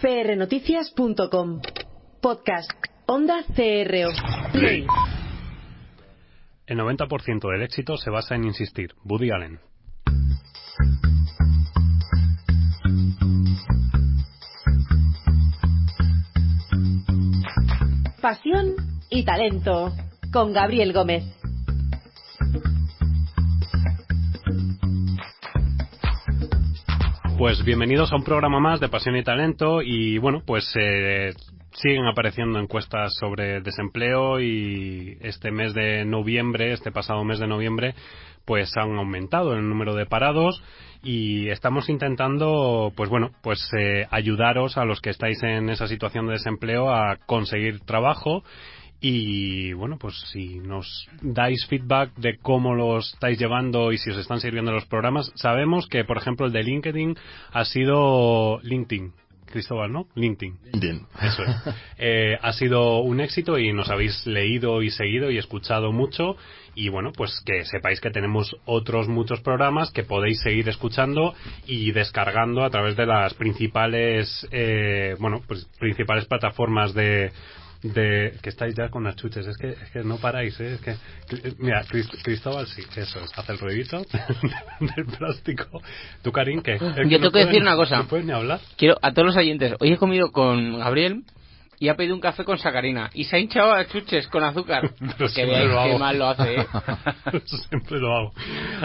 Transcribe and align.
crnoticias.com 0.00 1.60
Podcast 2.20 2.70
Onda 3.06 3.44
CRO 3.54 4.10
Play. 4.52 4.86
El 6.66 6.78
90% 6.78 7.50
del 7.52 7.62
éxito 7.62 7.96
se 7.96 8.10
basa 8.10 8.34
en 8.34 8.44
insistir. 8.44 8.94
Woody 9.04 9.30
Allen. 9.30 9.60
Pasión 18.20 18.74
y 19.08 19.24
talento 19.24 19.92
con 20.32 20.52
Gabriel 20.52 20.92
Gómez. 20.92 21.24
Pues 27.38 27.62
bienvenidos 27.62 28.12
a 28.12 28.16
un 28.16 28.24
programa 28.24 28.60
más 28.60 28.80
de 28.80 28.88
Pasión 28.88 29.14
y 29.14 29.22
Talento 29.22 29.82
y 29.82 30.16
bueno, 30.16 30.42
pues 30.46 30.72
eh, 30.80 31.34
siguen 31.74 32.06
apareciendo 32.06 32.58
encuestas 32.58 33.14
sobre 33.20 33.60
desempleo 33.60 34.40
y 34.40 35.18
este 35.20 35.50
mes 35.50 35.74
de 35.74 36.06
noviembre, 36.06 36.72
este 36.72 36.90
pasado 36.90 37.22
mes 37.24 37.38
de 37.38 37.46
noviembre, 37.46 37.94
pues 38.46 38.74
han 38.78 38.96
aumentado 38.96 39.52
el 39.52 39.68
número 39.68 39.94
de 39.94 40.06
parados 40.06 40.62
y 41.02 41.50
estamos 41.50 41.90
intentando, 41.90 42.90
pues 42.96 43.10
bueno, 43.10 43.32
pues 43.42 43.68
eh, 43.78 44.06
ayudaros 44.10 44.78
a 44.78 44.86
los 44.86 45.02
que 45.02 45.10
estáis 45.10 45.42
en 45.42 45.68
esa 45.68 45.88
situación 45.88 46.26
de 46.26 46.34
desempleo 46.34 46.90
a 46.90 47.16
conseguir 47.26 47.80
trabajo 47.80 48.44
y 49.00 49.72
bueno, 49.74 49.98
pues 49.98 50.14
si 50.32 50.58
nos 50.60 51.08
dais 51.20 51.66
feedback 51.66 52.14
de 52.16 52.38
cómo 52.38 52.74
lo 52.74 52.98
estáis 52.98 53.38
llevando 53.38 53.92
y 53.92 53.98
si 53.98 54.10
os 54.10 54.18
están 54.18 54.40
sirviendo 54.40 54.72
los 54.72 54.86
programas, 54.86 55.32
sabemos 55.34 55.86
que, 55.86 56.04
por 56.04 56.16
ejemplo, 56.16 56.46
el 56.46 56.52
de 56.52 56.62
LinkedIn 56.62 57.16
ha 57.52 57.64
sido 57.64 58.58
LinkedIn. 58.62 59.12
Cristóbal, 59.46 59.92
¿no? 59.92 60.08
LinkedIn. 60.16 60.58
LinkedIn. 60.72 61.06
Eso 61.22 61.42
es. 61.44 61.56
Eh, 61.98 62.36
ha 62.42 62.52
sido 62.52 62.98
un 62.98 63.20
éxito 63.20 63.58
y 63.58 63.72
nos 63.72 63.88
habéis 63.88 64.26
leído 64.26 64.82
y 64.82 64.90
seguido 64.90 65.30
y 65.30 65.38
escuchado 65.38 65.92
mucho. 65.92 66.36
Y 66.74 66.90
bueno, 66.90 67.12
pues 67.12 67.40
que 67.46 67.64
sepáis 67.64 68.00
que 68.00 68.10
tenemos 68.10 68.54
otros 68.66 69.08
muchos 69.08 69.40
programas 69.40 69.90
que 69.92 70.02
podéis 70.02 70.42
seguir 70.42 70.68
escuchando 70.68 71.32
y 71.66 71.92
descargando 71.92 72.64
a 72.64 72.70
través 72.70 72.96
de 72.96 73.06
las 73.06 73.32
principales, 73.32 74.46
eh, 74.50 75.16
bueno, 75.18 75.40
pues 75.46 75.64
principales 75.78 76.26
plataformas 76.26 76.92
de, 76.92 77.32
de 77.82 78.34
que 78.42 78.50
estáis 78.50 78.74
ya 78.74 78.88
con 78.88 79.04
las 79.04 79.16
chuches 79.16 79.46
es 79.46 79.56
que, 79.56 79.70
es 79.70 79.90
que 79.92 80.02
no 80.02 80.16
paráis 80.16 80.58
¿eh? 80.60 80.74
es 80.74 80.80
que 80.80 80.96
mira 81.58 81.84
Cristóbal 82.22 82.66
sí 82.66 82.82
eso 82.96 83.20
es 83.20 83.30
hace 83.36 83.52
el 83.52 83.58
ruidito 83.58 83.98
del 84.80 85.06
plástico. 85.06 85.80
Tú 86.22 86.32
Karim 86.32 86.62
que 86.62 86.78
yo 86.78 87.18
tengo 87.18 87.32
que 87.32 87.46
decir 87.46 87.62
una 87.62 87.76
cosa. 87.76 87.98
no 87.98 88.08
puedes 88.08 88.26
ni 88.26 88.32
hablar. 88.32 88.60
Quiero 88.76 88.96
a 89.02 89.12
todos 89.12 89.26
los 89.26 89.36
oyentes 89.36 89.74
hoy 89.80 89.92
he 89.92 89.96
comido 89.96 90.32
con 90.32 90.78
Gabriel 90.78 91.24
y 91.78 91.88
ha 91.88 91.94
pedido 91.94 92.14
un 92.14 92.20
café 92.20 92.44
con 92.44 92.58
sacarina. 92.58 93.10
Y 93.14 93.24
se 93.24 93.36
ha 93.36 93.38
hinchado 93.38 93.72
a 93.72 93.86
chuches 93.86 94.28
con 94.28 94.42
azúcar. 94.44 94.90
Que 95.34 95.44
veáis 95.44 95.70
qué 95.92 95.98
mal 95.98 96.18
lo 96.18 96.28
hace 96.28 96.56
¿eh? 96.56 96.66
siempre 97.68 97.98
lo 97.98 98.14
hago. 98.16 98.32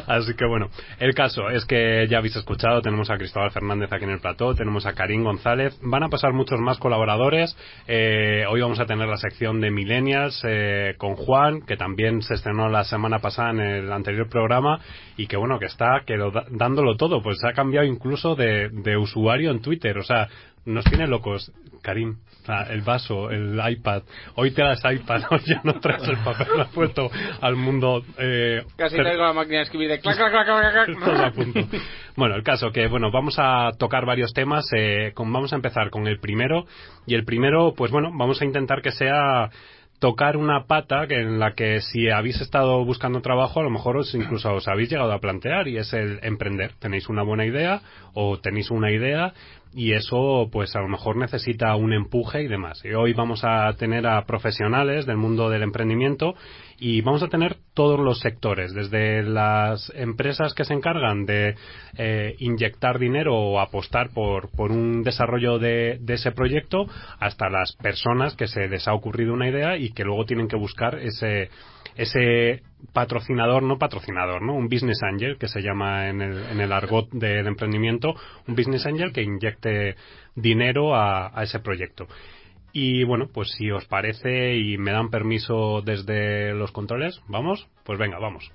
Así 0.07 0.33
que 0.33 0.45
bueno 0.45 0.69
el 0.99 1.13
caso 1.13 1.49
es 1.49 1.65
que 1.65 2.07
ya 2.09 2.17
habéis 2.17 2.35
escuchado 2.35 2.81
tenemos 2.81 3.09
a 3.09 3.17
Cristóbal 3.17 3.51
Fernández 3.51 3.91
aquí 3.91 4.03
en 4.03 4.11
el 4.11 4.19
plató 4.19 4.55
tenemos 4.55 4.85
a 4.85 4.93
Karim 4.93 5.23
González. 5.23 5.77
Van 5.81 6.03
a 6.03 6.09
pasar 6.09 6.33
muchos 6.33 6.59
más 6.59 6.77
colaboradores. 6.77 7.55
Eh, 7.87 8.45
hoy 8.49 8.61
vamos 8.61 8.79
a 8.79 8.85
tener 8.85 9.07
la 9.07 9.17
sección 9.17 9.61
de 9.61 9.71
millennials 9.71 10.41
eh, 10.43 10.95
con 10.97 11.15
Juan 11.15 11.61
que 11.61 11.77
también 11.77 12.21
se 12.21 12.33
estrenó 12.33 12.69
la 12.69 12.83
semana 12.83 13.19
pasada 13.19 13.51
en 13.51 13.59
el 13.59 13.91
anterior 13.91 14.27
programa 14.29 14.79
y 15.15 15.27
que 15.27 15.37
bueno 15.37 15.59
que 15.59 15.65
está 15.65 16.01
que 16.05 16.17
lo, 16.17 16.31
dándolo 16.49 16.95
todo. 16.97 17.21
Pues 17.21 17.43
ha 17.43 17.53
cambiado 17.53 17.85
incluso 17.85 18.35
de, 18.35 18.69
de 18.69 18.97
usuario 18.97 19.51
en 19.51 19.61
Twitter. 19.61 19.97
O 19.97 20.03
sea 20.03 20.27
nos 20.65 20.85
tiene 20.85 21.07
locos, 21.07 21.51
Karim. 21.81 22.17
El 22.69 22.81
vaso, 22.81 23.29
el 23.29 23.59
iPad. 23.63 24.03
Hoy 24.35 24.51
te 24.51 24.61
das 24.61 24.81
iPad, 24.83 25.23
hoy 25.31 25.41
ya 25.45 25.61
no 25.63 25.79
traes 25.79 26.03
el 26.07 26.17
papel, 26.17 26.47
lo 26.55 26.61
has 26.63 26.69
puesto 26.69 27.09
al 27.41 27.55
mundo. 27.55 28.03
Eh, 28.17 28.63
Casi 28.75 28.95
traigo 28.95 29.23
la 29.23 29.33
máquina 29.33 29.57
de 29.57 29.63
escribir 29.63 29.89
de 29.89 29.99
clac, 29.99 30.15
clac, 30.17 30.45
clac, 30.45 30.85
clac, 30.85 31.33
punto. 31.35 31.59
Bueno, 32.15 32.35
el 32.35 32.43
caso 32.43 32.71
que, 32.71 32.87
bueno, 32.87 33.11
vamos 33.11 33.35
a 33.37 33.71
tocar 33.77 34.05
varios 34.05 34.33
temas. 34.33 34.65
Eh, 34.75 35.11
con, 35.13 35.31
vamos 35.31 35.53
a 35.53 35.55
empezar 35.55 35.89
con 35.89 36.07
el 36.07 36.19
primero. 36.19 36.65
Y 37.05 37.15
el 37.15 37.25
primero, 37.25 37.73
pues 37.75 37.91
bueno, 37.91 38.11
vamos 38.13 38.41
a 38.41 38.45
intentar 38.45 38.81
que 38.81 38.91
sea 38.91 39.49
tocar 40.01 40.35
una 40.35 40.65
pata 40.65 41.05
que 41.05 41.13
en 41.13 41.37
la 41.37 41.53
que 41.53 41.79
si 41.79 42.09
habéis 42.09 42.41
estado 42.41 42.83
buscando 42.83 43.21
trabajo 43.21 43.59
a 43.59 43.63
lo 43.63 43.69
mejor 43.69 43.97
os 43.97 44.15
incluso 44.15 44.51
os 44.51 44.67
habéis 44.67 44.89
llegado 44.89 45.13
a 45.13 45.19
plantear 45.19 45.67
y 45.67 45.77
es 45.77 45.93
el 45.93 46.19
emprender 46.23 46.71
tenéis 46.79 47.07
una 47.07 47.21
buena 47.21 47.45
idea 47.45 47.83
o 48.15 48.39
tenéis 48.39 48.71
una 48.71 48.91
idea 48.91 49.35
y 49.73 49.93
eso 49.93 50.49
pues 50.51 50.75
a 50.75 50.81
lo 50.81 50.87
mejor 50.87 51.15
necesita 51.15 51.75
un 51.75 51.93
empuje 51.93 52.43
y 52.43 52.47
demás. 52.47 52.83
Y 52.83 52.93
hoy 52.93 53.13
vamos 53.13 53.41
a 53.43 53.71
tener 53.73 54.05
a 54.05 54.25
profesionales 54.25 55.05
del 55.05 55.17
mundo 55.17 55.49
del 55.49 55.63
emprendimiento 55.63 56.33
y 56.77 57.01
vamos 57.01 57.23
a 57.23 57.27
tener 57.27 57.57
todos 57.73 57.99
los 57.99 58.19
sectores, 58.19 58.73
desde 58.73 59.23
las 59.23 59.91
empresas 59.95 60.53
que 60.53 60.65
se 60.65 60.73
encargan 60.73 61.25
de 61.25 61.55
eh, 61.97 62.35
inyectar 62.39 62.99
dinero 62.99 63.35
o 63.35 63.59
apostar 63.59 64.09
por, 64.13 64.49
por 64.51 64.71
un 64.71 65.03
desarrollo 65.03 65.59
de, 65.59 65.99
de, 66.01 66.13
ese 66.15 66.31
proyecto 66.31 66.87
hasta 67.19 67.49
las 67.49 67.73
personas 67.77 68.35
que 68.35 68.47
se 68.47 68.67
les 68.67 68.87
ha 68.87 68.93
ocurrido 68.93 69.33
una 69.33 69.47
idea 69.47 69.77
y 69.77 69.91
que 69.91 70.03
luego 70.03 70.25
tienen 70.25 70.47
que 70.47 70.57
buscar 70.57 70.99
ese 70.99 71.49
ese 71.95 72.63
patrocinador, 72.93 73.63
no 73.63 73.77
patrocinador, 73.77 74.41
¿no? 74.41 74.53
Un 74.53 74.67
business 74.67 75.01
angel, 75.03 75.37
que 75.37 75.47
se 75.47 75.61
llama 75.61 76.09
en 76.09 76.21
el, 76.21 76.43
en 76.51 76.61
el 76.61 76.71
argot 76.71 77.09
del 77.11 77.43
de 77.43 77.49
emprendimiento, 77.49 78.13
un 78.47 78.55
business 78.55 78.85
angel 78.85 79.11
que 79.13 79.21
inyecte 79.21 79.95
dinero 80.35 80.95
a, 80.95 81.37
a 81.37 81.43
ese 81.43 81.59
proyecto. 81.59 82.07
Y 82.73 83.03
bueno, 83.03 83.27
pues 83.33 83.51
si 83.57 83.69
os 83.69 83.85
parece 83.85 84.55
y 84.55 84.77
me 84.77 84.91
dan 84.91 85.09
permiso 85.09 85.81
desde 85.81 86.53
los 86.53 86.71
controles, 86.71 87.21
¿vamos? 87.27 87.67
Pues 87.83 87.99
venga, 87.99 88.17
vamos. 88.19 88.51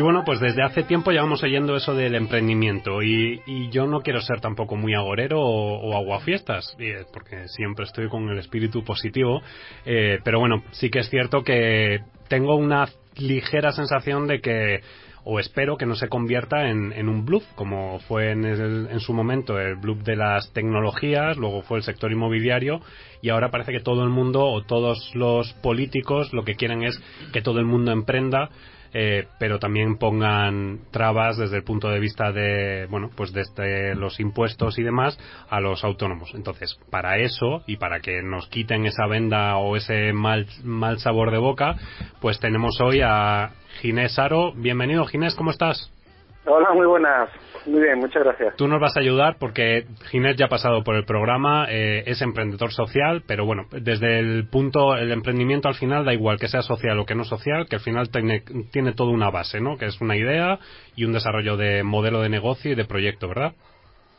Y 0.00 0.02
bueno, 0.02 0.22
pues 0.24 0.40
desde 0.40 0.62
hace 0.62 0.82
tiempo 0.82 1.12
ya 1.12 1.20
vamos 1.20 1.42
oyendo 1.42 1.76
eso 1.76 1.92
del 1.92 2.14
emprendimiento. 2.14 3.02
Y, 3.02 3.42
y 3.44 3.68
yo 3.68 3.86
no 3.86 4.00
quiero 4.00 4.22
ser 4.22 4.40
tampoco 4.40 4.74
muy 4.74 4.94
agorero 4.94 5.42
o, 5.42 5.76
o 5.76 5.94
aguafiestas, 5.94 6.74
porque 7.12 7.46
siempre 7.48 7.84
estoy 7.84 8.08
con 8.08 8.26
el 8.30 8.38
espíritu 8.38 8.82
positivo, 8.82 9.42
eh, 9.84 10.18
pero 10.24 10.40
bueno, 10.40 10.64
sí 10.70 10.88
que 10.88 11.00
es 11.00 11.10
cierto 11.10 11.42
que 11.42 11.98
tengo 12.28 12.56
una 12.56 12.88
ligera 13.18 13.72
sensación 13.72 14.26
de 14.26 14.40
que 14.40 14.80
o 15.24 15.38
espero 15.38 15.76
que 15.76 15.84
no 15.84 15.96
se 15.96 16.08
convierta 16.08 16.70
en, 16.70 16.94
en 16.94 17.10
un 17.10 17.26
bluff, 17.26 17.44
como 17.54 17.98
fue 17.98 18.30
en, 18.30 18.46
el, 18.46 18.88
en, 18.90 19.00
su 19.00 19.12
momento 19.12 19.60
el 19.60 19.76
bluff 19.76 19.98
de 19.98 20.16
las 20.16 20.50
tecnologías, 20.54 21.36
luego 21.36 21.60
fue 21.60 21.76
el 21.76 21.84
sector 21.84 22.10
inmobiliario, 22.10 22.80
y 23.20 23.28
ahora 23.28 23.50
parece 23.50 23.72
que 23.72 23.80
todo 23.80 24.02
el 24.02 24.08
mundo 24.08 24.46
o 24.46 24.62
todos 24.62 25.14
los 25.14 25.52
políticos 25.62 26.32
lo 26.32 26.42
que 26.44 26.54
quieren 26.54 26.84
es 26.84 26.98
que 27.34 27.42
todo 27.42 27.58
el 27.58 27.66
mundo 27.66 27.92
emprenda, 27.92 28.48
eh, 28.92 29.26
pero 29.38 29.58
también 29.58 29.96
pongan 29.96 30.80
trabas 30.90 31.36
desde 31.36 31.56
el 31.56 31.64
punto 31.64 31.88
de 31.88 32.00
vista 32.00 32.32
de, 32.32 32.86
bueno, 32.90 33.10
pues 33.14 33.32
desde 33.32 33.94
los 33.94 34.20
impuestos 34.20 34.78
y 34.78 34.82
demás 34.82 35.18
a 35.48 35.60
los 35.60 35.84
autónomos. 35.84 36.32
Entonces, 36.34 36.78
para 36.90 37.18
eso 37.18 37.62
y 37.66 37.76
para 37.76 38.00
que 38.00 38.22
nos 38.22 38.48
quiten 38.48 38.86
esa 38.86 39.06
venda 39.06 39.56
o 39.56 39.76
ese 39.76 40.12
mal, 40.12 40.46
mal 40.64 40.98
sabor 40.98 41.30
de 41.30 41.38
boca, 41.38 41.76
pues 42.20 42.40
tenemos 42.40 42.80
hoy 42.80 43.00
a 43.02 43.52
Ginés 43.80 44.18
Aro. 44.18 44.52
Bienvenido, 44.54 45.04
Ginés, 45.06 45.34
¿cómo 45.34 45.50
estás? 45.50 45.92
Hola, 46.52 46.72
muy 46.74 46.86
buenas. 46.86 47.30
Muy 47.64 47.80
bien, 47.80 48.00
muchas 48.00 48.24
gracias. 48.24 48.56
Tú 48.56 48.66
nos 48.66 48.80
vas 48.80 48.96
a 48.96 49.00
ayudar 49.00 49.36
porque 49.38 49.84
Ginés 50.10 50.34
ya 50.36 50.46
ha 50.46 50.48
pasado 50.48 50.82
por 50.82 50.96
el 50.96 51.04
programa, 51.04 51.66
eh, 51.70 52.02
es 52.06 52.20
emprendedor 52.22 52.72
social, 52.72 53.22
pero 53.24 53.46
bueno, 53.46 53.66
desde 53.70 54.18
el 54.18 54.48
punto, 54.48 54.96
el 54.96 55.12
emprendimiento 55.12 55.68
al 55.68 55.76
final 55.76 56.04
da 56.04 56.12
igual 56.12 56.40
que 56.40 56.48
sea 56.48 56.62
social 56.62 56.98
o 56.98 57.06
que 57.06 57.14
no 57.14 57.22
social, 57.22 57.68
que 57.68 57.76
al 57.76 57.82
final 57.82 58.10
tiene, 58.10 58.42
tiene 58.72 58.94
toda 58.94 59.12
una 59.12 59.30
base, 59.30 59.60
¿no? 59.60 59.76
Que 59.78 59.84
es 59.84 60.00
una 60.00 60.16
idea 60.16 60.58
y 60.96 61.04
un 61.04 61.12
desarrollo 61.12 61.56
de 61.56 61.84
modelo 61.84 62.20
de 62.20 62.30
negocio 62.30 62.72
y 62.72 62.74
de 62.74 62.84
proyecto, 62.84 63.28
¿verdad? 63.28 63.52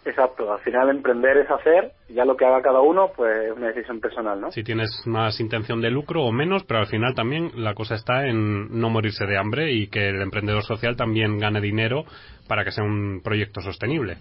Exacto, 0.03 0.51
al 0.51 0.59
final 0.61 0.89
emprender 0.89 1.37
es 1.37 1.51
hacer, 1.51 1.91
ya 2.09 2.25
lo 2.25 2.35
que 2.35 2.43
haga 2.43 2.61
cada 2.63 2.81
uno, 2.81 3.11
pues 3.15 3.51
es 3.51 3.55
una 3.55 3.67
decisión 3.67 3.99
personal, 3.99 4.41
¿no? 4.41 4.51
Si 4.51 4.63
tienes 4.63 4.89
más 5.05 5.39
intención 5.39 5.79
de 5.79 5.91
lucro 5.91 6.23
o 6.23 6.31
menos, 6.31 6.63
pero 6.63 6.79
al 6.79 6.87
final 6.87 7.13
también 7.13 7.51
la 7.55 7.75
cosa 7.75 7.95
está 7.95 8.25
en 8.25 8.79
no 8.79 8.89
morirse 8.89 9.27
de 9.27 9.37
hambre 9.37 9.71
y 9.71 9.87
que 9.87 10.09
el 10.09 10.21
emprendedor 10.21 10.63
social 10.63 10.95
también 10.95 11.37
gane 11.37 11.61
dinero 11.61 12.05
para 12.47 12.63
que 12.63 12.71
sea 12.71 12.83
un 12.83 13.21
proyecto 13.23 13.61
sostenible. 13.61 14.17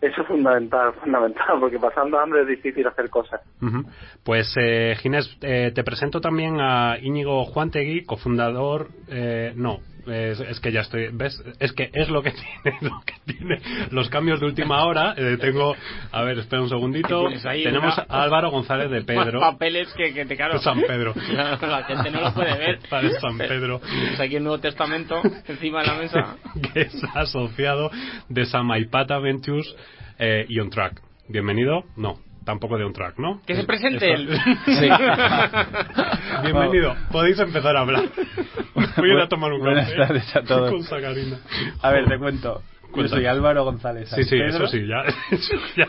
Eso 0.00 0.22
es 0.22 0.26
fundamental, 0.26 0.92
fundamental, 1.00 1.60
porque 1.60 1.78
pasando 1.78 2.18
hambre 2.18 2.42
es 2.42 2.48
difícil 2.48 2.86
hacer 2.86 3.08
cosas. 3.10 3.40
Uh 3.60 3.66
-huh. 3.66 3.84
Pues, 4.24 4.52
eh, 4.58 4.94
Ginés, 4.96 5.38
eh, 5.42 5.72
te 5.74 5.84
presento 5.84 6.20
también 6.20 6.60
a 6.60 6.96
Íñigo 7.00 7.44
Juantegui, 7.44 8.04
cofundador, 8.04 8.88
eh, 9.08 9.52
no, 9.54 9.78
es, 10.06 10.60
que 10.60 10.72
ya 10.72 10.80
estoy. 10.80 11.08
¿Ves? 11.12 11.42
Es 11.58 11.72
que 11.72 11.90
es 11.92 12.08
lo 12.08 12.22
que 12.22 12.32
tiene, 12.62 12.78
lo 12.80 13.00
que 13.04 13.14
tiene 13.32 13.58
los 13.90 14.08
cambios 14.08 14.40
de 14.40 14.46
última 14.46 14.84
hora. 14.84 15.14
Eh, 15.16 15.36
tengo. 15.40 15.74
A 16.10 16.22
ver, 16.22 16.38
espera 16.38 16.62
un 16.62 16.68
segundito. 16.68 17.26
Tenemos 17.42 17.98
a 17.98 18.22
Álvaro 18.22 18.50
González 18.50 18.90
de 18.90 19.02
Pedro. 19.02 19.40
Más 19.40 19.52
papeles 19.52 19.92
que, 19.94 20.12
que 20.12 20.24
te 20.24 20.36
caro. 20.36 20.58
San 20.60 20.80
Pedro. 20.80 21.14
la 21.32 21.84
gente 21.84 22.10
no 22.10 22.20
lo 22.20 22.34
puede 22.34 22.56
ver. 22.56 22.78
Para 22.90 23.10
San 23.20 23.38
Pedro. 23.38 23.80
Pues 23.80 24.20
aquí 24.20 24.36
el 24.36 24.44
Nuevo 24.44 24.58
Testamento 24.58 25.20
encima 25.46 25.82
de 25.82 25.86
la 25.86 25.94
mesa. 25.94 26.36
que 26.72 26.82
es 26.82 27.04
asociado 27.14 27.90
de 28.28 28.44
Samaipata 28.46 29.18
Ventures 29.18 29.74
eh, 30.18 30.46
y 30.48 30.58
On 30.60 30.70
Track. 30.70 31.00
Bienvenido. 31.28 31.84
No, 31.96 32.18
tampoco 32.44 32.76
de 32.78 32.84
un 32.84 32.92
track, 32.92 33.18
¿no? 33.18 33.40
Que 33.46 33.54
se 33.56 33.64
presente 33.64 34.12
él. 34.12 34.28
Sí. 34.66 34.88
Bienvenido. 36.42 36.94
Podéis 37.10 37.38
empezar 37.38 37.76
a 37.76 37.80
hablar. 37.80 38.04
Voy 38.96 39.10
a 39.10 39.14
ir 39.14 39.20
a 39.20 39.28
tomar 39.28 39.52
un 39.52 39.60
Buenas 39.60 39.86
café 39.90 39.96
tardes 39.96 40.36
a 40.36 40.42
todos. 40.42 40.70
con 40.70 40.82
sacarina. 40.84 41.38
A 41.82 41.90
ver, 41.90 42.06
te 42.06 42.18
cuento. 42.18 42.62
Yo 42.94 43.08
soy 43.08 43.24
Álvaro 43.26 43.64
González. 43.64 44.10
Sí, 44.10 44.22
sí, 44.24 44.30
Pedro, 44.38 44.64
eso 44.64 44.66
sí, 44.66 44.86
ya. 44.86 45.02
eso 45.30 45.54
ya. 45.76 45.86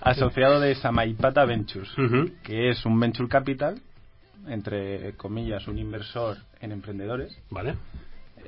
asociado 0.00 0.58
de 0.60 0.74
Samaipata 0.74 1.44
Ventures, 1.44 1.90
que 2.42 2.70
es 2.70 2.84
un 2.86 2.98
venture 2.98 3.28
capital, 3.28 3.78
entre 4.48 5.12
comillas, 5.16 5.68
un 5.68 5.78
inversor 5.78 6.38
en 6.60 6.72
emprendedores. 6.72 7.36
Vale. 7.50 7.74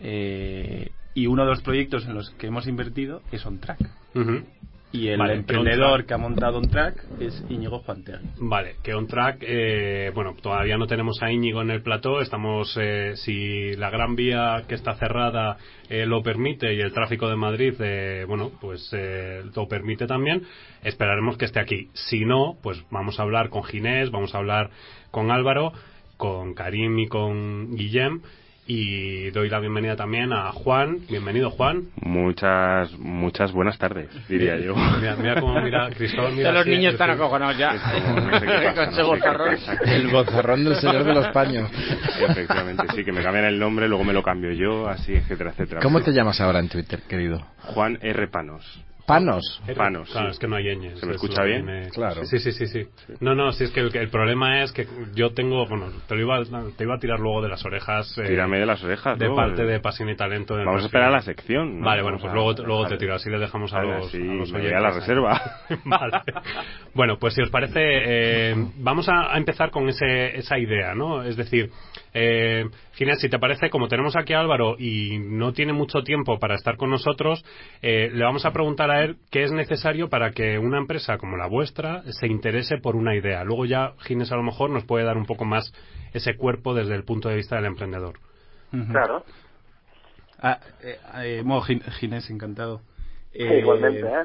eh, 0.01 0.91
y 1.13 1.27
uno 1.27 1.43
de 1.43 1.51
los 1.51 1.61
proyectos 1.63 2.07
en 2.07 2.15
los 2.15 2.31
que 2.31 2.47
hemos 2.47 2.67
invertido 2.69 3.21
es 3.33 3.45
OnTrack. 3.45 3.81
Ujú. 4.15 4.45
Y 4.93 5.07
el 5.09 5.19
Vale, 5.19 5.35
emprendedor 5.35 6.01
OnTrack. 6.01 6.07
que 6.07 6.15
ha 6.15 6.19
montado 6.19 6.59
OnTrack 6.59 7.05
es 7.21 7.45
Íñigo 7.49 7.79
Juantegui. 7.79 8.27
Vale, 8.41 8.75
que 8.83 8.93
on 8.95 9.07
track, 9.07 9.39
eh, 9.43 10.11
bueno, 10.15 10.35
todavía 10.43 10.77
no 10.79 10.87
tenemos 10.89 11.23
a 11.23 11.31
Íñigo 11.31 11.63
en 11.63 11.71
el 11.71 11.83
plató, 11.83 12.21
estamos, 12.21 12.77
eh, 12.81 13.13
si 13.15 13.77
la 13.77 13.89
gran 13.91 14.17
vía 14.17 14.65
que 14.67 14.75
está 14.75 14.95
cerrada 14.97 15.59
eh, 15.89 16.07
lo 16.07 16.23
permite 16.25 16.75
y 16.75 16.81
el 16.81 16.93
tráfico 16.93 17.29
de 17.29 17.37
Madrid, 17.37 17.75
eh, 17.79 18.25
bueno, 18.27 18.51
pues 18.61 18.91
eh, 18.93 19.43
lo 19.55 19.69
permite 19.69 20.07
también, 20.09 20.43
esperaremos 20.83 21.37
que 21.37 21.45
esté 21.45 21.61
aquí. 21.61 21.89
Si 21.95 22.25
no, 22.25 22.57
pues 22.61 22.83
vamos 22.91 23.21
a 23.21 23.23
hablar 23.23 23.49
con 23.49 23.63
Ginés, 23.63 24.11
vamos 24.11 24.35
a 24.35 24.39
hablar 24.39 24.71
con 25.13 25.31
Álvaro, 25.31 25.73
con 26.17 26.55
Karim 26.55 26.99
y 26.99 27.07
con 27.07 27.77
Guillem. 27.77 28.23
Y 28.73 29.33
doy 29.33 29.49
la 29.49 29.59
bienvenida 29.59 29.97
también 29.97 30.33
a 30.33 30.53
Juan. 30.53 30.99
Bienvenido, 31.09 31.51
Juan. 31.51 31.89
Muchas, 32.03 32.97
muchas 33.01 33.51
buenas 33.51 33.77
tardes, 33.79 34.09
diría 34.29 34.59
yo. 34.59 34.77
Mira, 35.01 35.17
mira 35.17 35.41
cómo 35.41 35.61
mira 35.61 35.91
Cristóbal. 35.91 36.35
Mira 36.35 36.51
Ya 36.51 36.53
los 36.53 36.61
así, 36.61 36.71
niños 36.71 36.87
es 36.91 36.93
están 36.93 37.11
acojonados 37.11 37.59
ya. 37.59 37.75
Como, 38.07 38.21
no 38.21 38.39
sé 38.39 38.47
pasa, 38.77 39.03
no 39.03 39.13
qué-. 39.15 39.93
El 39.97 40.07
bozarrón 40.07 40.63
del 40.63 40.77
señor 40.77 41.03
de 41.03 41.15
los 41.15 41.27
paños. 41.31 41.69
Efectivamente, 42.29 42.85
sí, 42.95 43.03
que 43.03 43.11
me 43.11 43.25
cambian 43.25 43.47
el 43.47 43.59
nombre, 43.59 43.89
luego 43.89 44.05
me 44.05 44.13
lo 44.13 44.23
cambio 44.23 44.53
yo, 44.53 44.89
así, 44.89 45.15
etcétera, 45.15 45.51
etcétera. 45.51 45.81
¿Cómo 45.81 46.01
te 46.01 46.13
llamas 46.13 46.41
ahora 46.41 46.61
en 46.61 46.69
Twitter, 46.69 47.01
querido? 47.09 47.45
Juan 47.75 47.99
R. 48.01 48.29
Panos. 48.29 48.85
Panos. 49.11 49.63
Panos, 49.77 50.11
Claro, 50.11 50.27
sí. 50.29 50.31
es 50.33 50.39
que 50.39 50.47
no 50.47 50.57
hay 50.57 50.77
ñes. 50.77 51.01
¿Se 51.01 51.07
me 51.07 51.13
es 51.13 51.17
escucha 51.23 51.43
bien? 51.43 51.65
me- 51.65 51.89
Claro. 51.91 52.25
Sí, 52.25 52.39
sí, 52.39 52.53
sí, 52.53 52.67
sí. 52.67 52.87
No, 53.21 53.35
no, 53.35 53.53
sí, 53.53 53.65
es 53.65 53.71
que 53.71 53.81
el, 53.81 53.95
el 53.97 54.09
problema 54.09 54.63
es 54.63 54.73
que 54.73 54.87
yo 55.15 55.31
tengo, 55.33 55.67
bueno, 55.67 55.87
te 56.07 56.15
lo 56.15 56.21
iba, 56.21 56.41
te 56.77 56.85
iba 56.85 56.95
a 56.95 56.99
tirar 56.99 57.19
luego 57.19 57.43
de 57.43 57.49
las 57.49 57.65
orejas. 57.65 58.17
eh, 58.19 58.23
Tírame 58.29 58.59
de 58.59 58.67
las 58.67 58.83
orejas, 58.85 59.19
De 59.19 59.29
¿no? 59.29 59.35
parte 59.35 59.65
de 59.65 59.81
Pasión 59.81 60.09
y 60.11 60.17
Talento. 60.17 60.55
Vamos 60.57 60.83
a 60.83 60.87
esperar 60.87 61.09
a 61.09 61.13
la 61.13 61.23
sección. 61.23 61.81
¿no? 61.81 61.87
Vale, 61.87 62.03
bueno, 62.03 62.19
pues 62.19 62.31
a- 62.31 62.35
luego, 62.35 62.55
te- 62.55 62.63
luego 62.63 62.87
te 62.87 62.97
tiro, 62.99 63.15
así 63.15 63.29
le 63.31 63.39
dejamos 63.39 63.73
a 63.73 63.79
Vale, 63.79 63.89
los, 63.99 64.07
así 64.07 64.19
a 64.21 64.33
los 64.35 64.53
oyentes. 64.53 64.77
a 64.77 64.81
la 64.81 64.91
reserva. 64.91 65.41
vale. 65.85 66.23
Bueno, 66.95 67.19
pues 67.19 67.35
si 67.35 67.43
os 67.43 67.51
parece, 67.51 67.81
eh, 67.83 68.55
vamos 68.77 69.09
a, 69.09 69.35
a 69.35 69.39
empezar 69.39 69.71
con 69.71 69.89
ese, 69.89 70.37
esa 70.39 70.59
idea, 70.59 70.95
¿no? 70.95 71.23
Es 71.23 71.37
decir, 71.37 71.71
eh, 72.15 72.65
Ginés, 73.01 73.19
si 73.19 73.31
te 73.31 73.39
parece, 73.39 73.71
como 73.71 73.89
tenemos 73.89 74.15
aquí 74.15 74.35
a 74.35 74.41
Álvaro 74.41 74.77
y 74.79 75.19
no 75.21 75.55
tiene 75.55 75.73
mucho 75.73 76.03
tiempo 76.03 76.39
para 76.39 76.55
estar 76.55 76.77
con 76.77 76.91
nosotros, 76.91 77.43
eh, 77.81 78.11
le 78.13 78.23
vamos 78.23 78.45
a 78.45 78.53
preguntar 78.53 78.91
a 78.91 79.03
él 79.03 79.17
qué 79.31 79.43
es 79.43 79.53
necesario 79.53 80.11
para 80.11 80.33
que 80.33 80.59
una 80.59 80.77
empresa 80.77 81.17
como 81.17 81.39
la 81.39 81.47
vuestra 81.47 82.03
se 82.13 82.27
interese 82.27 82.77
por 82.77 82.97
una 82.97 83.17
idea. 83.17 83.43
Luego 83.43 83.65
ya 83.65 83.95
Ginés 84.01 84.31
a 84.33 84.37
lo 84.37 84.43
mejor 84.43 84.69
nos 84.69 84.85
puede 84.85 85.07
dar 85.07 85.17
un 85.17 85.25
poco 85.25 85.47
más 85.47 85.73
ese 86.13 86.37
cuerpo 86.37 86.75
desde 86.75 86.95
el 86.95 87.05
punto 87.05 87.31
de 87.31 87.37
vista 87.37 87.57
del 87.57 87.65
emprendedor. 87.65 88.19
Claro. 88.91 89.25
Ah, 90.39 90.61
eh, 90.83 90.99
eh, 91.23 91.43
bueno, 91.43 91.63
Gin- 91.63 91.83
Ginés, 92.01 92.29
encantado. 92.29 92.83
Sí, 93.33 93.39
Eh, 93.45 93.61
igualmente, 93.61 94.07
¿eh? 94.07 94.25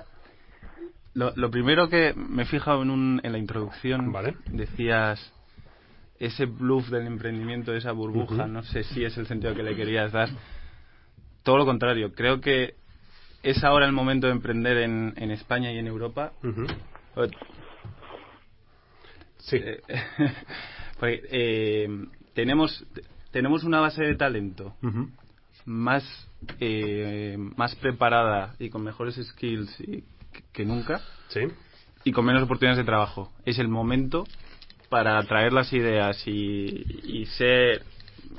Lo, 1.13 1.31
lo 1.37 1.49
primero 1.49 1.87
que 1.87 2.13
me 2.13 2.43
he 2.43 2.45
fijado 2.45 2.83
en, 2.83 2.89
un, 2.89 3.21
en 3.23 3.31
la 3.31 3.37
introducción, 3.37 4.11
Vale. 4.11 4.35
decías 4.47 5.31
ese 6.19 6.45
bluff 6.45 6.89
del 6.89 7.07
emprendimiento, 7.07 7.73
esa 7.73 7.91
burbuja, 7.91 8.47
no 8.47 8.63
sé 8.63 8.83
si 8.83 9.03
es 9.03 9.17
el 9.17 9.27
sentido 9.27 9.53
que 9.55 9.63
le 9.63 9.75
querías 9.75 10.11
dar. 10.11 10.29
Todo 11.43 11.57
lo 11.57 11.65
contrario, 11.65 12.13
creo 12.13 12.39
que 12.41 12.75
es 13.43 13.63
ahora 13.63 13.85
el 13.85 13.91
momento 13.91 14.27
de 14.27 14.33
emprender 14.33 14.77
en, 14.77 15.13
en 15.17 15.31
España 15.31 15.71
y 15.71 15.77
en 15.77 15.87
Europa. 15.87 16.31
Sí. 19.37 19.57
eh, 19.61 19.81
porque, 20.99 21.21
eh, 21.29 21.87
tenemos, 22.33 22.83
tenemos 23.31 23.63
una 23.63 23.79
base 23.79 24.03
de 24.03 24.15
talento 24.15 24.75
más, 25.65 26.03
eh, 26.59 27.35
más 27.55 27.75
preparada 27.75 28.55
y 28.59 28.69
con 28.69 28.83
mejores 28.83 29.15
skills 29.15 29.79
y- 29.81 30.03
que- 30.31 30.43
que 30.51 30.65
nunca 30.65 30.99
Sí. 31.29 31.41
y 32.03 32.11
con 32.11 32.25
menos 32.25 32.43
oportunidades 32.43 32.77
de 32.77 32.83
trabajo. 32.85 33.31
Es 33.45 33.59
el 33.59 33.67
momento 33.67 34.25
para 34.89 35.21
traer 35.23 35.53
las 35.53 35.71
ideas 35.73 36.27
y, 36.27 36.85
y 37.03 37.25
ser 37.25 37.83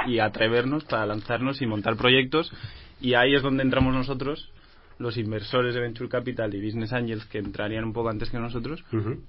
y 0.07 0.19
atrevernos 0.19 0.85
para 0.85 1.07
lanzarnos 1.07 1.63
y 1.63 1.67
montar 1.67 1.97
proyectos 1.97 2.53
y 3.01 3.15
ahí 3.15 3.35
es 3.35 3.43
donde 3.43 3.63
entramos 3.63 3.95
nosotros 3.95 4.51
los 4.99 5.17
inversores 5.19 5.75
de 5.75 5.81
Venture 5.81 6.09
Capital 6.09 6.55
y 6.55 6.65
Business 6.65 6.93
Angels 6.93 7.27
que 7.27 7.39
entrarían 7.39 7.85
un 7.85 7.93
poco 7.93 8.09
antes 8.09 8.31
que 8.31 8.39
nosotros 8.39 8.83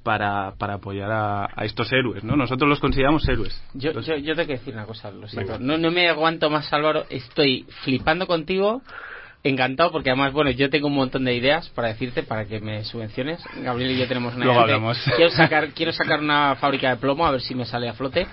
para, 0.04 0.54
para 0.58 0.75
apoyar 0.75 1.12
a, 1.12 1.46
a 1.54 1.66
estos 1.66 1.92
héroes, 1.92 2.24
¿no? 2.24 2.36
Nosotros 2.38 2.69
los 2.69 2.80
consideramos 2.80 3.28
héroes. 3.28 3.62
Yo, 3.74 3.92
yo, 4.00 4.16
yo 4.16 4.36
tengo 4.36 4.48
que 4.48 4.54
decir 4.54 4.74
una 4.74 4.86
cosa, 4.86 5.12
lo 5.12 5.28
siento. 5.28 5.60
No, 5.60 5.78
no 5.78 5.92
me 5.92 6.08
aguanto 6.08 6.50
más, 6.50 6.72
Álvaro. 6.72 7.06
Estoy 7.10 7.66
flipando 7.84 8.28
contigo. 8.28 8.81
Encantado 9.44 9.92
porque 9.92 10.10
además, 10.10 10.34
bueno, 10.34 10.50
yo 10.51 10.69
tengo 10.69 10.88
un 10.88 10.95
montón 10.95 11.24
de 11.24 11.34
ideas 11.36 11.69
para 11.69 11.89
decirte 11.89 12.24
para 12.24 12.45
que 12.45 12.60
me 12.60 12.84
subvenciones. 12.84 13.39
Gabriel 13.63 13.92
y 13.92 13.98
yo 13.98 14.07
tenemos 14.07 14.36
una 14.36 14.45
Luego 14.45 14.66
idea 14.66 14.78
de-. 14.80 14.95
Quiero 15.16 15.31
sacar, 15.31 15.69
quiero 15.69 15.94
sacar 15.94 16.19
una 16.19 16.56
fábrica 16.56 16.89
de 16.89 16.98
plomo 16.98 17.25
a 17.25 17.31
ver 17.31 17.42
si 17.42 17.56
me 17.56 17.66
sale 17.66 17.88
a 17.88 17.94
flote. 17.94 18.28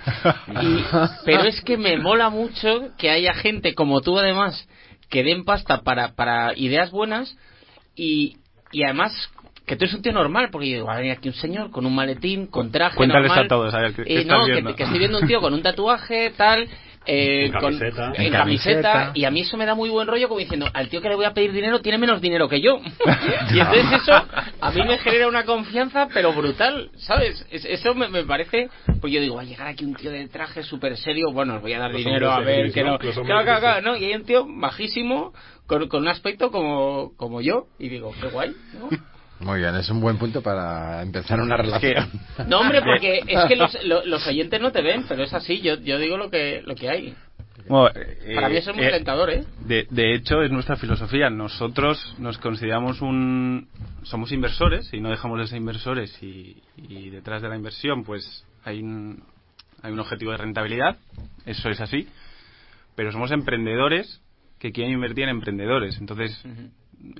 Y- 0.61 0.83
pero 1.23 1.43
es 1.43 1.61
que 1.61 1.77
me 1.77 1.97
mola 1.97 2.29
mucho 2.29 2.89
que 2.97 3.09
haya 3.11 3.33
gente 3.35 3.73
como 3.75 4.01
tú 4.01 4.17
además 4.19 4.67
que 5.09 5.23
den 5.23 5.45
pasta 5.45 5.81
para, 5.83 6.15
para 6.15 6.57
ideas 6.57 6.91
buenas 6.91 7.37
y, 7.95 8.37
y 8.71 8.83
además 8.83 9.13
que 9.65 9.75
tú 9.75 9.85
eres 9.85 9.95
un 9.95 10.01
tío 10.01 10.11
normal 10.11 10.49
porque 10.51 10.67
yo 10.69 10.73
digo, 10.75 10.87
va 10.87 10.95
a 10.95 10.97
venir 10.97 11.11
aquí 11.13 11.27
un 11.29 11.35
señor 11.35 11.71
con 11.71 11.85
un 11.85 11.95
maletín, 11.95 12.47
con 12.47 12.71
traje 12.71 12.97
Cuéntales 12.97 13.29
normal. 13.29 13.45
a 13.45 13.47
todos, 13.47 13.73
a 13.73 13.79
ver, 13.79 13.93
¿qué- 13.93 14.01
Eh, 14.01 14.21
estás 14.21 14.37
no, 14.39 14.45
que 14.75 14.83
estoy 14.83 14.99
viendo 14.99 15.19
un 15.19 15.27
tío 15.27 15.39
con 15.39 15.53
un 15.53 15.61
tatuaje, 15.63 16.31
tal, 16.35 16.67
eh, 17.07 17.45
En 17.45 17.51
con- 17.51 17.61
camiseta. 17.61 18.11
en 18.15 18.21
En 18.21 18.31
camiseta, 18.31 18.81
camiseta. 18.91 19.11
y 19.13 19.25
a 19.25 19.31
mí 19.31 19.41
eso 19.41 19.57
me 19.57 19.65
da 19.65 19.75
muy 19.75 19.89
buen 19.89 20.07
rollo 20.07 20.27
como 20.27 20.39
diciendo, 20.39 20.67
al 20.73 20.89
tío 20.89 21.01
que 21.01 21.09
le 21.09 21.15
voy 21.15 21.25
a 21.25 21.33
pedir 21.33 21.51
dinero 21.51 21.79
tiene 21.81 21.97
menos 21.97 22.21
dinero 22.21 22.47
que 22.49 22.61
yo. 22.61 22.79
y 23.53 23.59
entonces 23.59 24.01
eso 24.01 24.13
a 24.61 24.71
mí 24.71 24.81
me 24.87 24.97
genera 24.99 25.27
una 25.27 25.43
confianza, 25.45 26.07
pero 26.13 26.33
brutal, 26.33 26.91
¿sabes? 26.97 27.45
Es- 27.51 27.65
eso 27.65 27.93
me, 27.95 28.07
me 28.07 28.23
parece, 28.23 28.69
pues 29.01 29.13
yo 29.13 29.19
digo, 29.21 29.35
va 29.35 29.41
a 29.41 29.45
llegar 29.45 29.67
aquí 29.67 29.85
un 29.85 29.95
tío 29.95 30.11
de 30.11 30.27
traje 30.27 30.63
súper 30.63 30.97
serio, 30.97 31.31
bueno, 31.31 31.55
os 31.55 31.61
voy 31.61 31.73
a 31.73 31.79
dar 31.79 31.91
Los 31.91 32.03
dinero 32.03 32.31
a 32.31 32.39
ver 32.39 32.71
que 32.71 32.83
¿no? 32.83 32.97
Claro, 32.97 33.23
claro, 33.23 33.59
claro, 33.59 33.81
¿no? 33.81 33.95
Y 33.97 34.05
hay 34.05 34.13
un 34.15 34.25
tío 34.25 34.45
majísimo, 34.45 35.33
con, 35.67 35.87
con 35.87 36.01
un 36.01 36.07
aspecto 36.07 36.51
como, 36.51 37.11
como 37.17 37.41
yo, 37.41 37.65
y 37.79 37.89
digo, 37.89 38.13
qué 38.21 38.27
guay, 38.27 38.53
¿no? 38.79 38.89
Muy 39.39 39.59
bien, 39.59 39.75
es 39.75 39.89
un 39.89 39.99
buen 39.99 40.17
punto 40.17 40.41
para 40.41 41.01
empezar 41.01 41.39
una 41.41 41.57
relación. 41.57 42.09
No, 42.47 42.59
hombre, 42.61 42.81
porque 42.81 43.19
es 43.27 43.45
que 43.45 43.55
los, 43.55 43.77
lo- 43.83 44.05
los 44.05 44.25
oyentes 44.27 44.61
no 44.61 44.71
te 44.71 44.81
ven, 44.81 45.05
pero 45.07 45.23
es 45.23 45.33
así, 45.33 45.59
yo, 45.61 45.75
yo 45.79 45.97
digo 45.99 46.17
lo 46.17 46.29
que, 46.29 46.61
lo 46.65 46.73
que 46.75 46.89
hay. 46.89 47.15
Bueno, 47.67 47.89
eh, 47.95 48.35
Para 48.35 48.49
mí 48.49 48.57
eso 48.57 48.71
es 48.71 48.77
muy 48.77 48.85
eh, 48.85 48.91
tentador, 48.91 49.29
¿eh? 49.31 49.43
De, 49.65 49.87
de 49.89 50.13
hecho, 50.13 50.41
es 50.41 50.51
nuestra 50.51 50.75
filosofía. 50.75 51.29
Nosotros 51.29 52.15
nos 52.19 52.37
consideramos 52.37 53.01
un. 53.01 53.67
Somos 54.03 54.31
inversores 54.31 54.93
y 54.93 54.99
no 55.01 55.09
dejamos 55.09 55.39
de 55.39 55.47
ser 55.47 55.57
inversores. 55.57 56.21
Y, 56.21 56.61
y 56.77 57.09
detrás 57.09 57.41
de 57.41 57.49
la 57.49 57.55
inversión, 57.55 58.03
pues 58.03 58.45
hay 58.63 58.81
un, 58.83 59.23
hay 59.81 59.91
un 59.93 59.99
objetivo 59.99 60.31
de 60.31 60.37
rentabilidad. 60.37 60.97
Eso 61.45 61.69
es 61.69 61.81
así. 61.81 62.07
Pero 62.95 63.11
somos 63.11 63.31
emprendedores 63.31 64.21
que 64.59 64.71
quieren 64.71 64.93
invertir 64.93 65.23
en 65.23 65.29
emprendedores. 65.31 65.97
Entonces, 65.99 66.39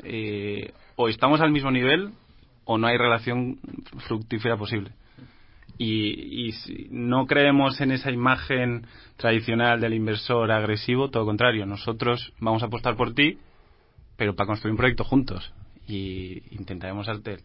eh, 0.03 0.72
o 0.96 1.10
estamos 1.10 1.41
al 1.41 1.51
mismo 1.51 1.72
nivel 1.72 2.12
o 2.65 2.77
no 2.77 2.88
hay 2.88 2.98
relación 2.98 3.60
fructífera 4.08 4.58
posible. 4.58 4.91
Y, 5.77 6.51
no 6.89 7.25
creemos 7.27 7.82
en 7.82 7.91
esa 7.91 8.12
imagen 8.12 8.88
tradicional 9.17 9.82
del 9.82 9.94
inversor 9.94 10.51
agresivo, 10.51 11.10
todo 11.10 11.24
lo 11.24 11.27
contrario, 11.27 11.65
nosotros 11.65 12.34
vamos 12.39 12.63
a 12.63 12.67
apostar 12.67 12.96
por 12.96 13.13
ti, 13.13 13.38
pero 14.15 14.36
para 14.36 14.48
construir 14.48 14.72
un 14.72 14.77
proyecto 14.77 15.03
juntos. 15.03 15.53
Y 15.88 16.41
intentaremos 16.55 17.08
darte 17.08 17.39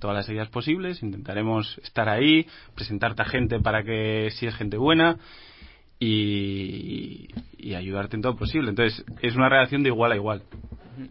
todas 0.00 0.16
las 0.16 0.28
ideas 0.28 0.48
posibles, 0.48 1.02
intentaremos 1.02 1.78
estar 1.82 2.08
ahí, 2.08 2.46
presentarte 2.74 3.22
a 3.22 3.26
gente 3.26 3.60
para 3.60 3.82
que 3.82 4.30
si 4.30 4.46
es 4.46 4.54
gente 4.54 4.76
buena. 4.76 5.18
y, 5.98 7.28
y 7.58 7.74
ayudarte 7.74 8.16
en 8.16 8.22
todo 8.22 8.34
posible. 8.34 8.70
Entonces, 8.70 9.04
es 9.20 9.36
una 9.36 9.48
relación 9.48 9.84
de 9.84 9.90
igual 9.90 10.10
a 10.10 10.16
igual. 10.16 10.42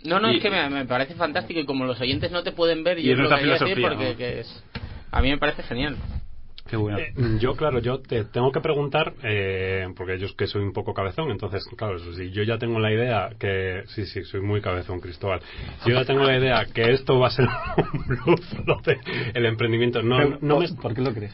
No, 0.03 0.19
no, 0.19 0.31
Y- 0.31 0.37
es 0.37 0.41
que 0.41 0.49
me, 0.49 0.69
me 0.69 0.85
parece 0.85 1.15
fantástico 1.15 1.59
y 1.59 1.65
como 1.65 1.85
los 1.85 1.99
oyentes 1.99 2.31
no 2.31 2.43
te 2.43 2.51
pueden 2.51 2.83
ver, 2.83 2.99
Y 2.99 3.03
yo 3.03 3.13
es 3.13 3.19
lo 3.19 3.29
que 3.29 3.35
quería 3.35 3.53
decir 3.53 3.81
porque 3.81 4.11
¿no? 4.11 4.17
que 4.17 4.39
es, 4.41 4.63
a 5.11 5.21
mí 5.21 5.29
me 5.29 5.37
parece 5.37 5.63
genial. 5.63 5.97
Qué 6.67 6.77
bueno. 6.77 6.99
Eh, 6.99 7.11
yo, 7.39 7.55
claro, 7.55 7.79
yo 7.79 7.99
te 7.99 8.23
tengo 8.25 8.51
que 8.51 8.61
preguntar, 8.61 9.13
eh, 9.23 9.87
porque 9.97 10.17
yo 10.19 10.27
es 10.27 10.33
que 10.33 10.47
soy 10.47 10.61
un 10.61 10.71
poco 10.71 10.93
cabezón, 10.93 11.31
entonces, 11.31 11.65
claro, 11.75 11.99
si 11.99 12.31
yo 12.31 12.43
ya 12.43 12.57
tengo 12.59 12.79
la 12.79 12.93
idea 12.93 13.29
que, 13.37 13.83
sí, 13.87 14.05
sí, 14.05 14.23
soy 14.23 14.41
muy 14.41 14.61
cabezón, 14.61 15.01
Cristóbal, 15.01 15.41
yo 15.85 15.95
ya 15.95 16.05
tengo 16.05 16.23
la 16.23 16.37
idea 16.37 16.65
que 16.73 16.91
esto 16.93 17.19
va 17.19 17.27
a 17.27 17.31
ser 17.31 17.45
un 18.25 18.37
el 19.33 19.45
emprendimiento. 19.45 20.01
No, 20.01 20.37
no 20.39 20.59
me, 20.59 20.67
¿Por 20.69 20.93
qué 20.93 21.01
lo 21.01 21.13
crees? 21.13 21.33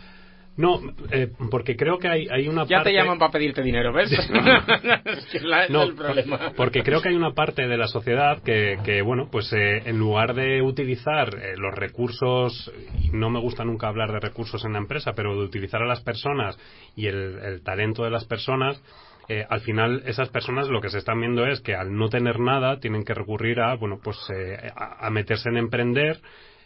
No, 0.58 0.80
eh, 1.12 1.30
porque 1.52 1.76
creo 1.76 2.00
que 2.00 2.08
hay, 2.08 2.28
hay 2.30 2.48
una 2.48 2.66
Ya 2.66 2.78
parte... 2.78 2.90
te 2.90 2.96
llaman 2.96 3.20
para 3.20 3.32
pedirte 3.32 3.62
dinero, 3.62 3.94
¿ves? 3.94 4.12
es 5.06 5.26
que 5.32 5.40
la- 5.42 5.68
No, 5.70 5.84
el 5.84 5.96
problema. 5.96 6.52
porque 6.56 6.82
creo 6.84 7.02
que 7.02 7.10
hay 7.10 7.16
una 7.16 7.34
parte 7.34 7.68
de 7.68 7.78
la 7.78 7.88
sociedad 7.88 8.42
que, 8.44 8.78
que, 8.84 9.02
bueno, 9.02 9.30
pues 9.32 9.52
eh, 9.54 9.84
en 9.86 9.98
lugar 10.00 10.34
de 10.34 10.62
utilizar 10.62 11.30
eh, 11.36 11.54
los 11.58 11.74
recursos, 11.76 12.72
no 13.14 13.30
me 13.30 13.40
gusta 13.40 13.64
nunca 13.64 13.88
hablar 13.88 14.12
de 14.12 14.20
recursos 14.20 14.66
en 14.66 14.74
la 14.74 14.80
empresa, 14.80 15.14
pero 15.16 15.34
de 15.40 15.46
utilizar 15.46 15.82
a 15.82 15.86
las 15.88 16.02
personas 16.02 16.58
y 16.96 17.08
el, 17.08 17.40
el 17.44 17.62
talento 17.64 18.04
de 18.04 18.10
las 18.10 18.26
personas, 18.26 18.82
eh, 19.30 19.46
al 19.50 19.60
final 19.62 20.04
esas 20.06 20.30
personas 20.30 20.70
lo 20.70 20.82
que 20.82 20.90
se 20.90 20.98
están 20.98 21.20
viendo 21.20 21.46
es 21.46 21.60
que 21.62 21.76
al 21.76 21.94
no 21.96 22.10
tener 22.10 22.40
nada 22.40 22.80
tienen 22.80 23.04
que 23.04 23.14
recurrir 23.14 23.60
a, 23.60 23.76
bueno, 23.76 24.00
pues 24.04 24.18
eh, 24.34 24.58
a, 24.76 25.06
a 25.06 25.10
meterse 25.10 25.50
en 25.50 25.58
emprender 25.58 26.20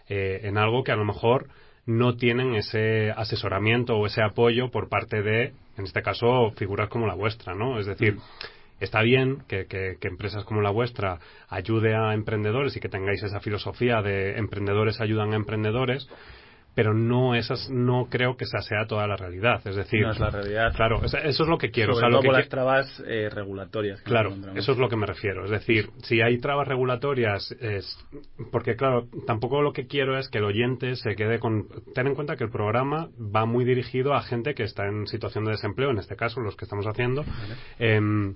eh, 0.07 0.41
en 0.43 0.57
algo 0.57 0.83
que 0.83 0.91
a 0.91 0.95
lo 0.95 1.03
mejor 1.05 1.47
no 1.97 2.15
tienen 2.15 2.55
ese 2.55 3.11
asesoramiento 3.11 3.95
o 3.95 4.05
ese 4.05 4.21
apoyo 4.23 4.69
por 4.71 4.89
parte 4.89 5.21
de, 5.21 5.53
en 5.77 5.83
este 5.85 6.01
caso, 6.01 6.51
figuras 6.57 6.89
como 6.89 7.07
la 7.07 7.13
vuestra, 7.15 7.53
¿no? 7.55 7.79
Es 7.79 7.85
decir, 7.85 8.17
está 8.79 9.01
bien 9.01 9.43
que, 9.47 9.65
que- 9.67 9.97
que 9.99 10.07
empresas 10.07 10.43
como 10.43 10.61
la 10.61 10.71
vuestra 10.71 11.19
ayude 11.49 11.95
a 11.95 12.13
emprendedores 12.13 12.75
y 12.75 12.79
que 12.79 12.89
tengáis 12.89 13.21
esa 13.23 13.39
filosofía 13.39 14.01
de 14.01 14.37
emprendedores 14.37 14.99
ayudan 15.01 15.33
a 15.33 15.35
emprendedores, 15.35 16.07
pero 16.73 16.93
no 16.93 17.35
esas 17.35 17.69
no 17.69 18.07
creo 18.09 18.37
que 18.37 18.45
esa 18.45 18.61
sea 18.61 18.85
toda 18.87 19.05
la 19.07 19.17
realidad. 19.17 19.61
Es 19.65 19.75
decir, 19.75 20.01
No 20.03 20.11
es 20.11 20.19
la 20.19 20.29
realidad. 20.29 20.73
claro, 20.75 21.01
eso 21.03 21.17
es 21.21 21.39
lo 21.49 21.57
que 21.57 21.69
quiero. 21.71 21.91
o 21.91 21.95
Sobre 21.95 22.03
sea, 22.05 22.09
lo 22.09 22.15
todo 22.15 22.21
que 22.21 22.27
por 22.29 22.35
qui- 22.35 22.39
las 22.39 22.49
trabas 22.49 23.03
eh, 23.05 23.29
regulatorias. 23.29 23.99
que 23.99 24.05
Claro, 24.05 24.33
eso 24.55 24.71
es 24.71 24.77
lo 24.77 24.87
que 24.89 24.95
me 24.95 25.05
refiero. 25.05 25.43
Es 25.45 25.51
decir, 25.51 25.89
si 26.03 26.21
hay 26.21 26.37
trabas 26.39 26.67
regulatorias, 26.67 27.51
es 27.59 27.97
porque 28.51 28.75
claro, 28.75 29.07
tampoco 29.27 29.61
lo 29.61 29.73
que 29.73 29.87
quiero 29.87 30.17
es 30.17 30.29
que 30.29 30.37
el 30.37 30.45
oyente 30.45 30.95
se 30.95 31.15
quede 31.15 31.39
con. 31.39 31.67
Ten 31.93 32.07
en 32.07 32.15
cuenta 32.15 32.35
que 32.37 32.45
el 32.45 32.49
programa 32.51 33.09
va 33.19 33.45
muy 33.45 33.65
dirigido 33.65 34.13
a 34.13 34.21
gente 34.21 34.53
que 34.53 34.63
está 34.63 34.87
en 34.87 35.07
situación 35.07 35.43
de 35.45 35.51
desempleo, 35.51 35.91
en 35.91 35.97
este 35.97 36.15
caso, 36.15 36.39
los 36.39 36.55
que 36.55 36.65
estamos 36.65 36.85
haciendo. 36.87 37.25
Em, 37.79 38.35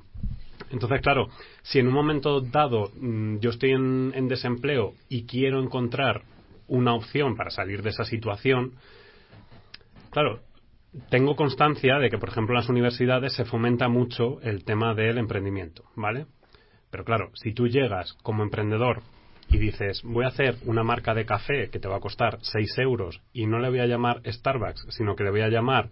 entonces, 0.72 1.02
claro, 1.02 1.28
si 1.64 1.80
en 1.80 1.88
un 1.88 1.94
momento 1.94 2.42
dado 2.42 2.92
mm, 3.00 3.38
yo 3.40 3.50
estoy 3.52 3.72
en, 3.72 4.12
en 4.16 4.28
desempleo 4.28 4.94
y 5.10 5.26
quiero 5.26 5.62
encontrar 5.62 6.24
una 6.68 6.94
opción 6.94 7.36
para 7.36 7.50
salir 7.50 7.82
de 7.82 7.90
esa 7.90 8.06
situación, 8.06 8.74
claro, 10.12 10.42
tengo 11.10 11.36
constancia 11.36 11.98
de 12.00 12.10
que, 12.10 12.18
por 12.18 12.30
ejemplo, 12.30 12.54
en 12.54 12.62
las 12.62 12.70
universidades 12.70 13.34
se 13.34 13.46
fomenta 13.46 13.88
mucho 13.88 14.40
el 14.42 14.64
tema 14.64 14.94
del 14.94 15.18
emprendimiento, 15.18 15.84
¿vale? 15.96 16.26
Pero 16.90 17.04
claro, 17.04 17.32
si 17.34 17.54
tú 17.54 17.68
llegas 17.68 18.14
como 18.24 18.44
emprendedor 18.44 19.02
y 19.50 19.58
dices, 19.58 20.02
voy 20.04 20.26
a 20.26 20.30
hacer 20.30 20.56
una 20.66 20.84
marca 20.84 21.14
de 21.14 21.26
café 21.26 21.70
que 21.70 21.80
te 21.80 21.88
va 21.88 21.98
a 21.98 22.02
costar 22.02 22.40
6 22.42 22.78
euros 22.80 23.22
y 23.34 23.46
no 23.46 23.60
le 23.60 23.70
voy 23.70 23.80
a 23.80 23.86
llamar 23.86 24.22
Starbucks, 24.26 24.88
sino 24.90 25.16
que 25.16 25.24
le 25.24 25.32
voy 25.32 25.42
a 25.42 25.50
llamar 25.50 25.90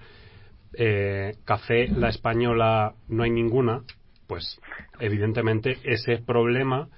eh, 0.73 1.35
Café 1.45 1.87
La 1.87 2.09
Española 2.09 2.93
No 3.07 3.23
hay 3.23 3.29
ninguna, 3.29 3.83
pues 4.27 4.59
evidentemente 4.99 5.77
ese 5.83 6.17
problema 6.17 6.89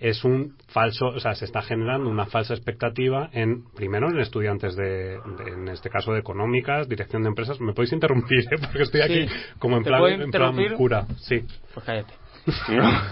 es 0.00 0.22
un 0.24 0.56
falso, 0.68 1.06
o 1.06 1.18
sea, 1.20 1.34
se 1.34 1.44
está 1.44 1.60
generando 1.62 2.08
una 2.08 2.26
falsa 2.26 2.54
expectativa 2.54 3.30
en, 3.32 3.64
primero, 3.74 4.08
en 4.10 4.20
estudiantes 4.20 4.76
de, 4.76 5.18
de- 5.18 5.50
en 5.54 5.68
este 5.68 5.90
caso, 5.90 6.12
de 6.12 6.20
económicas, 6.20 6.88
dirección 6.88 7.22
de 7.22 7.28
empresas. 7.28 7.60
¿Me 7.60 7.72
podéis 7.72 7.92
interrumpir, 7.92 8.40
eh? 8.52 8.58
Porque 8.60 8.82
estoy 8.82 9.00
aquí 9.00 9.26
Sí. 9.28 9.34
como 9.58 9.76
en 9.76 9.82
¿Te 9.82 9.90
plan, 9.90 10.22
en 10.22 10.30
plan 10.30 10.74
cura. 10.76 11.06
Sí. 11.18 11.44
Pues 11.74 11.84
cállate. 11.84 12.14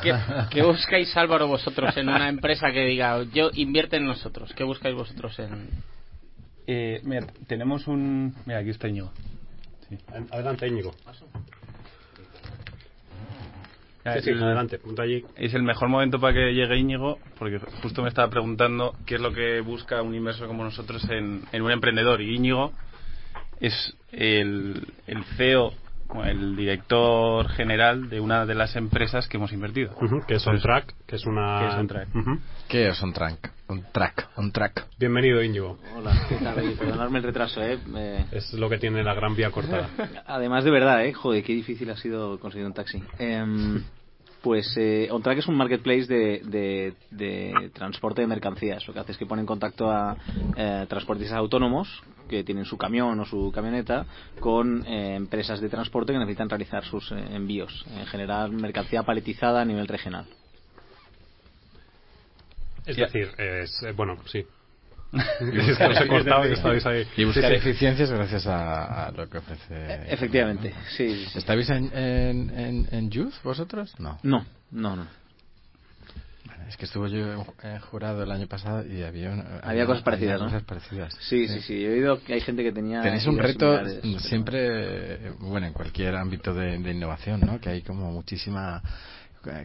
¿Qué, 0.02 0.14
qué 0.50 0.62
buscáis, 0.62 1.14
Álvaro, 1.16 1.47
vosotros 1.49 1.95
en 1.97 2.09
una 2.09 2.28
empresa 2.28 2.71
que 2.73 2.87
diga, 2.87 3.23
yo 3.35 3.50
invierte 3.55 3.97
en 3.97 4.07
nosotros? 4.07 4.52
¿Qué 4.57 4.64
buscáis 4.64 4.95
vosotros 4.95 5.38
en...? 5.40 5.69
Eh, 6.69 7.00
mira, 7.05 7.26
tenemos 7.47 7.87
un... 7.87 8.35
Mira, 8.47 8.61
aquí 8.61 8.71
está 8.71 8.88
Íñigo. 8.88 9.11
Adelante, 10.31 10.66
Íñigo. 10.66 10.95
Sí, 14.14 14.20
sí, 14.22 14.30
el- 14.30 14.42
adelante, 14.42 14.78
punto 14.78 15.02
allí. 15.02 15.25
Es 15.36 15.54
el 15.54 15.62
mejor 15.62 15.88
momento 15.88 16.20
para 16.20 16.34
que 16.34 16.52
llegue 16.52 16.76
Íñigo, 16.78 17.18
porque 17.38 17.58
justo 17.82 18.02
me 18.02 18.08
estaba 18.08 18.30
preguntando 18.30 18.94
qué 19.06 19.16
es 19.16 19.20
lo 19.20 19.32
que 19.32 19.60
busca 19.60 20.02
un 20.02 20.14
inversor 20.14 20.46
como 20.48 20.64
nosotros 20.64 21.02
en, 21.10 21.42
en 21.52 21.62
un 21.62 21.70
emprendedor. 21.70 22.20
Y 22.20 22.34
Íñigo 22.34 22.72
es 23.60 23.96
el, 24.12 24.86
el 25.06 25.25
CEO, 25.36 25.72
el 26.25 26.56
director 26.56 27.48
general 27.48 28.08
de 28.08 28.20
una 28.20 28.46
de 28.46 28.54
las 28.54 28.76
empresas 28.76 29.28
que 29.28 29.36
hemos 29.36 29.52
invertido. 29.52 29.94
Que 29.98 30.34
es 30.36 30.46
On 30.46 30.54
Entonces, 30.54 30.62
Track, 30.62 30.94
que 31.06 31.16
es 31.16 31.26
una... 31.26 31.58
que 31.60 31.68
es 31.68 31.75
On 31.75 31.86
Track. 31.88 32.14
Ujú. 32.14 32.38
¿Qué 32.68 32.88
es 32.88 33.02
un 33.02 33.12
track? 33.12 33.52
Un 33.68 33.82
track, 33.92 34.28
un 34.36 34.52
track. 34.52 34.86
Bienvenido, 34.98 35.42
Íñigo. 35.42 35.78
Hola, 35.96 36.12
¿qué 36.28 36.36
tal? 36.36 36.58
Oye, 36.58 36.76
perdonadme 36.76 37.18
el 37.18 37.25
retraso, 37.25 37.62
¿eh? 37.62 37.78
Eh, 37.96 38.25
Es 38.32 38.52
lo 38.52 38.68
que 38.68 38.78
tiene 38.78 39.02
la 39.02 39.14
gran 39.14 39.34
vía 39.34 39.50
cortada. 39.50 39.88
Además, 40.26 40.64
de 40.64 40.70
verdad, 40.70 41.04
¿eh? 41.04 41.12
Joder, 41.12 41.42
qué 41.42 41.52
difícil 41.52 41.90
ha 41.90 41.96
sido 41.96 42.38
conseguir 42.38 42.66
un 42.66 42.75
taxi. 42.75 43.02
Em, 43.18 43.82
pues 44.43 44.76
eh, 44.76 45.09
OnTrack 45.11 45.38
es 45.38 45.47
un 45.49 45.57
marketplace 45.57 46.07
de, 46.07 46.40
de- 46.45 46.95
de 47.11 47.71
transporte 47.75 48.21
de 48.21 48.26
mercancías. 48.26 48.87
Lo 48.87 48.95
que 48.95 49.00
hace 49.00 49.12
es 49.12 49.19
que 49.19 49.26
pone 49.26 49.40
en 49.40 49.47
contacto 49.47 49.90
a 49.90 50.16
eh, 50.57 50.87
transportistas 50.88 51.37
autónomos 51.38 52.02
que 52.28 52.45
tienen 52.45 52.64
su 52.64 52.76
camión 52.76 53.19
o 53.21 53.25
su 53.25 53.50
camioneta 53.52 54.07
con 54.40 54.85
eh, 54.87 55.14
empresas 55.16 55.61
de 55.61 55.69
transporte 55.69 56.12
que 56.12 56.19
necesitan 56.19 56.49
realizar 56.49 56.85
sus 56.85 57.11
eh, 57.12 57.16
envíos. 57.33 57.85
En 57.90 58.07
general, 58.07 58.52
mercancía 58.52 59.02
paletizada 59.02 59.61
a 59.62 59.64
nivel 59.64 59.88
regional. 59.88 60.26
Es 62.85 62.97
decir, 62.97 63.28
es, 63.38 63.83
eh, 63.83 63.93
bueno, 63.93 64.16
sí. 64.26 64.45
Que 65.38 65.58
os 65.87 66.00
he 66.00 66.08
cortado 66.08 66.49
y 66.49 66.52
estabais 66.52 66.87
ahí. 66.87 67.06
Y 67.16 67.25
buscar 67.25 67.44
Sí, 67.44 67.61
sí. 67.61 67.68
eficiencias 67.68 68.11
gracias 68.11 68.46
a, 68.46 69.06
a 69.06 69.11
lo 69.12 69.28
que 69.28 69.38
ofrece. 69.38 70.12
Efectivamente, 70.12 70.73
sí. 70.96 71.08
sí, 71.14 71.26
sí. 71.32 71.38
¿Estáis 71.38 71.68
en, 71.70 71.90
en, 71.96 72.50
en, 72.58 72.88
en 72.90 73.11
Youth 73.11 73.35
vosotros? 73.42 73.94
No. 73.99 74.18
No, 74.23 74.44
no, 74.70 74.96
no. 74.96 75.06
Es 76.68 76.76
que 76.76 76.87
estuve 76.87 77.08
yo 77.11 77.18
en, 77.32 77.44
en 77.70 77.78
jurado 77.78 78.25
el 78.25 78.30
año 78.32 78.49
pasado 78.49 78.85
y 78.85 79.04
había, 79.04 79.30
una- 79.30 79.61
Había 79.62 79.87
cosas 79.87 80.02
parecidas, 80.02 80.40
¿no? 80.40 80.46
cosas 80.46 80.64
parecidas. 80.64 81.14
Sí, 81.20 81.46
sí, 81.46 81.61
sí. 81.61 81.85
He 81.85 81.90
oído 81.92 82.20
que 82.25 82.35
hay 82.35 82.40
gente 82.40 82.64
que 82.64 82.73
tenía. 82.73 83.02
Tenéis 83.02 83.25
un 83.26 83.38
reto 83.38 83.80
siempre, 84.18 84.58
eh, 85.28 85.32
bueno, 85.38 85.68
en 85.68 85.73
cualquier 85.73 86.16
ámbito 86.16 86.52
de, 86.54 86.76
de 86.78 86.90
innovación, 86.90 87.40
¿no? 87.40 87.61
Que 87.61 87.68
hay 87.68 87.82
como 87.82 88.11
muchísima 88.11 88.82
eh, 88.82 88.88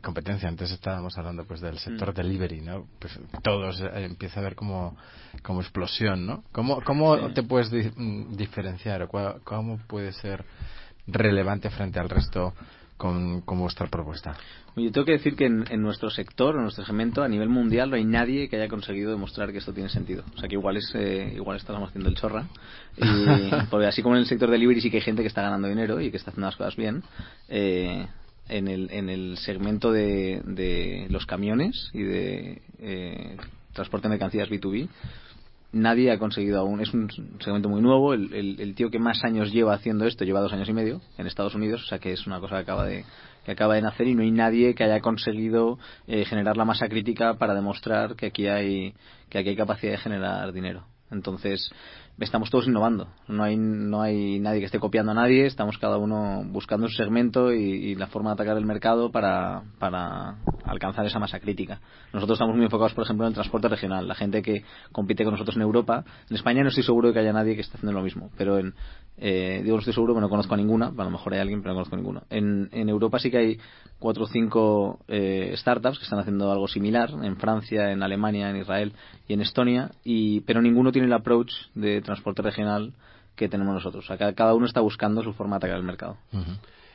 competencia. 0.01 0.47
Antes 0.49 0.71
estábamos 0.71 1.17
hablando 1.17 1.45
pues 1.45 1.61
del 1.61 1.77
sector 1.77 2.11
Mm. 2.11 2.15
delivery, 2.15 2.61
¿no? 2.61 2.87
Pues 2.99 3.19
todos 3.43 3.79
eh, 3.81 3.89
empieza 4.05 4.39
a 4.39 4.41
haber 4.41 4.55
como, 4.55 4.95
como 5.43 5.61
explosión, 5.61 6.25
¿no? 6.25 6.43
¿Cómo, 6.51 6.81
cómo 6.81 7.29
te 7.33 7.43
puedes 7.43 7.69
di- 7.71 7.91
mm, 7.95 8.35
diferenciar 8.35 9.01
o 9.03 9.09
cómo 9.43 9.77
puede 9.87 10.11
ser 10.13 10.43
relevante 11.07 11.69
frente 11.69 11.99
al 11.99 12.09
resto 12.09 12.53
con, 12.97 13.41
con 13.41 13.59
vuestra 13.59 13.87
propuesta? 13.87 14.35
Yo 14.75 14.89
tengo 14.91 15.03
que 15.05 15.13
decir 15.13 15.35
que 15.35 15.47
en, 15.47 15.65
en 15.69 15.81
nuestro 15.81 16.09
sector, 16.09 16.55
en 16.55 16.61
nuestro 16.61 16.85
segmento, 16.85 17.23
a 17.23 17.27
nivel 17.27 17.49
mundial, 17.49 17.89
no 17.89 17.97
hay 17.97 18.05
nadie 18.05 18.47
que 18.47 18.55
haya 18.55 18.69
conseguido 18.69 19.11
demostrar 19.11 19.51
que 19.51 19.57
esto 19.57 19.73
tiene 19.73 19.89
sentido. 19.89 20.23
O 20.35 20.39
sea, 20.39 20.47
que 20.47 20.55
igual 20.55 20.77
es 20.77 20.89
eh, 20.95 21.33
igual 21.35 21.57
estamos 21.57 21.89
haciendo 21.89 22.07
el 22.09 22.15
chorra. 22.15 22.45
Y, 22.95 23.51
porque 23.69 23.87
así 23.87 24.01
como 24.01 24.15
en 24.15 24.21
el 24.21 24.27
sector 24.27 24.49
delivery 24.49 24.79
sí 24.79 24.89
que 24.89 24.97
hay 24.97 25.03
gente 25.03 25.23
que 25.23 25.27
está 25.27 25.41
ganando 25.41 25.67
dinero 25.67 25.99
y 25.99 26.09
que 26.09 26.15
está 26.17 26.29
haciendo 26.31 26.47
las 26.47 26.55
cosas 26.55 26.77
bien, 26.77 27.03
eh, 27.49 28.07
en, 28.49 28.67
el, 28.67 28.89
en 28.91 29.09
el 29.09 29.37
segmento 29.37 29.91
de, 29.91 30.41
de 30.45 31.07
los 31.09 31.25
camiones 31.25 31.89
y 31.93 32.03
de 32.03 32.61
eh, 32.79 33.37
transporte 33.73 34.07
de 34.07 34.11
mercancías 34.11 34.49
B2B, 34.49 34.89
nadie 35.71 36.11
ha 36.11 36.19
conseguido 36.19 36.59
aún. 36.59 36.81
Es 36.81 36.93
un 36.93 37.09
segmento 37.39 37.69
muy 37.69 37.81
nuevo. 37.81 38.13
El, 38.13 38.33
el- 38.33 38.59
el 38.59 38.75
tío 38.75 38.89
que 38.89 38.99
más 38.99 39.23
años 39.23 39.51
lleva 39.51 39.73
haciendo 39.73 40.05
esto 40.05 40.25
lleva 40.25 40.41
dos 40.41 40.53
años 40.53 40.67
y 40.69 40.73
medio 40.73 41.01
en 41.17 41.27
Estados 41.27 41.55
Unidos, 41.55 41.83
o 41.83 41.87
sea 41.87 41.99
que 41.99 42.11
es 42.11 42.27
una 42.27 42.39
cosa 42.39 42.55
que 42.57 42.61
acaba 42.61 42.85
de 42.85 43.05
que 43.45 43.51
acaba 43.53 43.73
de 43.73 43.81
nacer 43.81 44.07
y 44.07 44.13
no 44.13 44.21
hay 44.21 44.29
nadie 44.29 44.75
que 44.75 44.83
haya 44.83 44.99
conseguido 44.99 45.79
eh, 46.07 46.25
generar 46.25 46.57
la 46.57 46.65
masa 46.65 46.87
crítica 46.87 47.35
para 47.39 47.55
demostrar 47.55 48.15
que 48.15 48.27
aquí 48.27 48.45
hay 48.47 48.93
que 49.29 49.39
aquí 49.39 49.49
hay 49.49 49.55
capacidad 49.55 49.93
de 49.93 49.97
generar 49.97 50.51
dinero. 50.53 50.85
Entonces 51.09 51.71
estamos 52.25 52.49
todos 52.49 52.67
innovando. 52.67 53.07
No 53.27 53.43
hay, 53.43 53.57
no 53.57 54.01
hay 54.01 54.39
nadie 54.39 54.59
que 54.59 54.65
esté 54.65 54.79
copiando 54.79 55.11
a 55.11 55.15
nadie, 55.15 55.45
estamos 55.45 55.77
cada 55.77 55.97
uno 55.97 56.43
buscando 56.45 56.87
su 56.87 56.95
segmento 56.95 57.51
y, 57.51 57.95
la 57.95 58.07
forma 58.07 58.31
de 58.31 58.33
atacar 58.35 58.57
el 58.57 58.65
mercado 58.65 59.11
para, 59.11 59.63
para 59.77 60.37
alcanzar 60.65 61.05
esa 61.05 61.19
masa 61.19 61.39
crítica. 61.39 61.79
Nosotros 62.13 62.37
estamos 62.37 62.55
muy 62.55 62.65
enfocados, 62.65 62.93
por 62.93 63.03
ejemplo, 63.03 63.25
en 63.25 63.29
el 63.29 63.33
transporte 63.33 63.67
regional. 63.67 64.07
La 64.07 64.15
gente 64.15 64.41
que 64.41 64.63
compite 64.91 65.23
con 65.23 65.33
nosotros 65.33 65.55
en 65.55 65.61
Europa, 65.61 66.03
en 66.29 66.35
España 66.35 66.63
no 66.63 66.69
estoy 66.69 66.83
seguro 66.83 67.09
de 67.09 67.13
que 67.13 67.19
haya 67.19 67.33
nadie 67.33 67.55
que 67.55 67.61
esté 67.61 67.77
haciendo 67.77 67.97
lo 67.97 68.03
mismo, 68.03 68.29
pero 68.37 68.57
en, 68.57 68.73
eh, 69.17 69.61
digo 69.63 69.75
no 69.75 69.79
estoy 69.79 69.93
seguro, 69.93 70.13
pero 70.13 70.21
no 70.21 70.29
conozco 70.29 70.53
a 70.53 70.57
ninguna, 70.57 70.87
a 70.87 71.03
lo 71.03 71.11
mejor 71.11 71.33
hay 71.33 71.39
alguien, 71.39 71.61
pero 71.61 71.73
no 71.73 71.79
conozco 71.79 71.95
a 71.95 71.99
ninguna. 71.99 72.23
En, 72.29 72.89
Europa 72.89 73.19
sí 73.19 73.29
que 73.29 73.37
hay 73.37 73.57
cuatro 73.99 74.23
o 74.23 74.27
cinco 74.27 74.99
eh, 75.07 75.53
startups 75.55 75.99
que 75.99 76.03
están 76.03 76.19
haciendo 76.19 76.51
algo 76.51 76.67
similar, 76.67 77.11
en 77.21 77.37
Francia, 77.37 77.91
en 77.91 78.03
Alemania, 78.03 78.49
en 78.49 78.57
Israel 78.57 78.93
y 79.27 79.33
en 79.33 79.41
Estonia, 79.41 79.91
y, 80.03 80.41
pero 80.41 80.61
ninguno 80.61 80.91
tiene 80.91 81.07
el 81.07 81.13
approach 81.13 81.51
de 81.75 82.01
transporte 82.11 82.41
regional 82.41 82.93
que 83.35 83.49
tenemos 83.49 83.73
nosotros. 83.73 84.09
O 84.09 84.15
sea, 84.15 84.33
cada 84.33 84.53
uno 84.53 84.65
está 84.65 84.81
buscando 84.81 85.23
su 85.23 85.33
forma 85.33 85.55
de 85.55 85.57
atacar 85.57 85.77
el 85.77 85.83
mercado. 85.83 86.17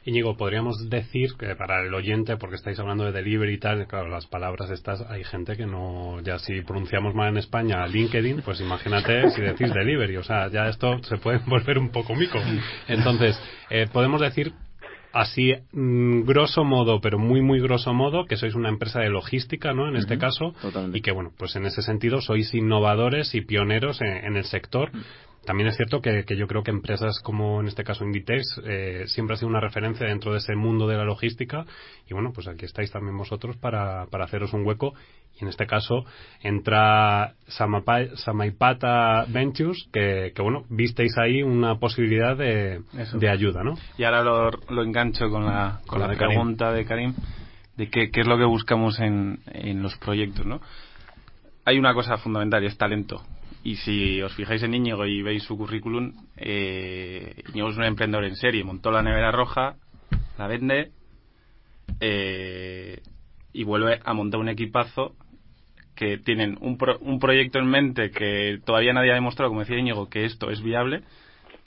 Íñigo, 0.05 0.37
podríamos 0.37 0.89
decir 0.89 1.31
que 1.37 1.57
para 1.57 1.85
el 1.85 1.93
oyente, 1.93 2.37
porque 2.37 2.55
estáis 2.55 2.79
hablando 2.79 3.05
de 3.05 3.11
delivery 3.11 3.55
y 3.55 3.59
tal, 3.59 3.89
claro, 3.89 4.09
las 4.09 4.27
palabras 4.27 4.71
estas, 4.71 5.01
hay 5.01 5.25
gente 5.25 5.57
que 5.57 5.67
no, 5.67 6.21
ya 6.21 6.39
si 6.39 6.61
pronunciamos 6.61 7.13
mal 7.13 7.31
en 7.31 7.39
España 7.39 7.85
LinkedIn, 7.89 8.43
pues 8.43 8.61
imagínate 8.61 9.31
si 9.31 9.41
decís 9.41 9.75
delivery, 9.75 10.17
o 10.17 10.23
sea, 10.23 10.49
ya 10.49 10.69
esto 10.69 11.03
se 11.03 11.17
puede 11.17 11.39
volver 11.47 11.79
un 11.79 11.91
poco 11.91 12.15
mico. 12.15 12.39
Entonces, 12.87 13.37
eh, 13.69 13.89
podemos 13.93 14.21
decir 14.21 14.53
así 15.17 15.55
mm, 15.73 16.23
grosso 16.23 16.65
modo, 16.65 17.01
pero 17.01 17.19
muy 17.19 17.41
muy 17.41 17.61
grosso 17.61 17.93
modo, 17.95 18.27
que 18.27 18.37
sois 18.37 18.55
una 18.55 18.69
empresa 18.69 19.01
de 19.01 19.09
logística, 19.09 19.73
¿no? 19.73 19.89
En 19.89 19.97
este 19.97 20.19
caso, 20.19 20.55
y 20.93 21.01
que 21.01 21.11
bueno, 21.11 21.33
pues 21.37 21.57
en 21.57 21.65
ese 21.67 21.83
sentido 21.83 22.21
sois 22.21 22.53
innovadores 22.55 23.35
y 23.35 23.41
pioneros 23.41 24.01
en, 24.01 24.37
el 24.37 24.45
sector. 24.45 24.91
También 25.47 25.69
es 25.69 25.77
cierto 25.77 26.03
que, 26.03 26.25
yo 26.37 26.49
creo 26.49 26.65
que 26.65 26.73
empresas 26.73 27.21
como 27.21 27.61
en 27.61 27.69
este 27.69 27.85
caso 27.85 28.05
Inditex 28.05 28.61
eh, 28.65 29.05
siempre 29.07 29.35
ha 29.35 29.37
sido 29.37 29.49
una 29.49 29.61
referencia 29.61 30.05
dentro 30.05 30.33
de 30.33 30.39
ese 30.39 30.57
mundo 30.57 30.89
de 30.89 30.97
la 30.97 31.05
logística. 31.05 31.65
Y 32.09 32.15
bueno, 32.15 32.33
pues 32.35 32.49
aquí 32.49 32.65
estáis 32.65 32.91
también 32.91 33.17
vosotros 33.17 33.57
para, 33.57 34.07
para 34.07 34.25
haceros 34.25 34.53
un 34.53 34.67
hueco. 34.67 34.95
Y 35.39 35.45
en 35.45 35.49
este 35.49 35.67
caso 35.67 36.05
entra 36.43 37.35
Samaipata 37.47 39.25
Ventures 39.29 39.89
que, 39.93 40.33
que, 40.35 40.43
bueno, 40.43 40.65
visteis 40.69 41.17
ahí 41.17 41.45
una 41.45 41.79
posibilidad 41.79 42.37
de, 42.37 42.81
de 43.15 43.29
ayuda, 43.31 43.63
¿no? 43.63 43.75
Y 43.97 44.03
ahora 44.03 44.25
lo, 44.25 44.51
lo 44.51 44.83
engancho 44.83 45.31
con 45.31 45.47
la, 45.47 45.81
con, 45.87 46.01
la, 46.01 46.09
pregunta 46.09 46.73
de 46.73 46.85
Karim 46.85 47.15
de 47.77 47.89
qué, 47.89 48.11
qué 48.11 48.23
es 48.23 48.27
lo 48.27 48.37
que 48.37 48.45
buscamos 48.47 48.99
en, 48.99 49.39
en 49.47 49.81
los 49.81 49.97
proyectos, 49.99 50.45
¿no? 50.45 50.61
Hay 51.65 51.79
una 51.79 51.95
cosa 51.95 52.17
fundamental 52.17 52.65
y 52.65 52.67
es 52.67 52.77
talento 52.77 53.23
y 53.67 53.75
si 53.75 54.23
os 54.23 54.33
fijáis 54.33 54.63
en 54.63 54.75
Íñigo 54.75 55.05
y 55.07 55.23
veis 55.23 55.43
su 55.43 55.57
currículum, 55.57 56.13
eh, 56.37 57.43
Íñigo 57.49 57.71
es 57.71 57.77
un 57.77 57.83
emprendedor 57.83 58.25
en 58.25 58.37
serie. 58.37 58.63
Montó 58.63 58.93
la 58.93 59.03
nevera 59.03 59.33
roja, 59.33 59.75
la 60.39 60.47
vende 60.47 60.93
eh, 61.99 63.01
y 63.53 63.65
vuelve 63.65 63.99
a 64.05 64.15
montar 64.15 64.39
un 64.39 64.49
equipazo 64.49 65.17
que 65.97 66.17
tienen 66.17 66.57
un, 66.61 66.79
un 67.01 67.19
proyecto 67.19 67.59
en 67.59 67.67
mente 67.67 68.13
que 68.13 68.61
todavía 68.65 68.93
nadie 68.93 69.11
ha 69.11 69.15
demostrado, 69.15 69.51
como 69.51 69.63
decía 69.63 69.81
Íñigo, 69.81 70.09
que 70.09 70.27
esto 70.27 70.49
es 70.51 70.63
viable, 70.63 71.03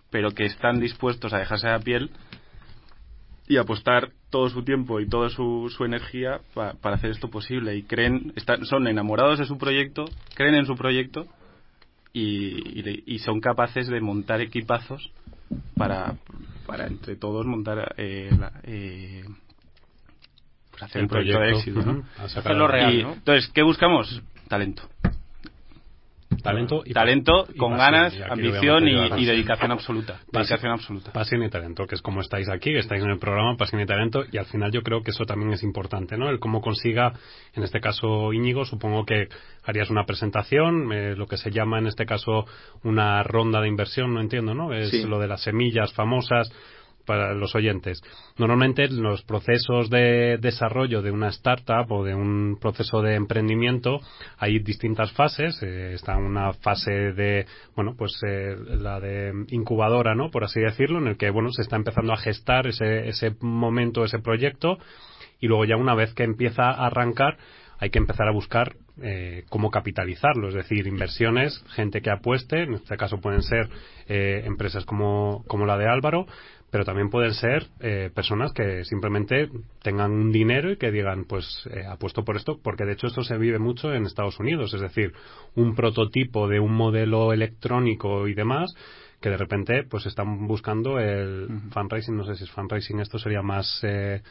pero 0.10 0.32
que 0.32 0.46
están 0.46 0.79
dispuestos 0.79 1.34
a 1.34 1.39
dejarse 1.39 1.68
la 1.68 1.82
piel 1.82 2.12
y 3.50 3.58
apostar 3.58 4.12
todo 4.29 4.48
su 4.48 4.63
tiempo 4.63 5.01
y 5.01 5.10
toda 5.10 5.27
su, 5.27 5.70
su 5.75 5.84
energía 5.84 6.39
para 6.53 6.96
hacer 6.96 7.12
esto 7.12 7.29
posible. 7.29 7.75
Y 7.75 7.84
creen, 7.84 8.32
están, 8.38 8.63
son 8.63 8.88
enamorados 8.88 9.38
de 9.38 9.46
su 9.46 9.58
proyecto, 9.58 10.06
creen 10.34 10.56
en 10.56 10.65
su 10.65 10.77
proyecto 10.77 11.27
y, 12.12 13.04
y, 13.06 13.20
son 13.20 13.39
capaces 13.39 13.88
de 13.88 14.01
montar 14.01 14.42
equipazos 14.42 15.12
para, 15.75 16.16
para 16.66 16.88
entre 16.88 17.16
todos 17.16 17.46
montar 17.46 17.94
eh, 17.98 18.32
eh, 18.63 19.24
pues 20.72 20.84
hacer 20.84 21.04
el 21.04 21.08
proyecto, 21.08 21.39
de 21.39 21.51
éxito 21.51 21.82
¿no? 21.84 22.04
hacerlo 22.18 22.68
real 22.68 23.04
¿no? 23.04 23.13
entonces 23.13 23.51
¿qué 23.54 23.62
buscamos? 23.62 24.22
talento 24.48 24.89
Talento 26.41 26.81
y 26.86 26.93
talento 26.93 27.48
con 27.58 27.77
ganas, 27.77 28.15
ambición 28.29 28.88
y, 28.88 29.25
dedicación 29.25 29.72
absoluta. 29.72 30.19
Dedicación 30.31 30.72
absoluta. 30.72 31.12
Pasión 31.12 31.43
y 31.43 31.50
talento, 31.50 31.86
que 31.86 31.96
es 31.96 32.01
como 32.01 32.22
estáis 32.22 32.50
aquí, 32.50 32.75
estáis 32.75 33.03
en 33.03 33.10
el 33.10 33.19
programa, 33.19 33.55
pasión 33.58 33.81
y 33.81 33.86
talento, 33.86 34.24
y 34.31 34.38
al 34.38 34.46
final 34.46 34.72
yo 34.72 34.81
creo 34.81 35.01
que 35.01 35.12
eso 35.12 35.25
también 35.25 35.51
es 35.53 35.63
importante, 35.63 36.17
¿no? 36.17 36.29
El 36.29 36.39
cómo 36.39 36.62
consiga, 36.62 37.13
en 37.53 37.63
este 37.63 37.79
caso 37.79 38.34
Íñigo, 38.34 38.65
supongo 38.65 39.05
que 39.05 39.27
harías 39.63 39.89
una 39.89 40.05
presentación, 40.05 40.91
eh, 40.91 41.15
lo 41.15 41.27
que 41.27 41.38
se 41.38 41.51
llama 41.51 41.79
en 41.79 41.88
este 41.88 42.05
caso 42.05 42.46
una 42.84 43.22
ronda 43.24 43.62
de 43.62 43.67
inversión, 43.67 44.13
no 44.13 44.22
entiendo, 44.22 44.53
¿no? 44.53 44.74
Es 44.74 44.93
lo 45.05 45.19
de 45.19 45.27
las 45.27 45.43
semillas 45.43 45.93
famosas 45.93 46.51
para 47.10 47.34
los 47.34 47.56
oyentes. 47.56 48.04
Normalmente 48.38 48.88
los 48.88 49.24
procesos 49.24 49.89
de 49.89 50.38
desarrollo 50.40 51.01
de 51.01 51.10
una 51.10 51.29
startup 51.29 51.92
o 51.92 52.03
de 52.03 52.14
un 52.14 52.60
proceso 52.62 53.01
de 53.01 53.16
emprendimiento 53.16 54.00
hay 54.38 54.60
distintas 54.60 55.12
fases. 55.14 55.60
Eh, 55.64 55.94
está 55.96 56.18
una 56.18 56.53
fase 56.53 56.92
de, 56.92 57.48
bueno, 57.75 57.96
pues 57.98 58.14
eh, 58.27 58.55
la 58.77 59.00
de 59.00 59.33
incubadora, 59.50 60.14
¿no? 60.14 60.29
Por 60.29 60.44
así 60.44 60.60
decirlo, 60.60 61.00
en 61.00 61.07
el 61.07 61.18
que, 61.18 61.31
bueno, 61.31 61.50
se 61.51 61.64
está 61.64 61.77
empezando 61.77 62.14
a 62.14 62.18
gestar 62.18 62.68
ese, 62.68 63.10
ese 63.10 63.36
momento, 63.42 64.03
ese 64.03 64.20
proyecto 64.20 64.77
y 65.40 65.48
luego 65.48 65.66
ya 65.66 65.77
una 65.77 65.96
vez 65.96 66.14
que 66.14 66.24
empieza 66.24 66.70
a 66.70 66.86
arrancar 66.86 67.38
hay 67.79 67.90
que 67.90 68.00
empezar 68.00 68.27
a 68.27 68.31
buscar 68.31 68.75
eh, 69.01 69.46
cómo 69.50 69.72
capitalizarlo, 69.72 70.50
es 70.50 70.53
decir, 70.53 70.86
inversiones, 70.86 71.64
gente 71.70 72.01
que 72.01 72.12
apueste, 72.12 72.64
en 72.64 72.74
este 72.74 72.98
caso 72.98 73.22
pueden 73.22 73.42
ser 73.42 73.70
eh, 74.07 74.44
empresas 74.46 74.86
como, 74.86 75.46
como 75.48 75.66
la 75.66 75.77
de 75.77 75.88
Álvaro, 75.88 76.27
pero 76.72 76.86
también 76.86 77.10
pueden 77.10 77.34
ser 77.34 77.68
eh, 77.79 78.12
personas 78.14 78.53
que 78.53 78.84
simplemente 78.86 79.50
tengan 79.82 80.12
un 80.12 80.32
dinero 80.32 80.72
y 80.72 80.77
que 80.77 80.92
digan, 80.92 81.25
pues 81.25 81.68
eh, 81.72 81.86
apuesto 81.86 82.24
por 82.24 82.36
esto, 82.36 82.60
porque 82.62 82.86
de 82.86 82.94
hecho 82.94 83.08
esto 83.08 83.24
se 83.24 83.38
vive 83.38 83.60
mucho 83.60 83.94
en 83.94 84.05
Estados 84.05 84.40
Unidos, 84.40 84.74
es 84.74 84.82
decir, 84.82 85.14
un 85.55 85.75
prototipo 85.75 86.48
de 86.48 86.60
un 86.60 86.74
modelo 86.74 87.34
electrónico 87.34 88.27
y 88.27 88.34
demás 88.34 88.74
que 89.22 89.29
de 89.29 89.38
repente 89.38 89.84
pues 89.84 90.05
están 90.05 90.48
buscando 90.48 90.98
el 90.98 91.48
fundraising, 91.72 92.16
no 92.16 92.24
sé 92.24 92.36
si 92.36 92.46
es 92.46 92.51
fundraising, 92.51 93.01
esto 93.01 93.20
sería 93.20 93.42
más 93.42 93.82
eh, 93.84 94.22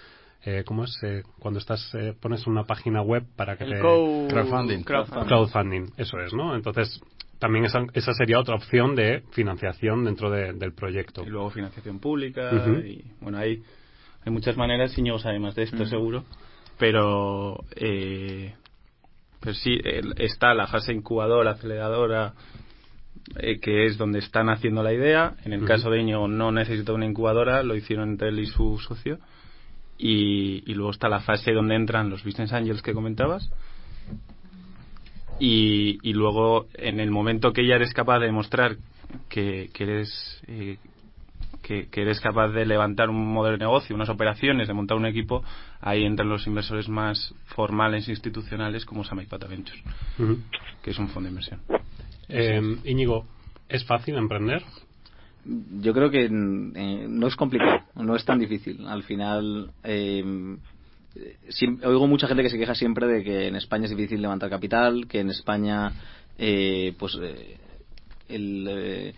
eh, 0.44 0.62
¿cómo 0.64 0.84
es? 0.84 0.96
Eh, 1.02 1.24
cuando 1.40 1.58
estás 1.58 1.92
eh, 1.94 2.14
pones 2.18 2.46
una 2.46 2.64
página 2.64 3.02
web 3.02 3.24
para 3.34 3.56
que 3.56 3.64
te 3.64 3.80
crowdfunding. 3.80 4.84
crowdfunding. 4.84 5.26
crowdfunding. 5.26 5.86
eso 5.96 6.20
es, 6.20 6.32
¿no? 6.32 6.54
Entonces 6.54 7.00
también 7.38 7.64
esa, 7.64 7.86
esa 7.94 8.12
sería 8.14 8.38
otra 8.38 8.56
opción 8.56 8.94
de 8.94 9.22
financiación 9.32 10.04
dentro 10.04 10.30
del 10.30 10.72
proyecto. 10.72 11.22
Y 11.24 11.30
luego 11.30 11.50
financiación 11.50 12.00
pública 12.00 12.50
y 12.84 13.04
bueno, 13.20 13.38
hay, 13.38 13.62
hay 14.24 14.32
muchas 14.32 14.56
maneras, 14.56 14.96
Iñigo 14.98 15.18
además 15.24 15.54
de 15.54 15.62
esto 15.64 15.86
seguro, 15.86 16.24
pero 16.78 17.64
eh, 17.76 18.54
pues 19.40 19.58
sí, 19.58 19.78
está 20.16 20.54
la 20.54 20.66
fase 20.66 20.92
incubadora, 20.92 21.52
aceleradora, 21.52 22.34
eh, 23.36 23.60
que 23.60 23.86
es 23.86 23.98
donde 23.98 24.18
están 24.18 24.48
haciendo 24.48 24.82
la 24.82 24.92
idea. 24.92 25.34
En 25.44 25.52
el 25.52 25.64
caso 25.64 25.90
de 25.90 26.00
Íñigo 26.00 26.26
no 26.26 26.50
necesita 26.50 26.92
una 26.92 27.06
incubadora, 27.06 27.62
lo 27.62 27.76
hicieron 27.76 28.10
entre 28.10 28.28
él 28.28 28.40
y 28.40 28.46
su 28.46 28.78
socio. 28.78 29.18
Y, 30.00 30.62
y, 30.70 30.74
luego 30.74 30.92
está 30.92 31.08
la 31.08 31.18
fase 31.18 31.52
donde 31.52 31.74
entran 31.74 32.08
los 32.08 32.22
business 32.22 32.52
angels 32.52 32.82
que 32.82 32.94
comentabas 32.94 33.50
y, 35.38 35.98
y 36.02 36.12
luego 36.12 36.66
en 36.74 37.00
el 37.00 37.10
momento 37.10 37.52
que 37.52 37.66
ya 37.66 37.76
eres 37.76 37.92
capaz 37.92 38.18
de 38.18 38.26
demostrar 38.26 38.76
que, 39.28 39.70
que 39.72 39.84
eres 39.84 40.42
eh, 40.46 40.78
que, 41.62 41.88
eres 42.00 42.20
capaz 42.20 42.48
de 42.48 42.64
levantar 42.64 43.10
un 43.10 43.32
modelo 43.32 43.58
de 43.58 43.64
negocio, 43.64 43.94
unas 43.94 44.08
operaciones, 44.08 44.68
de 44.68 44.74
montar 44.74 44.96
un 44.96 45.06
equipo, 45.06 45.44
ahí 45.80 46.04
entran 46.04 46.28
los 46.28 46.46
inversores 46.46 46.88
más 46.88 47.34
formales 47.46 48.08
e 48.08 48.12
institucionales 48.12 48.86
como 48.86 49.04
Samaipata 49.04 49.46
Ventures, 49.46 49.82
que 50.82 50.90
es 50.90 50.98
un 50.98 51.08
fondo 51.08 51.26
de 51.26 51.30
inversión. 51.30 51.60
Eh, 52.28 52.78
Íñigo, 52.84 53.26
¿es 53.68 53.84
fácil 53.84 54.16
emprender? 54.16 54.62
Yo 55.80 55.92
creo 55.92 56.10
que 56.10 56.24
eh, 56.24 56.30
no 56.30 57.26
es 57.26 57.36
complicado, 57.36 57.80
no 57.96 58.16
es 58.16 58.24
tan 58.24 58.38
difícil. 58.38 58.86
Al 58.86 59.02
final, 59.02 59.70
eh, 59.84 60.24
oigo 61.84 62.06
mucha 62.06 62.26
gente 62.26 62.42
que 62.42 62.50
se 62.50 62.58
queja 62.58 62.74
siempre 62.74 63.06
de 63.06 63.24
que 63.24 63.48
en 63.48 63.56
España 63.56 63.84
es 63.84 63.90
difícil 63.90 64.22
levantar 64.22 64.50
capital, 64.50 65.06
que 65.08 65.20
en 65.20 65.30
España, 65.30 65.92
eh, 66.38 66.94
pues, 66.98 67.18
eh, 67.20 67.56
el, 68.28 68.66
eh, 68.68 69.14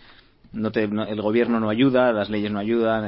no 0.53 0.71
te, 0.71 0.83
el 0.83 1.21
gobierno 1.21 1.59
no 1.59 1.69
ayuda, 1.69 2.11
las 2.11 2.29
leyes 2.29 2.51
no 2.51 2.59
ayudan, 2.59 3.05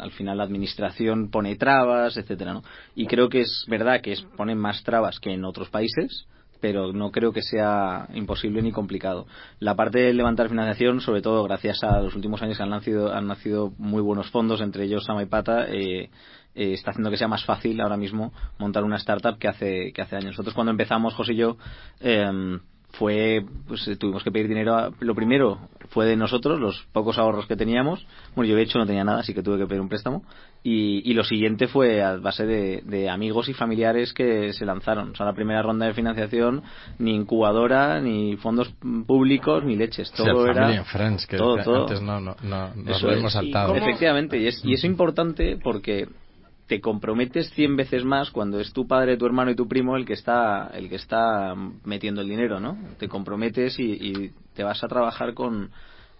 al 0.00 0.10
final 0.12 0.38
la 0.38 0.44
administración 0.44 1.30
pone 1.30 1.56
trabas, 1.56 2.16
etcétera, 2.16 2.52
¿no? 2.52 2.62
Y 2.94 3.06
creo 3.06 3.28
que 3.28 3.40
es 3.40 3.64
verdad 3.68 4.00
que 4.00 4.12
es, 4.12 4.22
ponen 4.36 4.58
más 4.58 4.82
trabas 4.84 5.18
que 5.18 5.32
en 5.32 5.44
otros 5.44 5.70
países, 5.70 6.26
pero 6.60 6.92
no 6.92 7.10
creo 7.10 7.32
que 7.32 7.42
sea 7.42 8.08
imposible 8.14 8.62
ni 8.62 8.72
complicado. 8.72 9.26
La 9.60 9.74
parte 9.74 9.98
de 9.98 10.14
levantar 10.14 10.48
financiación, 10.48 11.00
sobre 11.00 11.22
todo 11.22 11.42
gracias 11.44 11.82
a 11.84 12.00
los 12.00 12.14
últimos 12.14 12.42
años 12.42 12.56
que 12.56 12.62
han 12.62 12.70
nacido, 12.70 13.12
han 13.12 13.26
nacido 13.26 13.72
muy 13.78 14.02
buenos 14.02 14.30
fondos, 14.30 14.60
entre 14.60 14.84
ellos 14.84 15.04
Samaipata, 15.04 15.66
eh, 15.68 16.10
eh, 16.54 16.72
está 16.72 16.90
haciendo 16.90 17.10
que 17.10 17.16
sea 17.16 17.28
más 17.28 17.44
fácil 17.44 17.80
ahora 17.80 17.96
mismo 17.96 18.32
montar 18.58 18.84
una 18.84 18.96
startup 18.96 19.38
que 19.38 19.48
hace, 19.48 19.92
que 19.92 20.02
hace 20.02 20.16
años. 20.16 20.32
Nosotros 20.32 20.54
cuando 20.54 20.72
empezamos, 20.72 21.14
José 21.14 21.34
y 21.34 21.36
yo, 21.36 21.56
em, 22.00 22.60
fue 22.92 23.44
pues 23.66 23.86
eh, 23.86 23.96
tuvimos 23.96 24.24
que 24.24 24.30
pedir 24.32 24.48
dinero 24.48 24.74
a- 24.74 24.90
lo 25.00 25.14
primero 25.14 25.58
fue 25.90 26.06
de 26.06 26.16
nosotros 26.16 26.58
los 26.58 26.86
pocos 26.92 27.18
ahorros 27.18 27.46
que 27.46 27.54
teníamos 27.56 28.06
bueno 28.34 28.48
yo 28.48 28.56
de 28.56 28.62
hecho 28.62 28.78
no 28.78 28.86
tenía 28.86 29.04
nada 29.04 29.20
así 29.20 29.34
que 29.34 29.42
tuve 29.42 29.58
que 29.58 29.66
pedir 29.66 29.80
un 29.82 29.88
préstamo 29.88 30.22
y, 30.64 31.02
y 31.08 31.14
lo 31.14 31.22
siguiente 31.22 31.68
fue 31.68 32.02
a 32.02 32.16
base 32.16 32.46
de, 32.46 32.82
de 32.84 33.08
amigos 33.10 33.48
y 33.48 33.54
familiares 33.54 34.12
que 34.14 34.52
se 34.54 34.64
lanzaron 34.64 35.10
o 35.10 35.14
sea 35.14 35.26
la 35.26 35.34
primera 35.34 35.62
ronda 35.62 35.86
de 35.86 35.92
financiación 35.94 36.62
ni 36.98 37.14
incubadora 37.14 38.00
ni 38.00 38.36
fondos 38.36 38.72
públicos 39.06 39.62
ni 39.64 39.76
leches 39.76 40.10
todo 40.12 40.44
el 40.46 40.50
era 40.50 40.62
Family 40.62 40.78
and 40.78 40.86
Friends, 40.86 41.26
que 41.26 41.36
todo, 41.36 41.62
todo. 41.62 41.80
antes 41.82 42.00
no, 42.00 42.20
no, 42.20 42.36
no, 42.42 42.74
nos 42.74 42.96
Eso 42.96 43.06
lo 43.06 43.12
hemos 43.12 43.32
¿Y 43.32 43.34
saltado. 43.34 43.74
cómo? 43.74 43.78
Efectivamente, 43.86 44.38
y, 44.38 44.46
es, 44.46 44.64
y 44.64 44.72
es 44.72 44.84
importante 44.84 45.58
porque 45.62 46.08
te 46.68 46.80
comprometes 46.80 47.50
100 47.52 47.76
veces 47.76 48.04
más 48.04 48.30
cuando 48.30 48.60
es 48.60 48.72
tu 48.72 48.86
padre, 48.86 49.16
tu 49.16 49.26
hermano 49.26 49.50
y 49.50 49.56
tu 49.56 49.66
primo 49.66 49.96
el 49.96 50.04
que 50.04 50.12
está 50.12 50.70
el 50.74 50.88
que 50.88 50.96
está 50.96 51.54
metiendo 51.84 52.20
el 52.20 52.28
dinero, 52.28 52.60
¿no? 52.60 52.76
Te 52.98 53.08
comprometes 53.08 53.78
y, 53.80 53.92
y 53.92 54.32
te 54.54 54.62
vas 54.62 54.84
a 54.84 54.88
trabajar 54.88 55.34
con 55.34 55.70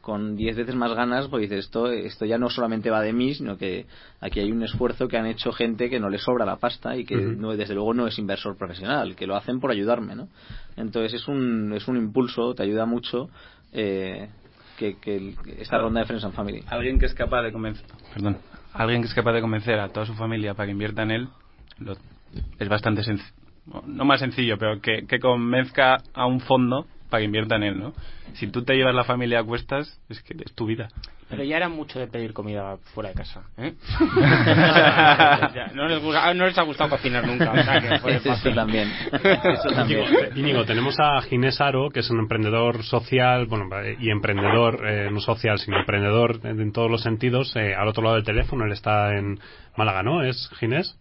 con 0.01 0.37
10 0.37 0.57
veces 0.57 0.75
más 0.75 0.95
ganas 0.95 1.27
porque 1.29 1.43
dices 1.47 1.67
esto 1.67 1.91
esto 1.91 2.25
ya 2.25 2.39
no 2.39 2.49
solamente 2.49 2.89
va 2.89 3.03
de 3.03 3.13
mí 3.13 3.35
sino 3.35 3.59
que 3.59 3.85
aquí 4.21 4.41
hay 4.41 4.51
un 4.51 4.63
esfuerzo 4.63 5.07
que 5.07 5.19
han 5.19 5.27
hecho 5.27 5.53
gente 5.53 5.91
que 5.91 6.01
no 6.01 6.09
le 6.09 6.19
sobra 6.19 6.47
la 6.47 6.57
pasta 6.57 6.97
y 6.97 7.05
que 7.05 7.17
no 7.17 7.55
desde 7.55 7.75
luego 7.75 7.93
no 7.93 8.07
es 8.07 8.19
inversor 8.19 8.57
profesional 8.57 9.17
que 9.17 9.27
lo 9.27 9.37
hacen 9.37 9.61
por 9.61 9.71
ayudarme 9.71 10.15
no 10.15 10.29
entonces 10.77 11.13
es 11.21 11.29
un 11.29 11.75
es 11.75 11.89
un 11.89 11.97
impulso 11.99 12.55
te 12.55 12.63
ayuda 12.63 12.87
mucho 12.87 13.29
eh, 13.73 14.29
que, 14.79 14.97
que 14.99 15.17
el- 15.17 15.35
esta 15.59 15.77
ronda 15.79 16.01
de 16.01 16.07
Friends 16.07 16.25
and 16.25 16.35
Family. 16.35 16.63
Alguien 16.69 16.99
que 16.99 17.07
es 17.07 17.13
capaz 17.15 17.43
de 17.43 17.53
convencer, 17.53 17.85
perdón, 18.15 18.39
alguien 18.85 19.03
que 19.03 19.09
es 19.09 19.15
capaz 19.15 19.33
de 19.33 19.41
convencer 19.41 19.79
a 19.79 19.89
toda 19.89 20.07
su 20.07 20.15
familia 20.15 20.55
para 20.55 20.67
que 20.67 20.73
invierta 20.73 21.03
en 21.03 21.11
él, 21.11 21.29
lo- 21.79 21.97
es 22.59 22.69
bastante 22.69 23.03
sencillo, 23.03 23.33
no 23.87 24.05
más 24.05 24.21
sencillo, 24.21 24.57
pero 24.59 24.81
que, 24.81 25.07
que 25.07 25.19
convenzca 25.19 25.99
a 26.15 26.27
un 26.27 26.41
fondo 26.41 26.87
para 27.11 27.21
que 27.21 27.25
invierta 27.27 27.57
en 27.57 27.63
él, 27.63 27.79
¿no? 27.79 27.93
Si 28.35 28.47
tú 28.49 28.63
te 28.65 28.75
llevas 28.75 28.95
la 28.95 29.05
familia 29.05 29.41
a 29.41 29.45
cuestas, 29.45 30.01
es 30.09 30.23
que 30.23 30.35
es 30.45 30.55
tu 30.55 30.67
vida. 30.67 30.89
Pero 31.31 31.45
ya 31.45 31.59
era 31.59 31.69
mucho 31.69 31.99
de 31.99 32.07
pedir 32.07 32.33
comida 32.33 32.79
fuera 32.95 33.11
de 33.11 33.15
casa, 33.15 33.43
¿eh? 33.59 33.75
No, 35.75 35.87
les 35.87 36.03
gusta- 36.03 36.33
no 36.35 36.47
les 36.47 36.57
ha 36.59 36.63
gustado 36.63 36.91
cocinar 36.91 37.27
nunca, 37.27 37.53
o 37.53 37.63
sea 37.63 37.81
que 37.81 37.99
fue 37.99 38.15
Eso 38.17 38.31
fácil. 38.31 38.55
también. 38.55 38.91
Eso 39.13 39.69
también. 39.75 40.05
Íñigo, 40.37 40.65
tenemos 40.65 40.97
a 40.99 41.21
Ginés 41.23 41.61
Aro, 41.61 41.91
que 41.91 42.01
es 42.01 42.11
un 42.11 42.19
emprendedor 42.21 42.83
social, 42.83 43.47
bueno, 43.47 43.67
y 44.01 44.11
emprendedor, 44.11 44.87
eh, 44.89 45.11
no 45.11 45.21
social, 45.21 45.59
sino 45.59 45.79
emprendedor 45.79 46.41
en, 46.45 46.61
en 46.61 46.73
todos 46.73 46.91
los 46.91 47.03
sentidos, 47.03 47.55
eh, 47.57 47.75
al 47.75 47.89
otro 47.89 48.03
lado 48.03 48.15
del 48.17 48.25
teléfono. 48.25 48.65
Él 48.65 48.73
está 48.73 49.15
en 49.17 49.39
Málaga, 49.77 50.03
¿no? 50.03 50.23
¿Es 50.23 50.49
Ginés? 50.59 50.99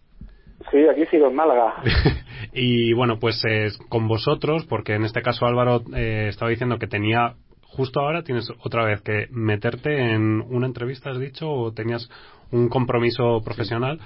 Sí, 0.71 0.85
aquí 0.87 1.05
sigo 1.05 1.27
en 1.27 1.35
Málaga. 1.35 1.75
y 2.53 2.93
bueno, 2.93 3.19
pues 3.19 3.41
eh, 3.47 3.69
con 3.89 4.07
vosotros, 4.07 4.65
porque 4.65 4.95
en 4.95 5.03
este 5.03 5.21
caso 5.21 5.45
Álvaro 5.45 5.81
eh, 5.95 6.27
estaba 6.29 6.49
diciendo 6.49 6.77
que 6.77 6.87
tenía, 6.87 7.35
justo 7.63 8.01
ahora 8.01 8.23
tienes 8.23 8.51
otra 8.63 8.83
vez 8.83 9.01
que 9.01 9.27
meterte 9.31 10.13
en 10.13 10.41
una 10.41 10.67
entrevista, 10.67 11.11
has 11.11 11.19
dicho, 11.19 11.49
o 11.49 11.71
tenías 11.73 12.09
un 12.51 12.69
compromiso 12.69 13.41
profesional. 13.43 13.99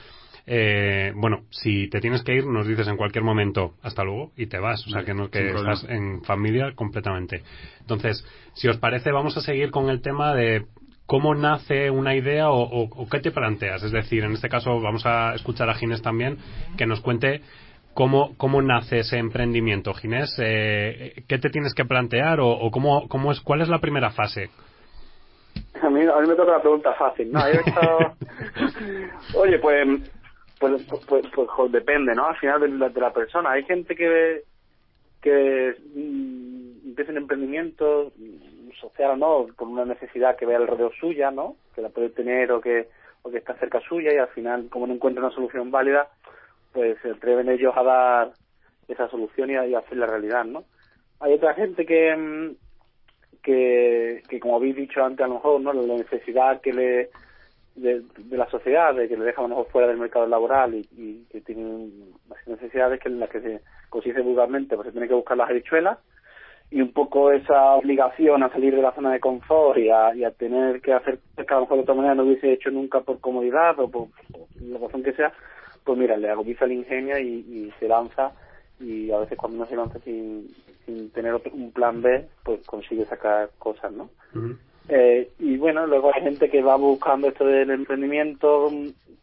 Eh, 0.48 1.14
bueno, 1.16 1.44
si 1.52 1.88
te 1.90 2.00
tienes 2.00 2.24
que 2.24 2.36
ir, 2.36 2.46
nos 2.46 2.68
dices 2.68 2.88
en 2.88 2.98
cualquier 2.98 3.24
momento 3.24 3.76
hasta 3.84 4.04
luego 4.04 4.32
y 4.36 4.48
te 4.48 4.60
vas. 4.60 4.86
O 4.88 4.90
sea, 4.90 5.04
que, 5.04 5.14
no, 5.14 5.30
que 5.30 5.48
estás 5.48 5.86
en 5.88 6.24
familia 6.24 6.74
completamente. 6.76 7.44
Entonces, 7.80 8.26
si 8.54 8.68
os 8.68 8.78
parece, 8.78 9.12
vamos 9.12 9.38
a 9.38 9.42
seguir 9.42 9.72
con 9.72 9.90
el 9.90 10.02
tema 10.02 10.34
de 10.34 10.66
cómo 11.12 11.36
nace 11.36 11.90
una 11.92 12.16
idea 12.16 12.50
o, 12.52 12.62
o- 12.62 12.90
o 13.04 13.10
qué 13.10 13.20
te 13.20 13.32
planteas. 13.32 13.84
Es 13.84 13.92
decir, 13.92 14.24
en 14.24 14.32
este 14.32 14.48
caso 14.48 14.80
vamos 14.80 15.06
a 15.06 15.34
escuchar 15.36 15.70
a 15.70 15.74
Ginés 15.74 16.02
también 16.02 16.38
que 16.78 16.86
nos 16.86 17.02
cuente 17.02 17.42
cómo, 17.94 18.34
cómo 18.38 18.62
nace 18.62 19.00
ese 19.00 19.18
emprendimiento. 19.18 19.94
Ginés, 19.94 20.34
eh, 20.42 21.24
¿qué 21.28 21.38
te 21.38 21.50
tienes 21.50 21.74
que 21.74 21.84
plantear 21.84 22.40
o, 22.40 22.48
o 22.48 22.72
cómo, 22.72 23.10
cómo 23.10 23.34
es, 23.34 23.42
cuál 23.42 23.60
es 23.60 23.68
la 23.68 23.80
primera 23.80 24.12
fase? 24.12 24.52
A 25.82 25.90
mí, 25.90 26.00
a 26.02 26.22
mí 26.22 26.28
me 26.30 26.36
toca 26.36 26.54
la 26.54 26.62
pregunta 26.62 26.94
fácil, 26.94 27.30
¿no? 27.30 27.40
Yo 27.42 27.60
he 27.60 27.70
estado- 27.70 28.16
Oye, 29.36 29.60
pues, 29.60 29.86
pues, 30.62 30.82
pues, 30.88 31.02
pues, 31.08 31.26
pues, 31.58 31.72
depende, 31.74 32.16
¿no? 32.16 32.28
Al 32.28 32.38
final 32.38 32.62
de 32.62 32.70
la, 32.70 32.88
de 32.88 33.02
la 33.02 33.12
persona. 33.12 33.52
Hay 33.52 33.64
gente 33.66 33.96
que, 33.98 34.44
que 35.22 35.74
mm, 35.94 36.88
empieza 36.88 37.12
un 37.12 37.18
emprendimiento 37.18 38.14
social 38.82 39.18
no, 39.18 39.48
por 39.56 39.68
una 39.68 39.86
necesidad 39.86 40.36
que 40.36 40.46
ve 40.46 40.56
alrededor 40.56 40.94
suya, 41.00 41.32
¿no? 41.32 41.56
Que 41.76 41.82
la 41.82 41.90
puede 41.90 42.10
tener 42.10 42.52
o 42.52 42.60
que, 42.60 42.88
o 43.22 43.32
que 43.32 43.38
está 43.38 43.54
cerca 43.56 43.80
suya 43.82 44.14
y 44.14 44.18
al 44.18 44.30
final, 44.30 44.68
como 44.70 44.88
no 44.88 44.94
encuentra 44.94 45.24
una 45.24 45.34
solución 45.34 45.72
válida, 45.72 46.10
pues 46.74 46.98
se 47.02 47.12
atreven 47.12 47.50
ellos 47.50 47.74
a 47.76 47.84
dar 47.84 48.32
esa 48.88 49.10
solución 49.10 49.52
y 49.52 49.56
a, 49.56 49.66
y 49.68 49.76
a 49.76 49.80
hacer 49.80 49.98
la 49.98 50.08
realidad, 50.08 50.44
¿no? 50.46 50.64
Hay 51.20 51.34
otra 51.34 51.54
gente 51.54 51.86
que, 51.86 52.16
mm, 52.16 52.56
que, 53.42 54.40
como 54.42 54.56
habéis 54.56 54.76
dicho 54.76 55.04
antes 55.04 55.24
a 55.24 55.28
lo 55.28 55.36
mejor 55.36 55.62
no 55.62 55.74
la 55.74 55.96
necesidad 55.96 56.62
que 56.62 56.74
le 56.74 57.10
de, 57.76 58.04
la 58.30 58.50
sociedad 58.50 58.94
de 58.94 59.08
que 59.08 59.18
le 59.18 59.26
deja 59.26 59.40
a 59.40 59.44
lo 59.44 59.50
mejor 59.50 59.68
fuera 59.72 59.88
del 59.88 59.98
mercado 59.98 60.28
laboral 60.28 60.74
y, 60.76 60.88
y 60.98 61.26
que 61.32 61.42
tienen 61.42 62.14
necesidades 62.46 63.00
que 63.00 63.10
en 63.10 63.20
las 63.20 63.30
que 63.30 63.42
se 63.42 63.62
consigue 63.90 64.22
vulgarmente 64.22 64.76
pues 64.76 64.88
se 64.88 64.92
tiene 64.92 65.08
que 65.08 65.14
buscar 65.14 65.38
las 65.38 65.50
habichuelas 65.50 65.98
y 66.74 66.82
un 66.82 66.94
poco 66.94 67.32
esa 67.32 67.74
obligación 67.76 68.44
a 68.44 68.50
salir 68.50 68.74
de 68.76 68.82
la 68.82 68.94
zona 68.94 69.12
de 69.12 69.20
confort 69.20 69.78
y 69.78 69.90
a, 69.90 70.16
y 70.16 70.24
a 70.24 70.32
tener 70.32 70.82
que 70.82 70.94
hacer 70.94 71.20
que 71.36 71.44
a 71.54 71.56
lo 71.56 71.62
mejor 71.62 71.78
de 71.78 71.84
otra 71.84 71.96
manera 71.96 72.16
no 72.16 72.24
hubiese 72.24 72.54
hecho 72.54 72.72
nunca 72.72 73.02
por 73.02 73.20
comodidad 73.20 73.78
o 73.80 73.90
por, 73.92 74.08
por 74.32 74.48
la 74.62 74.80
razón 74.80 75.04
que 75.04 75.14
sea 75.14 75.34
pues 75.84 75.98
mira 75.98 76.16
le 76.16 76.30
agudiza 76.30 76.66
el 76.66 76.72
ingenio 76.72 77.18
y, 77.20 77.28
y 77.28 77.74
se 77.80 77.88
lanza 77.88 78.32
y 78.80 79.12
a 79.12 79.20
veces 79.20 79.38
cuando 79.38 79.58
uno 79.58 79.68
se 79.68 79.76
lanza 79.76 80.00
sin, 80.00 80.48
sin 80.86 81.12
tener 81.12 81.34
otro- 81.34 81.52
un 81.54 81.72
plan 81.74 82.02
B 82.02 82.28
pues 82.44 82.62
consigue 82.66 83.06
sacar 83.06 83.50
cosas 83.60 83.92
no 83.92 84.10
eh, 84.90 85.30
y 85.40 85.58
bueno, 85.58 85.86
luego 85.88 86.12
hay 86.14 86.22
gente 86.22 86.50
que 86.50 86.62
va 86.62 86.76
buscando 86.76 87.28
esto 87.28 87.46
del 87.46 87.70
emprendimiento 87.70 88.70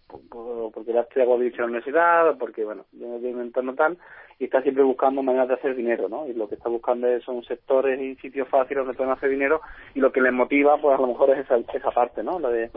por- 0.06 0.20
por- 0.28 0.72
porque 0.72 0.92
como 1.24 1.40
he 1.40 1.44
dicho 1.44 1.56
en 1.56 1.60
la 1.62 1.66
universidad, 1.66 2.28
o 2.30 2.38
porque, 2.38 2.64
bueno, 2.64 2.84
viene 2.92 3.18
de 3.18 3.34
un 3.34 3.40
entorno 3.42 3.74
tal, 3.74 3.98
y 4.38 4.44
está 4.44 4.62
siempre 4.62 4.84
buscando 4.84 5.22
maneras 5.22 5.48
de 5.48 5.54
hacer 5.54 5.74
dinero, 5.74 6.08
¿no? 6.08 6.26
Y 6.28 6.32
lo 6.34 6.48
que 6.48 6.54
está 6.54 6.68
buscando 6.68 7.06
es- 7.08 7.24
son 7.24 7.42
sectores 7.44 8.00
y 8.00 8.14
sitios 8.16 8.48
fáciles 8.48 8.84
donde 8.84 8.96
pueden 8.96 9.12
hacer 9.12 9.30
dinero, 9.30 9.60
y 9.94 10.00
lo 10.00 10.12
que 10.12 10.20
les 10.20 10.32
motiva, 10.32 10.80
pues 10.80 10.96
a 10.98 11.00
lo 11.00 11.08
mejor 11.08 11.30
es 11.30 11.38
esa, 11.40 11.56
esa 11.74 11.90
parte, 11.90 12.22
¿no? 12.22 12.38
La 12.38 12.50
de, 12.50 12.70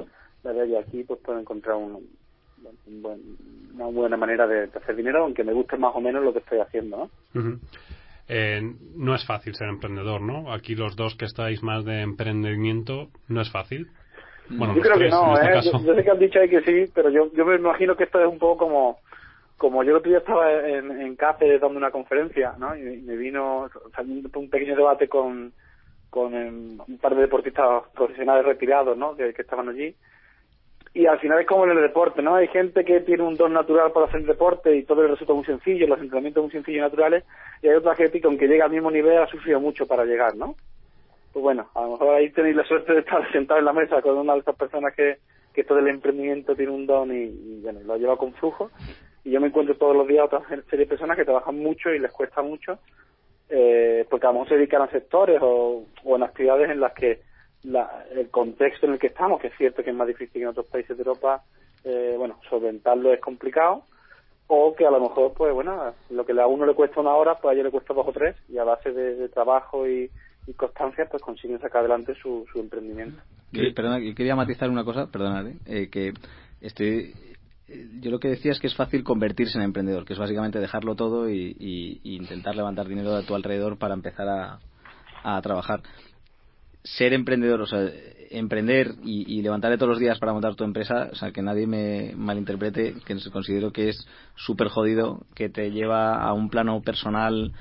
la 0.43 0.53
de, 0.53 0.77
aquí 0.79 1.03
pues 1.03 1.19
puedo 1.23 1.39
encontrar 1.39 1.75
un, 1.75 2.07
un 2.87 3.01
buen- 3.01 3.37
una 3.75 3.85
buena 3.87 4.17
manera 4.17 4.47
de, 4.47 4.67
de 4.67 4.77
hacer 4.79 4.95
dinero, 4.95 5.23
aunque 5.23 5.43
me 5.43 5.53
guste 5.53 5.77
más 5.77 5.95
o 5.95 6.01
menos 6.01 6.23
lo 6.23 6.33
que 6.33 6.39
estoy 6.39 6.59
haciendo, 6.59 6.97
¿no? 6.97 7.39
Ujú. 7.39 7.59
Eh, 8.27 8.61
no 8.95 9.13
es 9.15 9.25
fácil 9.25 9.53
ser 9.55 9.67
emprendedor, 9.67 10.21
¿no? 10.21 10.53
Aquí 10.53 10.75
los 10.75 10.95
dos 10.95 11.15
que 11.15 11.25
estáis 11.25 11.61
más 11.63 11.83
de 11.85 12.01
emprendimiento, 12.01 13.09
no 13.27 13.41
es 13.41 13.51
fácil. 13.51 13.87
Bueno, 14.49 14.75
yo 14.75 14.81
creo 14.81 14.97
que 14.97 15.09
no, 15.09 15.37
este 15.37 15.57
¿eh? 15.59 15.71
yo 15.85 15.95
sé 15.95 16.03
que 16.03 16.11
han 16.11 16.19
dicho 16.19 16.39
ahí 16.39 16.49
que 16.49 16.61
sí, 16.61 16.91
pero 16.93 17.09
yo, 17.09 17.31
yo 17.33 17.45
me 17.45 17.55
imagino 17.55 17.95
que 17.95 18.03
esto 18.05 18.19
es 18.19 18.27
un 18.27 18.37
poco 18.39 18.65
como 18.65 18.99
como 19.61 19.83
yo 19.83 19.91
el 19.91 19.97
otro 19.97 20.09
día 20.09 20.17
estaba 20.17 20.51
en, 20.51 20.89
en 20.89 21.15
Cáceres 21.15 21.61
dando 21.61 21.77
una 21.77 21.91
conferencia, 21.91 22.55
¿no? 22.57 22.75
Y, 22.75 22.81
me 22.81 23.15
vino 23.15 23.69
un 24.33 24.49
pequeño 24.49 24.75
debate 24.75 25.07
con, 25.07 25.53
con 26.09 26.33
un 26.33 26.97
par 26.99 27.13
de 27.13 27.21
deportistas 27.21 27.83
profesionales 27.93 28.43
retirados, 28.43 28.97
¿no? 28.97 29.15
Que, 29.15 29.29
estaban 29.37 29.69
allí. 29.69 29.95
Y 30.95 31.05
al 31.05 31.19
final 31.19 31.41
es 31.41 31.45
como 31.45 31.65
en 31.65 31.77
el 31.77 31.81
deporte, 31.81 32.23
¿no? 32.23 32.33
Hay 32.33 32.47
gente 32.47 32.83
que 32.83 33.01
tiene 33.01 33.21
un 33.21 33.35
don 33.35 33.53
natural 33.53 33.91
para 33.91 34.07
hacer 34.07 34.25
deporte 34.25 34.75
y 34.75 34.81
todo 34.81 35.03
le 35.03 35.09
resulta 35.09 35.35
muy 35.35 35.45
sencillo, 35.45 35.85
los 35.85 35.99
entrenamientos 35.99 36.41
muy 36.41 36.51
sencillos 36.51 36.79
y 36.79 36.81
naturales, 36.81 37.23
y 37.61 37.67
hay 37.67 37.75
otra 37.75 37.93
gente 37.93 38.19
que 38.19 38.25
aunque 38.25 38.47
llega 38.47 38.65
al 38.65 38.71
mismo 38.71 38.89
nivel 38.89 39.19
ha 39.19 39.27
sufrido 39.27 39.59
mucho 39.59 39.85
para 39.85 40.05
llegar, 40.05 40.35
¿no? 40.35 40.55
Pues 41.33 41.43
bueno, 41.43 41.69
a 41.75 41.81
lo 41.83 41.91
mejor 41.91 42.15
ahí 42.15 42.31
tenéis 42.31 42.55
la 42.55 42.63
suerte 42.63 42.93
de 42.93 43.01
estar 43.01 43.31
sentado 43.31 43.59
en 43.59 43.65
la 43.65 43.73
mesa 43.73 44.01
con 44.01 44.17
una 44.17 44.33
de 44.33 44.39
estas 44.39 44.55
personas 44.55 44.95
que, 44.95 45.17
que 45.53 45.63
todo 45.63 45.77
el 45.77 45.87
emprendimiento 45.87 46.55
tiene 46.55 46.71
un 46.71 46.87
don 46.87 47.15
y, 47.15 47.25
y, 47.25 47.61
bueno, 47.61 47.81
lo 47.81 47.97
lleva 47.97 48.17
con 48.17 48.33
flujo. 48.33 48.71
Y 49.23 49.31
yo 49.31 49.39
me 49.41 49.47
encuentro 49.47 49.75
todos 49.77 49.95
los 49.95 50.07
días 50.07 50.25
otra 50.25 50.47
serie 50.47 50.85
de 50.85 50.87
personas 50.87 51.17
que 51.17 51.25
trabajan 51.25 51.57
mucho 51.57 51.93
y 51.93 51.99
les 51.99 52.11
cuesta 52.11 52.41
mucho, 52.41 52.79
eh, 53.49 54.05
porque 54.09 54.25
a 54.25 54.29
lo 54.29 54.33
mejor 54.33 54.49
se 54.49 54.55
dedican 54.55 54.81
a 54.81 54.91
sectores 54.91 55.39
o, 55.41 55.85
o 56.03 56.15
en 56.15 56.23
actividades 56.23 56.69
en 56.69 56.79
las 56.79 56.93
que 56.93 57.21
la- 57.63 58.05
el 58.11 58.29
contexto 58.29 58.85
en 58.87 58.93
el 58.93 58.99
que 58.99 59.07
estamos, 59.07 59.39
que 59.39 59.47
es 59.47 59.53
cierto 59.57 59.83
que 59.83 59.91
es 59.91 59.95
más 59.95 60.07
difícil 60.07 60.33
que 60.33 60.41
en 60.41 60.47
otros 60.47 60.65
países 60.65 60.97
de 60.97 61.01
Europa, 61.01 61.43
eh, 61.83 62.15
bueno, 62.17 62.39
solventarlo 62.49 63.13
es 63.13 63.19
complicado, 63.19 63.83
o 64.47 64.75
que 64.75 64.85
a 64.85 64.91
lo 64.91 64.99
mejor, 64.99 65.33
pues 65.33 65.53
bueno, 65.53 65.93
lo 66.09 66.25
que 66.25 66.33
a 66.39 66.47
uno 66.47 66.65
le 66.65 66.73
cuesta 66.73 66.99
una 66.99 67.15
hora, 67.15 67.35
pues 67.35 67.51
a 67.51 67.53
ellos 67.53 67.65
le 67.65 67.71
cuesta 67.71 67.93
dos 67.93 68.07
o 68.07 68.11
tres, 68.11 68.35
y 68.49 68.57
a 68.57 68.63
base 68.63 68.91
de, 68.91 69.15
de 69.15 69.29
trabajo 69.29 69.87
y, 69.87 70.11
constancia, 70.57 71.07
pues 71.09 71.23
consiguen 71.23 71.61
sacar 71.61 71.79
adelante 71.79 72.13
su, 72.21 72.45
su 72.51 72.59
emprendimiento. 72.59 73.21
Que- 73.53 73.71
perdona, 73.71 73.99
quería 74.13 74.35
matizar 74.35 74.69
una 74.69 74.83
cosa, 74.83 75.09
perdónate, 75.09 75.55
eh, 75.65 75.89
que 75.89 76.13
estoy, 76.59 77.13
yo 77.99 78.11
lo 78.11 78.19
que 78.19 78.29
decía 78.29 78.51
es 78.51 78.59
que 78.59 78.67
es 78.67 78.75
fácil 78.75 79.03
convertirse 79.03 79.57
en 79.57 79.63
emprendedor, 79.63 80.05
que 80.05 80.13
es 80.13 80.19
básicamente 80.19 80.59
dejarlo 80.59 80.95
todo 80.95 81.29
y, 81.29 81.99
intentar 82.03 82.55
levantar 82.55 82.87
dinero 82.87 83.15
a 83.15 83.23
tu 83.23 83.35
alrededor 83.35 83.77
para 83.77 83.93
empezar 83.93 84.27
a, 84.27 84.59
a 85.23 85.41
trabajar. 85.41 85.81
Ser 86.83 87.13
emprendedor, 87.13 87.61
o 87.61 87.67
sea, 87.67 87.87
emprender 88.31 88.95
y, 89.03 89.41
levantarle 89.41 89.77
todos 89.77 89.91
los 89.91 89.99
días 89.99 90.19
para 90.19 90.33
montar 90.33 90.55
tu 90.55 90.63
empresa, 90.63 91.09
o 91.11 91.15
sea, 91.15 91.31
que 91.31 91.41
nadie 91.41 91.67
me 91.67 92.13
malinterprete, 92.15 92.95
que 93.05 93.17
considero 93.31 93.71
que 93.71 93.89
es 93.89 94.07
súper 94.35 94.69
jodido, 94.69 95.25
que 95.35 95.49
te 95.49 95.71
lleva 95.71 96.15
a 96.15 96.33
un 96.33 96.49
plano 96.49 96.81
personal 96.81 97.53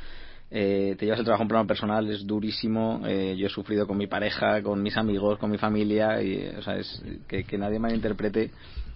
eh, 0.52 0.96
te 0.98 1.04
llevas 1.04 1.20
el 1.20 1.24
trabajo 1.24 1.44
en 1.44 1.48
plano 1.48 1.66
personal, 1.66 2.10
es 2.10 2.26
durísimo. 2.26 3.02
eh, 3.06 3.36
yo 3.38 3.46
he 3.46 3.50
sufrido 3.50 3.86
con 3.86 3.96
mi 3.96 4.08
pareja, 4.08 4.62
con 4.62 4.82
mis 4.82 4.96
amigos, 4.96 5.38
con 5.38 5.48
mi 5.50 5.58
familia, 5.58 6.20
y, 6.20 6.48
o 6.58 6.62
sea, 6.62 6.76
es 6.76 7.02
que, 7.28 7.44
que 7.44 7.56
nadie 7.56 7.78
malinterprete 7.78 8.50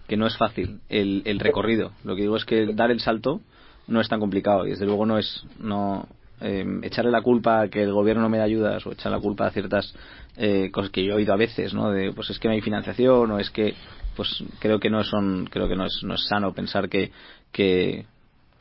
que 0.06 0.16
no 0.16 0.26
es 0.26 0.36
fácil 0.36 0.80
el, 0.88 1.22
el 1.24 1.40
recorrido. 1.40 1.92
Lo 2.04 2.14
que 2.14 2.22
digo 2.22 2.36
es 2.36 2.44
que 2.44 2.66
dar 2.74 2.90
el 2.90 3.00
salto 3.00 3.40
no 3.86 4.00
es 4.00 4.08
tan 4.08 4.20
complicado 4.20 4.66
y 4.66 4.70
desde 4.70 4.86
luego 4.86 5.06
no 5.06 5.18
es 5.18 5.44
no 5.58 6.06
eh, 6.40 6.64
echarle 6.82 7.10
la 7.10 7.22
culpa 7.22 7.62
a 7.62 7.68
que 7.68 7.82
el 7.82 7.92
gobierno 7.92 8.22
no 8.22 8.28
me 8.28 8.38
da 8.38 8.44
ayudas 8.44 8.86
o 8.86 8.92
echar 8.92 9.12
la 9.12 9.20
culpa 9.20 9.46
a 9.46 9.50
ciertas 9.50 9.94
eh, 10.36 10.70
cosas 10.72 10.90
que 10.90 11.04
yo 11.04 11.12
he 11.12 11.16
oído 11.16 11.32
a 11.32 11.38
veces, 11.38 11.74
¿no? 11.74 11.90
De 11.90 12.12
pues 12.12 12.30
es 12.30 12.38
que 12.38 12.48
no 12.48 12.54
hay 12.54 12.60
financiación 12.60 13.30
o 13.30 13.38
es 13.38 13.50
que 13.50 13.74
pues 14.16 14.44
creo 14.58 14.78
que 14.78 14.90
no 14.90 15.02
son 15.04 15.46
creo 15.50 15.68
que 15.68 15.76
no 15.76 15.86
es 15.86 16.00
no 16.02 16.14
es 16.14 16.26
sano 16.26 16.52
pensar 16.52 16.88
que 16.88 17.12
que 17.52 18.06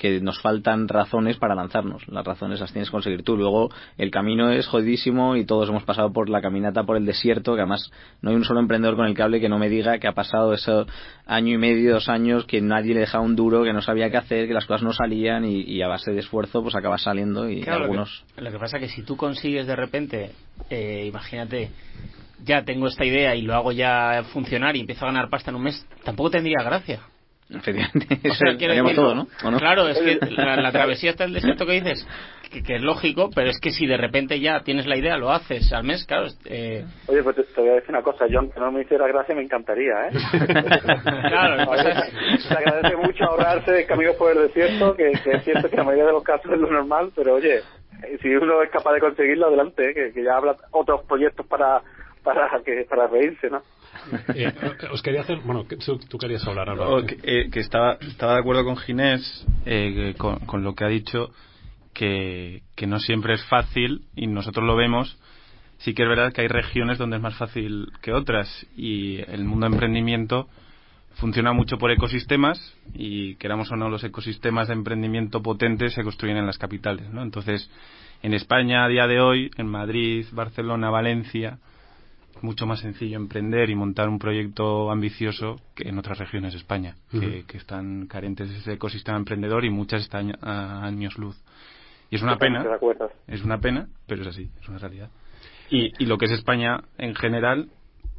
que 0.03 0.19
nos 0.19 0.41
faltan 0.41 0.89
razones 0.89 1.37
para 1.37 1.55
lanzarnos. 1.55 2.05
Las 2.09 2.25
razones 2.25 2.59
las 2.59 2.73
tienes 2.73 2.89
que 2.89 2.91
conseguir 2.91 3.23
tú. 3.23 3.37
Luego, 3.37 3.69
el 3.97 4.11
camino 4.11 4.51
es 4.51 4.67
jodidísimo 4.67 5.37
y 5.37 5.45
todos 5.45 5.69
hemos 5.69 5.83
pasado 5.85 6.11
por 6.11 6.27
la 6.27 6.41
caminata 6.41 6.83
por 6.83 6.97
el 6.97 7.05
desierto, 7.05 7.55
que 7.55 7.61
además 7.61 7.89
no 8.21 8.29
hay 8.31 8.35
un 8.35 8.43
solo 8.43 8.59
emprendedor 8.59 8.97
con 8.97 9.05
el 9.05 9.15
que 9.15 9.21
hable 9.23 9.39
que 9.39 9.47
no 9.47 9.57
me 9.59 9.69
diga 9.69 9.99
que 9.99 10.07
ha 10.09 10.11
pasado 10.11 10.51
ese 10.53 10.83
año 11.25 11.53
y 11.53 11.57
medio, 11.57 11.93
dos 11.93 12.09
años, 12.09 12.43
que 12.43 12.59
nadie 12.59 12.93
le 12.93 12.99
dejaba 12.99 13.23
un 13.23 13.37
duro, 13.37 13.63
que 13.63 13.71
no 13.71 13.81
sabía 13.81 14.09
qué 14.11 14.17
hacer, 14.17 14.45
que 14.45 14.53
las 14.53 14.65
cosas 14.65 14.83
no 14.83 14.91
salían 14.91 15.45
y, 15.45 15.61
y 15.61 15.81
a 15.81 15.87
base 15.87 16.11
de 16.11 16.19
esfuerzo 16.19 16.61
pues 16.61 16.75
acabas 16.75 17.03
saliendo 17.03 17.49
y 17.49 17.61
Claro, 17.61 17.79
lo 17.79 17.85
que- 17.85 17.91
algunos... 17.91 18.25
Lo 18.35 18.51
que, 18.51 18.59
pasa 18.59 18.75
es 18.75 18.83
que 18.83 18.89
si 18.89 19.03
tú 19.03 19.15
consigues 19.15 19.65
de 19.67 19.77
repente, 19.77 20.31
eh, 20.69 21.05
imagínate, 21.07 21.69
ya 22.43 22.65
tengo 22.65 22.87
esta 22.87 23.05
idea 23.05 23.35
y 23.35 23.43
lo 23.43 23.53
hago 23.55 23.71
ya 23.71 24.21
funcionar 24.33 24.75
y 24.75 24.81
empiezo 24.81 25.05
a 25.05 25.13
ganar 25.13 25.29
pasta 25.29 25.49
en 25.51 25.55
un 25.55 25.63
mes, 25.63 25.87
tampoco 26.03 26.29
tendría 26.31 26.61
gracia. 26.61 26.99
Efectivamente, 27.53 28.29
O 28.29 28.33
sea, 28.33 28.53
decir, 28.53 28.95
todo, 28.95 29.15
¿no? 29.15 29.27
¿O 29.43 29.51
no? 29.51 29.57
Claro, 29.57 29.87
es 29.87 29.99
que 29.99 30.19
la, 30.31 30.55
la 30.57 30.71
travesía 30.71 31.11
hasta 31.11 31.25
el 31.25 31.33
desierto 31.33 31.65
que 31.65 31.73
dices, 31.73 32.07
que, 32.51 32.63
que 32.63 32.75
es 32.75 32.81
lógico, 32.81 33.29
pero 33.33 33.49
es 33.49 33.59
que 33.59 33.71
si 33.71 33.85
de 33.85 33.97
repente 33.97 34.39
ya 34.39 34.61
tienes 34.61 34.85
la 34.87 34.97
idea, 34.97 35.17
lo 35.17 35.31
haces 35.31 35.71
al 35.73 35.83
mes, 35.83 36.05
claro. 36.05 36.27
eh, 36.45 36.85
Oye, 37.07 37.23
pues 37.23 37.35
te, 37.35 37.43
te 37.43 37.61
voy 37.61 37.69
a 37.69 37.73
decir 37.73 37.89
una 37.89 38.01
cosa, 38.01 38.25
John, 38.31 38.49
que 38.51 38.59
no 38.59 38.71
me 38.71 38.81
hiciera 38.81 39.07
gracia 39.07 39.35
me 39.35 39.43
encantaría, 39.43 39.93
¿eh? 40.07 40.11
Claro, 41.03 41.65
pasa 41.65 41.83
Vale, 41.83 42.39
Se 42.39 42.53
agradece 42.53 42.97
mucho 42.97 43.23
ahorrarse 43.25 43.85
caminos 43.85 44.15
por 44.15 44.31
el 44.35 44.47
desierto, 44.47 44.95
que, 44.95 45.11
que 45.23 45.31
es 45.31 45.43
cierto 45.43 45.69
que 45.69 45.75
en 45.75 45.79
la 45.79 45.83
mayoría 45.85 46.05
de 46.07 46.11
los 46.13 46.23
casos 46.23 46.51
es 46.51 46.59
lo 46.59 46.69
normal, 46.69 47.11
pero 47.15 47.35
oye, 47.35 47.61
si 48.21 48.29
uno 48.29 48.61
es 48.61 48.69
capaz 48.69 48.93
de 48.93 48.99
conseguirlo, 48.99 49.47
adelante, 49.47 49.89
¿eh? 49.89 49.93
que, 49.93 50.13
que 50.13 50.23
ya 50.23 50.35
habrá 50.37 50.55
otros 50.71 51.01
proyectos 51.05 51.45
para 51.47 51.81
para 52.23 52.49
que 52.65 52.85
para 52.89 53.07
reírse, 53.07 53.49
¿no? 53.49 53.61
Eh, 54.35 54.53
os 54.91 55.01
quería 55.01 55.21
hacer. 55.21 55.39
Bueno, 55.39 55.65
tú, 56.09 56.17
querías 56.17 56.45
hablar, 56.47 56.69
Álvaro. 56.69 56.97
O 56.97 57.05
que, 57.05 57.17
eh, 57.23 57.49
que 57.51 57.59
estaba, 57.59 57.97
estaba 58.01 58.33
de 58.33 58.39
acuerdo 58.39 58.65
con 58.65 58.77
Ginés 58.77 59.45
eh, 59.65 60.15
con, 60.17 60.39
con 60.39 60.63
lo 60.63 60.75
que 60.75 60.83
ha 60.83 60.87
dicho, 60.87 61.31
que, 61.93 62.63
que 62.75 62.87
no 62.87 62.99
siempre 62.99 63.35
es 63.35 63.43
fácil 63.45 64.05
y 64.15 64.27
nosotros 64.27 64.65
lo 64.65 64.75
vemos. 64.75 65.17
Sí 65.77 65.93
que 65.93 66.03
es 66.03 66.09
verdad 66.09 66.31
que 66.31 66.41
hay 66.41 66.47
regiones 66.47 66.97
donde 66.97 67.17
es 67.17 67.21
más 67.21 67.35
fácil 67.35 67.91
que 68.01 68.13
otras 68.13 68.65
y 68.75 69.19
el 69.31 69.43
mundo 69.43 69.67
de 69.67 69.73
emprendimiento 69.73 70.47
funciona 71.15 71.53
mucho 71.53 71.77
por 71.77 71.91
ecosistemas 71.91 72.75
y 72.93 73.35
queramos 73.35 73.71
o 73.71 73.75
no 73.75 73.89
los 73.89 74.03
ecosistemas 74.03 74.67
de 74.67 74.73
emprendimiento 74.73 75.41
potentes 75.41 75.93
se 75.93 76.03
construyen 76.03 76.37
en 76.37 76.45
las 76.45 76.57
capitales, 76.57 77.09
¿no? 77.09 77.21
Entonces, 77.21 77.69
en 78.21 78.33
España 78.33 78.85
a 78.85 78.87
día 78.87 79.07
de 79.07 79.19
hoy, 79.19 79.51
en 79.57 79.67
Madrid, 79.67 80.25
Barcelona, 80.31 80.89
Valencia, 80.89 81.59
mucho 82.43 82.65
más 82.67 82.81
sencillo 82.81 83.15
emprender 83.17 83.69
y 83.69 83.75
montar 83.75 84.09
un 84.09 84.19
proyecto 84.19 84.91
ambicioso 84.91 85.59
que 85.75 85.87
en 85.87 85.97
otras 85.97 86.17
regiones 86.19 86.53
de 86.53 86.59
España, 86.59 86.95
que, 87.09 87.45
están 87.57 88.05
carentes 88.07 88.49
de 88.49 88.57
ese 88.57 88.73
ecosistema 88.73 89.17
emprendedor 89.17 89.63
y 89.65 89.69
muchas 89.69 90.01
están 90.01 90.35
a 90.41 90.83
años 90.85 91.17
luz. 91.17 91.41
Y 92.11 92.17
es 92.17 92.21
una 92.21 92.37
pena, 92.37 92.63
es 93.27 93.43
una 93.43 93.59
pena, 93.59 93.87
pero 94.07 94.21
es 94.23 94.27
así, 94.27 94.49
es 94.61 94.67
una 94.69 94.77
realidad. 94.77 95.09
Y, 95.69 95.91
y 95.97 96.05
lo 96.05 96.17
que 96.17 96.25
es 96.25 96.31
España 96.31 96.83
en 96.97 97.15
general, 97.15 97.69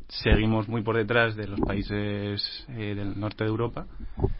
seguimos 0.09 0.69
muy 0.69 0.83
por 0.83 0.97
detrás 0.97 1.37
de 1.37 1.47
los 1.47 1.61
países 1.61 2.67
eh, 2.71 2.95
del 2.95 3.19
norte 3.21 3.45
de 3.45 3.51
Europa, 3.51 3.87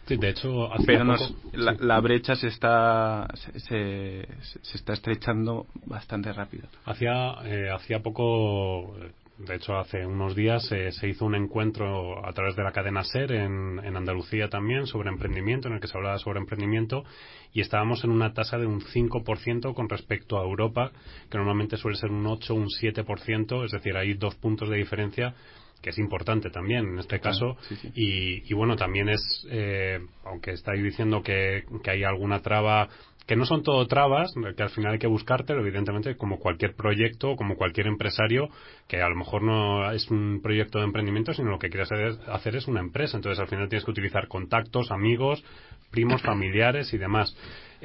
Sí, 0.07 0.17
de 0.17 0.29
hecho, 0.29 0.71
hace 0.71 0.85
pero 0.85 0.99
poco- 0.99 1.11
nos- 1.13 1.35
la, 1.53 1.71
sí. 1.73 1.77
la 1.81 1.99
brecha 1.99 2.35
se 2.35 2.47
está, 2.47 3.27
se, 3.33 3.59
se- 3.59 4.27
se 4.61 4.77
está 4.77 4.93
estrechando 4.93 5.65
bastante 5.87 6.31
rápido. 6.31 6.67
Hacía, 6.85 7.33
eh, 7.43 7.69
hacía 7.73 8.01
poco, 8.03 8.95
de 9.37 9.55
hecho 9.55 9.77
hace 9.77 10.05
unos 10.05 10.35
días, 10.35 10.71
eh, 10.71 10.91
se 10.91 11.07
hizo 11.07 11.25
un 11.25 11.35
encuentro 11.35 12.25
a 12.25 12.31
través 12.33 12.55
de 12.55 12.63
la 12.63 12.71
cadena 12.71 13.03
SER 13.03 13.31
en, 13.33 13.79
en 13.83 13.97
Andalucía 13.97 14.49
también 14.49 14.87
sobre 14.87 15.09
emprendimiento, 15.09 15.67
en 15.67 15.75
el 15.75 15.79
que 15.79 15.87
se 15.87 15.97
hablaba 15.97 16.17
sobre 16.19 16.39
emprendimiento, 16.39 17.03
y 17.53 17.61
estábamos 17.61 18.03
en 18.03 18.11
una 18.11 18.33
tasa 18.33 18.57
de 18.57 18.65
un 18.65 18.81
5% 18.81 19.73
con 19.73 19.89
respecto 19.89 20.39
a 20.39 20.43
Europa, 20.43 20.91
que 21.29 21.37
normalmente 21.37 21.77
suele 21.77 21.97
ser 21.97 22.11
un 22.11 22.25
8 22.25 22.53
un 22.53 22.67
7%, 22.67 23.65
es 23.65 23.71
decir, 23.71 23.97
hay 23.97 24.13
dos 24.13 24.35
puntos 24.35 24.69
de 24.69 24.77
diferencia 24.77 25.35
que 25.81 25.89
es 25.91 25.99
importante 25.99 26.49
también 26.49 26.87
en 26.87 26.99
este 26.99 27.19
caso 27.19 27.57
sí, 27.67 27.75
sí. 27.75 27.91
y, 27.93 28.51
y 28.51 28.53
bueno 28.55 28.75
también 28.75 29.07
es 29.07 29.45
eh, 29.51 29.99
aunque 30.23 30.51
estáis 30.51 30.81
diciendo 30.81 31.21
que, 31.21 31.63
que 31.83 31.91
hay 31.91 32.03
alguna 32.03 32.41
traba 32.41 32.89
que 33.25 33.35
no 33.35 33.45
son 33.45 33.63
todo 33.63 33.87
trabas, 33.87 34.33
que 34.55 34.63
al 34.63 34.69
final 34.69 34.93
hay 34.93 34.99
que 34.99 35.07
buscártelo, 35.07 35.61
evidentemente, 35.61 36.15
como 36.15 36.39
cualquier 36.39 36.75
proyecto, 36.75 37.35
como 37.35 37.55
cualquier 37.55 37.87
empresario, 37.87 38.49
que 38.87 39.01
a 39.01 39.09
lo 39.09 39.15
mejor 39.15 39.41
no 39.41 39.91
es 39.91 40.09
un 40.11 40.41
proyecto 40.43 40.79
de 40.79 40.85
emprendimiento, 40.85 41.33
sino 41.33 41.49
lo 41.49 41.59
que 41.59 41.69
quieres 41.69 41.91
hacer, 41.91 42.17
hacer 42.27 42.55
es 42.55 42.67
una 42.67 42.81
empresa. 42.81 43.17
Entonces, 43.17 43.39
al 43.39 43.47
final 43.47 43.67
tienes 43.67 43.83
que 43.85 43.91
utilizar 43.91 44.27
contactos, 44.27 44.91
amigos, 44.91 45.43
primos, 45.89 46.21
familiares 46.23 46.93
y 46.93 46.97
demás. 46.97 47.35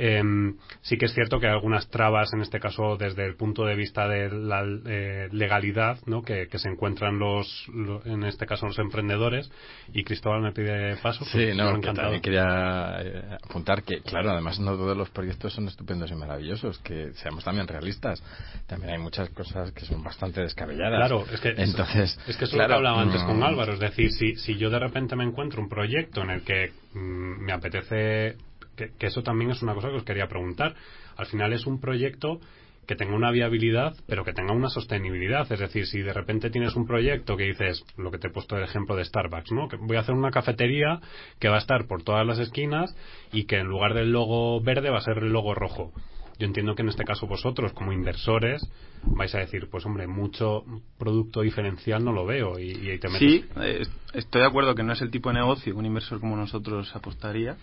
Em, 0.02 0.56
sí 0.80 0.96
que 0.96 1.04
es 1.04 1.12
cierto 1.12 1.38
que 1.38 1.46
hay 1.46 1.52
algunas 1.52 1.86
trabas, 1.90 2.32
en 2.32 2.40
este 2.40 2.58
caso, 2.58 2.96
desde 2.96 3.26
el 3.26 3.34
punto 3.36 3.66
de 3.66 3.74
vista 3.76 4.08
de 4.08 4.30
la 4.30 4.64
eh, 4.86 5.28
legalidad, 5.30 5.98
¿no? 6.06 6.22
que, 6.22 6.48
que 6.48 6.58
se 6.58 6.70
encuentran 6.70 7.18
los, 7.18 7.68
lo- 7.68 8.02
en 8.06 8.24
este 8.24 8.46
caso, 8.46 8.64
los 8.66 8.78
emprendedores. 8.78 9.50
Y 9.92 10.02
Cristóbal 10.02 10.40
me 10.40 10.52
pide 10.52 10.96
paso. 10.96 11.26
Sí, 11.26 11.32
pues, 11.32 11.54
no, 11.56 11.78
que 11.82 11.92
también 11.92 12.22
quería 12.22 12.96
eh, 13.02 13.36
apuntar 13.44 13.82
que, 13.82 14.00
claro, 14.00 14.30
además 14.30 14.58
no 14.58 14.72
todos 14.74 14.96
los 14.96 15.10
proyectos 15.10 15.52
son 15.52 15.68
estupendos 15.68 16.10
y 16.10 16.14
maravillosos, 16.14 16.78
que 16.78 17.12
seamos 17.16 17.44
también 17.44 17.68
realistas. 17.68 18.22
También 18.66 18.94
hay 18.94 18.98
muchas 18.98 19.28
cosas 19.28 19.70
que 19.72 19.84
son 19.84 20.02
bastante 20.02 20.40
descabelladas. 20.40 20.96
Claro, 20.96 21.26
es 21.30 21.40
que, 21.40 21.50
Entonces, 21.58 22.18
es 22.26 22.36
que 22.38 22.44
eso 22.46 22.56
claro, 22.56 22.68
lo 22.68 22.80
que 22.80 22.88
hablaba 22.88 23.02
antes 23.02 23.22
con 23.24 23.38
mm, 23.38 23.42
Álvaro, 23.42 23.74
es 23.74 23.80
decir, 23.80 24.10
si, 24.12 24.36
si 24.36 24.56
yo 24.56 24.70
de 24.70 24.78
repente 24.78 25.14
me 25.14 25.24
encuentro 25.24 25.60
un 25.60 25.68
proyecto 25.68 26.22
en 26.22 26.30
el 26.30 26.40
que 26.42 26.72
mm, 26.94 27.44
me 27.44 27.52
apetece, 27.52 28.36
que, 28.80 28.96
que 28.98 29.06
eso 29.06 29.22
también 29.22 29.50
es 29.50 29.62
una 29.62 29.74
cosa 29.74 29.88
que 29.88 29.96
os 29.96 30.04
quería 30.04 30.26
preguntar, 30.26 30.74
al 31.16 31.26
final 31.26 31.52
es 31.52 31.66
un 31.66 31.80
proyecto 31.80 32.40
que 32.86 32.96
tenga 32.96 33.14
una 33.14 33.30
viabilidad, 33.30 33.94
pero 34.08 34.24
que 34.24 34.32
tenga 34.32 34.52
una 34.52 34.68
sostenibilidad. 34.68 35.50
Es 35.52 35.60
decir, 35.60 35.86
si 35.86 36.00
de 36.00 36.12
repente 36.12 36.50
tienes 36.50 36.74
un 36.74 36.88
proyecto 36.88 37.36
que 37.36 37.44
dices, 37.44 37.84
lo 37.96 38.10
que 38.10 38.18
te 38.18 38.26
he 38.26 38.30
puesto 38.30 38.56
el 38.56 38.64
ejemplo 38.64 38.96
de 38.96 39.04
Starbucks, 39.04 39.52
¿no? 39.52 39.68
Que 39.68 39.76
voy 39.76 39.96
a 39.96 40.00
hacer 40.00 40.14
una 40.14 40.32
cafetería 40.32 41.00
que 41.38 41.48
va 41.48 41.54
a 41.54 41.60
estar 41.60 41.86
por 41.86 42.02
todas 42.02 42.26
las 42.26 42.40
esquinas 42.40 42.96
y 43.32 43.44
que 43.44 43.58
en 43.58 43.68
lugar 43.68 43.94
del 43.94 44.10
logo 44.10 44.60
verde 44.60 44.90
va 44.90 44.98
a 44.98 45.02
ser 45.02 45.18
el 45.18 45.30
logo 45.30 45.54
rojo. 45.54 45.92
Yo 46.40 46.46
entiendo 46.46 46.74
que 46.74 46.82
en 46.82 46.88
este 46.88 47.04
caso 47.04 47.28
vosotros, 47.28 47.72
como 47.74 47.92
inversores, 47.92 48.60
vais 49.04 49.32
a 49.36 49.38
decir, 49.38 49.68
pues 49.70 49.86
hombre, 49.86 50.08
mucho 50.08 50.64
producto 50.98 51.42
diferencial 51.42 52.02
no 52.02 52.12
lo 52.12 52.26
veo 52.26 52.58
y, 52.58 52.72
y 52.72 52.90
ahí 52.90 52.98
te 52.98 53.08
metes. 53.08 53.20
Sí, 53.20 53.44
eh, 53.60 53.82
estoy 54.14 54.40
de 54.40 54.48
acuerdo 54.48 54.74
que 54.74 54.82
no 54.82 54.94
es 54.94 55.02
el 55.02 55.10
tipo 55.10 55.28
de 55.28 55.36
negocio 55.36 55.72
que 55.74 55.78
un 55.78 55.86
inversor 55.86 56.18
como 56.18 56.34
nosotros 56.36 56.90
apostaría. 56.96 57.56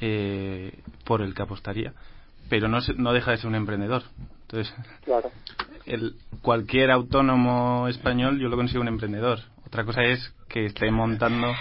Eh, 0.00 0.72
por 1.04 1.22
el 1.22 1.34
que 1.34 1.42
apostaría, 1.42 1.92
pero 2.48 2.68
no, 2.68 2.80
se- 2.80 2.94
no 2.94 3.12
deja 3.12 3.30
de 3.32 3.36
ser 3.38 3.46
un 3.48 3.54
emprendedor. 3.54 4.02
Entonces, 4.42 4.74
Claro. 5.04 5.30
el, 5.86 6.14
cualquier 6.42 6.90
autónomo 6.90 7.88
español 7.88 8.38
yo 8.38 8.48
lo 8.48 8.56
considero 8.56 8.82
un 8.82 8.88
emprendedor. 8.88 9.40
Otra 9.66 9.84
cosa 9.84 10.02
es 10.04 10.32
que 10.48 10.66
esté 10.66 10.90
montando. 10.90 11.52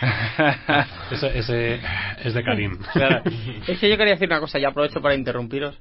Ese, 1.10 1.38
ese 1.38 1.80
es 2.24 2.34
de 2.34 2.44
Karim. 2.44 2.78
Claro. 2.92 3.22
Es 3.66 3.78
que 3.80 3.88
yo 3.88 3.96
quería 3.96 4.12
decir 4.14 4.28
una 4.28 4.38
cosa, 4.38 4.58
ya 4.60 4.68
aprovecho 4.68 5.00
para 5.00 5.14
interrumpiros, 5.16 5.76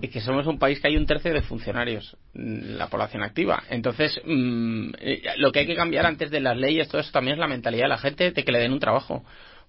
es 0.00 0.08
que 0.10 0.20
somos 0.22 0.46
un 0.46 0.58
país 0.58 0.80
que 0.80 0.88
hay 0.88 0.96
un 0.96 1.04
tercio 1.04 1.34
de 1.34 1.42
funcionarios, 1.42 2.16
mm, 2.34 2.76
la 2.76 2.86
población 2.88 3.22
activa. 3.22 3.62
Entonces, 3.68 4.18
mm, 4.24 4.90
eh, 5.00 5.22
lo 5.36 5.52
que 5.52 5.58
hay 5.60 5.66
que 5.66 5.76
cambiar 5.76 6.06
antes 6.06 6.30
de 6.30 6.40
las 6.40 6.56
leyes, 6.56 6.88
todo 6.88 7.00
eso 7.00 7.10
también 7.12 7.34
es 7.34 7.40
la 7.40 7.46
mentalidad 7.46 7.84
de 7.84 7.88
la 7.88 7.98
gente 7.98 8.30
de 8.30 8.44
que 8.44 8.52
le 8.52 8.58
den 8.60 8.72
un 8.72 8.80
trabajo. 8.80 9.22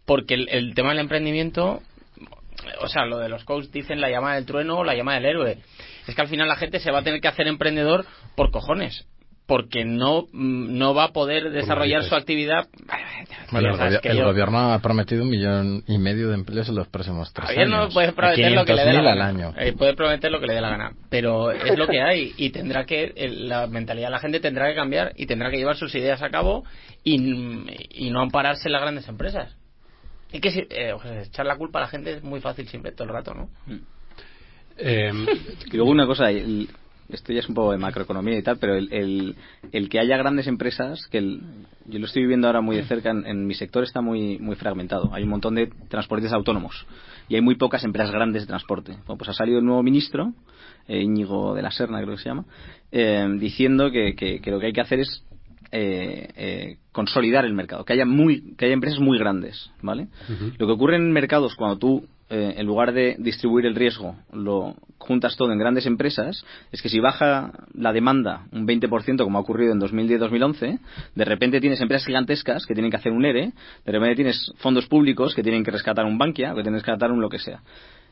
Porque 0.06 0.34
el, 0.36 0.50
el 0.50 0.74
tema 0.74 0.90
del 0.90 1.00
emprendimiento, 1.00 1.82
o 2.82 2.88
sea, 2.88 3.06
lo 3.06 3.20
de 3.20 3.30
los 3.30 3.44
coaches 3.44 3.72
dicen 3.72 4.02
la 4.02 4.10
llama 4.10 4.36
del 4.36 4.46
trueno 4.46 4.78
o 4.80 4.84
la 4.84 4.96
llama 4.96 5.14
del 5.16 5.26
héroe. 5.26 5.58
Es 6.08 6.16
que 6.16 6.22
al 6.22 6.28
final 6.28 6.48
la 6.48 6.56
gente 6.56 6.80
se 6.80 6.92
va 6.92 7.00
a 7.00 7.04
tener 7.04 7.22
que 7.22 7.28
hacer 7.28 7.48
emprendedor 7.48 8.06
por 8.36 8.52
cojones. 8.52 9.06
Porque 9.46 9.84
no, 9.84 10.28
mm, 10.32 10.78
no 10.78 10.94
va 10.94 11.06
a 11.06 11.12
poder 11.12 11.50
desarrollar 11.50 12.04
su 12.04 12.14
actividad. 12.14 12.68
Bueno, 13.52 13.70
el, 13.72 13.78
sabes 13.78 13.94
gobi- 13.96 14.02
que 14.02 14.10
el 14.10 14.18
yo- 14.20 14.26
gobierno 14.26 14.74
ha 14.74 14.78
prometido 14.80 15.24
un 15.24 15.30
millón 15.32 15.84
y 15.88 15.98
medio 15.98 16.28
de 16.30 16.36
empleos 16.36 16.70
en 16.70 16.76
los 16.76 16.88
próximos 16.88 17.34
tres 17.34 17.50
años. 17.58 17.68
no 17.68 17.90
puede 17.90 18.10
A 18.10 18.12
prometer 18.14 18.52
lo 18.52 18.64
que 18.64 18.76
le 18.76 18.86
dé 18.86 18.94
la 18.94 19.00
500.000 19.02 19.08
al 19.12 19.18
gana. 19.18 19.26
año. 19.28 19.54
Eh, 19.58 19.74
puede 19.74 19.96
prometer 19.96 20.30
lo 20.32 20.40
que 20.40 20.46
le 20.46 20.54
dé 20.54 20.62
la 20.62 20.70
gana. 20.70 20.92
Pero 21.10 21.50
es 21.52 21.76
lo 21.80 21.88
que 21.88 22.00
hay. 22.00 22.32
Y 22.38 22.52
tendrá 22.52 22.86
que. 22.86 23.12
el- 23.16 23.50
la 23.50 23.66
mentalidad 23.66 24.10
de 24.10 24.12
la 24.12 24.20
gente 24.20 24.40
tendrá 24.40 24.68
que 24.68 24.76
cambiar 24.76 25.14
y 25.16 25.26
tendrá 25.26 25.50
que 25.50 25.58
llevar 25.58 25.78
sus 25.78 25.96
ideas 25.96 26.22
a 26.22 26.30
cabo 26.30 26.64
y, 27.04 27.16
y 27.90 28.12
no 28.12 28.22
ampararse 28.22 28.68
en 28.68 28.74
las 28.74 28.82
grandes 28.84 29.08
empresas. 29.08 29.56
Y 30.32 30.40
que 30.40 30.52
si- 30.52 30.68
eh, 30.70 30.94
o 30.94 31.02
sea, 31.02 31.22
echar 31.24 31.46
la 31.46 31.58
culpa 31.58 31.80
a 31.80 31.84
la 31.84 31.88
gente 31.88 32.14
es 32.14 32.24
muy 32.24 32.40
fácil 32.40 32.68
siempre, 32.68 32.92
todo 32.92 33.08
el 33.08 33.14
rato, 33.14 33.34
¿no? 33.34 33.50
Eh, 34.78 35.12
Y 35.72 35.76
luego 35.76 35.92
una 35.92 36.06
cosa, 36.06 36.30
el- 36.32 36.70
esto 37.10 37.34
ya 37.34 37.40
es 37.40 37.50
un 37.50 37.56
poco 37.56 37.72
de 37.72 37.80
macroeconomía 37.80 38.38
y 38.38 38.44
tal, 38.44 38.58
pero 38.60 38.76
el, 38.76 38.94
el, 38.94 39.36
el 39.72 39.90
que 39.90 40.00
haya 40.00 40.16
grandes 40.18 40.46
empresas, 40.48 41.08
que 41.10 41.18
el- 41.18 41.42
yo 41.88 41.98
lo 42.00 42.06
estoy 42.06 42.22
viviendo 42.22 42.46
ahora 42.48 42.62
muy 42.62 42.76
de 42.76 42.84
cerca, 42.84 43.10
en, 43.10 43.26
en 43.26 43.48
mi 43.48 43.56
sector 43.56 43.84
está 43.84 44.02
muy, 44.02 44.38
muy 44.38 44.56
fragmentado. 44.56 45.12
Hay 45.14 45.24
un 45.24 45.30
montón 45.30 45.56
de 45.56 45.68
transportes 45.90 46.32
autónomos 46.32 46.86
y 47.28 47.36
hay 47.36 47.42
muy 47.42 47.56
pocas 47.56 47.84
empresas 47.84 48.12
grandes 48.12 48.44
de 48.44 48.48
transporte. 48.48 48.92
Bueno, 49.08 49.18
pues 49.18 49.30
ha 49.30 49.34
salido 49.34 49.58
el 49.58 49.66
nuevo 49.66 49.82
ministro, 49.82 50.34
eh, 50.88 51.02
Íñigo 51.02 51.56
de 51.56 51.64
la 51.64 51.72
Serna 51.72 52.00
creo 52.02 52.16
que 52.16 52.22
se 52.22 52.30
llama, 52.30 52.46
eh, 52.92 53.28
diciendo 53.40 53.90
que, 53.92 54.16
que- 54.16 54.40
que 54.40 54.52
lo 54.52 54.60
que 54.60 54.68
hay 54.68 54.74
que 54.74 54.82
hacer 54.82 55.00
es 55.00 55.24
eh, 55.72 56.28
eh, 56.36 56.78
consolidar 56.92 57.46
el 57.46 57.54
mercado, 57.54 57.86
que 57.86 57.94
haya 57.94 58.06
muy, 58.06 58.56
que 58.58 58.66
haya 58.66 58.74
empresas 58.74 59.00
muy 59.00 59.18
grandes, 59.20 59.72
¿vale? 59.82 60.08
Lo 60.58 60.68
que 60.68 60.74
ocurre 60.74 60.96
en 60.96 61.12
mercados 61.12 61.56
cuando 61.56 61.78
tú, 61.78 62.06
eh, 62.30 62.56
en 62.58 62.66
lugar 62.66 62.92
de 62.92 63.16
distribuir 63.20 63.66
el 63.66 63.76
riesgo, 63.76 64.16
lo 64.34 64.76
juntas 64.98 65.38
todo 65.38 65.52
en 65.52 65.60
grandes 65.60 65.86
empresas, 65.86 66.44
es 66.72 66.82
que 66.82 66.90
si 66.90 67.00
baja 67.00 67.52
la 67.74 67.94
demanda 67.94 68.48
un 68.52 68.68
20%, 68.68 69.24
como 69.24 69.38
ha 69.38 69.42
ocurrido 69.42 69.74
en 69.74 69.80
2010-2011, 69.80 70.80
de 71.16 71.26
repente 71.26 71.62
tienes 71.62 71.82
empresas 71.82 72.06
gigantescas 72.06 72.66
que 72.66 72.74
tienen 72.74 72.92
que 72.92 72.98
hacer 72.98 73.12
un 73.12 73.26
ERE, 73.26 73.52
de 73.86 73.92
repente 73.92 74.16
tienes 74.16 74.52
fondos 74.58 74.88
públicos 74.88 75.36
que 75.36 75.44
tienen 75.44 75.64
que 75.64 75.72
rescatar 75.72 76.06
un 76.06 76.18
Bankia, 76.18 76.54
o 76.54 76.56
que 76.56 76.64
tienen 76.64 76.82
que 76.82 76.86
rescatar 76.86 77.12
un 77.12 77.22
lo 77.22 77.30
que 77.30 77.40
sea. 77.40 77.62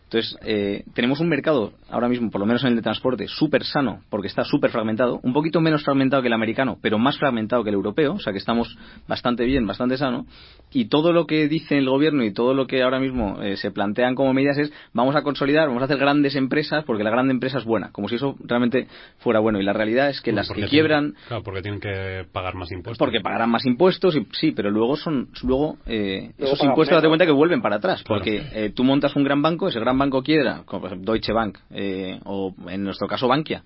Entonces, 0.10 0.38
eh, 0.46 0.84
tenemos 0.94 1.20
un 1.20 1.28
mercado, 1.28 1.74
ahora 1.90 2.08
mismo, 2.08 2.32
por 2.32 2.40
lo 2.40 2.48
menos 2.48 2.64
en 2.64 2.70
el 2.70 2.76
de 2.78 2.82
transporte, 2.82 3.28
súper 3.28 3.66
sano, 3.66 4.00
porque 4.10 4.30
está 4.30 4.46
súper 4.46 4.72
fragmentado, 4.72 5.20
un 5.22 5.34
poquito 5.34 5.60
menos 5.60 5.84
fragmentado 5.84 6.22
que 6.22 6.30
el 6.30 6.34
americano, 6.34 6.78
pero 6.82 6.98
más 6.98 7.18
fragmentado 7.18 7.62
que 7.64 7.72
el 7.72 7.76
europeo, 7.76 8.14
o 8.14 8.20
sea 8.20 8.32
que 8.32 8.40
estamos 8.40 8.78
bastante 9.06 9.44
bien, 9.44 9.68
bastante 9.68 9.98
sano, 9.98 10.26
y 10.72 10.86
todo 10.86 11.12
lo 11.12 11.28
que 11.28 11.50
dice 11.50 11.78
el 11.78 11.90
gobierno 11.90 12.24
y 12.24 12.32
todo 12.32 12.54
lo 12.54 12.68
que 12.68 12.84
ahora 12.84 13.00
mismo 13.02 13.42
eh, 13.44 13.58
se 13.58 13.70
plantean 13.72 14.16
como 14.16 14.34
medidas 14.34 14.58
es 14.58 14.72
vamos 14.94 15.14
a 15.18 15.24
consolidar, 15.24 15.68
vamos 15.68 15.82
a 15.82 15.86
hacer 15.86 15.98
grandes 15.98 16.36
empresas, 16.38 16.86
porque 16.86 17.04
la 17.04 17.10
grande 17.10 17.34
empresa 17.34 17.58
es 17.58 17.66
buena, 17.66 17.92
como 17.92 18.08
si 18.08 18.16
eso 18.16 18.38
realmente 18.46 18.88
fuera 19.18 19.40
bueno. 19.42 19.60
Y 19.60 19.64
la 19.64 19.74
realidad 19.74 20.10
es 20.10 20.22
que 20.22 20.32
las 20.32 20.48
que 20.48 20.54
tienen- 20.54 20.70
quiebran, 20.70 21.16
claro, 21.28 21.44
porque 21.44 21.62
tienen 21.62 21.82
que 21.82 22.26
pagar 22.32 22.56
más 22.56 22.72
impuestos. 22.72 22.98
porque 22.98 23.20
pagarán 23.20 23.50
más 23.50 23.66
impuestos, 23.66 24.16
y, 24.16 24.26
sí, 24.32 24.52
pero 24.52 24.72
luego 24.72 24.96
son 24.96 25.28
luego 25.44 25.78
eh, 25.86 26.32
Luego 26.38 26.54
esos 26.54 26.66
impuestos 26.66 26.96
date 26.96 27.08
cuenta 27.10 27.26
que 27.26 27.32
vuelven 27.34 27.62
para 27.62 27.76
atrás, 27.76 28.04
Claro. 28.04 28.22
porque 28.22 28.42
eh, 28.54 28.72
tú 28.74 28.86
montas 28.86 29.14
un 29.18 29.26
gran 29.26 29.42
banco, 29.42 29.68
ese 29.68 29.80
gran 29.82 29.97
banco 29.98 30.22
quiebra, 30.24 30.64
como 30.66 30.82
por 30.82 30.92
ejemplo 30.92 31.14
Deutsche 31.14 31.34
Bank 31.34 31.58
eh, 31.72 32.20
o 32.26 32.54
en 32.70 32.84
nuestro 32.84 33.08
caso 33.08 33.28
Bankia, 33.28 33.64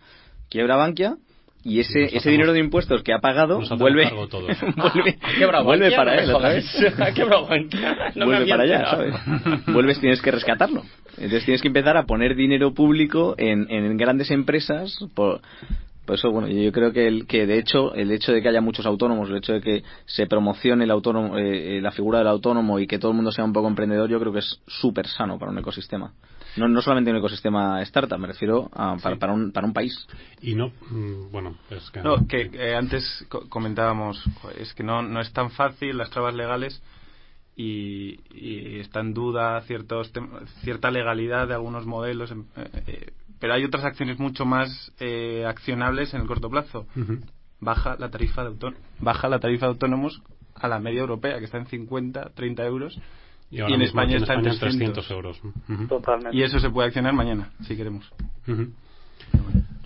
quiebra 0.49 0.75
Bankia 0.75 1.15
y 1.63 1.79
ese 1.79 1.99
nos 1.99 2.07
ese 2.07 2.17
hacemos- 2.17 2.31
dinero 2.31 2.53
de 2.53 2.59
impuestos 2.59 3.03
que 3.03 3.13
ha 3.13 3.19
pagado 3.19 3.61
vuelve 3.77 4.09
vuelve, 4.75 5.17
¿Ha 5.21 5.37
quebrado 5.37 5.63
vuelve 5.63 5.91
para 5.95 6.15
él 6.23 6.31
otra 6.33 6.49
vez. 6.49 6.65
No 8.15 8.25
vuelve 8.25 8.47
para 8.47 8.63
allá. 8.63 8.85
¿sabes? 8.89 9.15
Vuelves, 9.67 9.99
tienes 9.99 10.21
que 10.21 10.31
rescatarlo. 10.31 10.83
Entonces 11.17 11.45
tienes 11.45 11.61
que 11.61 11.67
empezar 11.67 11.97
a 11.97 12.03
poner 12.05 12.35
dinero 12.35 12.73
público 12.73 13.35
en, 13.37 13.69
en 13.69 13.95
grandes 13.97 14.31
empresas. 14.31 14.97
Por, 15.13 15.41
por 16.11 16.17
eso, 16.17 16.29
bueno, 16.29 16.49
yo 16.49 16.73
creo 16.73 16.91
que, 16.91 17.07
el, 17.07 17.25
que 17.25 17.47
de 17.47 17.57
hecho 17.57 17.93
el 17.93 18.11
hecho 18.11 18.33
de 18.33 18.41
que 18.41 18.49
haya 18.49 18.59
muchos 18.59 18.85
autónomos, 18.85 19.29
el 19.29 19.37
hecho 19.37 19.53
de 19.53 19.61
que 19.61 19.81
se 20.05 20.27
promocione 20.27 20.83
el 20.83 20.91
autónomo, 20.91 21.37
eh, 21.37 21.77
eh, 21.77 21.81
la 21.81 21.91
figura 21.91 22.17
del 22.19 22.27
autónomo 22.27 22.79
y 22.79 22.85
que 22.85 22.99
todo 22.99 23.11
el 23.11 23.15
mundo 23.15 23.31
sea 23.31 23.45
un 23.45 23.53
poco 23.53 23.69
emprendedor, 23.69 24.09
yo 24.09 24.19
creo 24.19 24.33
que 24.33 24.39
es 24.39 24.59
súper 24.67 25.07
sano 25.07 25.39
para 25.39 25.53
un 25.53 25.59
ecosistema. 25.59 26.11
No, 26.57 26.67
no 26.67 26.81
solamente 26.81 27.11
un 27.11 27.15
ecosistema 27.15 27.81
startup, 27.83 28.19
me 28.19 28.27
refiero 28.27 28.69
a, 28.73 28.97
para, 28.97 29.15
para, 29.15 29.31
un, 29.31 29.53
para 29.53 29.65
un 29.65 29.71
país. 29.71 30.05
Y 30.41 30.53
no, 30.53 30.73
mm, 30.89 31.31
bueno, 31.31 31.55
es 31.69 31.89
que... 31.91 32.01
No, 32.01 32.27
que 32.27 32.49
eh, 32.55 32.75
antes 32.75 33.25
co- 33.29 33.47
comentábamos, 33.47 34.21
es 34.59 34.73
que 34.73 34.83
no, 34.83 35.01
no 35.03 35.21
es 35.21 35.31
tan 35.31 35.49
fácil 35.49 35.97
las 35.97 36.09
trabas 36.09 36.35
legales 36.35 36.83
y, 37.55 38.19
y 38.37 38.79
está 38.81 38.99
en 38.99 39.13
duda 39.13 39.61
ciertos 39.61 40.11
cierta 40.61 40.91
legalidad 40.91 41.47
de 41.47 41.53
algunos 41.53 41.85
modelos, 41.85 42.31
em- 42.31 42.47
eh, 42.57 42.69
eh, 42.87 43.11
pero 43.41 43.55
hay 43.55 43.65
otras 43.65 43.83
acciones 43.83 44.19
mucho 44.19 44.45
más 44.45 44.93
eh, 44.99 45.43
accionables 45.47 46.13
en 46.13 46.21
el 46.21 46.27
corto 46.27 46.47
plazo. 46.47 46.85
Baja 47.59 47.95
la 47.99 48.09
tarifa 48.09 48.43
de 48.43 48.49
autónomos, 48.49 48.83
baja 48.99 49.27
la 49.27 49.39
tarifa 49.39 49.65
de 49.65 49.71
autónomos 49.71 50.21
a 50.55 50.67
la 50.67 50.79
media 50.79 51.01
europea, 51.01 51.39
que 51.39 51.45
está 51.45 51.57
en 51.57 51.65
50, 51.65 52.31
30 52.35 52.65
euros, 52.65 52.99
Y, 53.49 53.59
ahora 53.59 53.71
y 53.71 53.75
en 53.75 53.81
España 53.81 54.17
está 54.17 54.35
en 54.35 54.43
300 54.43 54.77
300 54.77 55.11
euros. 55.11 55.41
Totalmente. 55.89 56.37
y 56.37 56.43
eso 56.43 56.59
se 56.59 56.69
puede 56.69 56.87
accionar 56.87 57.13
mañana, 57.13 57.51
si 57.61 57.75
queremos. 57.75 58.07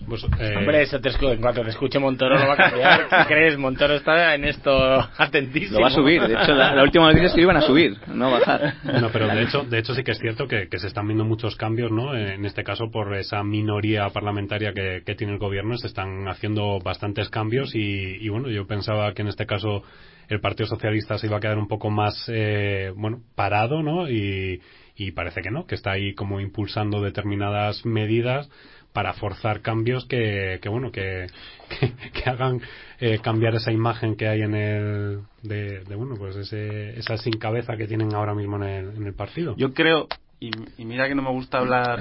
Pues, 0.08 0.24
eh, 0.38 0.54
Hombre, 0.56 0.82
eso 0.82 1.00
te 1.00 1.10
escu- 1.10 1.32
en 1.32 1.40
cuanto 1.40 1.62
te 1.62 1.70
escuche 1.70 1.98
Montoro 1.98 2.38
lo 2.38 2.46
va 2.46 2.54
a 2.54 2.56
cambiar. 2.56 3.08
¿Qué 3.26 3.34
crees? 3.34 3.58
Montoro 3.58 3.94
está 3.94 4.34
en 4.34 4.44
esto 4.44 4.72
atentísimo. 5.18 5.78
Lo 5.78 5.82
va 5.82 5.88
a 5.88 5.90
subir. 5.90 6.22
De 6.22 6.34
hecho, 6.34 6.52
la, 6.54 6.74
la 6.74 6.82
última 6.82 7.06
noticia 7.06 7.26
es 7.28 7.34
que 7.34 7.40
iban 7.40 7.56
a 7.56 7.62
subir, 7.62 7.96
no 8.06 8.26
a 8.28 8.38
bajar. 8.38 8.74
No, 9.00 9.10
pero 9.10 9.26
de 9.28 9.42
hecho, 9.42 9.62
de 9.64 9.78
hecho 9.78 9.94
sí 9.94 10.02
que 10.04 10.12
es 10.12 10.18
cierto 10.18 10.46
que, 10.46 10.68
que 10.68 10.78
se 10.78 10.86
están 10.86 11.06
viendo 11.06 11.24
muchos 11.24 11.56
cambios, 11.56 11.90
¿no? 11.90 12.16
En 12.16 12.44
este 12.44 12.62
caso 12.64 12.90
por 12.90 13.14
esa 13.16 13.42
minoría 13.42 14.08
parlamentaria 14.10 14.72
que, 14.72 15.02
que 15.04 15.14
tiene 15.14 15.32
el 15.34 15.38
gobierno, 15.38 15.76
se 15.76 15.88
están 15.88 16.28
haciendo 16.28 16.78
bastantes 16.80 17.28
cambios 17.28 17.74
y, 17.74 18.16
y 18.20 18.28
bueno, 18.28 18.48
yo 18.48 18.66
pensaba 18.66 19.12
que 19.12 19.22
en 19.22 19.28
este 19.28 19.46
caso 19.46 19.82
el 20.28 20.40
Partido 20.40 20.66
Socialista 20.68 21.18
se 21.18 21.26
iba 21.26 21.36
a 21.36 21.40
quedar 21.40 21.58
un 21.58 21.68
poco 21.68 21.88
más, 21.90 22.24
eh, 22.28 22.92
bueno, 22.96 23.20
parado, 23.36 23.82
¿no? 23.82 24.08
Y, 24.10 24.60
y 24.96 25.10
parece 25.12 25.40
que 25.42 25.50
no, 25.50 25.66
que 25.66 25.74
está 25.74 25.92
ahí 25.92 26.14
como 26.14 26.40
impulsando 26.40 27.00
determinadas 27.00 27.84
medidas 27.84 28.48
para 28.96 29.12
forzar 29.12 29.60
cambios 29.60 30.06
que, 30.06 30.58
que 30.62 30.70
bueno, 30.70 30.90
que, 30.90 31.26
que, 31.68 32.30
hagan 32.30 32.62
eh, 32.98 33.18
cambiar 33.18 33.54
esa 33.54 33.70
imagen 33.70 34.16
que 34.16 34.26
hay 34.26 34.40
en 34.40 34.54
el, 34.54 35.20
de, 35.42 35.82
bueno, 35.94 36.14
pues 36.16 36.34
ese, 36.36 36.98
esa 36.98 37.18
sin 37.18 37.34
cabeza 37.34 37.76
que 37.76 37.86
tienen 37.86 38.14
ahora 38.14 38.34
mismo 38.34 38.56
en 38.56 38.62
el, 38.62 38.96
en 38.96 39.06
el 39.06 39.12
partido. 39.12 39.54
Yo 39.58 39.74
creo, 39.74 40.08
y, 40.40 40.50
y 40.78 40.86
mira 40.86 41.08
que 41.08 41.14
no 41.14 41.20
me 41.20 41.30
gusta 41.30 41.58
hablar 41.58 42.00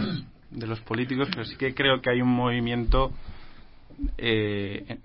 de 0.52 0.68
los 0.68 0.80
políticos, 0.80 1.28
pero 1.32 1.44
sí 1.44 1.58
que 1.58 1.74
creo 1.76 2.00
que 2.00 2.12
hay 2.12 2.22
un 2.22 2.34
movimiento 2.34 3.12
eh, 4.18 4.98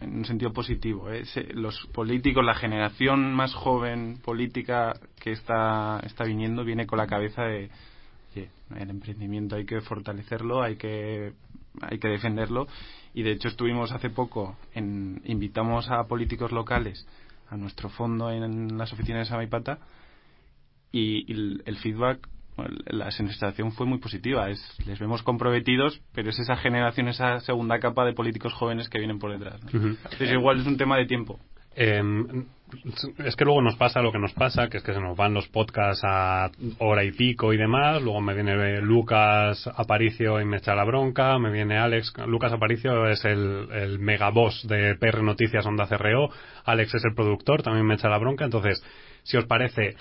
en, 0.00 0.16
un 0.16 0.24
sentido 0.24 0.50
positivo. 0.50 1.10
¿eh? 1.12 1.24
Los 1.52 1.78
políticos, 1.92 2.42
la 2.42 2.54
generación 2.54 3.34
más 3.34 3.52
joven 3.52 4.16
política 4.24 4.94
que 5.20 5.32
está, 5.32 6.00
está 6.06 6.24
viniendo, 6.24 6.64
viene 6.64 6.86
con 6.86 6.98
la 6.98 7.06
cabeza 7.06 7.42
de 7.42 7.68
oye, 8.34 8.50
el 8.76 8.90
emprendimiento 8.90 9.56
hay 9.56 9.64
que 9.64 9.80
fortalecerlo, 9.80 10.62
hay 10.62 10.76
que, 10.76 11.32
hay 11.80 11.98
que 11.98 12.08
defenderlo. 12.08 12.66
Y 13.12 13.22
de 13.22 13.32
hecho 13.32 13.48
estuvimos 13.48 13.92
hace 13.92 14.10
poco, 14.10 14.56
en, 14.74 15.22
invitamos 15.24 15.90
a 15.90 16.04
políticos 16.04 16.52
locales 16.52 17.06
a 17.48 17.56
nuestro 17.56 17.88
fondo 17.88 18.30
en 18.30 18.76
las 18.78 18.92
oficinas 18.92 19.20
de 19.20 19.30
Samaipata 19.30 19.78
y, 20.90 21.30
y 21.32 21.60
el, 21.64 21.76
feedback, 21.76 22.28
la 22.86 23.10
sensación 23.10 23.72
fue 23.72 23.86
muy 23.86 23.98
positiva. 23.98 24.50
Es, 24.50 24.60
les 24.86 24.98
vemos 24.98 25.22
comprometidos, 25.22 26.00
pero 26.12 26.30
es 26.30 26.38
esa 26.38 26.56
generación, 26.56 27.08
esa 27.08 27.40
segunda 27.40 27.78
capa 27.78 28.04
de 28.04 28.12
políticos 28.12 28.52
jóvenes 28.54 28.88
que 28.88 28.98
vienen 28.98 29.18
por 29.18 29.30
detrás. 29.30 29.62
¿no? 29.62 29.70
Entonces 29.70 30.32
igual 30.32 30.60
es 30.60 30.66
un 30.66 30.76
tema 30.76 30.96
de 30.96 31.06
tiempo. 31.06 31.38
Eh, 31.76 32.02
es 33.18 33.36
que 33.36 33.44
luego 33.44 33.62
nos 33.62 33.76
pasa 33.76 34.02
lo 34.02 34.12
que 34.12 34.18
nos 34.18 34.32
pasa, 34.32 34.68
que 34.68 34.78
es 34.78 34.82
que 34.82 34.92
se 34.92 35.00
nos 35.00 35.16
van 35.16 35.34
los 35.34 35.48
podcasts 35.48 36.02
a 36.04 36.50
hora 36.78 37.04
y 37.04 37.12
pico 37.12 37.52
y 37.52 37.56
demás. 37.56 38.02
Luego 38.02 38.20
me 38.20 38.34
viene 38.34 38.80
Lucas 38.80 39.68
Aparicio 39.74 40.40
y 40.40 40.44
me 40.44 40.58
echa 40.58 40.74
la 40.74 40.84
bronca. 40.84 41.38
Me 41.38 41.50
viene 41.50 41.78
Alex. 41.78 42.12
Lucas 42.26 42.52
Aparicio 42.52 43.08
es 43.08 43.24
el, 43.24 43.68
el 43.72 43.98
megaboss 43.98 44.66
de 44.68 44.94
PR 44.96 45.22
Noticias 45.22 45.66
Onda 45.66 45.86
CRO. 45.86 46.30
Alex 46.64 46.94
es 46.94 47.04
el 47.04 47.14
productor, 47.14 47.62
también 47.62 47.86
me 47.86 47.94
echa 47.94 48.08
la 48.08 48.18
bronca. 48.18 48.44
Entonces, 48.44 48.82
si 49.22 49.36
os 49.36 49.46
parece, 49.46 49.96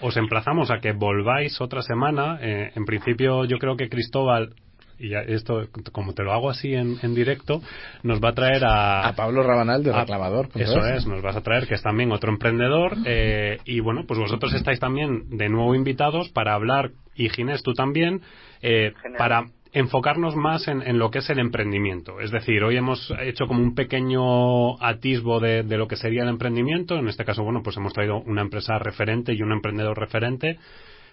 os 0.00 0.16
emplazamos 0.16 0.70
a 0.70 0.78
que 0.78 0.92
volváis 0.92 1.60
otra 1.60 1.82
semana. 1.82 2.38
Eh, 2.40 2.72
en 2.74 2.84
principio, 2.84 3.44
yo 3.44 3.58
creo 3.58 3.76
que 3.76 3.88
Cristóbal. 3.88 4.54
Y 4.98 5.10
ya 5.10 5.20
esto, 5.20 5.68
como 5.92 6.12
te 6.14 6.22
lo 6.22 6.32
hago 6.32 6.50
así 6.50 6.74
en, 6.74 6.96
en 7.02 7.14
directo, 7.14 7.60
nos 8.02 8.20
va 8.20 8.30
a 8.30 8.34
traer 8.34 8.64
a, 8.64 9.06
A 9.08 9.14
Pablo 9.14 9.42
Rabanal 9.42 9.82
de 9.84 9.92
reclamador. 9.92 10.48
Eso 10.54 10.84
es, 10.86 11.06
nos 11.06 11.22
vas 11.22 11.36
a 11.36 11.42
traer, 11.42 11.66
que 11.66 11.74
es 11.74 11.82
también 11.82 12.10
otro 12.12 12.30
emprendedor. 12.30 12.96
eh, 13.04 13.58
y 13.64 13.80
bueno, 13.80 14.04
pues 14.06 14.18
vosotros 14.18 14.54
estáis 14.54 14.80
también 14.80 15.30
de 15.30 15.48
nuevo 15.48 15.74
invitados 15.74 16.28
para 16.30 16.54
hablar, 16.54 16.90
y 17.14 17.28
Ginés, 17.28 17.62
tú 17.62 17.74
también, 17.74 18.22
eh, 18.62 18.92
para 19.16 19.46
enfocarnos 19.72 20.34
más 20.34 20.66
en, 20.66 20.80
en 20.82 20.98
lo 20.98 21.10
que 21.10 21.18
es 21.18 21.28
el 21.30 21.38
emprendimiento. 21.38 22.20
Es 22.20 22.30
decir, 22.30 22.64
hoy 22.64 22.76
hemos 22.76 23.12
hecho 23.20 23.46
como 23.46 23.62
un 23.62 23.74
pequeño 23.74 24.82
atisbo 24.82 25.40
de, 25.40 25.62
de 25.62 25.76
lo 25.76 25.86
que 25.86 25.96
sería 25.96 26.22
el 26.22 26.28
emprendimiento. 26.30 26.96
En 26.96 27.06
este 27.06 27.24
caso, 27.24 27.44
bueno, 27.44 27.62
pues 27.62 27.76
hemos 27.76 27.92
traído 27.92 28.16
una 28.20 28.40
empresa 28.40 28.78
referente 28.78 29.34
y 29.34 29.42
un 29.42 29.52
emprendedor 29.52 29.98
referente. 29.98 30.58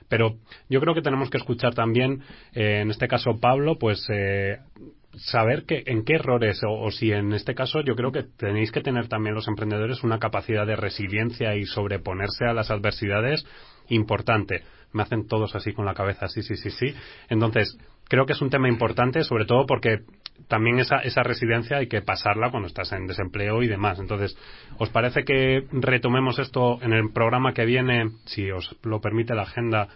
Pero 0.09 0.35
yo 0.69 0.79
creo 0.79 0.93
que 0.93 1.01
tenemos 1.01 1.29
que 1.29 1.37
escuchar 1.37 1.73
también, 1.73 2.21
eh, 2.53 2.81
en 2.81 2.91
este 2.91 3.07
caso 3.07 3.39
Pablo, 3.39 3.77
pues 3.79 4.05
eh, 4.09 4.59
saber 5.15 5.65
que, 5.65 5.83
en 5.85 6.03
qué 6.03 6.15
errores, 6.15 6.61
o, 6.63 6.73
o 6.73 6.91
si 6.91 7.11
en 7.11 7.33
este 7.33 7.55
caso 7.55 7.81
yo 7.81 7.95
creo 7.95 8.11
que 8.11 8.23
tenéis 8.23 8.71
que 8.71 8.81
tener 8.81 9.07
también 9.07 9.35
los 9.35 9.47
emprendedores 9.47 10.03
una 10.03 10.19
capacidad 10.19 10.65
de 10.65 10.75
resiliencia 10.75 11.55
y 11.55 11.65
sobreponerse 11.65 12.45
a 12.45 12.53
las 12.53 12.71
adversidades 12.71 13.45
importante. 13.89 14.63
Me 14.91 15.03
hacen 15.03 15.27
todos 15.27 15.55
así 15.55 15.73
con 15.73 15.85
la 15.85 15.93
cabeza, 15.93 16.27
sí, 16.27 16.41
sí, 16.41 16.55
sí, 16.55 16.69
sí. 16.69 16.93
Entonces, 17.29 17.77
creo 18.07 18.25
que 18.25 18.33
es 18.33 18.41
un 18.41 18.49
tema 18.49 18.69
importante, 18.69 19.23
sobre 19.23 19.45
todo 19.45 19.65
porque 19.65 20.01
también 20.47 20.79
esa, 20.79 20.97
esa 20.99 21.23
residencia 21.23 21.77
hay 21.77 21.87
que 21.87 22.01
pasarla 22.01 22.51
cuando 22.51 22.67
estás 22.67 22.91
en 22.93 23.07
desempleo 23.07 23.63
y 23.63 23.67
demás. 23.67 23.99
Entonces, 23.99 24.37
¿os 24.77 24.89
parece 24.89 25.23
que 25.23 25.65
retomemos 25.71 26.39
esto 26.39 26.81
en 26.81 26.93
el 26.93 27.11
programa 27.13 27.53
que 27.53 27.65
viene, 27.65 28.11
si 28.25 28.51
os 28.51 28.75
lo 28.83 29.01
permite 29.01 29.33
la 29.35 29.43
agenda, 29.43 29.87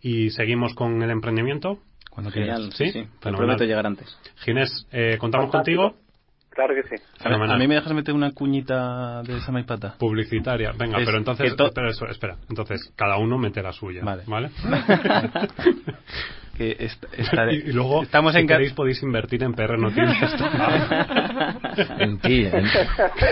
y 0.00 0.30
seguimos 0.30 0.74
con 0.74 1.02
el 1.02 1.10
emprendimiento? 1.10 1.78
Cuando 2.10 2.30
Genial, 2.30 2.70
quieras. 2.70 2.76
sí, 2.76 2.90
¿Sí? 2.90 3.08
Te 3.20 3.30
prometo 3.32 3.64
llegar 3.64 3.86
antes. 3.86 4.18
Ginés, 4.36 4.86
eh, 4.92 5.16
¿contamos 5.18 5.50
Fantástico. 5.50 5.82
contigo? 5.82 6.06
Claro 6.50 6.74
que 6.74 6.84
sí. 6.96 7.02
A, 7.20 7.24
Fenomenal. 7.24 7.56
a 7.56 7.58
mí 7.58 7.68
me 7.68 7.74
dejas 7.74 7.92
meter 7.92 8.14
una 8.14 8.30
cuñita 8.32 9.22
de 9.22 9.40
Sama 9.42 9.60
y 9.60 9.64
Pata. 9.64 9.96
Publicitaria. 9.98 10.72
Venga, 10.72 10.98
Es 10.98 11.04
pero 11.04 11.18
entonces, 11.18 11.52
espera, 11.54 11.90
eso, 11.90 12.06
espera. 12.06 12.36
Entonces, 12.48 12.90
cada 12.96 13.18
uno 13.18 13.36
mete 13.36 13.62
la 13.62 13.72
suya. 13.72 14.02
Vale. 14.02 14.22
¿Vale? 14.26 14.50
Que 16.56 16.76
est- 16.78 17.04
estaré- 17.18 17.54
y, 17.66 17.68
y 17.70 17.72
luego, 17.72 18.02
estamos 18.02 18.32
si 18.32 18.40
en 18.40 18.46
queréis, 18.46 18.72
podéis 18.72 19.02
invertir 19.02 19.42
en 19.42 19.52
PR 19.54 19.78
Noticias. 19.78 20.34
En 21.98 22.18
ti, 22.18 22.46
en- 22.46 22.64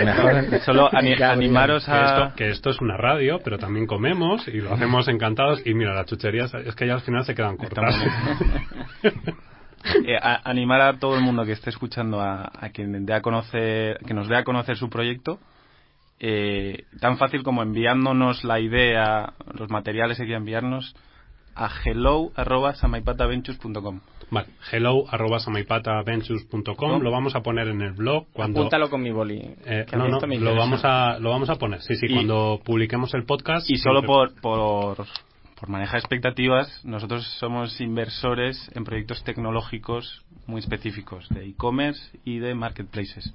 mejor 0.05 0.33
en- 0.37 0.61
Solo 0.61 0.91
ani- 0.93 1.15
animaros 1.23 1.87
que, 1.87 1.91
a... 1.93 2.05
esto, 2.05 2.37
que 2.37 2.49
esto 2.51 2.71
es 2.71 2.81
una 2.81 2.97
radio, 2.99 3.41
pero 3.43 3.59
también 3.59 3.87
comemos 3.87 4.47
y 4.49 4.61
lo 4.61 4.75
hacemos 4.75 5.09
encantados. 5.09 5.67
Y 5.67 5.73
mira, 5.75 5.95
las 5.95 6.07
chucherías 6.07 6.53
es 6.53 6.75
que 6.75 6.87
ya 6.87 6.95
al 6.95 7.01
final 7.01 7.25
se 7.25 7.35
quedan 7.35 7.57
cortas. 7.57 7.95
Eh, 10.07 10.17
a- 10.17 10.41
animar 10.49 10.81
a 10.81 10.99
todo 10.99 11.15
el 11.15 11.21
mundo 11.23 11.45
que 11.45 11.53
esté 11.53 11.69
escuchando 11.69 12.19
a, 12.19 12.51
a 12.59 12.71
que, 12.71 12.87
dé 12.87 13.13
a 13.13 13.21
conocer, 13.21 13.99
que 14.07 14.15
nos 14.15 14.29
dé 14.29 14.37
a 14.37 14.43
conocer 14.43 14.79
su 14.79 14.89
proyecto. 14.89 15.39
eh, 16.21 16.85
tan 17.01 17.19
fácil 17.19 17.43
como 17.43 17.63
enviándonos 17.63 18.45
la 18.45 18.61
idea, 18.61 19.35
los 19.53 19.69
materiales 19.69 20.17
que 20.17 20.25
quiera 20.25 20.39
enviarnos 20.39 20.97
a 21.55 21.69
hello.samaipataventures.com. 21.85 24.01
Vale, 24.31 24.49
hello 24.73 25.05
arroba 25.09 25.39
samaipataventures.com 25.39 27.03
lo 27.03 27.11
vamos 27.11 27.35
a 27.35 27.43
poner 27.43 27.69
en 27.69 27.81
el 27.83 27.93
blog 27.93 28.27
cuando 28.33 28.61
Apúntalo 28.61 28.91
con 28.91 29.03
mi 29.03 29.11
boli. 29.11 29.55
Eh, 29.65 29.87
no, 29.93 30.09
no, 30.09 30.21
lo 30.21 30.57
vamos 30.57 30.81
a 30.85 31.19
lo 31.19 31.31
vamos 31.31 31.51
a 31.51 31.57
poner. 31.57 31.83
Sí, 31.83 31.97
sí, 31.97 32.07
Y- 32.09 32.15
cuando 32.15 32.61
publiquemos 32.65 33.13
el 33.15 33.25
podcast. 33.25 33.69
Y 33.71 33.77
solo 33.77 34.03
por, 34.03 34.35
por, 34.41 35.07
por 35.59 35.69
manejar 35.69 35.99
expectativas, 36.01 36.85
nosotros 36.85 37.25
somos 37.39 37.81
inversores 37.81 38.71
en 38.75 38.85
proyectos 38.85 39.23
tecnológicos 39.25 40.25
muy 40.47 40.61
específicos, 40.61 41.29
de 41.31 41.47
e-commerce 41.47 42.19
y 42.25 42.39
de 42.39 42.55
marketplaces. 42.55 43.35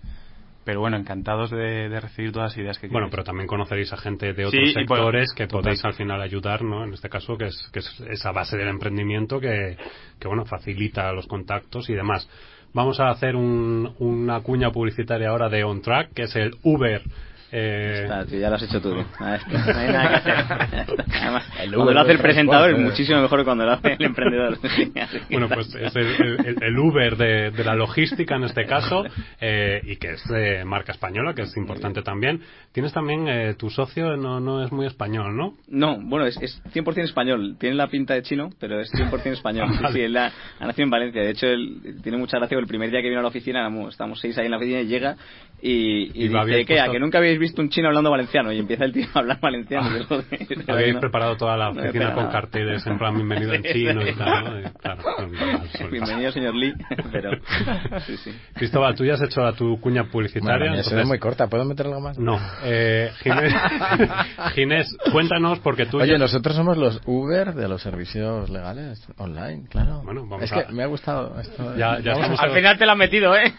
Pero 0.66 0.82
bueno, 0.82 0.97
encantados 0.97 1.49
de, 1.51 1.89
de 1.89 1.99
recibir 1.99 2.32
todas 2.32 2.51
las 2.51 2.57
ideas 2.57 2.78
que 2.78 2.88
Bueno, 2.88 3.07
queráis. 3.07 3.12
pero 3.12 3.24
también 3.24 3.47
conoceréis 3.47 3.91
a 3.93 3.97
gente 3.97 4.28
de 4.34 4.36
Sí, 4.36 4.43
otros 4.43 4.74
bueno, 4.74 4.80
sectores 4.95 5.34
que 5.36 5.47
total. 5.47 5.62
podéis 5.64 5.86
al 5.86 5.93
final 5.93 6.22
ayudar, 6.22 6.62
¿no? 6.64 6.84
En 6.84 6.93
este 6.93 7.10
caso, 7.10 7.38
que 7.38 7.45
es, 7.45 7.70
que 7.74 7.80
es 7.80 7.99
esa 8.10 8.32
base 8.32 8.57
del 8.57 8.68
emprendimiento 8.68 9.39
que, 9.39 9.78
que, 10.20 10.28
bueno, 10.28 10.45
facilita 10.45 11.12
los 11.14 11.26
contactos 11.28 11.89
y 11.89 11.93
demás. 11.93 12.30
Vamos 12.74 12.99
a 12.99 13.10
hacer 13.10 13.36
un- 13.36 13.95
una 13.99 14.41
cuña 14.41 14.70
publicitaria 14.72 15.30
ahora 15.30 15.49
de 15.49 15.64
On 15.64 15.82
Track, 15.82 16.14
que 16.14 16.24
es 16.24 16.36
el 16.36 16.51
Uber. 16.62 17.01
Eh, 17.52 18.02
Está, 18.04 18.26
tío, 18.26 18.39
ya 18.39 18.50
lo 18.50 18.56
has 18.56 18.64
hecho 18.64 18.82
tú. 18.82 18.95
Ah, 19.20 19.36
esto, 19.36 19.50
no 19.52 19.80
hay 19.80 19.88
nada 19.91 20.24
que 20.24 20.32
hacer. 20.32 21.06
Además, 21.22 21.45
El 21.62 21.74
cuando 21.74 21.93
lo 21.93 22.00
hace 22.02 22.12
el 22.12 22.20
presentador 22.20 22.70
es 22.72 22.78
muchísimo 22.80 23.22
mejor 23.22 23.39
que 23.39 23.45
cuando 23.45 23.66
lo 23.66 23.72
hace 23.74 23.93
el 23.93 24.06
emprendedor. 24.06 24.58
Bueno, 25.30 25.47
pues 25.50 25.74
es 25.76 25.95
el, 25.95 26.08
el- 26.08 26.45
el- 26.45 26.64
el 26.64 26.78
Uber 26.80 27.18
de, 27.18 27.52
de 27.52 27.64
la 27.64 27.76
logística 27.76 28.36
en 28.36 28.43
este 28.43 28.66
caso 28.66 29.04
eh, 29.41 29.82
y 29.84 29.95
que 29.97 30.12
es 30.14 30.24
de 30.28 30.64
marca 30.66 30.91
española, 30.91 31.34
que 31.34 31.43
es 31.43 31.56
importante 31.58 32.02
también. 32.02 32.41
Tienes 32.72 32.93
también 32.93 33.28
eh, 33.28 33.54
tu 33.56 33.70
socio, 33.70 34.16
no, 34.18 34.39
no 34.39 34.64
es 34.64 34.72
muy 34.72 34.86
español, 34.86 35.36
¿no? 35.36 35.56
No, 35.68 35.97
bueno, 36.00 36.26
es, 36.26 36.38
es 36.41 36.62
100% 36.74 37.04
español. 37.04 37.56
Tiene 37.60 37.76
la 37.76 37.88
pinta 37.88 38.14
de 38.14 38.22
chino, 38.24 38.50
pero 38.60 38.80
es 38.80 38.91
100% 38.93 39.26
español. 39.34 39.70
Sí, 39.78 39.86
sí, 39.93 40.02
él 40.02 40.16
ha, 40.18 40.32
ha 40.60 40.66
nacido 40.66 40.84
en 40.86 40.89
Valencia. 40.89 41.22
De 41.22 41.30
hecho, 41.32 41.47
él 41.47 41.97
tiene 42.04 42.18
mucha 42.18 42.38
gracia. 42.38 42.56
porque 42.56 42.66
El 42.66 42.68
primer 42.68 42.91
día 42.91 43.02
que 43.02 43.08
vino 43.10 43.20
a 43.20 43.24
la 43.24 43.30
oficina, 43.30 43.70
estábamos 43.89 44.20
seis 44.20 44.38
ahí 44.38 44.45
en 44.45 44.52
la 44.52 44.58
oficina 44.58 44.82
y 44.82 44.88
llega 44.88 45.18
y, 45.62 46.12
y 46.14 46.26
Y 46.26 46.30
lo 46.30 46.45
dice. 46.45 46.80
¿A 46.80 46.89
que 46.91 46.99
nunca 46.99 47.18
habéis 47.18 47.39
visto 47.39 47.62
un 47.62 47.70
chino 47.70 47.88
hablando 47.88 48.12
valenciano? 48.12 48.51
Y 48.51 48.60
empieza 48.60 48.86
el 48.86 48.93
tío 48.93 49.07
a 49.14 49.20
hablar 49.20 49.39
valenciano. 49.41 49.97
y 49.97 50.03
joder, 50.07 50.26
Habéis 50.68 50.93
no. 50.95 50.99
preparado 50.99 51.36
toda 51.38 51.57
la 51.57 51.66
No 51.66 51.72
oficina 51.72 51.88
espera 51.89 52.14
con 52.14 52.24
nada. 52.26 52.34
carteles 52.34 52.86
en 52.88 52.97
plan 52.97 53.16
bienvenido 53.16 53.53
en 53.53 53.64
chino 53.72 54.07
y 54.07 54.14
tal, 54.16 54.43
¿no? 54.43 54.60
Y, 54.60 54.64
claro. 54.74 55.03
Bienvenido, 55.91 56.32
señor 56.32 56.55
Lee. 56.55 56.74
Pero, 57.12 57.32
sí, 58.05 58.18
sí. 58.18 58.32
Cristóbal, 58.55 58.95
tú 58.95 59.03
ya 59.05 59.14
has 59.16 59.22
hecho 59.22 59.41
tu 59.53 59.80
cuña 59.80 60.01
Bueno, 60.01 60.12
publicitaria. 60.12 60.72
ve 60.72 60.78
entonces- 60.78 61.07
muy 61.07 61.20
corta, 61.20 61.47
¿puedo 61.47 61.66
meter 61.66 61.88
algo 61.88 61.99
más? 62.01 62.18
No. 62.18 62.39
Eh, 62.64 63.12
Ginés, 63.24 63.53
Ginés, 64.55 64.97
cuéntanos 65.12 65.60
porque 65.60 65.86
tú 65.86 65.97
Oye, 65.97 66.12
ya- 66.14 66.18
nosotros 66.18 66.55
somos 66.55 66.78
los 66.78 67.01
Uber 67.05 67.53
de 67.53 67.68
los 67.68 67.82
servicios 67.82 68.49
legales 68.49 69.05
online, 69.18 69.64
claro. 69.70 70.01
Bueno, 70.03 70.22
vamos 70.28 70.43
es 70.43 70.51
a- 70.53 70.66
que 70.68 70.74
me 70.74 70.84
ha 70.84 70.88
gustado 70.88 71.39
esto. 71.39 71.76
Ya- 71.76 71.99
ya 71.99 72.14
a- 72.14 72.43
Al 72.43 72.51
final 72.51 72.78
te 72.78 72.86
la 72.86 72.93
has 72.93 72.97
metido, 72.97 73.36
¿eh? 73.36 73.53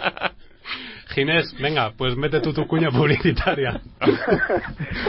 Ginés, 1.14 1.54
venga, 1.60 1.92
pues 1.96 2.16
mete 2.16 2.40
tú 2.40 2.52
tu 2.52 2.66
cuña 2.66 2.90
publicitaria. 2.90 3.80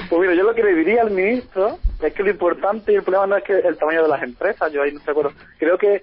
Pues 0.09 0.21
mira, 0.21 0.33
yo 0.33 0.43
lo 0.43 0.55
que 0.55 0.63
le 0.63 0.73
diría 0.73 1.03
al 1.03 1.11
ministro 1.11 1.77
es 2.01 2.13
que 2.13 2.23
lo 2.23 2.31
importante 2.31 2.91
y 2.91 2.95
el 2.95 3.03
problema 3.03 3.27
no 3.27 3.37
es 3.37 3.43
que 3.43 3.53
el 3.59 3.77
tamaño 3.77 4.01
de 4.01 4.09
las 4.09 4.23
empresas, 4.23 4.71
yo 4.73 4.81
ahí 4.81 4.91
no 4.91 4.99
estoy 4.99 5.13
de 5.13 5.19
acuerdo. 5.19 5.39
Creo 5.59 5.77
que 5.77 6.01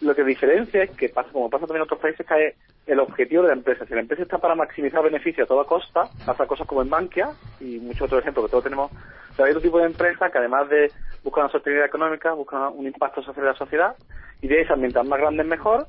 lo 0.00 0.14
que 0.14 0.24
diferencia 0.24 0.82
es 0.82 0.90
que 0.90 1.08
pasa, 1.08 1.30
como 1.32 1.48
pasa 1.48 1.66
también 1.66 1.82
en 1.82 1.84
otros 1.84 2.00
países, 2.00 2.26
que 2.26 2.54
el 2.86 3.00
objetivo 3.00 3.42
de 3.42 3.48
la 3.48 3.54
empresa. 3.54 3.86
Si 3.86 3.94
la 3.94 4.00
empresa 4.00 4.22
está 4.22 4.38
para 4.38 4.54
maximizar 4.54 5.02
beneficios 5.02 5.44
a 5.44 5.48
toda 5.48 5.64
costa, 5.64 6.08
pasa 6.24 6.46
cosas 6.46 6.66
como 6.66 6.82
en 6.82 6.90
Bankia 6.90 7.30
y 7.60 7.78
muchos 7.78 8.02
otros 8.02 8.20
ejemplos 8.20 8.46
que 8.46 8.50
todos 8.50 8.64
tenemos. 8.64 8.90
O 9.38 9.42
hay 9.42 9.50
otro 9.50 9.62
tipo 9.62 9.78
de 9.78 9.86
empresas 9.86 10.30
que 10.30 10.38
además 10.38 10.68
de 10.68 10.90
buscar 11.24 11.44
una 11.44 11.52
sostenibilidad 11.52 11.88
económica, 11.88 12.32
buscan 12.32 12.72
un 12.74 12.86
impacto 12.86 13.22
social 13.22 13.44
en 13.44 13.52
la 13.52 13.58
sociedad 13.58 13.96
y 14.40 14.48
de 14.48 14.60
esas, 14.60 14.78
mientras 14.78 15.06
más 15.06 15.18
grandes 15.18 15.46
mejor, 15.46 15.86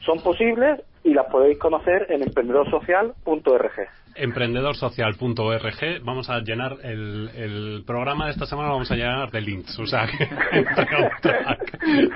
son 0.00 0.20
posibles 0.20 0.80
y 1.04 1.14
las 1.14 1.26
podéis 1.26 1.58
conocer 1.58 2.06
en 2.10 2.22
emprendedorsocial.org. 2.22 3.72
emprendedorsocial.org 4.14 6.02
vamos 6.02 6.28
a 6.28 6.40
llenar 6.40 6.76
el, 6.82 7.30
el 7.34 7.84
programa 7.86 8.26
de 8.26 8.32
esta 8.32 8.46
semana 8.46 8.68
lo 8.68 8.74
vamos 8.74 8.90
a 8.90 8.96
llenar 8.96 9.30
de 9.30 9.40
links 9.40 9.78
o 9.78 9.86
sea 9.86 10.06
que 10.18 10.28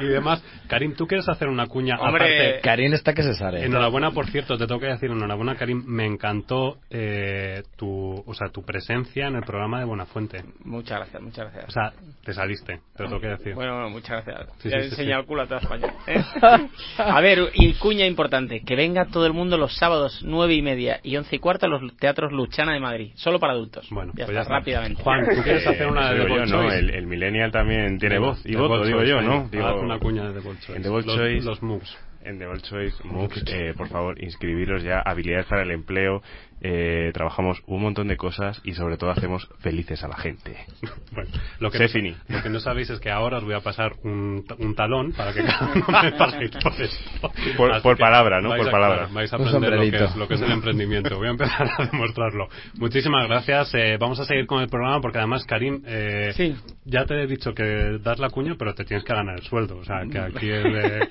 y 0.01 0.07
demás 0.09 0.43
Karim 0.69 0.95
tú 0.95 1.07
quieres 1.07 1.29
hacer 1.29 1.49
una 1.49 1.67
cuña 1.67 1.97
Hombre, 2.01 2.25
aparte 2.25 2.61
Karin 2.63 2.93
está 2.95 3.13
que 3.15 3.23
se 3.23 3.35
sale. 3.35 3.65
enhorabuena 3.65 4.11
por 4.11 4.27
cierto 4.27 4.57
te 4.59 4.67
tengo 4.67 4.81
que 4.81 4.87
decir 4.89 5.11
enhorabuena 5.11 5.55
Karim 5.57 5.83
me 5.87 6.05
encantó 6.07 6.79
eh, 6.91 7.63
tu 7.77 8.23
o 8.27 8.35
sea 8.35 8.49
tu 8.49 8.65
presencia 8.65 9.29
en 9.29 9.37
el 9.37 9.43
programa 9.45 9.79
de 9.79 9.85
Buenafuente 9.85 10.43
Muchas 10.65 10.99
gracias, 10.99 11.23
muchas 11.23 11.47
o 11.47 11.51
gracias. 11.51 11.73
sea 11.73 11.93
te 12.25 12.33
saliste 12.33 12.81
te 12.97 13.03
lo 13.05 13.09
tengo 13.11 13.21
que 13.21 13.29
decir 13.29 13.55
Bueno, 13.55 13.75
bueno, 13.75 13.91
muchas 13.91 14.25
gracias. 14.25 14.49
Sí, 14.59 14.69
ya 14.71 14.77
sí, 14.81 14.81
he 14.81 14.83
sí, 14.85 14.89
enseñado 14.91 15.23
sí. 15.23 15.25
el 15.25 15.27
culo 15.29 15.43
a 15.43 15.47
toda 15.47 15.61
España. 15.61 15.95
¿eh? 16.07 16.23
a 16.99 17.21
ver, 17.21 17.39
y 17.55 17.75
cuña 17.75 18.07
importante, 18.07 18.63
que 18.73 18.77
venga 18.77 19.05
todo 19.05 19.27
el 19.27 19.35
mundo 19.35 19.59
los 19.59 19.77
sábados 19.77 20.23
nueve 20.25 20.55
y 20.55 20.63
media 20.63 20.99
y 21.03 21.15
once 21.19 21.37
y 21.37 21.39
cuarto 21.39 21.67
a 21.67 21.69
los 21.69 21.95
teatros 21.99 22.33
Luchana 22.33 22.73
de 22.73 22.81
Madrid, 22.81 23.13
solo 23.17 23.39
para 23.39 23.53
adultos. 23.53 23.87
bueno 23.91 24.13
ya 24.17 24.25
pues 24.25 24.29
está, 24.29 24.33
ya 24.39 24.41
está. 24.43 24.55
rápidamente. 24.55 25.03
Juan 25.03 25.27
tú 25.27 25.43
quieres 25.45 25.67
hacer 25.67 25.87
una 25.89 26.11
de 26.13 26.23
yo, 26.23 26.29
Bold 26.29 26.49
¿no? 26.51 26.73
El, 26.73 26.89
el 26.89 27.07
millennial 27.07 27.53
también 27.53 27.99
tiene 27.99 28.19
voz 28.19 28.41
y 28.47 28.55
voto, 28.57 28.83
digo 28.85 29.03
yo, 29.05 29.21
¿no? 29.21 29.47
Digo, 29.53 29.67
haz 29.67 29.83
una 29.83 29.99
cuña 29.99 30.31
de 30.31 30.41
The 30.41 30.43
Choice 30.43 30.77
En 30.77 30.83
The 30.83 30.89
los, 30.89 31.05
Choice- 31.05 31.45
los 31.45 31.63
moves 31.63 31.99
En 32.25 32.39
The 32.39 32.47
Bold 32.47 32.63
Choice 32.63 32.97
MOOCs, 33.05 33.45
eh, 33.49 33.75
por 33.77 33.89
favor, 33.89 34.23
inscribiros 34.23 34.83
ya. 34.83 35.01
Habilidades 35.01 35.47
para 35.47 35.63
el 35.65 35.71
empleo. 35.73 36.23
Eh, 36.65 37.11
trabajamos 37.13 37.61
un 37.67 37.83
montón 37.83 38.07
de 38.07 38.17
cosas 38.17 38.61
y 38.63 38.75
sobre 38.75 38.97
todo 38.97 39.11
hacemos 39.11 39.49
felices 39.59 40.05
a 40.05 40.09
la 40.09 40.17
gente. 40.17 40.57
Bueno, 41.13 41.31
lo 41.61 41.71
que, 41.71 41.79
no, 41.79 41.89
finí. 41.89 42.17
lo 42.29 42.43
que 42.43 42.49
no 42.49 42.59
sabéis 42.59 42.89
es 42.89 42.99
que 42.99 43.11
ahora 43.11 43.37
os 43.37 43.45
voy 43.45 43.53
a 43.53 43.61
pasar 43.61 43.93
un, 44.03 44.43
un 44.59 44.75
talón 44.75 45.13
para 45.13 45.35
que 45.35 45.43
cada 45.45 45.71
uno 45.75 45.85
me 46.03 46.13
paguéis 46.13 46.53
por 46.63 46.73
esto. 46.81 47.83
Por- 47.83 47.99
palabra, 47.99 48.41
¿no? 48.41 48.49
Por 48.57 48.67
a- 48.67 48.71
palabra. 48.71 49.09
vais 49.13 49.31
a 49.31 49.37
aprender 49.37 49.73
lo 49.75 49.81
que, 49.91 50.05
es, 50.05 50.17
lo 50.17 50.29
que 50.29 50.35
es 50.35 50.41
el 50.41 50.53
emprendimiento. 50.59 51.17
Voy 51.19 51.27
a 51.29 51.33
empezar 51.33 51.69
a 51.79 51.85
demostrarlo. 51.87 52.49
Muchísimas 52.79 53.29
gracias. 53.29 53.75
eh, 53.75 53.99
vamos 54.01 54.21
a 54.21 54.25
seguir 54.25 54.47
con 54.47 54.63
el 54.63 54.69
programa 54.69 55.01
porque 55.03 55.19
además, 55.19 55.45
Karim, 55.45 55.83
eh, 55.87 56.33
Sí. 56.35 56.55
ya 56.87 57.05
te 57.05 57.23
he 57.23 57.27
dicho 57.27 57.53
que 57.53 57.99
das 58.03 58.19
la 58.19 58.31
cuña, 58.31 58.55
pero 58.59 58.75
te 58.75 58.85
tienes 58.85 59.05
que 59.05 59.13
ganar 59.13 59.35
el 59.39 59.43
sueldo. 59.43 59.77
O 59.79 59.85
sea, 59.85 60.01
que 60.11 60.19
aquí 60.19 60.49
es 60.51 60.63
de- 60.65 61.09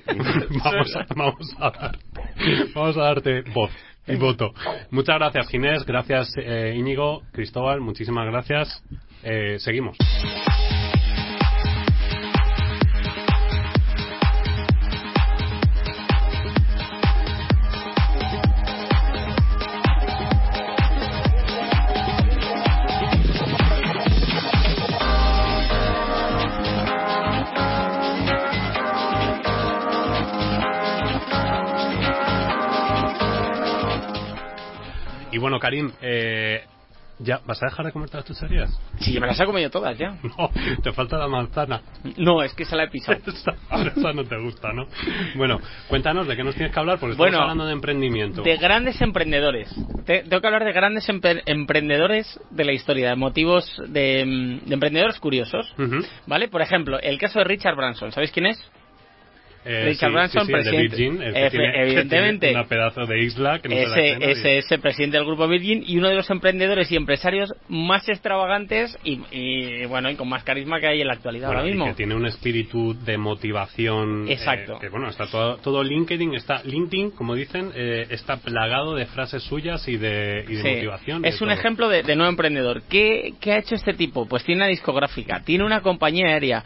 vamos, 0.64 0.96
a, 0.96 1.06
vamos, 1.14 1.56
a 1.60 1.70
dar- 1.70 1.98
vamos 2.74 2.96
a 2.96 3.02
darte 3.02 3.42
voz. 3.54 3.70
Y 4.06 4.16
voto. 4.16 4.52
Muchas 4.90 5.16
gracias, 5.16 5.48
Ginés. 5.48 5.84
Gracias, 5.86 6.32
eh, 6.36 6.74
Íñigo, 6.76 7.22
Cristóbal. 7.32 7.80
Muchísimas 7.80 8.26
gracias. 8.26 8.82
Eh, 9.22 9.58
seguimos. 9.60 9.96
Karim, 35.62 35.92
eh, 36.02 36.64
¿Ya? 37.18 37.38
¿Vas 37.46 37.62
a 37.62 37.66
dejar 37.66 37.86
de 37.86 37.92
comer 37.92 38.08
todas 38.10 38.24
tus 38.24 38.36
chucherías? 38.36 38.70
Sí, 38.98 39.20
me 39.20 39.28
las 39.28 39.38
he 39.38 39.44
comido 39.44 39.70
todas 39.70 39.96
ya. 39.96 40.16
No, 40.24 40.50
te 40.82 40.92
falta 40.92 41.16
la 41.18 41.28
manzana. 41.28 41.80
No, 42.16 42.42
es 42.42 42.52
que 42.52 42.64
se 42.64 42.74
la 42.74 42.84
he 42.84 42.88
pisado. 42.88 43.18
Esa, 43.26 43.52
esa 43.94 44.12
no 44.12 44.24
te 44.24 44.36
gusta, 44.38 44.72
¿no? 44.72 44.86
Bueno, 45.36 45.60
cuéntanos 45.88 46.26
de 46.26 46.34
qué 46.34 46.42
nos 46.42 46.56
tienes 46.56 46.72
que 46.74 46.80
hablar, 46.80 46.98
porque 46.98 47.12
estamos 47.12 47.34
hablando 47.34 47.66
de 47.66 47.74
emprendimiento. 47.74 48.42
De 48.42 48.56
grandes 48.56 49.00
emprendedores. 49.00 49.72
Te- 50.04 50.22
tengo 50.24 50.40
que 50.40 50.46
hablar 50.48 50.64
de 50.64 50.72
grandes 50.72 51.08
empre- 51.08 51.42
emprendedores 51.46 52.40
de 52.50 52.64
la 52.64 52.72
historia, 52.72 53.10
de 53.10 53.16
motivos 53.16 53.70
de, 53.86 54.24
mm, 54.24 54.68
de 54.68 54.74
emprendedores 54.74 55.20
curiosos. 55.20 55.72
Ujú. 55.78 56.04
¿Vale? 56.26 56.48
Por 56.48 56.62
ejemplo, 56.62 56.98
el 56.98 57.18
caso 57.18 57.38
de 57.38 57.44
Richard 57.44 57.76
Branson. 57.76 58.10
¿Sabéis 58.10 58.32
quién 58.32 58.46
es? 58.46 58.58
Eh, 59.64 59.84
Richard 59.86 60.08
sí, 60.10 60.14
Branson, 60.14 60.42
sí, 60.42 60.46
sí, 60.46 60.52
el 60.52 60.64
de 60.64 60.70
presidente- 60.70 60.96
Virgin, 60.96 61.22
el 61.22 61.34
que 61.34 61.40
Efe- 61.46 61.50
tiene- 61.50 61.72
que 61.72 61.82
evidentemente. 61.82 62.46
tiene 62.48 62.54
una 62.60 62.68
pedazo 62.68 63.06
de 63.06 63.18
isla 63.22 63.58
que 63.60 63.68
no 63.68 63.76
se 63.76 63.82
da 63.88 64.00
ese, 64.26 64.58
es 64.58 64.72
el 64.72 64.80
presidente 64.80 65.16
del 65.18 65.26
grupo 65.26 65.46
Virgin 65.46 65.84
y 65.86 65.98
uno 65.98 66.08
de 66.08 66.16
los 66.16 66.28
emprendedores 66.30 66.90
y 66.90 66.96
empresarios 66.96 67.52
más 67.68 68.08
extravagantes 68.08 68.98
y, 69.04 69.20
y, 69.30 69.84
bueno 69.86 70.10
y 70.10 70.16
con 70.16 70.28
más 70.28 70.42
carisma 70.44 70.80
que 70.80 70.88
hay 70.88 71.00
en 71.00 71.06
la 71.06 71.14
actualidad 71.14 71.46
Bueno, 71.48 71.60
ahora 71.60 71.70
y 71.70 71.72
mismo. 71.74 71.86
que 71.86 71.94
tiene 71.94 72.14
un 72.14 72.26
espíritu 72.26 72.94
de 73.04 73.18
motivación. 73.18 74.28
eh, 74.28 74.32
Exacto. 74.32 74.78
que 74.80 74.88
bueno, 74.88 75.08
está 75.08 75.26
todo, 75.26 75.56
todo 75.58 75.82
LinkedIn, 75.84 76.34
está 76.34 76.62
LinkedIn, 76.64 77.10
como 77.12 77.34
dicen, 77.34 77.70
eh, 77.74 78.06
está 78.10 78.38
plagado 78.38 78.94
de 78.94 79.06
frases 79.06 79.42
suyas 79.42 79.86
y 79.88 79.96
de, 79.96 80.44
y 80.48 80.54
de 80.56 80.74
motivación. 80.74 81.24
Es 81.24 81.38
de 81.38 81.44
un 81.44 81.50
todo. 81.50 81.58
ejemplo 81.60 81.88
de, 81.88 82.02
de 82.02 82.16
nuevo 82.16 82.30
emprendedor. 82.30 82.82
¿Qué, 82.88 83.34
qué 83.40 83.52
ha 83.52 83.58
hecho 83.58 83.74
este 83.74 83.94
tipo? 83.94 84.26
Pues 84.26 84.44
tiene 84.44 84.60
una 84.62 84.68
discográfica, 84.68 85.42
tiene 85.44 85.64
una 85.64 85.82
compañía 85.82 86.26
aérea 86.28 86.64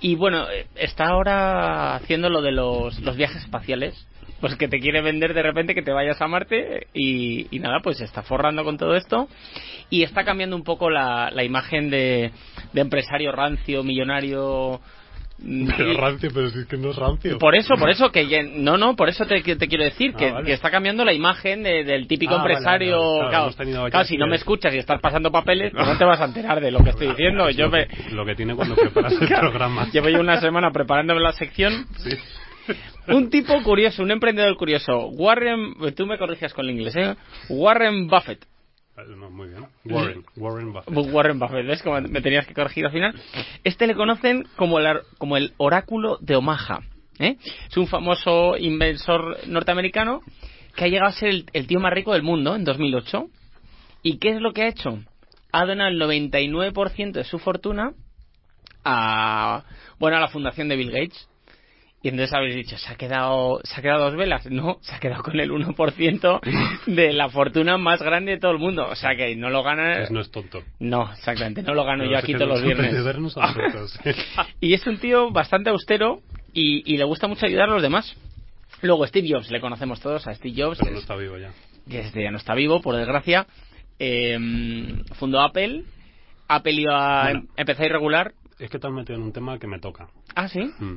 y 0.00 0.14
bueno, 0.14 0.46
está 0.74 1.06
ahora 1.06 1.94
haciendo 1.96 2.28
lo 2.34 2.42
de 2.42 2.52
los, 2.52 3.00
los 3.00 3.16
viajes 3.16 3.42
espaciales. 3.42 4.06
Pues 4.40 4.56
que 4.56 4.68
te 4.68 4.80
quiere 4.80 5.00
vender 5.00 5.32
de 5.32 5.42
repente 5.42 5.74
que 5.74 5.82
te 5.82 5.92
vayas 5.92 6.20
a 6.20 6.26
Marte 6.26 6.88
y, 6.92 7.46
y 7.50 7.60
nada, 7.60 7.80
pues 7.82 7.98
se 7.98 8.04
está 8.04 8.22
forrando 8.22 8.62
con 8.64 8.76
todo 8.76 8.94
esto 8.94 9.28
y 9.88 10.02
está 10.02 10.24
cambiando 10.24 10.56
un 10.56 10.64
poco 10.64 10.90
la, 10.90 11.30
la 11.30 11.44
imagen 11.44 11.88
de, 11.88 12.30
de 12.72 12.80
empresario 12.80 13.32
rancio, 13.32 13.82
millonario. 13.82 14.80
Mm, 15.38 15.68
Pero 15.76 15.92
y- 15.92 15.96
rancio, 15.96 16.30
pero 16.32 16.48
si 16.50 16.58
es 16.60 16.66
que 16.66 16.76
no 16.76 16.90
es 16.90 16.96
rancio. 16.96 17.38
por 17.38 17.54
eso, 17.54 17.74
por 17.76 17.90
eso 17.90 18.10
que 18.10 18.42
no, 18.56 18.76
no, 18.78 18.96
por 18.96 19.08
eso 19.08 19.26
te, 19.26 19.40
te 19.42 19.68
quiero 19.68 19.84
decir 19.84 20.12
Ah, 20.14 20.18
que, 20.18 20.30
vale. 20.32 20.46
que 20.46 20.52
está 20.52 20.70
cambiando 20.70 21.04
la 21.04 21.12
imagen 21.12 21.62
de- 21.62 21.84
del 21.84 22.06
típico 22.06 22.34
Ah, 22.34 22.38
empresario. 22.38 22.98
vale, 23.18 23.42
vale. 23.76 23.90
Claro, 23.90 24.04
si 24.06 24.16
no 24.16 24.26
me 24.26 24.36
escuchas 24.36 24.74
y 24.74 24.78
estás 24.78 25.00
pasando 25.00 25.30
papeles, 25.30 25.72
pues 25.74 25.86
no 25.86 25.98
te 25.98 26.04
vas 26.04 26.20
a 26.20 26.24
enterar 26.26 26.60
de 26.60 26.70
lo 26.70 26.82
que 26.82 26.90
estoy 26.90 27.08
diciendo. 27.08 27.48
Es 27.48 27.56
Yo 27.56 27.64
lo, 27.66 27.70
me 27.72 27.86
que, 27.88 28.10
lo 28.10 28.24
que 28.24 28.34
tiene 28.34 28.54
cuando 28.54 28.74
preparas 28.76 29.12
el 29.20 29.28
programa. 29.28 29.88
llevo 29.92 30.08
yo 30.08 30.20
una 30.20 30.40
semana 30.40 30.70
preparándome 30.70 31.20
la 31.20 31.32
sección. 31.32 31.86
Sí. 31.98 32.10
Un 33.08 33.28
tipo 33.28 33.62
curioso, 33.62 34.02
un 34.02 34.10
emprendedor 34.10 34.56
curioso. 34.56 35.08
Warren, 35.08 35.74
tú 35.94 36.06
me 36.06 36.16
corriges 36.16 36.54
con 36.54 36.64
el 36.64 36.70
inglés, 36.70 36.96
¿eh? 36.96 37.14
Warren 37.50 38.06
Buffett. 38.08 38.46
Eh, 38.96 39.02
No, 39.16 39.30
muy 39.30 39.48
bien. 39.48 39.66
Warren, 39.84 40.24
Warren 40.36 40.72
Buffett. 40.72 41.12
Warren 41.12 41.38
Buffett, 41.38 41.66
¿ves? 41.66 41.82
Como 41.82 42.00
me 42.00 42.20
tenías 42.20 42.46
que 42.46 42.54
corregir 42.54 42.86
al 42.86 42.92
final. 42.92 43.14
Este 43.64 43.86
le 43.86 43.94
conocen 43.94 44.46
como 44.56 44.78
el, 44.78 45.00
como 45.18 45.36
el 45.36 45.52
oráculo 45.56 46.18
de 46.20 46.36
Omaha. 46.36 46.80
¿eh? 47.18 47.36
Es 47.68 47.76
un 47.76 47.86
famoso 47.86 48.56
inversor 48.56 49.38
norteamericano 49.46 50.20
que 50.76 50.84
ha 50.84 50.88
llegado 50.88 51.08
a 51.10 51.12
ser 51.12 51.28
el, 51.30 51.46
el 51.52 51.66
tío 51.66 51.80
más 51.80 51.92
rico 51.92 52.12
del 52.12 52.22
mundo 52.22 52.54
en 52.54 52.64
2008. 52.64 53.26
¿Y 54.02 54.18
qué 54.18 54.30
es 54.30 54.40
lo 54.40 54.52
que 54.52 54.62
ha 54.62 54.68
hecho? 54.68 54.98
Ha 55.52 55.64
donado 55.66 55.90
el 55.90 56.00
99% 56.00 57.12
de 57.12 57.24
su 57.24 57.38
fortuna 57.38 57.92
a, 58.84 59.64
bueno, 59.98 60.16
a 60.16 60.20
la 60.20 60.28
fundación 60.28 60.68
de 60.68 60.76
Bill 60.76 60.90
Gates. 60.90 61.28
Y 62.04 62.08
entonces 62.08 62.34
habéis 62.34 62.54
dicho, 62.54 62.76
¿se 62.76 62.92
ha 62.92 62.96
quedado, 62.96 63.60
se 63.64 63.80
ha 63.80 63.82
quedado 63.82 64.04
dos 64.04 64.14
velas? 64.16 64.44
No, 64.50 64.76
se 64.82 64.94
ha 64.94 65.00
quedado 65.00 65.22
con 65.22 65.40
el 65.40 65.50
1% 65.50 66.40
de 66.86 67.12
la 67.14 67.30
fortuna 67.30 67.78
más 67.78 68.02
grande 68.02 68.32
de 68.32 68.38
todo 68.38 68.52
el 68.52 68.58
mundo. 68.58 68.86
O 68.86 68.94
sea 68.94 69.16
que 69.16 69.34
no 69.36 69.48
lo 69.48 69.62
gana. 69.62 70.06
No 70.10 70.20
es 70.20 70.30
tonto. 70.30 70.62
No, 70.78 71.10
exactamente, 71.10 71.62
no 71.62 71.72
lo 71.72 71.82
gano 71.84 72.04
yo 72.04 72.18
aquí 72.18 72.34
todos 72.34 72.48
los 72.48 72.62
viernes. 72.62 72.94
y 74.60 74.74
es 74.74 74.86
un 74.86 74.98
tío 74.98 75.30
bastante 75.30 75.70
austero 75.70 76.20
y, 76.52 76.82
y 76.92 76.98
le 76.98 77.04
gusta 77.04 77.26
mucho 77.26 77.46
ayudar 77.46 77.70
a 77.70 77.72
los 77.72 77.82
demás. 77.82 78.14
Luego 78.82 79.06
Steve 79.06 79.28
Jobs, 79.30 79.50
le 79.50 79.60
conocemos 79.62 79.98
todos 80.00 80.26
a 80.26 80.34
Steve 80.34 80.62
Jobs, 80.62 80.78
Pero 80.80 80.90
no 80.90 80.96
es- 80.98 81.02
está 81.04 81.16
vivo 81.16 81.38
ya. 81.38 81.52
este 81.88 82.22
ya 82.22 82.30
no 82.30 82.36
está 82.36 82.54
vivo, 82.54 82.82
por 82.82 82.96
desgracia. 82.96 83.46
Eh, 83.98 84.38
fundó 85.14 85.40
Apple. 85.40 85.84
Apple 86.48 86.72
iba 86.72 87.22
a 87.22 87.24
Bueno. 87.30 87.46
empezar 87.56 87.86
irregular. 87.86 88.32
Es 88.58 88.68
que 88.68 88.78
te 88.78 88.86
has 88.86 88.92
metido 88.92 89.16
en 89.18 89.22
un 89.24 89.32
tema 89.32 89.58
que 89.58 89.66
me 89.66 89.78
toca. 89.78 90.08
Ah, 90.34 90.48
sí. 90.48 90.60
Mm. 90.78 90.96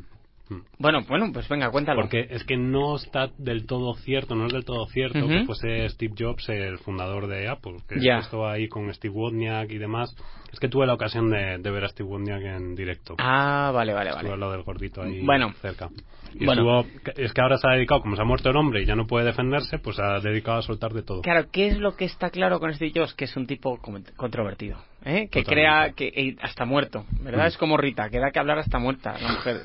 Bueno, 0.80 1.02
bueno, 1.08 1.32
pues 1.34 1.48
venga, 1.50 1.70
cuéntalo. 1.72 2.02
Porque 2.02 2.28
es 2.30 2.44
que 2.44 2.58
no 2.58 2.96
está 2.96 3.30
del 3.38 3.66
todo 3.66 3.94
cierto, 3.96 4.36
no 4.36 4.48
es 4.48 4.54
del 4.54 4.64
todo 4.66 4.86
cierto 4.88 5.28
que 5.28 5.44
fuese 5.46 5.90
Steve 5.90 6.14
Jobs 6.18 6.48
el 6.50 6.78
fundador 6.80 7.28
de 7.28 7.48
Apple, 7.50 7.78
que 7.88 8.00
Ya. 8.00 8.20
estuvo 8.20 8.48
ahí 8.48 8.68
con 8.68 8.94
Steve 8.94 9.14
Wozniak 9.14 9.70
y 9.72 9.78
demás. 9.78 10.16
Es 10.52 10.60
que 10.60 10.70
tuve 10.70 10.86
la 10.88 10.94
ocasión 10.94 11.30
de, 11.30 11.58
de 11.58 11.72
ver 11.72 11.84
a 11.84 11.90
Steve 11.90 12.10
Wozniak 12.10 12.42
en 12.42 12.76
directo. 12.76 13.16
Ah, 13.20 13.72
vale, 13.74 13.94
vale, 13.94 14.10
Estuve 14.12 14.24
vale. 14.24 14.34
al 14.36 14.40
lado 14.40 14.52
del 14.54 14.64
gordito 14.64 15.02
ahí 15.02 15.22
Bueno. 15.26 15.52
cerca. 15.62 15.90
Y 16.34 16.46
Bueno. 16.46 16.80
estuvo- 16.82 17.12
es 17.16 17.34
que 17.34 17.42
ahora 17.42 17.58
se 17.58 17.68
ha 17.68 17.72
dedicado, 17.74 18.02
como 18.02 18.16
se 18.16 18.22
ha 18.22 18.26
muerto 18.26 18.50
el 18.50 18.58
hombre 18.58 18.84
y 18.84 18.86
ya 18.86 18.96
no 18.96 19.08
puede 19.08 19.26
defenderse, 19.26 19.80
pues 19.80 19.96
se 19.96 20.02
ha 20.04 20.20
dedicado 20.20 20.60
a 20.60 20.62
soltar 20.62 20.94
de 20.94 21.02
todo. 21.04 21.22
Claro, 21.22 21.48
¿qué 21.52 21.68
es 21.68 21.78
lo 21.80 21.96
que 21.96 22.06
está 22.06 22.30
claro 22.30 22.60
con 22.60 22.74
Steve 22.74 22.92
Jobs? 22.96 23.14
Que 23.14 23.26
es 23.26 23.36
un 23.36 23.48
tipo 23.48 23.80
controvertido, 24.16 24.78
¿eh? 25.08 25.30
que 25.32 25.44
Totalmente. 25.44 25.50
crea 25.52 25.94
que 25.96 26.08
eh, 26.08 26.36
hasta 26.42 26.66
muerto, 26.66 27.06
¿verdad? 27.22 27.46
Mm. 27.46 27.48
Es 27.48 27.58
como 27.58 27.78
Rita, 27.78 28.10
que 28.10 28.20
da 28.20 28.32
que 28.32 28.40
hablar 28.40 28.60
hasta 28.60 28.78
muerta 28.78 29.16
la 29.20 29.32
mujer. 29.34 29.62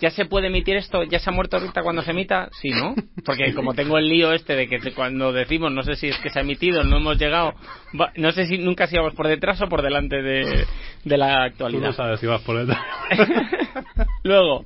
¿Ya 0.00 0.10
se 0.10 0.24
puede 0.24 0.48
emitir 0.48 0.76
esto? 0.76 1.02
¿Ya 1.04 1.18
se 1.18 1.30
ha 1.30 1.32
muerto 1.32 1.58
Rita 1.58 1.82
cuando 1.82 2.02
se 2.02 2.10
emita? 2.12 2.48
Sí, 2.60 2.70
¿no? 2.70 2.94
Porque 3.24 3.52
como 3.54 3.74
tengo 3.74 3.98
el 3.98 4.08
lío 4.08 4.32
este 4.32 4.54
de 4.56 4.66
que 4.68 4.78
te- 4.78 4.92
cuando 4.92 5.32
decimos, 5.32 5.70
no 5.72 5.82
sé 5.82 5.96
si 5.96 6.08
es 6.08 6.18
que 6.18 6.30
se 6.30 6.38
ha 6.38 6.42
emitido, 6.42 6.82
no 6.84 6.96
hemos 6.96 7.18
llegado, 7.18 7.54
va- 8.00 8.12
no 8.16 8.32
sé 8.32 8.46
si 8.46 8.58
nunca 8.58 8.86
si 8.86 8.94
íbamos 8.96 9.14
por 9.14 9.28
detrás 9.28 9.60
o 9.62 9.68
por 9.68 9.82
delante 9.82 10.22
de, 10.22 10.66
de 11.04 11.16
la 11.18 11.26
Tú 11.28 11.34
no 11.38 11.44
actualidad. 11.44 11.92
sabes 11.92 12.20
si 12.20 12.26
vas 12.26 12.40
por 12.42 12.58
detrás. 12.58 12.80
Luego, 14.24 14.64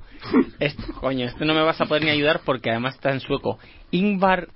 esto, 0.59 0.83
coño, 1.01 1.26
esto 1.26 1.45
no 1.45 1.55
me 1.55 1.62
vas 1.62 1.81
a 1.81 1.87
poder 1.87 2.05
ni 2.05 2.11
ayudar 2.11 2.41
porque 2.45 2.70
además 2.70 2.95
está 2.95 3.11
en 3.11 3.20
sueco. 3.20 3.59
Ingvar 3.91 4.49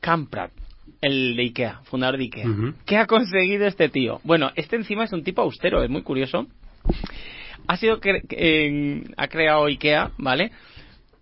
Kamprad, 0.00 0.50
el 1.00 1.36
de 1.36 1.42
Ikea, 1.42 1.80
fundador 1.84 2.18
de 2.18 2.24
Ikea. 2.24 2.46
¿Qué 2.86 2.96
ha 2.96 3.06
conseguido 3.06 3.66
este 3.66 3.88
tío? 3.88 4.20
Bueno, 4.24 4.50
este 4.56 4.76
encima 4.76 5.04
es 5.04 5.12
un 5.12 5.24
tipo 5.24 5.42
austero, 5.42 5.82
es 5.82 5.90
muy 5.90 6.02
curioso. 6.02 6.46
Ha 7.66 7.76
sido 7.76 8.00
que, 8.00 8.22
eh, 8.30 9.04
ha 9.16 9.28
creado 9.28 9.66
Ikea, 9.66 10.12
¿vale? 10.18 10.50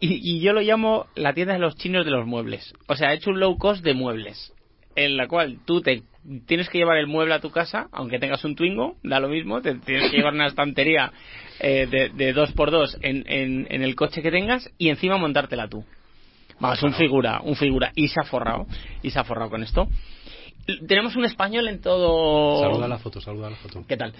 Y, 0.00 0.36
y 0.36 0.40
yo 0.40 0.52
lo 0.52 0.60
llamo 0.60 1.06
la 1.14 1.32
tienda 1.32 1.54
de 1.54 1.60
los 1.60 1.76
chinos 1.76 2.04
de 2.04 2.10
los 2.10 2.26
muebles. 2.26 2.72
O 2.86 2.96
sea, 2.96 3.08
ha 3.08 3.14
hecho 3.14 3.30
un 3.30 3.40
low 3.40 3.56
cost 3.58 3.84
de 3.84 3.94
muebles. 3.94 4.52
En 4.96 5.16
la 5.16 5.28
cual 5.28 5.58
tú 5.64 5.80
te 5.80 6.02
tienes 6.46 6.68
que 6.68 6.78
llevar 6.78 6.96
el 6.96 7.06
mueble 7.06 7.32
a 7.34 7.40
tu 7.40 7.50
casa, 7.50 7.86
aunque 7.92 8.18
tengas 8.18 8.44
un 8.44 8.56
Twingo, 8.56 8.96
da 9.04 9.20
lo 9.20 9.28
mismo, 9.28 9.62
te 9.62 9.74
tienes 9.76 10.10
que 10.10 10.16
llevar 10.16 10.34
una 10.34 10.48
estantería 10.48 11.12
eh, 11.60 11.86
de, 11.88 12.08
de 12.08 12.32
dos 12.32 12.52
por 12.52 12.70
dos 12.72 12.98
en, 13.00 13.24
en, 13.28 13.68
en 13.70 13.82
el 13.82 13.94
coche 13.94 14.22
que 14.22 14.32
tengas 14.32 14.68
y 14.76 14.88
encima 14.88 15.16
montártela 15.16 15.68
tú. 15.68 15.84
Vamos, 16.60 16.82
un 16.82 16.92
figura, 16.94 17.40
un 17.42 17.56
figura. 17.56 17.92
Y 17.94 18.08
se 18.08 18.20
ha 18.20 18.24
forrado, 18.24 18.66
y 19.02 19.10
se 19.10 19.18
ha 19.18 19.24
forrado 19.24 19.50
con 19.50 19.62
esto. 19.62 19.88
Tenemos 20.86 21.16
un 21.16 21.24
español 21.24 21.66
en 21.68 21.80
todo... 21.80 22.60
Saluda 22.60 22.88
la 22.88 22.98
foto, 22.98 23.22
saluda 23.22 23.48
la 23.48 23.56
foto. 23.56 23.86
¿Qué 23.88 23.96
tal? 23.96 24.12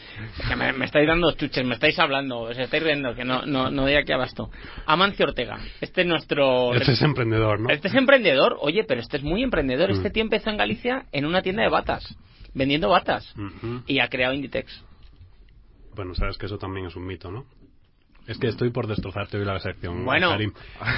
Que 0.48 0.56
me, 0.56 0.72
me 0.72 0.86
estáis 0.86 1.06
dando 1.06 1.30
chuches, 1.32 1.62
me 1.66 1.74
estáis 1.74 1.98
hablando, 1.98 2.40
os 2.40 2.56
estáis 2.56 2.82
riendo, 2.82 3.14
que 3.14 3.22
no, 3.22 3.44
no, 3.44 3.70
no 3.70 3.82
doy 3.82 3.96
aquí 3.96 4.12
abasto. 4.12 4.48
Amancio 4.86 5.26
Ortega, 5.26 5.58
este 5.82 6.00
es 6.02 6.06
nuestro... 6.06 6.72
Este 6.72 6.92
es 6.92 7.02
emprendedor, 7.02 7.60
¿no? 7.60 7.68
Este 7.68 7.88
es 7.88 7.94
emprendedor, 7.94 8.56
oye, 8.62 8.84
pero 8.84 9.02
este 9.02 9.18
es 9.18 9.22
muy 9.22 9.42
emprendedor. 9.42 9.90
Mm. 9.90 9.96
Este 9.96 10.08
tío 10.08 10.22
empezó 10.22 10.48
en 10.48 10.56
Galicia 10.56 11.04
en 11.12 11.26
una 11.26 11.42
tienda 11.42 11.64
de 11.64 11.68
batas, 11.68 12.16
vendiendo 12.54 12.88
batas. 12.88 13.34
Y 13.86 13.98
ha 13.98 14.08
creado 14.08 14.32
Inditex. 14.32 14.82
Bueno, 15.94 16.14
sabes 16.14 16.38
que 16.38 16.46
eso 16.46 16.56
también 16.56 16.86
es 16.86 16.96
un 16.96 17.04
mito, 17.04 17.30
¿no? 17.30 17.44
Es 18.28 18.38
que 18.38 18.46
estoy 18.48 18.70
por 18.70 18.86
destrozarte 18.86 19.38
hoy 19.38 19.44
la 19.44 19.58
sección. 19.58 20.04
Bueno. 20.04 20.28
Karim. 20.30 20.52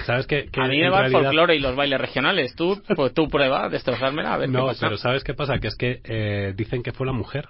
¿Sabes 0.05 0.27
que, 0.27 0.47
que 0.51 0.61
a 0.61 0.65
mí 0.67 0.79
me 0.81 0.91
va 0.91 0.99
el 1.07 1.13
realidad- 1.13 1.21
folclore 1.31 1.55
y 1.57 1.61
los 1.61 1.77
bailes 1.77 2.01
regionales. 2.01 2.55
Tú, 2.57 2.83
pues 2.97 3.15
tú 3.15 3.29
prueba, 3.29 3.69
destrozármela, 3.69 4.35
a 4.35 4.37
ver 4.39 4.49
qué 4.51 4.53
No, 4.57 4.67
pasa. 4.67 4.87
pero 4.87 4.99
¿sabes 4.99 5.23
qué 5.25 5.33
pasa? 5.35 5.59
Que 5.59 5.69
es 5.69 5.77
que 5.77 6.01
eh, 6.05 6.53
dicen 6.57 6.83
que 6.83 6.93
fue 6.93 7.07
la 7.07 7.13
mujer, 7.13 7.47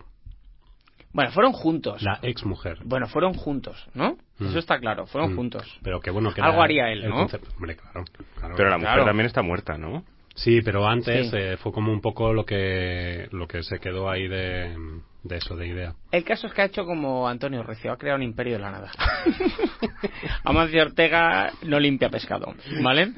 Bueno, 1.12 1.30
fueron 1.32 1.52
juntos. 1.52 2.02
la 2.02 2.18
ex 2.22 2.44
mujer. 2.44 2.78
Bueno, 2.84 3.06
fueron 3.08 3.32
juntos, 3.34 3.88
¿no? 3.94 4.16
Mm. 4.38 4.46
Eso 4.48 4.58
está 4.58 4.78
claro, 4.78 5.06
fueron 5.06 5.32
Mm. 5.32 5.36
juntos. 5.36 5.78
Pero 5.82 6.00
que 6.00 6.10
bueno, 6.10 6.32
que 6.32 6.40
Algo 6.40 6.62
haría 6.62 6.92
él, 6.92 7.02
el 7.04 7.08
¿no? 7.10 7.16
concepto. 7.16 7.48
Hombre, 7.56 7.76
claro. 7.76 8.04
claro. 8.38 8.54
Pero 8.56 8.68
la 8.70 8.76
mujer 8.76 8.92
Claro. 8.92 9.04
también 9.06 9.26
está 9.26 9.42
muerta, 9.42 9.76
¿no? 9.78 10.04
Sí, 10.34 10.60
pero 10.62 10.86
antes 10.86 11.30
Sí. 11.30 11.36
eh, 11.36 11.56
fue 11.56 11.72
como 11.72 11.90
un 11.92 12.00
poco 12.00 12.32
lo 12.32 12.44
que 12.44 13.28
lo 13.32 13.48
que 13.48 13.62
se 13.62 13.78
quedó 13.80 14.08
ahí 14.08 14.28
de, 14.28 14.76
de 15.22 15.36
eso, 15.36 15.54
de 15.56 15.66
idea. 15.68 15.92
El 16.12 16.24
caso 16.24 16.46
es 16.46 16.52
que 16.54 16.62
ha 16.62 16.64
hecho 16.64 16.84
como 16.84 17.28
Antonio 17.28 17.62
Recio, 17.62 17.92
ha 17.92 17.98
creado 17.98 18.16
un 18.16 18.22
imperio 18.22 18.54
de 18.54 18.58
la 18.60 18.70
nada. 18.70 18.90
Amancio 20.44 20.82
Ortega 20.82 21.52
no 21.62 21.78
limpia 21.78 22.08
pescado, 22.08 22.54
¿vale? 22.82 23.10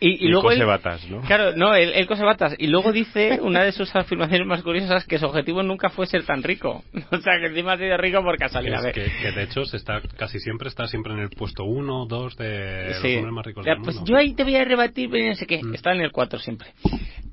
Y, 0.00 0.10
y 0.10 0.26
Y 0.26 0.28
luego 0.28 0.48
cose 0.48 0.60
él- 0.60 0.66
batas, 0.66 1.08
¿no? 1.10 1.20
Claro, 1.22 1.54
no, 1.56 1.74
él, 1.74 1.92
él 1.94 2.06
cose 2.06 2.24
batas. 2.24 2.54
Y 2.58 2.68
luego 2.68 2.92
dice 2.92 3.40
una 3.42 3.62
de 3.62 3.72
sus 3.72 3.94
afirmaciones 3.94 4.46
más 4.46 4.62
curiosas 4.62 5.04
que 5.06 5.18
su 5.18 5.26
objetivo 5.26 5.62
nunca 5.62 5.90
fue 5.90 6.06
ser 6.06 6.24
tan 6.24 6.42
rico. 6.42 6.84
O 7.10 7.18
sea, 7.20 7.38
que 7.40 7.46
encima 7.46 7.72
ha 7.72 7.78
sido 7.78 7.96
rico 7.96 8.22
por 8.22 8.36
casualidad. 8.38 8.84
Es 8.86 8.94
que, 8.94 9.04
que 9.22 9.32
de 9.32 9.42
hecho 9.44 9.64
se 9.64 9.76
está 9.76 10.00
casi 10.16 10.38
siempre 10.40 10.68
está 10.68 10.86
siempre 10.86 11.12
en 11.12 11.20
el 11.20 11.30
puesto 11.30 11.64
uno, 11.64 12.06
dos 12.06 12.36
de 12.36 12.94
Sí. 13.02 13.08
los 13.08 13.16
hombres 13.18 13.32
más 13.34 13.46
ricos 13.46 13.66
Ya, 13.66 13.74
del 13.74 13.82
pues 13.82 13.96
mundo. 13.96 14.10
yo 14.12 14.16
ahí 14.16 14.34
te 14.34 14.44
voy 14.44 14.56
a 14.56 14.64
rebatir, 14.64 15.08
pero 15.10 15.26
no 15.26 15.34
sé 15.34 15.46
qué. 15.46 15.62
Mm. 15.62 15.74
Está 15.74 15.92
en 15.92 16.00
el 16.00 16.12
4 16.12 16.38
siempre. 16.38 16.68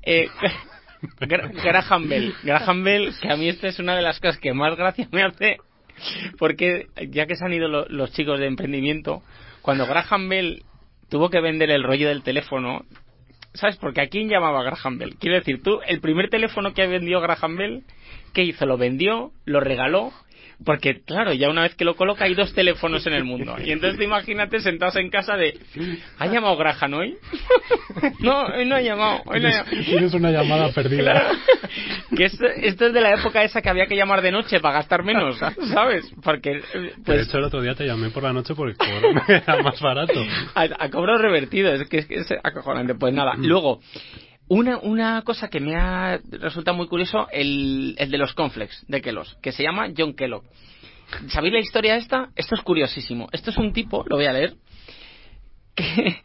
Eh, 0.02 0.28
Gra- 1.20 1.50
Graham 1.62 2.08
Bell. 2.08 2.34
Graham 2.42 2.84
Bell, 2.84 3.12
que 3.20 3.30
a 3.30 3.36
mí 3.36 3.48
esta 3.48 3.68
es 3.68 3.78
una 3.78 3.94
de 3.96 4.02
las 4.02 4.20
cosas 4.20 4.38
que 4.38 4.52
más 4.52 4.76
gracia 4.76 5.08
me 5.12 5.22
hace, 5.22 5.58
porque 6.38 6.86
ya 7.10 7.26
que 7.26 7.36
se 7.36 7.44
han 7.44 7.52
ido 7.52 7.68
lo- 7.68 7.86
los 7.88 8.12
chicos 8.12 8.38
de 8.40 8.46
emprendimiento, 8.46 9.22
cuando 9.62 9.86
Graham 9.86 10.28
Bell 10.28 10.62
tuvo 11.08 11.30
que 11.30 11.40
vender 11.40 11.70
el 11.70 11.82
rollo 11.82 12.08
del 12.08 12.22
teléfono, 12.22 12.84
¿sabes? 13.54 13.76
Porque 13.76 14.00
a 14.02 14.08
quién 14.08 14.28
llamaba 14.28 14.62
Graham 14.62 14.98
Bell. 14.98 15.16
Quiero 15.16 15.36
decir, 15.38 15.62
tú, 15.62 15.80
el 15.86 16.00
primer 16.00 16.28
teléfono 16.28 16.74
que 16.74 16.86
vendió 16.86 17.20
Graham 17.20 17.56
Bell, 17.56 17.82
¿qué 18.34 18.42
hizo? 18.42 18.66
Lo 18.66 18.76
vendió, 18.76 19.32
lo 19.44 19.60
regaló. 19.60 20.12
Porque, 20.64 21.02
claro, 21.02 21.32
ya 21.34 21.50
una 21.50 21.62
vez 21.62 21.74
que 21.74 21.84
lo 21.84 21.96
coloca 21.96 22.24
hay 22.24 22.34
dos 22.34 22.54
teléfonos 22.54 23.06
en 23.06 23.12
el 23.12 23.24
mundo. 23.24 23.56
Y 23.62 23.72
entonces 23.72 23.98
te 23.98 24.04
imagínate 24.04 24.60
sentados 24.60 24.96
en 24.96 25.10
casa 25.10 25.36
de... 25.36 25.58
¿Ha 26.18 26.26
llamado 26.26 26.56
Graham 26.56 26.94
hoy? 26.94 27.18
no, 28.20 28.46
hoy 28.46 28.64
no 28.64 28.76
ha 28.76 28.80
llamado. 28.80 29.22
Hoy 29.26 29.40
no 29.40 29.48
ha 29.48 29.50
llamado. 29.50 29.84
Tienes 29.84 30.14
una 30.14 30.30
llamada 30.30 30.72
perdida. 30.72 31.12
Claro. 31.12 31.28
Que 32.16 32.24
esto, 32.24 32.46
esto 32.46 32.86
es 32.86 32.94
de 32.94 33.00
la 33.00 33.14
época 33.14 33.42
esa 33.42 33.60
que 33.60 33.68
había 33.68 33.86
que 33.86 33.96
llamar 33.96 34.22
de 34.22 34.32
noche 34.32 34.60
para 34.60 34.76
gastar 34.76 35.02
menos, 35.02 35.38
¿sabes? 35.72 36.10
Porque, 36.22 36.52
eh, 36.52 36.62
de 36.72 36.92
pues, 37.04 37.28
hecho, 37.28 37.38
el 37.38 37.44
otro 37.44 37.60
día 37.60 37.74
te 37.74 37.86
llamé 37.86 38.10
por 38.10 38.22
la 38.22 38.32
noche 38.32 38.54
porque 38.54 38.76
cobro 38.76 39.22
era 39.28 39.62
más 39.62 39.80
barato. 39.80 40.18
a, 40.54 40.62
a 40.78 40.90
cobro 40.90 41.18
revertido, 41.18 41.72
es 41.74 41.88
que 41.88 41.98
es, 41.98 42.06
que 42.06 42.14
es 42.16 42.26
acojonante. 42.42 42.94
Pues 42.94 43.12
nada, 43.12 43.34
luego, 43.36 43.80
una, 44.48 44.78
una 44.78 45.22
cosa 45.22 45.48
que 45.48 45.60
me 45.60 45.76
ha 45.76 46.18
resultado 46.30 46.76
muy 46.76 46.86
curioso, 46.86 47.28
el, 47.32 47.94
el 47.98 48.10
de 48.10 48.18
los 48.18 48.32
conflex 48.34 48.84
de 48.88 49.00
Kellogg's, 49.00 49.36
que 49.42 49.52
se 49.52 49.62
llama 49.62 49.88
John 49.96 50.14
Kellogg. 50.14 50.44
¿Sabéis 51.28 51.52
la 51.52 51.60
historia 51.60 51.96
esta? 51.96 52.30
Esto 52.34 52.54
es 52.54 52.62
curiosísimo. 52.62 53.28
Esto 53.32 53.50
es 53.50 53.58
un 53.58 53.72
tipo, 53.72 54.04
lo 54.08 54.16
voy 54.16 54.26
a 54.26 54.32
leer, 54.32 54.54
que, 55.74 56.22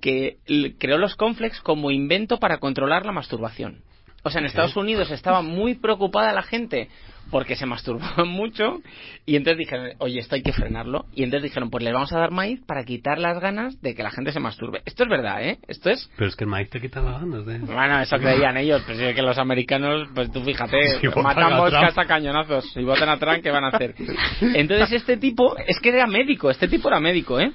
que 0.00 0.38
creó 0.78 0.98
los 0.98 1.14
conflex 1.16 1.60
como 1.60 1.90
invento 1.90 2.38
para 2.38 2.58
controlar 2.58 3.06
la 3.06 3.12
masturbación. 3.12 3.82
O 4.24 4.30
sea, 4.30 4.40
en 4.40 4.46
Estados 4.46 4.76
Unidos 4.76 5.10
estaba 5.10 5.42
muy 5.42 5.74
preocupada 5.74 6.32
la 6.32 6.42
gente 6.42 6.88
porque 7.30 7.56
se 7.56 7.64
masturbaban 7.66 8.28
mucho 8.28 8.80
y 9.24 9.36
entonces 9.36 9.58
dijeron, 9.58 9.90
oye, 9.98 10.20
esto 10.20 10.34
hay 10.34 10.42
que 10.42 10.52
frenarlo. 10.52 11.06
Y 11.14 11.22
entonces 11.22 11.50
dijeron, 11.50 11.70
pues 11.70 11.82
les 11.84 11.92
vamos 11.94 12.12
a 12.12 12.18
dar 12.18 12.30
maíz 12.30 12.60
para 12.66 12.84
quitar 12.84 13.18
las 13.18 13.40
ganas 13.40 13.80
de 13.80 13.94
que 13.94 14.02
la 14.02 14.10
gente 14.10 14.32
se 14.32 14.40
masturbe. 14.40 14.82
Esto 14.84 15.04
es 15.04 15.08
verdad, 15.08 15.42
¿eh? 15.42 15.58
Esto 15.68 15.90
es... 15.90 16.10
Pero 16.16 16.28
es 16.28 16.36
que 16.36 16.44
el 16.44 16.50
maíz 16.50 16.68
te 16.70 16.80
quita 16.80 17.00
las 17.00 17.20
ganas 17.20 17.46
de... 17.46 17.58
Bueno, 17.60 18.00
eso 18.00 18.16
creían 18.20 18.56
ellos, 18.56 18.82
pues 18.84 18.98
es 18.98 19.14
que 19.14 19.22
los 19.22 19.38
americanos, 19.38 20.08
pues 20.14 20.30
tú 20.32 20.42
fíjate, 20.42 20.78
Si 21.00 21.08
matan 21.20 21.56
moscas 21.56 21.96
a 21.96 22.04
cañonazos. 22.04 22.70
Si 22.72 22.82
votan 22.82 23.08
a 23.08 23.18
Trump, 23.18 23.42
¿qué 23.42 23.50
van 23.50 23.64
a 23.64 23.68
hacer? 23.68 23.94
Entonces 24.40 24.92
este 24.92 25.16
tipo, 25.16 25.56
es 25.66 25.78
que 25.80 25.90
era 25.90 26.06
médico, 26.06 26.50
este 26.50 26.68
tipo 26.68 26.88
era 26.88 27.00
médico, 27.00 27.40
¿eh? 27.40 27.52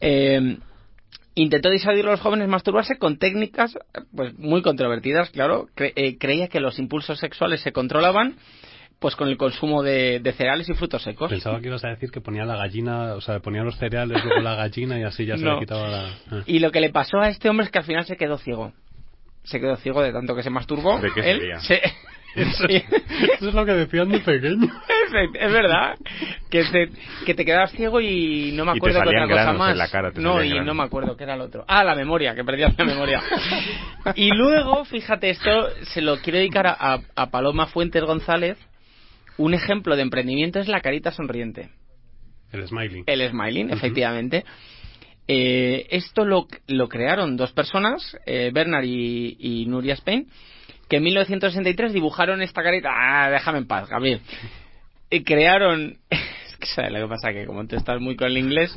Eh, 0.00 0.58
intentó 1.34 1.70
disuadir 1.70 2.06
a 2.06 2.10
los 2.10 2.20
jóvenes 2.20 2.48
masturbarse 2.48 2.98
con 2.98 3.18
técnicas 3.18 3.76
pues 4.14 4.38
muy 4.38 4.62
controvertidas, 4.62 5.30
claro. 5.30 5.68
Cre- 5.76 5.92
eh, 5.96 6.16
creía 6.18 6.48
que 6.48 6.60
los 6.60 6.78
impulsos 6.78 7.18
sexuales 7.18 7.60
se 7.60 7.72
controlaban 7.72 8.36
pues 8.98 9.14
con 9.16 9.28
el 9.28 9.36
consumo 9.36 9.82
de, 9.82 10.20
de 10.20 10.32
cereales 10.32 10.68
y 10.68 10.74
frutos 10.74 11.02
secos. 11.02 11.30
Pensaba 11.30 11.60
que 11.60 11.68
ibas 11.68 11.84
a 11.84 11.88
decir 11.88 12.10
que 12.10 12.20
ponía 12.20 12.44
la 12.44 12.56
gallina, 12.56 13.14
o 13.14 13.20
sea, 13.20 13.40
ponía 13.40 13.62
los 13.62 13.76
cereales, 13.76 14.24
luego 14.24 14.40
la 14.40 14.54
gallina 14.54 14.98
y 14.98 15.02
así 15.02 15.26
ya 15.26 15.36
se 15.36 15.44
No. 15.44 15.54
le 15.54 15.60
quitaba 15.60 15.88
la... 15.88 16.08
ah. 16.30 16.42
Y 16.46 16.58
lo 16.60 16.70
que 16.72 16.80
le 16.80 16.90
pasó 16.90 17.18
a 17.18 17.28
este 17.28 17.48
hombre 17.50 17.66
es 17.66 17.70
que 17.72 17.78
al 17.78 17.84
final 17.84 18.04
se 18.06 18.16
quedó 18.16 18.38
ciego. 18.38 18.72
Se 19.44 19.60
quedó 19.60 19.76
ciego 19.76 20.02
de 20.02 20.12
tanto 20.12 20.34
que 20.34 20.42
se 20.42 20.50
masturbó. 20.50 20.98
¿De 20.98 21.12
qué 21.12 21.20
Él 21.30 21.38
sería? 21.40 21.60
se-. 21.60 21.82
Eso 22.36 23.48
es 23.48 23.54
lo 23.54 23.64
que 23.64 23.72
decían 23.72 24.08
de 24.10 24.18
pequeño. 24.20 24.68
Es, 25.06 25.30
es 25.40 25.52
verdad. 25.52 25.96
Que 26.50 26.64
te, 26.64 26.90
que 27.24 27.34
te 27.34 27.44
quedas 27.44 27.70
ciego 27.70 28.00
y 28.00 28.50
no 28.54 28.64
me 28.64 28.72
acuerdo 28.72 29.00
qué 29.02 29.08
otra 29.08 29.28
cosa 29.28 29.52
más. 29.52 29.70
en 29.70 29.78
la 29.78 29.88
cara, 29.88 30.10
te 30.10 30.20
no, 30.20 30.42
y 30.42 30.48
granos. 30.48 30.66
no 30.66 30.74
me 30.74 30.82
acuerdo 30.82 31.16
qué 31.16 31.22
era 31.22 31.34
el 31.36 31.40
otro. 31.42 31.64
Ah, 31.68 31.84
la 31.84 31.94
memoria, 31.94 32.34
que 32.34 32.42
perdías 32.42 32.76
la 32.76 32.84
memoria. 32.84 33.22
y 34.16 34.30
luego, 34.32 34.84
fíjate, 34.84 35.30
esto 35.30 35.68
se 35.84 36.02
lo 36.02 36.18
quiero 36.18 36.38
dedicar 36.40 36.66
a, 36.66 36.72
a- 36.78 37.00
a 37.14 37.30
Paloma 37.30 37.66
Fuentes 37.66 38.02
González. 38.02 38.58
Un 39.38 39.54
ejemplo 39.54 39.96
de 39.96 40.02
emprendimiento 40.02 40.60
es 40.60 40.68
la 40.68 40.80
carita 40.80 41.10
sonriente. 41.12 41.70
El 42.52 42.66
smiley. 42.66 43.04
El 43.06 43.28
smiling, 43.28 43.70
efectivamente. 43.70 44.44
Eh, 45.28 45.86
esto 45.90 46.24
lo, 46.24 46.46
lo 46.68 46.88
crearon 46.88 47.36
dos 47.36 47.52
personas, 47.52 48.16
eh, 48.26 48.50
Bernard 48.54 48.84
y, 48.84 49.36
y 49.38 49.66
Nuria 49.66 49.94
Spain, 49.94 50.28
que 50.88 50.98
en 50.98 51.02
1963 51.02 51.92
dibujaron 51.92 52.42
esta 52.42 52.62
carita. 52.62 52.90
Ah, 52.92 53.30
déjame 53.30 53.58
en 53.58 53.66
paz, 53.66 53.88
Gabriel. 53.88 54.20
Y 55.08 55.22
crearon. 55.22 55.98
Es 56.10 56.56
que 56.56 56.66
sabes 56.66 56.90
lo 56.92 57.00
que 57.00 57.08
pasa, 57.08 57.32
que 57.32 57.44
como 57.44 57.66
tú 57.66 57.76
estás 57.76 58.00
muy 58.00 58.16
con 58.16 58.28
el 58.28 58.38
inglés, 58.38 58.74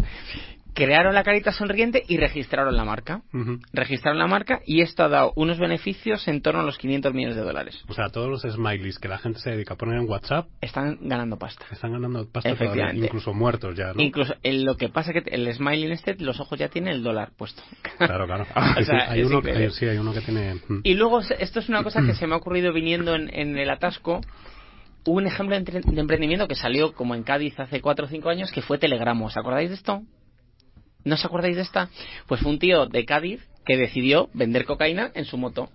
crearon 0.86 1.14
la 1.14 1.24
carita 1.24 1.52
sonriente 1.52 2.04
y 2.08 2.18
registraron 2.18 2.76
la 2.76 2.84
marca. 2.86 3.22
Registraron 3.74 4.18
la 4.20 4.28
marca 4.28 4.62
y 4.66 4.82
esto 4.82 5.04
ha 5.04 5.10
dado 5.10 5.34
unos 5.36 5.60
beneficios 5.60 6.28
en 6.28 6.42
torno 6.42 6.62
a 6.62 6.64
los 6.64 6.78
500 6.78 7.14
millones 7.14 7.36
de 7.36 7.42
dólares. 7.44 7.84
O 7.88 7.94
sea, 7.94 8.10
todos 8.10 8.30
los 8.30 8.42
smileys 8.42 8.98
que 9.00 9.08
la 9.08 9.18
gente 9.18 9.40
se 9.40 9.52
dedica 9.52 9.74
a 9.74 9.78
poner 9.78 10.00
en 10.00 10.10
WhatsApp 10.10 10.48
Están 10.62 10.98
ganando 11.02 11.38
pasta. 11.38 11.66
están 11.72 11.92
ganando 11.94 12.28
pasta 12.32 12.56
todavía, 12.56 12.94
incluso 12.94 13.34
muertos 13.34 13.76
ya, 13.78 13.94
¿no? 13.94 14.02
Incluso 14.02 14.36
en 14.44 14.66
lo 14.66 14.76
que 14.78 14.90
pasa 14.90 15.14
que 15.14 15.24
el 15.26 15.54
smiling 15.54 15.92
este, 15.92 16.16
los 16.20 16.40
ojos 16.40 16.58
ya 16.58 16.70
tienen 16.70 16.94
el 16.94 17.04
dólar 17.04 17.32
puesto. 17.38 17.62
Claro, 17.98 18.26
claro. 18.26 18.46
O 18.56 18.80
Sí, 18.80 18.86
sea, 18.86 19.12
hay, 19.12 19.22
uno, 19.24 19.42
que- 19.42 19.50
increíble. 19.50 19.66
hay- 19.66 19.72
sí, 19.72 19.86
hay 19.86 19.98
uno 19.98 20.14
que 20.14 20.22
tiene... 20.22 20.56
Y 20.84 20.94
luego, 20.96 21.20
esto 21.22 21.60
es 21.60 21.70
una 21.70 21.84
cosa 21.84 22.02
que 22.02 22.14
se 22.16 22.28
me 22.28 22.34
ha 22.34 22.38
ocurrido 22.38 22.72
viniendo 22.74 23.16
en, 23.16 23.30
en 23.34 23.58
el 23.58 23.70
atasco. 23.70 24.22
Hubo 25.06 25.18
un 25.18 25.28
ejemplo 25.28 25.58
de 25.60 26.00
emprendimiento 26.02 26.48
que 26.48 26.56
salió 26.56 26.94
como 26.94 27.16
en 27.16 27.24
Cádiz 27.24 27.60
hace 27.60 27.82
4 27.82 28.06
o 28.06 28.10
5 28.10 28.30
años, 28.30 28.52
que 28.52 28.62
fue 28.62 28.78
Telegramo. 28.78 29.26
¿Os 29.28 29.38
acordáis 29.38 29.70
de 29.70 29.76
esto? 29.76 30.02
¿No 31.04 31.16
os 31.16 31.26
acordáis 31.26 31.56
de 31.56 31.62
esta? 31.62 31.89
Pues 32.28 32.41
fue 32.41 32.52
un 32.52 32.60
tío 32.60 32.86
de 32.86 33.06
Cádiz 33.06 33.41
que 33.66 33.78
decidió 33.78 34.30
vender 34.34 34.66
cocaína 34.66 35.12
en 35.14 35.26
su 35.26 35.38
moto. 35.38 35.70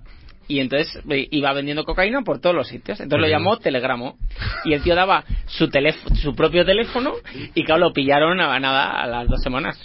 Y 0.47 0.61
entonces 0.61 1.03
eh, 1.09 1.27
iba 1.31 1.53
vendiendo 1.55 1.85
cocaína 1.85 2.23
por 2.23 2.41
todos 2.41 2.55
los 2.55 2.69
sitios. 2.69 3.01
Entonces 3.01 3.21
lo 3.21 3.29
llamó 3.29 3.59
Telegramo. 3.59 4.19
Y 4.65 4.75
el 4.75 4.83
tío 4.83 4.95
daba 4.95 5.25
su, 5.47 5.71
su 6.21 6.35
propio 6.35 6.65
teléfono 6.67 7.15
y 7.55 7.65
claro, 7.65 7.87
lo 7.87 7.93
pillaron 7.93 8.41
a 8.41 8.59
nada 8.61 8.91
a 8.91 9.07
las 9.07 9.29
dos 9.29 9.43
semanas. 9.43 9.79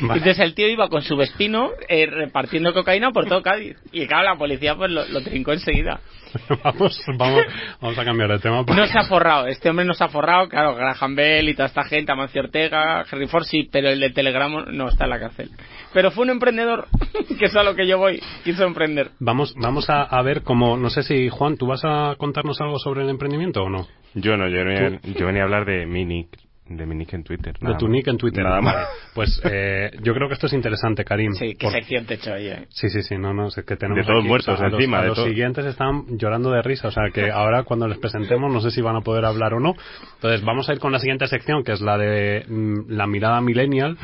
Vale. 0.00 0.18
Entonces 0.18 0.38
el 0.38 0.54
tío 0.54 0.68
iba 0.68 0.88
con 0.88 1.02
su 1.02 1.16
vespino 1.16 1.70
eh, 1.88 2.06
repartiendo 2.06 2.72
cocaína 2.72 3.10
por 3.10 3.26
todo 3.26 3.42
Cádiz. 3.42 3.76
Y 3.92 4.06
claro, 4.06 4.24
la 4.24 4.38
policía 4.38 4.76
pues 4.76 4.90
lo, 4.90 5.06
lo 5.06 5.20
trincó 5.20 5.52
enseguida. 5.52 6.00
vamos, 6.64 7.00
vamos, 7.16 7.42
vamos 7.80 7.98
a 7.98 8.04
cambiar 8.04 8.30
de 8.30 8.38
tema. 8.38 8.64
No 8.66 8.86
se 8.86 8.98
ha 8.98 9.04
forrado, 9.04 9.46
este 9.46 9.70
hombre 9.70 9.84
no 9.84 9.94
se 9.94 10.04
ha 10.04 10.08
forrado, 10.08 10.48
claro, 10.48 10.74
Graham 10.74 11.14
Bell 11.14 11.48
y 11.48 11.54
toda 11.54 11.66
esta 11.66 11.84
gente, 11.84 12.12
Amancio 12.12 12.42
Ortega, 12.42 13.04
Henry 13.10 13.26
Ford 13.26 13.44
sí, 13.44 13.68
pero 13.70 13.88
el 13.88 14.00
de 14.00 14.10
Telegramo 14.10 14.62
no 14.62 14.88
está 14.88 15.04
en 15.04 15.10
la 15.10 15.20
cárcel. 15.20 15.50
Pero 15.92 16.10
fue 16.10 16.24
un 16.24 16.30
emprendedor, 16.30 16.86
que 17.38 17.46
es 17.46 17.56
a 17.56 17.62
lo 17.62 17.74
que 17.74 17.86
yo 17.86 17.98
voy, 17.98 18.20
quiso 18.44 18.64
emprender. 18.64 19.10
Vamos, 19.20 19.54
vamos 19.56 19.88
a, 19.90 20.02
a 20.02 20.22
ver 20.22 20.42
cómo, 20.42 20.76
no 20.76 20.90
sé 20.90 21.02
si 21.02 21.28
Juan, 21.28 21.56
¿tú 21.56 21.66
vas 21.66 21.84
a 21.84 22.14
contarnos 22.18 22.60
algo 22.60 22.78
sobre 22.78 23.02
el 23.02 23.10
emprendimiento 23.10 23.62
o 23.62 23.70
no? 23.70 23.86
Yo 24.14 24.36
no, 24.36 24.48
yo 24.48 24.64
venía, 24.64 25.00
yo 25.02 25.26
venía 25.26 25.42
a 25.42 25.44
hablar 25.44 25.64
de 25.64 25.86
mi 25.86 26.04
nick, 26.04 26.28
de 26.68 26.86
mi 26.86 26.94
nick 26.94 27.12
en 27.14 27.24
Twitter. 27.24 27.54
de 27.58 27.64
nada 27.66 27.78
tu 27.78 27.86
más. 27.86 27.92
nick 27.92 28.06
en 28.08 28.18
Twitter. 28.18 28.44
Nada 28.44 28.60
más. 28.60 28.74
Vale. 28.74 28.86
Pues 29.14 29.40
eh, 29.44 29.90
yo 30.02 30.14
creo 30.14 30.28
que 30.28 30.34
esto 30.34 30.46
es 30.46 30.52
interesante, 30.52 31.04
Karim. 31.04 31.32
Sí, 31.32 31.54
qué 31.56 31.66
Por- 31.66 31.72
sección 31.72 32.04
te 32.04 32.14
he 32.14 32.16
hecho 32.18 32.32
ahí, 32.32 32.46
eh. 32.48 32.66
Sí, 32.68 32.88
sí, 32.88 33.02
sí, 33.02 33.16
no, 33.18 33.34
no, 33.34 33.48
es 33.48 33.54
que 33.56 33.76
tenemos 33.76 33.96
De 33.96 34.04
todos 34.04 34.20
aquí, 34.20 34.28
muertos 34.28 34.54
o 34.54 34.56
sea, 34.58 34.66
a 34.66 34.70
los- 34.70 34.78
encima, 34.78 34.98
a 34.98 35.02
de 35.02 35.08
los 35.08 35.18
siguientes 35.24 35.64
están 35.66 36.04
llorando 36.18 36.50
de 36.52 36.62
risa, 36.62 36.88
o 36.88 36.90
sea 36.92 37.10
que 37.12 37.30
ahora 37.30 37.64
cuando 37.64 37.88
les 37.88 37.98
presentemos 37.98 38.52
no 38.52 38.60
sé 38.60 38.70
si 38.70 38.80
van 38.80 38.94
a 38.96 39.00
poder 39.00 39.24
hablar 39.24 39.54
o 39.54 39.60
no. 39.60 39.74
Entonces 40.16 40.44
vamos 40.44 40.68
a 40.68 40.72
ir 40.72 40.78
con 40.78 40.92
la 40.92 41.00
siguiente 41.00 41.26
sección, 41.26 41.64
que 41.64 41.72
es 41.72 41.80
la 41.80 41.98
de 41.98 42.44
mm, 42.48 42.90
la 42.90 43.06
mirada 43.08 43.40
millennial. 43.40 43.96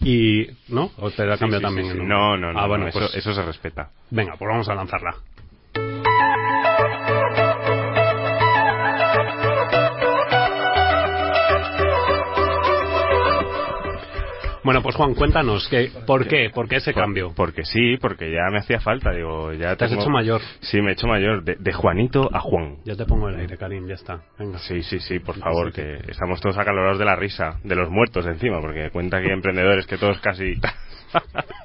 Y, 0.00 0.46
¿no? 0.68 0.90
¿O 0.98 1.10
te 1.10 1.26
la 1.26 1.34
Sí, 1.36 1.40
cambio 1.40 1.58
sí, 1.58 1.64
también? 1.64 1.86
sí, 1.90 1.94
No, 1.98 2.04
nombre? 2.36 2.40
no, 2.40 2.52
no, 2.52 2.60
Ah, 2.60 2.66
bueno, 2.68 2.86
no, 2.86 2.92
pues 2.92 3.06
eso, 3.10 3.18
eso 3.18 3.32
se 3.32 3.42
respeta. 3.44 3.90
venga, 4.10 4.34
pues 4.38 4.48
vamos 4.48 4.68
a 4.68 4.74
lanzarla. 4.76 5.14
Bueno, 14.68 14.82
pues 14.82 14.96
Juan, 14.96 15.14
cuéntanos, 15.14 15.66
que, 15.68 15.90
¿por 16.06 16.28
qué? 16.28 16.50
¿Por 16.50 16.68
qué 16.68 16.76
ese 16.76 16.92
Por- 16.92 17.02
cambio? 17.02 17.32
Porque 17.34 17.64
sí, 17.64 17.96
porque 17.96 18.30
ya 18.30 18.50
me 18.52 18.58
hacía 18.58 18.78
falta, 18.80 19.12
digo, 19.12 19.50
ya 19.54 19.76
Te 19.76 19.86
has 19.86 19.90
tengo- 19.90 20.02
hecho 20.02 20.10
mayor. 20.10 20.42
Sí, 20.60 20.82
me 20.82 20.90
he 20.90 20.92
hecho 20.92 21.06
mayor, 21.06 21.42
de, 21.42 21.54
de 21.58 21.72
Juanito 21.72 22.28
a 22.30 22.38
Juan. 22.40 22.76
Ya 22.84 22.94
te 22.94 23.06
pongo 23.06 23.30
el 23.30 23.36
aire, 23.36 23.56
Karim, 23.56 23.88
ya 23.88 23.94
está. 23.94 24.20
Venga. 24.38 24.58
Sí, 24.58 24.82
sí, 24.82 25.00
sí, 25.00 25.20
por 25.20 25.36
Sí, 25.36 25.40
favor, 25.40 25.68
sí, 25.68 25.80
que 25.80 26.10
estamos 26.10 26.38
todos 26.42 26.58
acalorados 26.58 26.98
de 26.98 27.06
la 27.06 27.16
risa, 27.16 27.58
de 27.64 27.76
los 27.76 27.88
muertos 27.88 28.26
encima, 28.26 28.60
porque 28.60 28.90
cuenta 28.90 29.20
que 29.22 29.28
hay 29.28 29.32
emprendedores 29.32 29.86
que 29.86 29.96
todos 29.96 30.20
casi... 30.20 30.52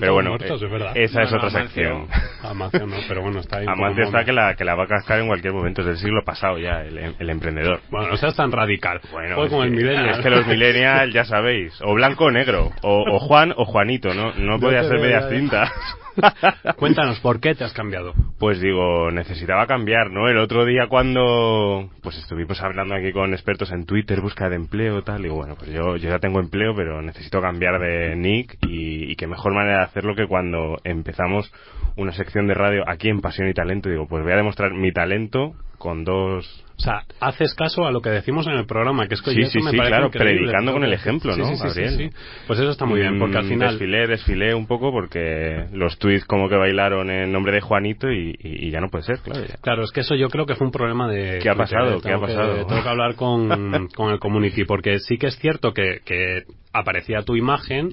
Pero 0.00 0.14
bueno, 0.14 0.30
muertos, 0.30 0.62
eh, 0.62 0.64
es 0.64 0.70
verdad. 0.70 0.92
esa 0.94 1.22
es 1.22 1.32
otra 1.32 1.48
Amancio. 1.48 1.62
sección. 1.62 2.06
Amancio 2.42 2.86
no, 2.86 2.96
pero 3.08 3.22
bueno, 3.22 3.40
está 3.40 3.58
ahí. 3.58 3.66
Amancio 3.68 4.04
está 4.04 4.24
que 4.24 4.32
la, 4.32 4.54
que 4.54 4.64
la 4.64 4.74
va 4.74 4.84
a 4.84 4.86
cascar 4.86 5.20
en 5.20 5.26
cualquier 5.28 5.52
momento, 5.52 5.80
es 5.82 5.86
del 5.86 5.96
siglo 5.98 6.22
pasado 6.24 6.58
ya, 6.58 6.82
el, 6.82 7.14
el 7.18 7.30
emprendedor. 7.30 7.80
Bueno, 7.90 8.08
no 8.08 8.16
seas 8.16 8.34
tan 8.36 8.50
radical. 8.52 9.00
Bueno, 9.10 9.44
es, 9.44 9.52
el 9.52 9.60
que, 9.60 9.70
millennial. 9.70 10.10
es 10.10 10.18
que 10.20 10.30
los 10.30 10.46
millennials, 10.46 11.12
ya 11.14 11.24
sabéis, 11.26 11.78
o 11.82 11.94
blanco 11.94 12.24
o 12.26 12.30
negro, 12.30 12.70
o, 12.82 13.04
o 13.16 13.18
Juan 13.18 13.52
o 13.56 13.64
Juanito, 13.64 14.14
¿no? 14.14 14.32
No 14.34 14.58
podía 14.58 14.82
ser 14.84 14.98
medias 15.00 15.28
tintas. 15.28 15.70
Cuéntanos, 16.76 17.20
¿por 17.20 17.40
qué 17.40 17.54
te 17.54 17.64
has 17.64 17.72
cambiado? 17.72 18.14
pues 18.42 18.60
digo, 18.60 19.12
necesitaba 19.12 19.68
cambiar, 19.68 20.10
¿no? 20.10 20.28
El 20.28 20.38
otro 20.38 20.64
día 20.64 20.88
cuando 20.88 21.88
pues 22.02 22.18
estuvimos 22.18 22.60
hablando 22.60 22.96
aquí 22.96 23.12
con 23.12 23.32
expertos 23.32 23.70
en 23.70 23.86
Twitter, 23.86 24.20
búsqueda 24.20 24.48
de 24.48 24.56
empleo, 24.56 25.04
tal, 25.04 25.24
y 25.24 25.28
bueno, 25.28 25.54
pues 25.54 25.70
yo, 25.70 25.96
yo 25.96 26.10
ya 26.10 26.18
tengo 26.18 26.40
empleo, 26.40 26.74
pero 26.74 27.00
necesito 27.02 27.40
cambiar 27.40 27.78
de 27.78 28.16
nick 28.16 28.58
y, 28.66 29.12
y 29.12 29.14
qué 29.14 29.28
mejor 29.28 29.54
manera 29.54 29.78
de 29.78 29.84
hacerlo 29.84 30.16
que 30.16 30.26
cuando 30.26 30.76
empezamos 30.82 31.52
una 31.96 32.10
sección 32.10 32.48
de 32.48 32.54
radio 32.54 32.82
aquí 32.88 33.10
en 33.10 33.20
Pasión 33.20 33.48
y 33.48 33.54
Talento, 33.54 33.88
digo, 33.88 34.08
pues 34.08 34.24
voy 34.24 34.32
a 34.32 34.36
demostrar 34.36 34.72
mi 34.74 34.90
talento 34.90 35.54
con 35.78 36.02
dos 36.02 36.64
O 36.82 36.84
sea, 36.84 37.04
haces 37.20 37.54
caso 37.54 37.86
a 37.86 37.92
lo 37.92 38.00
que 38.00 38.10
decimos 38.10 38.44
en 38.48 38.54
el 38.54 38.66
programa, 38.66 39.06
que 39.06 39.14
es 39.14 39.22
que 39.22 39.30
Sí, 39.30 39.44
sí, 39.44 39.58
me 39.62 39.70
sí, 39.70 39.76
claro, 39.76 40.10
predicando 40.10 40.72
con 40.72 40.82
el 40.82 40.92
ejemplo, 40.92 41.36
¿no, 41.36 41.44
sí, 41.46 41.52
sí, 41.54 41.56
sí, 41.56 41.80
Gabriel? 41.80 41.96
sí. 42.10 42.16
Pues 42.48 42.58
eso 42.58 42.70
está 42.70 42.86
muy 42.86 42.98
bien, 42.98 43.20
porque 43.20 43.36
al 43.38 43.44
Mm, 43.44 43.48
final... 43.48 43.70
Desfilé, 43.70 44.06
desfilé 44.08 44.52
un 44.54 44.66
poco 44.66 44.90
porque 44.90 45.66
los 45.72 45.96
tweets 45.98 46.24
como 46.24 46.48
que 46.48 46.56
bailaron 46.56 47.08
en 47.08 47.30
nombre 47.30 47.52
de 47.52 47.60
Juanito 47.60 48.10
y, 48.10 48.30
y- 48.30 48.66
y 48.66 48.70
ya 48.72 48.80
no 48.80 48.88
puede 48.90 49.04
ser, 49.04 49.20
claro. 49.20 49.46
ya. 49.46 49.54
Claro, 49.60 49.84
es 49.84 49.92
que 49.92 50.00
eso 50.00 50.16
yo 50.16 50.28
creo 50.28 50.44
que 50.44 50.56
fue 50.56 50.66
un 50.66 50.72
problema 50.72 51.08
de... 51.08 51.38
¿Qué 51.40 51.48
ha 51.50 51.54
pasado? 51.54 51.98
¿eh? 51.98 52.00
¿Qué 52.02 52.08
ha 52.08 52.14
Tengo 52.14 52.26
que- 52.26 52.32
pasado? 52.34 52.66
tengo 52.66 52.82
que 52.82 52.88
hablar 52.88 53.14
con, 53.14 53.88
con 53.94 54.10
el 54.10 54.18
community, 54.18 54.64
porque 54.64 54.98
sí 54.98 55.18
que 55.18 55.28
es 55.28 55.38
cierto 55.38 55.72
que, 55.72 56.00
que 56.04 56.42
aparecía 56.72 57.22
tu 57.22 57.36
imagen 57.36 57.90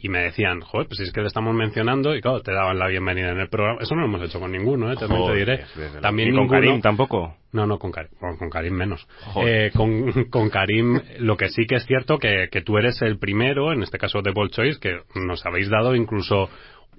y 0.00 0.08
me 0.08 0.20
decían, 0.20 0.60
joder, 0.62 0.86
pues 0.86 1.00
es 1.00 1.12
que 1.12 1.20
le 1.20 1.26
estamos 1.26 1.54
mencionando 1.54 2.14
y 2.16 2.22
claro, 2.22 2.40
te 2.40 2.52
daban 2.52 2.78
la 2.78 2.86
bienvenida 2.88 3.32
en 3.32 3.38
el 3.40 3.48
programa. 3.48 3.80
Eso 3.82 3.94
no 3.94 4.00
lo 4.02 4.06
hemos 4.06 4.22
hecho 4.22 4.40
con 4.40 4.50
ninguno, 4.52 4.90
¿eh? 4.90 4.96
También 4.96 5.26
te 5.26 5.34
diré. 5.34 5.64
También 6.00 6.28
¿Y 6.28 6.32
con 6.32 6.40
ninguno- 6.42 6.60
Karim 6.60 6.80
tampoco? 6.80 7.36
No, 7.54 7.66
no, 7.66 7.78
con 7.78 7.90
Karim, 7.92 8.10
con, 8.20 8.36
con 8.36 8.50
Karim 8.50 8.74
menos. 8.74 9.06
Eh, 9.46 9.70
con, 9.74 10.24
con 10.24 10.50
Karim, 10.50 11.00
lo 11.20 11.36
que 11.36 11.48
sí 11.48 11.66
que 11.66 11.76
es 11.76 11.86
cierto 11.86 12.18
que, 12.18 12.48
que 12.50 12.60
tú 12.62 12.76
eres 12.78 13.00
el 13.00 13.18
primero, 13.18 13.72
en 13.72 13.82
este 13.82 13.96
caso 13.96 14.20
de 14.22 14.32
Ball 14.32 14.50
Choice, 14.50 14.78
que 14.80 14.98
nos 15.14 15.46
habéis 15.46 15.70
dado 15.70 15.94
incluso 15.94 16.50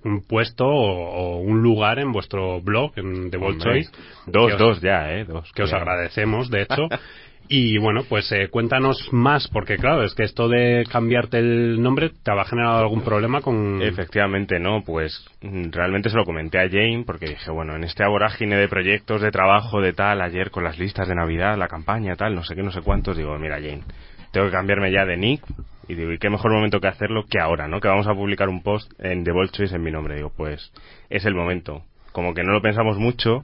un 0.03 0.21
puesto 0.25 0.65
o, 0.65 1.09
o 1.09 1.37
un 1.39 1.61
lugar 1.61 1.99
en 1.99 2.11
vuestro 2.11 2.61
blog, 2.61 2.91
en 2.95 3.29
The 3.31 3.37
Hombre, 3.37 3.57
Choice. 3.59 3.91
Dos, 4.27 4.53
os- 4.53 4.59
dos 4.59 4.81
ya, 4.81 5.11
¿eh? 5.13 5.25
Dos. 5.25 5.51
que 5.51 5.63
os 5.63 5.73
agradecemos, 5.73 6.49
de 6.49 6.61
hecho. 6.61 6.87
Y 7.47 7.77
bueno, 7.77 8.03
pues 8.09 8.31
eh, 8.31 8.47
cuéntanos 8.49 9.09
más, 9.11 9.47
porque 9.49 9.77
claro, 9.77 10.03
es 10.03 10.15
que 10.15 10.23
esto 10.23 10.47
de 10.49 10.83
cambiarte 10.91 11.37
el 11.37 11.81
nombre 11.81 12.09
te 12.23 12.31
habrá 12.31 12.45
generado 12.45 12.79
algún 12.79 13.01
problema 13.01 13.41
con... 13.41 13.81
Efectivamente, 13.83 14.59
no, 14.59 14.81
pues 14.83 15.25
mm, 15.41 15.69
realmente 15.71 16.09
se 16.09 16.17
lo 16.17 16.25
comenté 16.25 16.59
a 16.59 16.67
Jane 16.67 17.03
porque 17.05 17.27
dije, 17.27 17.51
bueno, 17.51 17.75
en 17.75 17.83
este 17.83 18.05
vorágine 18.07 18.55
de 18.55 18.67
proyectos, 18.67 19.21
de 19.21 19.29
trabajo, 19.29 19.79
de 19.79 19.93
tal, 19.93 20.21
ayer 20.21 20.49
con 20.49 20.63
las 20.63 20.79
listas 20.79 21.07
de 21.07 21.15
Navidad, 21.15 21.57
la 21.57 21.67
campaña, 21.67 22.15
tal, 22.15 22.33
no 22.33 22.43
sé 22.43 22.55
qué, 22.55 22.63
no 22.63 22.71
sé 22.71 22.81
cuántos, 22.81 23.15
digo, 23.15 23.37
mira 23.37 23.57
Jane, 23.57 23.83
tengo 24.31 24.47
que 24.47 24.53
cambiarme 24.53 24.91
ya 24.91 25.05
de 25.05 25.15
nick 25.15 25.43
y 25.87 25.93
digo, 25.93 26.11
¿y 26.11 26.17
qué 26.17 26.31
mejor 26.31 26.51
momento 26.51 26.79
que 26.79 26.87
hacerlo 26.87 27.25
que 27.29 27.39
ahora, 27.39 27.67
no? 27.67 27.79
Que 27.79 27.87
vamos 27.87 28.07
a 28.07 28.15
publicar 28.15 28.49
un 28.49 28.63
post 28.63 28.91
en 28.99 29.23
The 29.23 29.31
Bold 29.31 29.51
Choice 29.51 29.75
en 29.75 29.83
mi 29.83 29.91
nombre, 29.91 30.15
digo, 30.15 30.31
pues 30.35 30.71
es 31.09 31.25
el 31.25 31.35
momento. 31.35 31.83
Como 32.11 32.33
que 32.33 32.43
no 32.43 32.53
lo 32.53 32.61
pensamos 32.61 32.97
mucho 32.97 33.43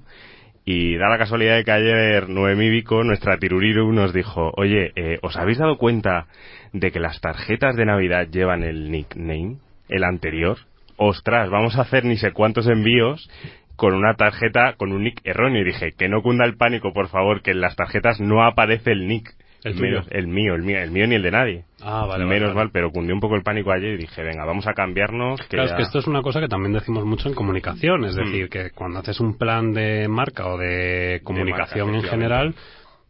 y 0.65 0.95
da 0.97 1.09
la 1.09 1.17
casualidad 1.17 1.55
de 1.55 1.63
que 1.63 1.71
ayer 1.71 2.29
Noemí 2.29 2.69
Vico, 2.69 3.03
nuestra 3.03 3.37
Tiruriru, 3.37 3.91
nos 3.91 4.13
dijo, 4.13 4.51
oye, 4.55 4.91
eh, 4.95 5.19
¿os 5.21 5.35
habéis 5.35 5.57
dado 5.57 5.77
cuenta 5.77 6.27
de 6.73 6.91
que 6.91 6.99
las 6.99 7.19
tarjetas 7.19 7.75
de 7.75 7.85
Navidad 7.85 8.27
llevan 8.31 8.63
el 8.63 8.91
nickname, 8.91 9.57
el 9.89 10.03
anterior? 10.03 10.57
Ostras, 10.97 11.49
vamos 11.49 11.77
a 11.77 11.81
hacer 11.81 12.05
ni 12.05 12.17
sé 12.17 12.31
cuántos 12.31 12.67
envíos 12.67 13.27
con 13.75 13.95
una 13.95 14.13
tarjeta 14.13 14.73
con 14.77 14.91
un 14.91 15.03
nick 15.03 15.21
erróneo. 15.23 15.63
Y 15.63 15.65
dije, 15.65 15.93
que 15.97 16.07
no 16.07 16.21
cunda 16.21 16.45
el 16.45 16.55
pánico, 16.55 16.93
por 16.93 17.07
favor, 17.07 17.41
que 17.41 17.49
en 17.49 17.61
las 17.61 17.75
tarjetas 17.75 18.19
no 18.19 18.43
aparece 18.43 18.91
el 18.91 19.07
nick. 19.07 19.33
¿El 19.63 19.73
tuyo? 19.75 19.89
Menos- 19.91 20.07
el 20.11 20.27
mío, 20.27 20.55
el 20.55 20.63
mío, 20.63 20.79
el 20.79 20.91
mío 20.91 21.05
ni 21.07 21.15
el 21.15 21.21
de 21.21 21.31
nadie. 21.31 21.65
Ah, 21.83 22.05
vale, 22.07 22.25
Menos 22.25 22.49
vale. 22.49 22.55
mal, 22.55 22.69
pero 22.73 22.89
cundió 22.91 23.13
un 23.13 23.21
poco 23.21 23.35
el 23.35 23.43
pánico 23.43 23.71
ayer 23.71 23.93
y 23.93 23.97
dije, 23.97 24.23
venga, 24.23 24.43
vamos 24.45 24.67
a 24.67 24.73
cambiarnos. 24.73 25.39
Que 25.41 25.57
Claro, 25.57 25.69
es 25.69 25.73
que 25.75 25.83
esto 25.83 25.99
es 25.99 26.07
una 26.07 26.21
cosa 26.21 26.39
que 26.39 26.47
también 26.47 26.73
decimos 26.73 27.05
mucho 27.05 27.29
en 27.29 27.35
comunicación, 27.35 28.05
es 28.05 28.15
Mm. 28.17 28.19
decir, 28.23 28.49
que 28.49 28.71
cuando 28.71 28.99
haces 28.99 29.19
un 29.19 29.37
plan 29.37 29.71
de 29.73 30.07
marca 30.07 30.47
o 30.47 30.57
de 30.57 31.21
comunicación 31.23 31.93
en 31.95 32.03
general, 32.03 32.55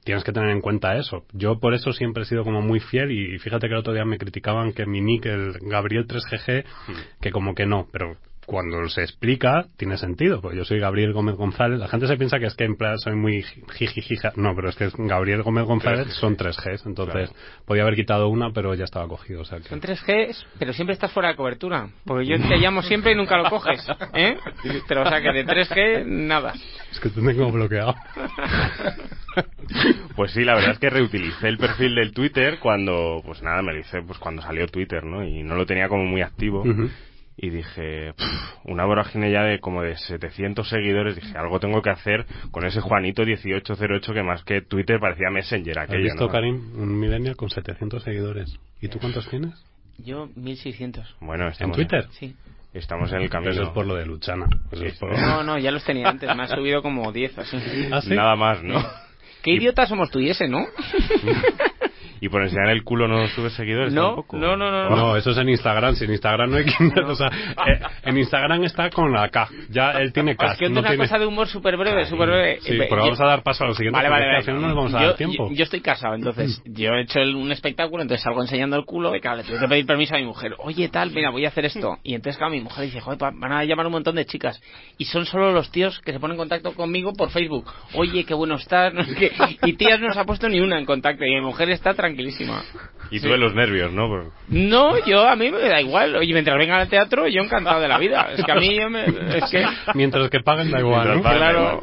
tienes 0.03 0.23
que 0.23 0.31
tener 0.31 0.49
en 0.49 0.61
cuenta 0.61 0.95
eso. 0.97 1.25
Yo 1.31 1.59
por 1.59 1.73
eso 1.73 1.93
siempre 1.93 2.23
he 2.23 2.25
sido 2.25 2.43
como 2.43 2.61
muy 2.61 2.79
fiel 2.79 3.11
y 3.11 3.37
fíjate 3.39 3.67
que 3.67 3.73
el 3.73 3.79
otro 3.79 3.93
día 3.93 4.03
me 4.03 4.17
criticaban 4.17 4.73
que 4.73 4.85
mi 4.85 4.99
nick, 4.99 5.27
el 5.27 5.53
Gabriel 5.61 6.05
3GG, 6.07 6.63
Mm. 6.87 6.91
que 7.21 7.31
como 7.31 7.53
que 7.53 7.65
no, 7.65 7.87
pero 7.93 8.15
cuando 8.51 8.85
se 8.89 9.01
explica 9.01 9.65
tiene 9.77 9.97
sentido, 9.97 10.41
porque 10.41 10.57
yo 10.57 10.65
soy 10.65 10.77
Gabriel 10.77 11.13
Gómez 11.13 11.35
González. 11.35 11.79
La 11.79 11.87
gente 11.87 12.05
se 12.05 12.17
piensa 12.17 12.37
que 12.37 12.47
es 12.47 12.53
que 12.53 12.65
en 12.65 12.75
plan 12.75 12.97
soy 12.99 13.15
muy 13.15 13.43
jijijija. 13.43 14.33
No, 14.35 14.53
pero 14.53 14.67
es 14.67 14.75
que 14.75 14.85
es 14.85 14.93
Gabriel 14.97 15.41
Gómez 15.41 15.63
González 15.63 16.13
son 16.15 16.35
tres 16.35 16.57
Gs, 16.57 16.85
entonces 16.85 17.31
podía 17.65 17.83
haber 17.83 17.95
quitado 17.95 18.27
una, 18.27 18.51
pero 18.51 18.75
ya 18.75 18.83
estaba 18.83 19.07
cogido. 19.07 19.41
O 19.41 19.45
sea 19.45 19.59
que... 19.59 19.69
Son 19.69 19.79
3G, 19.79 20.35
pero 20.59 20.73
siempre 20.73 20.93
estás 20.93 21.13
fuera 21.13 21.29
de 21.29 21.37
cobertura. 21.37 21.87
Porque 22.03 22.25
yo 22.25 22.35
te 22.37 22.57
llamo 22.57 22.81
siempre 22.81 23.13
y 23.13 23.15
nunca 23.15 23.37
lo 23.37 23.49
coges. 23.49 23.87
¿eh? 24.13 24.37
Pero 24.85 25.03
o 25.03 25.09
sea 25.09 25.21
que 25.21 25.31
de 25.31 25.45
3G, 25.45 26.05
nada. 26.05 26.53
Es 26.91 26.99
que 26.99 27.07
te 27.07 27.21
tengo 27.21 27.51
bloqueado. 27.51 27.95
Pues 30.17 30.33
sí, 30.33 30.43
la 30.43 30.55
verdad 30.55 30.71
es 30.71 30.79
que 30.79 30.89
reutilicé 30.89 31.47
el 31.47 31.57
perfil 31.57 31.95
del 31.95 32.11
Twitter 32.11 32.59
cuando, 32.59 33.21
pues 33.25 33.41
nada, 33.41 33.61
me 33.61 33.71
lo 33.71 33.79
hice 33.79 34.01
pues 34.01 34.19
cuando 34.19 34.41
salió 34.41 34.67
Twitter, 34.67 35.05
¿no? 35.05 35.23
Y 35.23 35.41
no 35.41 35.55
lo 35.55 35.65
tenía 35.65 35.87
como 35.87 36.03
muy 36.03 36.21
activo. 36.21 36.65
Y 37.43 37.49
dije, 37.49 38.13
"Pff, 38.13 38.65
una 38.65 38.85
vorágine 38.85 39.31
ya 39.31 39.41
de 39.41 39.59
como 39.59 39.81
de 39.81 39.97
700 39.97 40.69
seguidores. 40.69 41.15
Dije, 41.15 41.35
algo 41.37 41.59
tengo 41.59 41.81
que 41.81 41.89
hacer 41.89 42.25
con 42.51 42.65
ese 42.65 42.81
Juanito 42.81 43.23
1808 43.25 44.13
que 44.13 44.21
más 44.21 44.43
que 44.43 44.61
Twitter 44.61 44.99
parecía 44.99 45.31
Messenger 45.31 45.79
¿Has 45.79 45.89
aquello, 45.89 46.03
visto, 46.03 46.25
¿no? 46.27 46.31
Karim? 46.31 46.55
Un 46.79 46.99
millennial 46.99 47.35
con 47.35 47.49
700 47.49 48.03
seguidores. 48.03 48.55
¿Y 48.79 48.89
tú 48.89 48.99
cuántos 48.99 49.27
tienes? 49.27 49.53
Yo 49.97 50.29
1600. 50.35 51.15
Bueno, 51.19 51.45
¿En 51.45 51.51
estamos, 51.51 51.75
Twitter? 51.75 52.05
Sí. 52.11 52.35
estamos 52.73 53.11
en 53.11 53.21
el 53.21 53.29
camino. 53.31 53.51
Eso 53.51 53.63
es 53.63 53.69
por 53.69 53.87
lo 53.87 53.95
de 53.95 54.05
Luchana. 54.05 54.45
Eso 54.71 54.85
es 54.85 54.97
por- 54.99 55.19
No, 55.19 55.43
no, 55.43 55.57
ya 55.57 55.71
los 55.71 55.83
tenía 55.83 56.09
antes. 56.09 56.33
Me 56.35 56.43
ha 56.43 56.47
subido 56.47 56.81
como 56.83 57.11
10 57.11 57.37
así. 57.39 57.57
¿Ah, 57.91 58.01
sí? 58.01 58.13
Nada 58.15 58.35
más, 58.35 58.61
¿no? 58.63 58.81
Qué 59.41 59.51
idiota 59.53 59.87
somos 59.87 60.11
tú 60.11 60.19
y 60.19 60.29
ese, 60.29 60.47
¿no? 60.47 60.59
Y 62.22 62.30
por 62.30 62.43
enseñar 62.43 62.69
el 62.69 62.84
culo 62.84 63.07
no 63.07 63.28
subes 63.30 63.51
seguidores 63.53 63.91
No, 63.93 64.09
tampoco. 64.09 64.38
no, 64.38 64.55
no, 64.55 64.72
no, 64.72 64.89
No, 64.95 65.17
eso 65.17 65.32
es 65.32 65.38
en 65.39 65.49
Instagram. 65.49 65.95
Si 65.95 66.05
en 66.05 66.11
Instagram 66.11 66.51
no 66.51 66.57
hay 66.57 66.65
quien... 66.65 66.93
O 67.05 67.15
sea, 67.15 67.28
eh, 67.28 67.80
en 68.03 68.17
Instagram 68.17 68.63
está 68.63 68.89
con 68.91 69.11
la 69.11 69.28
K. 69.30 69.49
Ya 69.69 69.91
él 69.93 70.13
tiene 70.13 70.36
K. 70.36 70.45
Os 70.51 70.57
cuento 70.59 70.76
no 70.76 70.80
una 70.82 70.89
tiene... 70.89 71.03
cosa 71.03 71.17
de 71.17 71.26
humor 71.26 71.47
súper 71.47 71.76
breve, 71.78 72.05
súper 72.05 72.30
breve. 72.30 72.59
Sí, 72.61 72.74
Eh, 72.74 72.78
pero 72.88 72.97
yo- 72.97 73.01
vamos 73.05 73.22
a 73.22 73.26
dar 73.26 73.41
paso 73.43 73.63
a 73.63 73.67
lo 73.67 73.74
siguiente. 73.74 73.97
Vale, 73.97 74.09
vale, 74.09 74.38
es 74.39 74.45
que 74.45 74.51
vale. 74.51 74.61
no 74.61 74.67
nos 74.67 74.78
vamos 74.78 74.93
a 74.93 74.99
yo, 75.01 75.07
dar 75.07 75.15
tiempo. 75.17 75.49
Yo, 75.49 75.55
yo 75.55 75.63
estoy 75.63 75.82
casado, 75.82 76.13
entonces 76.13 76.61
yo 76.65 76.93
he 76.93 77.01
hecho 77.01 77.19
el- 77.19 77.36
un 77.36 77.51
espectáculo, 77.51 78.03
entonces 78.03 78.24
salgo 78.24 78.41
enseñando 78.41 78.76
el 78.78 78.86
culo 78.86 79.15
y 79.15 79.19
claro, 79.19 79.38
le 79.38 79.43
tengo 79.43 79.59
que 79.59 79.67
pedir 79.67 79.86
permiso 79.88 80.13
a 80.15 80.19
mi 80.19 80.26
mujer. 80.26 80.53
Oye, 80.59 80.89
tal, 80.89 81.09
mira, 81.11 81.32
voy 81.32 81.45
a 81.45 81.47
hacer 81.47 81.65
esto. 81.65 81.97
Y 82.03 82.13
entonces, 82.13 82.38
claro, 82.38 82.51
mi 82.53 82.61
mujer 82.61 82.86
dice, 82.86 82.99
joder, 83.01 83.17
van 83.19 83.51
a 83.51 83.63
llamar 83.63 83.88
un 83.88 83.93
montón 83.93 84.15
de 84.15 84.26
chicas. 84.26 84.61
Y 84.99 85.05
son 85.05 85.26
solo 85.26 85.51
los 85.53 85.72
tíos 85.72 85.99
que 86.01 86.11
se 86.13 86.19
ponen 86.19 86.36
en 86.36 86.39
contacto 86.39 86.74
conmigo 86.74 87.13
por 87.13 87.32
Facebook. 87.32 87.65
Oye, 87.95 88.26
qué 88.26 88.34
bueno 88.36 88.55
estás, 88.55 88.93
no. 88.93 89.01
Y 89.63 89.74
tías 89.74 89.99
no 89.99 90.13
se 90.13 90.19
ha 90.19 90.24
puesto 90.26 90.47
ni 90.49 90.59
una 90.59 90.78
en 90.78 90.86
contacto 90.86 91.26
y 91.26 91.30
mi 91.34 91.41
mujer 91.41 91.69
está 91.72 91.93
tranquilísima. 92.16 92.64
Y 93.09 93.20
Sí. 93.20 93.26
tú 93.26 93.32
de 93.32 93.38
los 93.38 93.53
nervios, 93.53 93.91
¿no? 93.91 94.07
Por- 94.07 94.32
No, 94.47 95.03
yo 95.05 95.28
a 95.28 95.36
mí 95.36 95.51
me 95.51 95.59
da 95.59 95.82
igual. 95.82 96.16
Oye, 96.16 96.32
mientras 96.34 96.57
vengan 96.57 96.80
al 96.82 96.89
teatro, 96.89 97.28
yo 97.28 97.41
encantado 97.41 97.82
de 97.82 97.88
la 97.88 97.97
vida. 97.97 98.30
Es 98.38 98.43
que 98.45 98.51
a 98.51 98.55
mí 98.55 98.76
yo 98.76 98.89
me- 98.89 99.05
es 99.05 99.49
que 99.51 99.66
Mientras 99.93 100.30
que 100.30 100.39
paguen 100.39 100.72
da 100.72 100.80
igual, 100.80 101.18
¿no? 101.18 101.22
Paguen, 101.24 101.39
da 101.41 101.51
claro. 101.51 101.82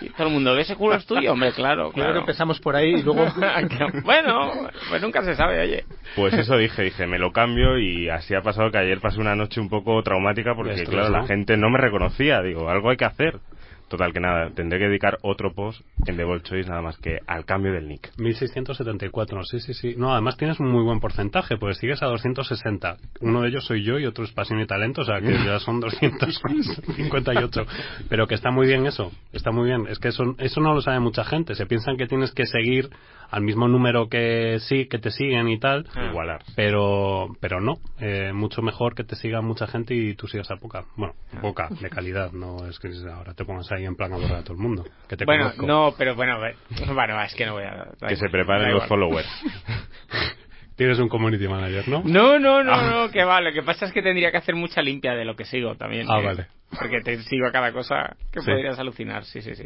Y 0.00 0.08
todo 0.10 0.26
el 0.26 0.32
mundo, 0.32 0.56
¿ese 0.58 0.74
culo 0.74 0.96
es 0.96 1.06
tuyo? 1.06 1.32
Hombre, 1.32 1.52
claro, 1.52 1.92
creo 1.92 2.04
claro. 2.06 2.12
que 2.14 2.18
empezamos 2.20 2.58
por 2.58 2.74
ahí 2.74 2.90
y 2.94 3.02
luego... 3.04 3.24
bueno, 4.04 4.50
pues 4.88 5.00
nunca 5.00 5.22
se 5.22 5.36
sabe, 5.36 5.60
oye. 5.60 5.84
Pues 6.16 6.34
eso 6.34 6.56
dije, 6.56 6.82
dije, 6.82 7.06
me 7.06 7.18
lo 7.20 7.30
cambio 7.32 7.78
y 7.78 8.08
así 8.08 8.34
ha 8.34 8.42
pasado 8.42 8.72
que 8.72 8.78
ayer 8.78 8.98
pasé 9.00 9.20
una 9.20 9.36
noche 9.36 9.60
un 9.60 9.68
poco 9.68 10.02
traumática 10.02 10.56
porque, 10.56 10.72
Estrés, 10.72 10.88
claro, 10.90 11.10
¿no? 11.10 11.18
la 11.18 11.26
gente 11.28 11.56
no 11.56 11.70
me 11.70 11.78
reconocía. 11.78 12.42
Digo, 12.42 12.68
algo 12.68 12.90
hay 12.90 12.96
que 12.96 13.04
hacer. 13.04 13.38
Total, 13.92 14.10
que 14.10 14.20
nada, 14.20 14.48
tendré 14.54 14.78
que 14.78 14.86
dedicar 14.86 15.18
otro 15.20 15.52
post 15.52 15.82
en 16.06 16.16
The 16.16 16.24
Choice 16.44 16.66
nada 16.66 16.80
más 16.80 16.96
que 16.96 17.18
al 17.26 17.44
cambio 17.44 17.74
del 17.74 17.86
nick. 17.86 18.10
1674, 18.16 19.44
sí, 19.44 19.60
sí, 19.60 19.74
sí. 19.74 19.94
No, 19.98 20.12
además 20.12 20.38
tienes 20.38 20.58
un 20.60 20.72
muy 20.72 20.82
buen 20.82 20.98
porcentaje, 20.98 21.58
porque 21.58 21.74
sigues 21.74 22.02
a 22.02 22.06
260. 22.06 22.96
Uno 23.20 23.42
de 23.42 23.48
ellos 23.50 23.66
soy 23.66 23.84
yo 23.84 23.98
y 23.98 24.06
otro 24.06 24.24
es 24.24 24.32
Pasión 24.32 24.60
y 24.60 24.66
Talento, 24.66 25.02
o 25.02 25.04
sea 25.04 25.20
que 25.20 25.32
ya 25.44 25.58
son 25.58 25.80
258. 25.80 27.66
Pero 28.08 28.26
que 28.26 28.34
está 28.34 28.50
muy 28.50 28.66
bien 28.66 28.86
eso, 28.86 29.12
está 29.30 29.50
muy 29.50 29.66
bien. 29.66 29.86
Es 29.86 29.98
que 29.98 30.08
eso, 30.08 30.36
eso 30.38 30.62
no 30.62 30.72
lo 30.72 30.80
sabe 30.80 30.98
mucha 30.98 31.24
gente. 31.24 31.54
Se 31.54 31.66
piensan 31.66 31.98
que 31.98 32.06
tienes 32.06 32.32
que 32.32 32.46
seguir 32.46 32.88
al 33.32 33.42
mismo 33.42 33.66
número 33.66 34.08
que 34.08 34.58
sí, 34.60 34.86
que 34.86 34.98
te 34.98 35.10
siguen 35.10 35.48
y 35.48 35.58
tal. 35.58 35.86
Igualar. 36.10 36.42
Pero, 36.54 37.28
pero 37.40 37.60
no, 37.60 37.78
eh, 37.98 38.30
mucho 38.32 38.60
mejor 38.60 38.94
que 38.94 39.04
te 39.04 39.16
siga 39.16 39.40
mucha 39.40 39.66
gente 39.66 39.94
y 39.94 40.14
tú 40.14 40.28
sigas 40.28 40.50
a 40.50 40.56
poca. 40.56 40.84
Bueno, 40.96 41.14
poca, 41.40 41.68
de 41.80 41.88
calidad, 41.88 42.30
no 42.32 42.66
es 42.66 42.78
que 42.78 42.90
ahora 43.10 43.32
te 43.32 43.46
pongas 43.46 43.72
ahí 43.72 43.81
en 43.84 43.96
plan 43.96 44.12
a 44.12 44.16
borrar 44.16 44.38
a 44.38 44.42
todo 44.42 44.54
el 44.54 44.60
mundo. 44.62 44.84
Que 45.08 45.16
te 45.16 45.24
Bueno, 45.24 45.44
conozco. 45.44 45.66
no, 45.66 45.94
pero 45.98 46.14
bueno, 46.14 46.38
bueno, 46.94 47.22
es 47.22 47.34
que 47.34 47.46
no 47.46 47.54
voy 47.54 47.64
a... 47.64 47.86
Que 48.08 48.16
se 48.16 48.28
preparen 48.28 48.72
los 48.72 48.84
igual. 48.84 48.88
followers. 48.88 49.28
Tienes 50.76 50.98
un 50.98 51.08
community 51.08 51.46
manager, 51.46 51.86
¿no? 51.88 52.02
No, 52.04 52.38
no, 52.38 52.64
no, 52.64 52.72
Ah. 52.72 52.90
no, 52.90 53.10
que 53.10 53.22
va. 53.24 53.40
Lo 53.42 53.52
que 53.52 53.62
pasa 53.62 53.84
es 53.86 53.92
que 53.92 54.02
tendría 54.02 54.30
que 54.30 54.38
hacer 54.38 54.54
mucha 54.54 54.80
limpia 54.80 55.12
de 55.14 55.24
lo 55.24 55.36
que 55.36 55.44
sigo 55.44 55.76
también. 55.76 56.06
Ah, 56.10 56.18
eh, 56.20 56.24
vale. 56.24 56.46
Porque 56.78 57.00
te 57.02 57.22
sigo 57.24 57.46
a 57.46 57.52
cada 57.52 57.72
cosa 57.72 58.16
que 58.32 58.40
Sí. 58.40 58.46
podrías 58.50 58.78
alucinar, 58.78 59.24
sí, 59.24 59.42
sí, 59.42 59.54
sí. 59.54 59.64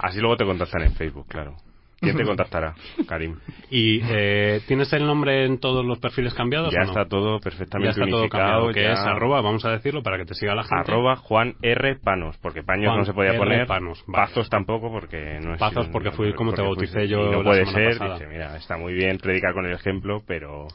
Así 0.00 0.18
luego 0.20 0.36
te 0.36 0.44
contactan 0.44 0.82
en 0.82 0.94
Facebook, 0.94 1.28
claro. 1.28 1.56
¿Quién 2.00 2.16
te 2.16 2.24
contactará, 2.24 2.74
Karim? 3.08 3.36
¿Y 3.70 4.00
eh, 4.08 4.60
tienes 4.66 4.92
el 4.92 5.04
nombre 5.04 5.44
en 5.44 5.58
todos 5.58 5.84
los 5.84 5.98
perfiles 5.98 6.32
cambiados? 6.34 6.72
Ya 6.72 6.80
o 6.80 6.84
no? 6.84 6.88
está 6.90 7.04
todo 7.06 7.38
Ya 7.38 7.42
perfectamente 7.44 7.90
está 7.90 8.06
todo 8.06 8.20
unificado. 8.20 8.44
cambiado, 8.44 8.72
que 8.72 8.82
ya- 8.82 8.92
es 8.92 9.00
arroba, 9.00 9.40
vamos 9.40 9.64
a 9.64 9.70
decirlo 9.72 10.02
para 10.02 10.16
que 10.16 10.24
te 10.24 10.34
siga 10.34 10.54
la 10.54 10.62
gente. 10.62 10.90
Arroba 10.92 11.16
Juan 11.16 11.54
R. 11.60 11.96
Panos, 11.96 12.38
porque 12.38 12.62
paños 12.62 12.86
Juan 12.86 12.98
no 13.00 13.04
se 13.04 13.12
podía 13.12 13.30
R. 13.30 13.38
poner. 13.38 13.66
Panos, 13.66 14.02
vale. 14.06 14.26
Pazos 14.26 14.48
tampoco, 14.48 14.90
porque 14.90 15.38
no 15.42 15.54
es. 15.54 15.58
Pazos 15.60 15.88
porque 15.88 16.12
fui 16.12 16.32
como 16.34 16.52
te 16.52 16.62
bauticé 16.62 16.92
fuiste- 17.00 17.08
yo 17.08 17.30
No 17.32 17.38
la 17.42 17.50
puede 17.50 17.66
semana 17.66 17.90
ser. 17.90 17.98
pasada. 17.98 18.14
Dice, 18.18 18.26
mira, 18.30 18.56
está 18.56 18.76
muy 18.78 18.92
bien 18.94 19.18
predicar 19.18 19.52
con 19.52 19.66
el 19.66 19.72
ejemplo, 19.74 20.22
pero, 20.26 20.68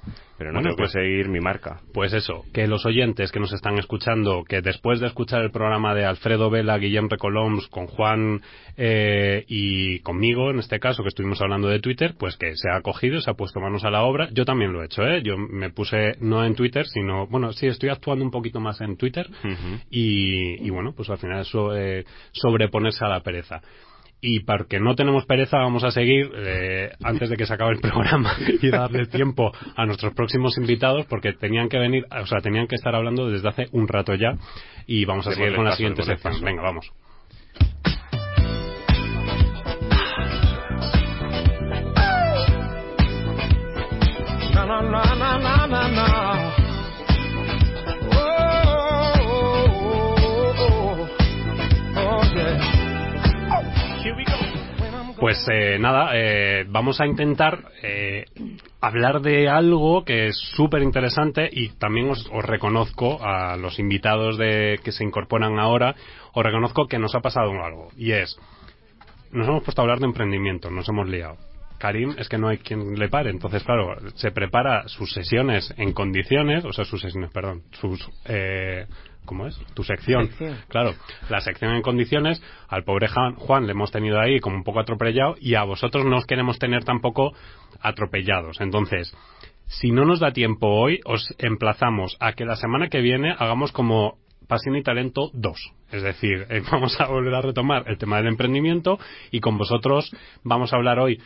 pero 0.44 0.52
no 0.52 0.58
Bueno, 0.60 0.72
tengo 0.72 0.78
pues- 0.84 0.92
que 0.92 1.00
seguir 1.00 1.30
mi 1.30 1.40
marca. 1.40 1.80
Pues 1.94 2.12
eso, 2.12 2.44
que 2.54 2.68
los 2.68 2.86
oyentes 2.86 3.32
que 3.32 3.40
nos 3.40 3.54
están 3.54 3.78
escuchando, 3.78 4.44
que 4.44 4.62
después 4.62 5.00
de 5.00 5.08
escuchar 5.08 5.42
el 5.42 5.52
programa 5.52 5.96
de 5.96 6.04
Alfredo 6.04 6.50
Vela, 6.50 6.78
Guillem 6.78 7.08
Recoloms, 7.08 7.70
con 7.70 7.88
Juan 7.88 8.42
eh, 8.76 9.46
y 9.48 10.00
conmigo, 10.00 10.52
en 10.52 10.60
este 10.60 10.82
caso, 10.82 11.02
que 11.02 11.08
estuvimos 11.08 11.40
hablando 11.42 11.70
de 11.70 11.80
Twitter, 11.80 12.16
pues 12.20 12.36
que 12.36 12.58
se 12.58 12.70
ha 12.70 12.82
cogido, 12.82 13.22
se 13.22 13.32
ha 13.32 13.36
puesto 13.36 13.62
manos 13.62 13.86
a 13.86 13.90
la 13.90 14.04
obra. 14.04 14.28
Yo 14.34 14.44
también 14.44 14.74
lo 14.74 14.82
he 14.82 14.88
hecho, 14.88 15.04
¿eh? 15.04 15.22
Yo 15.24 15.38
me 15.38 15.70
puse 15.70 16.16
no 16.20 16.44
en 16.44 16.56
Twitter, 16.56 16.86
sino, 16.88 17.26
bueno, 17.28 17.54
sí, 17.54 17.68
estoy 17.68 17.88
actuando 17.88 18.26
un 18.26 18.32
poquito 18.32 18.60
más 18.60 18.82
en 18.82 18.98
Twitter 18.98 19.30
y, 19.90 20.66
y 20.66 20.70
bueno, 20.72 20.92
pues 20.94 21.10
al 21.10 21.20
final 21.20 21.40
eso 21.40 21.74
eh, 21.74 22.04
sobreponerse 22.34 23.06
a 23.06 23.08
la 23.08 23.22
pereza. 23.22 23.62
Y 24.26 24.40
porque 24.40 24.80
no 24.80 24.96
tenemos 24.96 25.26
pereza, 25.26 25.58
vamos 25.58 25.84
a 25.84 25.92
seguir 25.92 26.32
eh, 26.34 26.92
antes 27.04 27.30
de 27.30 27.36
que 27.36 27.46
se 27.46 27.56
acabe 27.56 27.74
el 27.74 27.82
programa 27.82 28.34
y 28.62 28.70
darle 28.70 29.06
tiempo 29.06 29.52
a 29.76 29.86
nuestros 29.86 30.14
próximos 30.14 30.58
invitados, 30.58 31.06
porque 31.08 31.34
tenían 31.34 31.68
que 31.68 31.78
venir, 31.78 32.06
o 32.10 32.26
sea, 32.26 32.40
tenían 32.40 32.68
que 32.68 32.76
estar 32.76 32.96
hablando 32.96 33.30
desde 33.30 33.50
hace 33.50 33.66
un 33.74 33.86
rato 33.86 34.16
ya. 34.16 34.38
Y 34.88 35.04
vamos 35.04 35.28
a 35.28 35.34
seguir 35.34 35.54
con 35.54 35.66
la 35.66 35.76
siguiente 35.76 36.04
sección. 36.04 36.40
Venga, 36.42 36.62
vamos. 36.62 36.90
Na 44.56 44.66
na 44.66 44.82
na 44.82 45.04
na 45.04 45.16
na 45.16 45.38
na 45.38 45.38
na. 45.40 45.53
Pues 55.24 55.48
eh, 55.50 55.80
nada, 55.80 56.10
eh, 56.16 56.66
vamos 56.68 57.00
a 57.00 57.08
intentar 57.08 57.72
eh, 57.82 58.26
hablar 58.82 59.22
de 59.22 59.48
algo 59.48 60.04
que 60.04 60.28
es 60.28 60.38
súper 60.38 60.82
interesante 60.82 61.50
y 61.50 61.70
también 61.70 62.10
os, 62.10 62.30
os 62.30 62.44
reconozco 62.44 63.24
a 63.24 63.56
los 63.56 63.80
invitados 63.80 64.38
de, 64.38 64.82
que 64.84 64.92
se 64.92 65.06
incorporan 65.06 65.60
ahora, 65.60 65.96
os 66.34 66.44
reconozco 66.44 66.90
que 66.90 67.00
nos 67.00 67.16
ha 67.16 67.22
pasado 67.22 67.52
algo 67.64 67.88
y 67.96 68.12
es, 68.12 68.38
nos 69.32 69.48
hemos 69.48 69.64
puesto 69.64 69.82
a 69.82 69.84
hablar 69.84 70.00
de 70.00 70.08
emprendimiento, 70.08 70.70
nos 70.70 70.90
hemos 70.90 71.08
liado. 71.08 71.38
Karim 71.84 72.16
es 72.18 72.30
que 72.30 72.38
no 72.38 72.48
hay 72.48 72.60
quien 72.60 72.98
le 72.98 73.10
pare, 73.10 73.30
entonces 73.30 73.62
claro, 73.62 73.98
se 74.16 74.32
prepara 74.32 74.88
sus 74.88 75.12
sesiones 75.12 75.74
en 75.76 75.92
condiciones, 75.92 76.64
o 76.64 76.72
sea, 76.72 76.86
sus 76.86 77.02
sesiones, 77.02 77.30
perdón, 77.34 77.64
sus, 77.72 78.10
eh, 78.24 78.86
¿cómo 79.26 79.48
es? 79.48 79.60
Tu 79.74 79.84
sección. 79.84 80.28
Sección. 80.28 80.60
Claro, 80.70 80.94
la 81.30 81.42
sección 81.42 81.76
en 81.76 81.82
condiciones, 81.82 82.42
al 82.70 82.86
pobre 82.86 83.10
Juan, 83.10 83.36
Juan 83.36 83.66
le 83.66 83.74
hemos 83.74 83.92
tenido 83.92 84.18
ahí 84.22 84.40
como 84.40 84.56
un 84.56 84.64
poco 84.64 84.80
atropellado 84.80 85.36
y 85.42 85.56
a 85.56 85.64
vosotros 85.64 86.06
no 86.06 86.20
os 86.20 86.26
queremos 86.26 86.58
tener 86.58 86.86
tampoco 86.86 87.34
atropellados. 87.82 88.62
Entonces, 88.62 89.14
si 89.66 89.92
no 89.92 90.06
nos 90.06 90.22
da 90.22 90.32
tiempo 90.32 90.68
hoy, 90.68 91.02
os 91.04 91.36
emplazamos 91.38 92.16
a 92.22 92.32
que 92.32 92.46
la 92.46 92.56
semana 92.56 92.88
que 92.88 93.02
viene 93.02 93.36
hagamos 93.38 93.74
como 93.74 94.20
Pasión 94.48 94.78
y 94.78 94.84
Talento 94.84 95.32
2. 95.34 95.74
Es 95.92 96.02
decir, 96.02 96.48
eh, 96.50 96.62
vamos 96.72 96.98
a 97.02 97.08
volver 97.08 97.36
a 97.36 97.42
retomar 97.42 97.84
el 97.88 97.98
tema 97.98 98.18
del 98.18 98.28
emprendimiento 98.28 99.00
y 99.32 99.42
con 99.42 99.58
vosotros 99.58 100.16
vamos 100.46 100.72
a 100.72 100.78
hablar 100.78 101.00
hoy 101.00 101.20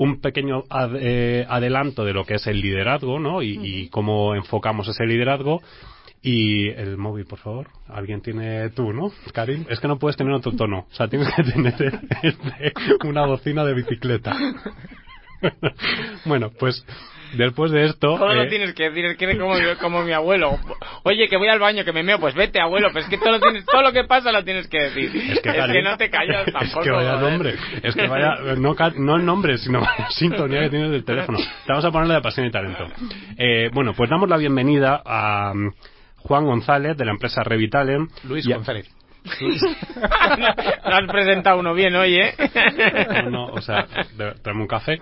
un 0.00 0.18
pequeño 0.22 0.64
ad- 0.70 0.96
eh, 0.98 1.44
adelanto 1.46 2.06
de 2.06 2.14
lo 2.14 2.24
que 2.24 2.36
es 2.36 2.46
el 2.46 2.62
liderazgo, 2.62 3.18
¿no? 3.18 3.42
Y, 3.42 3.58
y 3.62 3.88
cómo 3.90 4.34
enfocamos 4.34 4.88
ese 4.88 5.04
liderazgo. 5.04 5.60
Y 6.22 6.68
el 6.70 6.96
móvil, 6.96 7.26
por 7.26 7.38
favor. 7.38 7.68
Alguien 7.86 8.22
tiene 8.22 8.70
tú, 8.70 8.94
¿no? 8.94 9.12
Karim. 9.34 9.66
Es 9.68 9.78
que 9.78 9.88
no 9.88 9.98
puedes 9.98 10.16
tener 10.16 10.32
otro 10.32 10.52
tono. 10.52 10.86
O 10.90 10.94
sea, 10.94 11.08
tienes 11.08 11.28
que 11.34 11.42
tener 11.44 11.74
el 12.22 12.34
de 12.38 12.72
una 13.08 13.26
bocina 13.26 13.62
de 13.62 13.74
bicicleta. 13.74 14.34
bueno, 16.24 16.50
pues 16.58 16.82
después 17.34 17.70
de 17.72 17.86
esto. 17.86 18.16
Todo 18.16 18.34
lo 18.34 18.42
eh, 18.44 18.48
tienes 18.48 18.74
que 18.74 18.90
decir, 18.90 19.04
es 19.04 19.16
que 19.16 19.24
eres 19.24 19.38
como, 19.38 19.54
como 19.80 20.02
mi 20.02 20.12
abuelo. 20.12 20.58
Oye, 21.04 21.28
que 21.28 21.36
voy 21.36 21.48
al 21.48 21.58
baño, 21.58 21.84
que 21.84 21.92
me 21.92 22.02
meo, 22.02 22.18
pues 22.18 22.34
vete, 22.34 22.60
abuelo, 22.60 22.88
pero 22.92 23.04
es 23.04 23.10
que 23.10 23.18
todo 23.18 23.32
lo, 23.32 23.40
tienes, 23.40 23.64
todo 23.66 23.82
lo 23.82 23.92
que 23.92 24.04
pasa 24.04 24.32
lo 24.32 24.44
tienes 24.44 24.68
que 24.68 24.78
decir. 24.80 25.10
Es 25.14 25.40
que, 25.40 25.82
no 25.82 25.96
te 25.96 26.10
callas 26.10 26.46
Es 26.46 26.52
tampoco. 26.52 26.82
que 26.82 26.90
vaya 26.90 27.16
nombre. 27.16 27.54
Es 27.82 27.94
que 27.94 28.06
vaya. 28.06 28.34
No, 28.58 28.74
ca- 28.74 28.92
no 28.96 29.16
el 29.16 29.24
nombre, 29.24 29.58
sino 29.58 29.80
vaya 29.82 30.08
sintonía 30.10 30.60
que 30.62 30.70
tienes 30.70 30.90
del 30.90 31.04
teléfono. 31.04 31.38
Te 31.38 31.44
vamos 31.72 31.84
a 31.84 31.90
ponerle 31.90 32.14
de 32.14 32.20
pasión 32.22 32.46
y 32.46 32.50
talento. 32.50 32.86
Eh, 33.36 33.70
bueno, 33.72 33.92
pues 33.94 34.08
damos 34.10 34.28
la 34.28 34.36
bienvenida 34.36 35.02
a 35.04 35.52
mm, 35.54 35.70
Juan 36.16 36.44
González 36.44 36.96
de 36.96 37.04
la 37.04 37.12
empresa 37.12 37.42
Revitalen. 37.42 38.08
Luis 38.24 38.46
Y 38.46 38.52
a- 38.52 38.56
González. 38.56 38.88
No 40.84 40.96
has 40.96 41.06
presentado 41.10 41.58
uno 41.58 41.74
bien 41.74 41.94
hoy, 41.94 42.16
¿eh? 42.16 42.34
No, 43.24 43.30
no, 43.30 43.46
o 43.46 43.60
sea, 43.60 43.86
tráeme 44.42 44.62
un 44.62 44.66
café. 44.66 44.98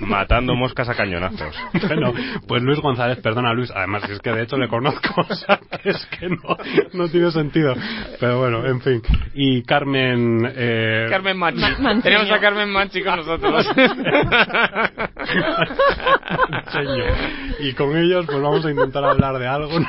Matando 0.00 0.54
moscas 0.54 0.88
a 0.88 0.94
cañonazos. 0.94 1.54
Bueno, 1.86 2.12
pues 2.46 2.62
Luis 2.62 2.80
González, 2.80 3.18
perdona 3.22 3.52
Luis, 3.52 3.70
además 3.74 4.08
es 4.08 4.20
que 4.20 4.30
de 4.32 4.42
hecho 4.42 4.56
le 4.56 4.68
conozco, 4.68 5.14
o 5.28 5.34
sea, 5.34 5.58
que 5.82 5.90
es 5.90 6.06
que 6.06 6.28
no, 6.28 6.56
no 6.94 7.08
tiene 7.08 7.30
sentido. 7.30 7.74
Pero 8.20 8.38
bueno, 8.38 8.64
en 8.66 8.80
fin. 8.80 9.02
Y 9.34 9.62
Carmen... 9.62 10.40
Eh, 10.56 11.06
Carmen 11.10 11.36
Machi. 11.38 11.58
Ma- 11.60 11.76
Mancheño. 11.78 12.02
Tenemos 12.02 12.30
a 12.30 12.40
Carmen 12.40 12.70
Machi 12.70 13.02
con 13.02 13.16
nosotros. 13.16 13.68
Y 17.60 17.72
con 17.74 17.96
ellos 17.96 18.26
pues 18.26 18.40
vamos 18.40 18.64
a 18.64 18.70
intentar 18.70 19.04
hablar 19.04 19.38
de 19.38 19.46
algo, 19.46 19.78
no, 19.80 19.86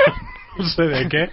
no 0.58 0.66
sé 0.66 0.84
de 0.84 1.08
qué, 1.08 1.30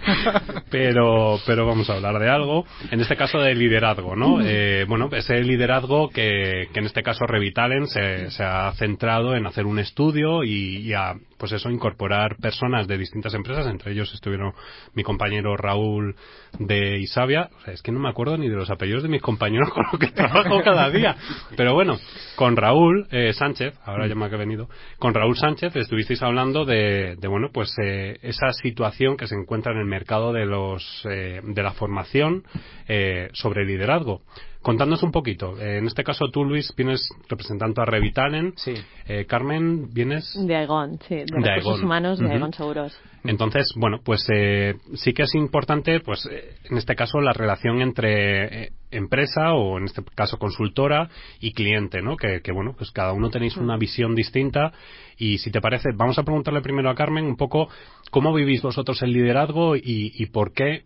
pero, 0.69 1.39
pero 1.45 1.65
vamos 1.65 1.89
a 1.89 1.95
hablar 1.95 2.19
de 2.19 2.29
algo, 2.29 2.65
en 2.91 2.99
este 2.99 3.15
caso 3.15 3.39
de 3.39 3.55
liderazgo, 3.55 4.15
¿no? 4.15 4.39
Eh, 4.41 4.85
bueno, 4.87 5.09
ese 5.11 5.41
liderazgo 5.41 6.09
que, 6.09 6.69
que 6.73 6.79
en 6.79 6.85
este 6.85 7.03
caso 7.03 7.25
Revitalen 7.25 7.87
se, 7.87 8.31
se 8.31 8.43
ha 8.43 8.71
centrado 8.73 9.35
en 9.35 9.45
hacer 9.45 9.65
un 9.65 9.79
estudio 9.79 10.43
y, 10.43 10.77
y 10.77 10.93
a, 10.93 11.15
pues 11.37 11.51
eso, 11.51 11.69
incorporar 11.69 12.37
personas 12.37 12.87
de 12.87 12.97
distintas 12.97 13.33
empresas, 13.33 13.67
entre 13.67 13.91
ellos 13.91 14.13
estuvieron 14.13 14.53
mi 14.93 15.03
compañero 15.03 15.55
Raúl 15.57 16.15
de 16.59 16.99
Isabia, 16.99 17.49
o 17.57 17.61
sea, 17.61 17.73
es 17.73 17.81
que 17.81 17.91
no 17.91 17.99
me 17.99 18.09
acuerdo 18.09 18.37
ni 18.37 18.49
de 18.49 18.55
los 18.55 18.69
apellidos 18.69 19.03
de 19.03 19.09
mis 19.09 19.21
compañeros 19.21 19.69
con 19.73 19.85
los 19.91 19.99
que 19.99 20.07
trabajo 20.07 20.61
cada 20.63 20.89
día, 20.89 21.15
pero 21.55 21.73
bueno, 21.73 21.97
con 22.35 22.55
Raúl 22.55 23.07
eh, 23.11 23.33
Sánchez, 23.33 23.75
ahora 23.85 24.07
ya 24.07 24.15
me 24.15 24.25
ha 24.25 24.29
venido, 24.29 24.69
con 24.99 25.13
Raúl 25.13 25.37
Sánchez 25.37 25.75
estuvisteis 25.75 26.21
hablando 26.21 26.65
de, 26.65 27.15
de 27.17 27.27
bueno, 27.27 27.49
pues 27.51 27.73
eh, 27.81 28.17
esa 28.21 28.51
situación 28.53 29.17
que 29.17 29.27
se 29.27 29.35
encuentra 29.35 29.71
en 29.71 29.79
el 29.79 29.85
mercado 29.85 30.33
de 30.33 30.45
los 30.45 31.05
eh, 31.09 31.41
de 31.43 31.63
la 31.63 31.71
formación 31.71 32.43
eh, 32.87 33.29
sobre 33.33 33.65
liderazgo. 33.65 34.21
Contándonos 34.67 35.01
un 35.01 35.13
poquito. 35.13 35.57
Eh, 35.57 35.77
en 35.77 35.87
este 35.87 36.03
caso 36.03 36.27
tú, 36.29 36.43
Luis, 36.43 36.73
vienes 36.75 37.09
representando 37.29 37.81
a 37.81 37.85
Revitalen. 37.85 38.51
Sí. 38.57 38.73
Eh, 39.07 39.25
Carmen, 39.25 39.93
vienes 39.93 40.37
De 40.45 40.57
Aegon, 40.57 40.99
sí, 41.07 41.15
de, 41.15 41.23
De 41.23 41.39
recursos 41.39 41.75
Aegon. 41.75 41.85
humanos 41.85 42.19
de. 42.19 42.29
Aegon 42.29 42.51
Seguros. 42.51 42.99
Entonces, 43.23 43.71
bueno, 43.77 43.99
pues 44.03 44.27
eh, 44.29 44.75
sí 44.95 45.13
que 45.13 45.23
es 45.23 45.35
importante, 45.35 46.01
pues 46.01 46.27
eh, 46.29 46.55
en 46.69 46.77
este 46.77 46.95
caso, 46.95 47.21
la 47.21 47.31
relación 47.31 47.81
entre 47.81 48.65
eh, 48.65 48.71
empresa 48.91 49.53
o 49.53 49.77
en 49.77 49.85
este 49.85 50.03
caso 50.13 50.37
consultora 50.37 51.09
y 51.39 51.53
cliente, 51.53 52.01
¿no? 52.01 52.17
Que, 52.17 52.41
que, 52.41 52.51
bueno, 52.51 52.73
pues 52.77 52.91
cada 52.91 53.13
uno 53.13 53.29
tenéis 53.29 53.55
una 53.55 53.77
visión 53.77 54.15
distinta 54.15 54.73
y 55.17 55.37
si 55.37 55.49
te 55.49 55.61
parece, 55.61 55.91
vamos 55.95 56.19
a 56.19 56.23
preguntarle 56.23 56.59
primero 56.59 56.89
a 56.89 56.95
Carmen 56.95 57.23
un 57.23 57.37
poco 57.37 57.69
cómo 58.11 58.33
vivís 58.33 58.61
vosotros 58.61 59.01
el 59.01 59.13
liderazgo 59.13 59.77
y, 59.77 60.11
y 60.13 60.25
por 60.25 60.51
qué 60.51 60.83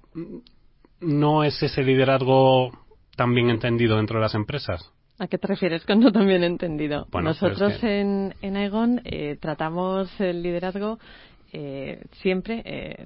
no 1.00 1.44
es 1.44 1.64
ese 1.64 1.82
liderazgo 1.82 2.72
tan 3.16 3.34
bien 3.34 3.50
entendido 3.50 3.98
dentro 3.98 4.18
de 4.18 4.22
las 4.24 4.36
empresas. 4.36 4.92
¿A 5.20 5.28
qué 5.28 5.38
te 5.38 5.48
refieres 5.48 5.86
con 5.86 6.00
no 6.00 6.12
tan 6.12 6.26
bien 6.26 6.44
entendido? 6.44 7.06
Bueno, 7.12 7.30
Nosotros 7.30 7.58
pero 7.60 7.72
es 7.72 7.78
que- 7.80 8.00
en, 8.02 8.34
en 8.42 8.58
Aegon 8.58 9.02
eh, 9.06 9.38
tratamos 9.40 10.10
el 10.20 10.42
liderazgo 10.42 10.98
eh, 11.54 12.02
siempre 12.22 12.62
eh, 12.66 13.06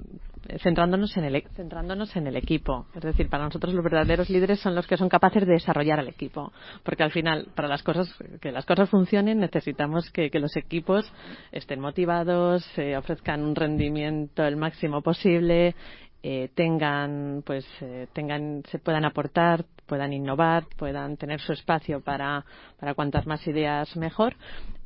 centrándonos 0.60 1.18
en, 1.18 1.24
el, 1.26 1.36
e- 1.38 1.47
centrándonos 1.56 2.16
en 2.16 2.28
el 2.28 2.36
equipo. 2.38 2.86
Es 2.95 3.01
decir, 3.01 3.28
para 3.28 3.43
nosotros 3.45 3.74
los 3.74 3.84
verdaderos 3.84 4.30
líderes 4.30 4.60
son 4.60 4.76
los 4.76 4.86
que 4.88 4.95
son 4.97 5.10
capaces 5.10 5.45
de 5.47 5.53
desarrollar 5.53 5.99
al 5.99 6.08
equipo. 6.08 6.53
Porque 6.84 7.03
al 7.03 7.12
final, 7.12 7.47
para 7.56 7.68
las 7.68 7.82
cosas, 7.84 8.08
que 8.39 8.51
las 8.51 8.66
cosas 8.66 8.88
funcionen, 8.89 9.39
necesitamos 9.39 10.10
que, 10.12 10.30
que 10.30 10.39
los 10.39 10.56
equipos 10.56 11.12
estén 11.51 11.80
motivados, 11.82 12.64
eh, 12.78 12.95
ofrezcan 12.95 13.41
un 13.43 13.56
rendimiento 13.56 14.45
el 14.45 14.56
máximo 14.58 15.01
posible, 15.01 15.74
eh, 16.22 16.49
tengan, 16.56 17.41
pues, 17.45 17.66
eh, 17.82 18.08
tengan, 18.14 18.62
se 18.70 18.80
puedan 18.80 19.06
aportar, 19.06 19.66
puedan 19.86 20.13
innovar, 20.13 20.65
puedan 20.77 21.17
tener 21.17 21.39
su 21.39 21.53
espacio 21.53 22.01
para, 22.01 22.45
para 22.79 22.93
cuantas 22.93 23.25
más 23.27 23.45
ideas 23.47 23.95
mejor. 23.95 24.36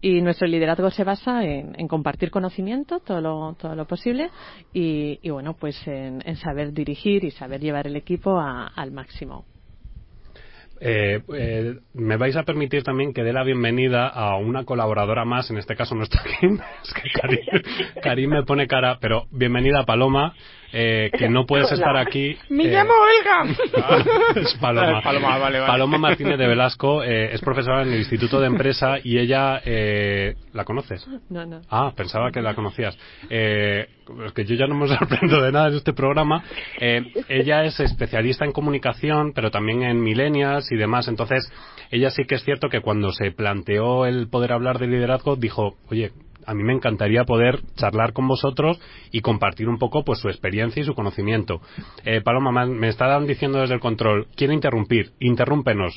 Y 0.02 0.22
nuestro 0.22 0.47
liderazgo 0.47 0.89
se 0.91 1.04
basa 1.04 1.43
en, 1.43 1.76
en 1.80 1.88
compartir 1.88 2.32
conocimiento 2.32 3.00
todo 3.00 3.20
lo, 3.22 3.56
todo 3.60 3.76
lo 3.76 3.86
posible 3.86 4.30
y, 4.74 5.30
bueno, 5.30 5.56
pues 5.60 5.76
en, 5.88 6.22
en 6.26 6.36
saber 6.38 6.72
dirigir 6.74 7.24
y 7.26 7.32
saber 7.32 7.60
llevar 7.62 7.88
el 7.88 7.95
equipo 7.95 8.39
a- 8.39 8.68
al 8.68 8.91
máximo. 8.91 9.45
eh, 10.82 11.22
eh, 11.36 11.76
me 11.93 12.16
vais 12.18 12.36
a 12.38 12.43
permitir 12.43 12.84
también 12.84 13.14
que 13.14 13.24
dé 13.24 13.34
la 13.34 13.43
bienvenida 13.43 14.08
a 14.08 14.38
una 14.38 14.64
colaboradora 14.64 15.26
más, 15.26 15.50
en 15.52 15.58
este 15.58 15.76
caso 15.76 15.93
no 15.95 16.04
está 16.04 16.22
aquí, 16.22 16.47
es 16.84 16.93
que 16.93 17.10
Karim, 17.20 17.64
Karim 18.02 18.30
me 18.32 18.43
pone 18.43 18.68
cara, 18.68 18.97
pero 19.02 19.26
bienvenida 19.32 19.84
Paloma, 19.86 20.34
eh, 20.72 21.10
que 21.18 21.30
no 21.30 21.46
puedes 21.46 21.72
estar 21.72 21.96
aquí. 21.98 22.38
Me 22.50 22.66
eh, 22.66 22.72
llamo 22.72 22.92
Olga. 22.94 23.56
es 24.36 24.54
Paloma. 24.56 25.02
Paloma, 25.02 25.38
vale, 25.38 25.60
vale. 25.60 25.72
Paloma 25.72 25.98
Martínez 26.10 26.38
de 26.38 26.48
Velasco 26.48 27.04
eh, 27.04 27.34
es 27.34 27.42
profesora 27.42 27.84
en 27.84 27.94
el 27.94 28.00
Instituto 28.00 28.40
de 28.40 28.48
Empresa 28.48 28.98
y 29.04 29.18
ella, 29.18 29.62
eh, 29.66 30.36
¿la 30.54 30.64
conoces? 30.64 31.08
No, 31.30 31.46
no. 31.46 31.62
Ah, 31.70 31.94
pensaba 31.96 32.32
que 32.32 32.42
la 32.42 32.54
conocías. 32.54 32.98
Eh, 33.30 33.88
es 34.26 34.34
que 34.34 34.46
yo 34.46 34.56
ya 34.56 34.68
no 34.68 34.76
me 34.76 34.88
sorprendo 34.88 35.42
de 35.42 35.52
nada 35.52 35.70
en 35.70 35.76
este 35.76 35.94
programa. 35.94 36.44
Eh, 36.80 37.12
ella 37.28 37.64
es 37.64 37.80
especialista 37.80 38.46
en 38.46 38.52
comunicación, 38.52 39.34
pero 39.34 39.52
también 39.52 39.84
en 39.84 40.02
millennials 40.02 40.72
y 40.72 40.76
demás. 40.76 41.08
Entonces, 41.08 41.52
ella 41.92 42.10
sí 42.10 42.24
que 42.26 42.36
es 42.36 42.44
cierto 42.44 42.70
que 42.70 42.82
cuando 42.82 43.12
se 43.12 43.32
planteó 43.32 44.06
el 44.06 44.28
poder 44.30 44.54
hablar 44.54 44.80
de 44.80 44.88
liderazgo, 44.88 45.36
dijo, 45.36 45.78
oye, 45.90 46.12
a 46.50 46.54
mí 46.56 46.64
me 46.64 46.74
encantaría 46.74 47.26
poder 47.26 47.60
charlar 47.76 48.12
con 48.12 48.28
vosotros 48.28 48.80
y 49.12 49.22
compartir 49.22 49.70
un 49.70 49.78
poco 49.78 50.04
pues 50.04 50.18
su 50.20 50.30
experiencia 50.30 50.82
y 50.82 50.84
su 50.86 50.95
conocimiento. 50.95 51.62
Eh, 52.06 52.22
Paloma, 52.22 52.66
me- 52.66 52.88
estaban 52.88 53.28
diciendo 53.28 53.60
desde 53.62 53.76
el 53.76 53.80
control, 53.80 54.26
quiero 54.36 54.54
interrumpir, 54.54 55.12
interrúmpenos. 55.20 55.93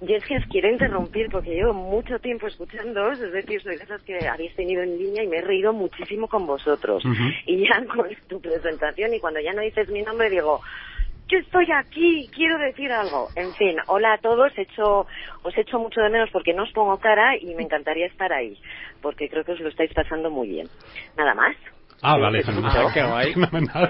Yo 0.00 0.14
es 0.16 0.24
que 0.24 0.36
os 0.38 0.44
quiero 0.46 0.70
interrumpir 0.70 1.28
porque 1.30 1.50
llevo 1.50 1.74
mucho 1.74 2.18
tiempo 2.18 2.46
escuchándoos, 2.46 3.18
es 3.20 3.32
decir, 3.32 3.60
soy 3.62 3.76
de 3.76 3.84
esas 3.84 4.02
que 4.02 4.26
habéis 4.28 4.54
tenido 4.54 4.82
en 4.82 4.96
línea 4.98 5.22
y 5.22 5.26
me 5.26 5.38
he 5.38 5.42
reído 5.42 5.72
muchísimo 5.74 6.26
con 6.28 6.46
vosotros. 6.46 7.02
Y 7.46 7.66
ya 7.68 7.84
con 7.94 8.08
tu 8.28 8.40
presentación 8.40 9.12
y 9.12 9.20
cuando 9.20 9.40
ya 9.40 9.52
no 9.52 9.60
dices 9.60 9.88
mi 9.90 10.02
nombre 10.02 10.30
digo, 10.30 10.60
yo 11.28 11.38
estoy 11.38 11.70
aquí, 11.72 12.30
quiero 12.34 12.58
decir 12.58 12.92
algo. 12.92 13.30
En 13.34 13.54
fin, 13.54 13.76
hola 13.88 14.14
a 14.14 14.18
todos, 14.18 14.56
hecho, 14.56 15.06
os 15.42 15.58
echo 15.58 15.78
mucho 15.78 16.00
de 16.00 16.10
menos 16.10 16.30
porque 16.30 16.54
no 16.54 16.62
os 16.62 16.72
pongo 16.72 16.98
cara 16.98 17.36
y 17.36 17.54
me 17.54 17.62
encantaría 17.62 18.06
estar 18.06 18.32
ahí, 18.32 18.58
porque 19.00 19.28
creo 19.28 19.44
que 19.44 19.52
os 19.52 19.60
lo 19.60 19.68
estáis 19.68 19.92
pasando 19.92 20.30
muy 20.30 20.48
bien. 20.48 20.70
Nada 21.16 21.34
más. 21.34 21.56
Ah, 22.02 22.14
Sí, 22.16 22.20
vale, 22.20 22.42
fenomenal. 22.42 22.92
Fenomenal. 23.34 23.88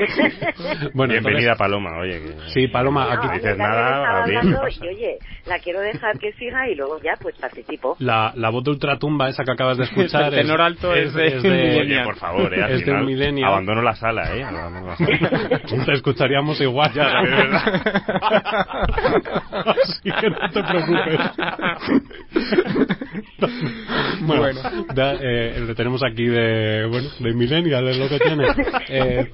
Bueno, 0.95 1.13
Bienvenida, 1.13 1.53
entonces- 1.53 1.59
Paloma. 1.59 1.99
Oye, 2.01 2.21
que- 2.23 2.51
Sí, 2.55 2.69
Paloma, 2.69 3.05
No, 3.07 3.11
aquí 3.13 3.27
mí 3.29 3.35
dices 3.39 3.59
nada, 3.59 4.23
hablando 4.23 4.61
y 4.69 4.89
oye, 4.89 5.19
la 5.47 5.59
quiero 5.59 5.81
dejar 5.81 6.19
que 6.19 6.33
siga 6.35 6.69
y 6.69 6.75
luego 6.77 6.99
ya 7.03 7.15
pues 7.21 7.35
participo. 7.37 7.97
La, 7.99 8.33
la 8.37 8.51
voz 8.51 8.63
de 8.65 8.71
ultratumba 8.71 9.29
esa 9.29 9.45
que 9.45 9.51
acabas 9.51 9.77
de 9.79 9.85
escuchar 9.91 10.33
El 10.33 10.41
tenor 10.43 10.61
alto 10.61 10.95
es 10.95 11.13
de 11.15 11.31
Millennial. 11.37 11.81
Oye, 11.81 12.05
por 12.05 12.17
favor, 12.17 12.55
eh, 12.55 12.65
es 12.75 12.87
de 12.87 12.93
un 12.93 13.45
abandono 13.45 13.83
la 13.83 13.95
sala, 13.97 14.37
¿eh? 14.37 14.45
Abandono 14.45 14.87
la 14.87 14.97
sala. 14.97 15.61
Te 15.87 15.93
escucharíamos 15.93 16.61
igual. 16.61 16.93
Ya, 16.95 17.21
es 17.23 17.31
verdad. 17.31 17.83
Así 19.83 20.11
que 20.21 20.31
no 20.31 20.51
te 20.51 20.63
preocupes. 20.63 21.21
bueno, 24.21 24.61
da- 24.95 25.15
eh, 25.21 25.65
le 25.67 25.75
tenemos 25.75 26.03
aquí 26.05 26.27
de, 26.27 26.87
bueno, 26.91 27.09
de 27.19 27.35
Millennial, 27.35 27.87
es 27.97 28.01
lo 28.01 28.09
que 28.09 28.25
tiene. 28.25 28.47
Eh, 28.89 29.31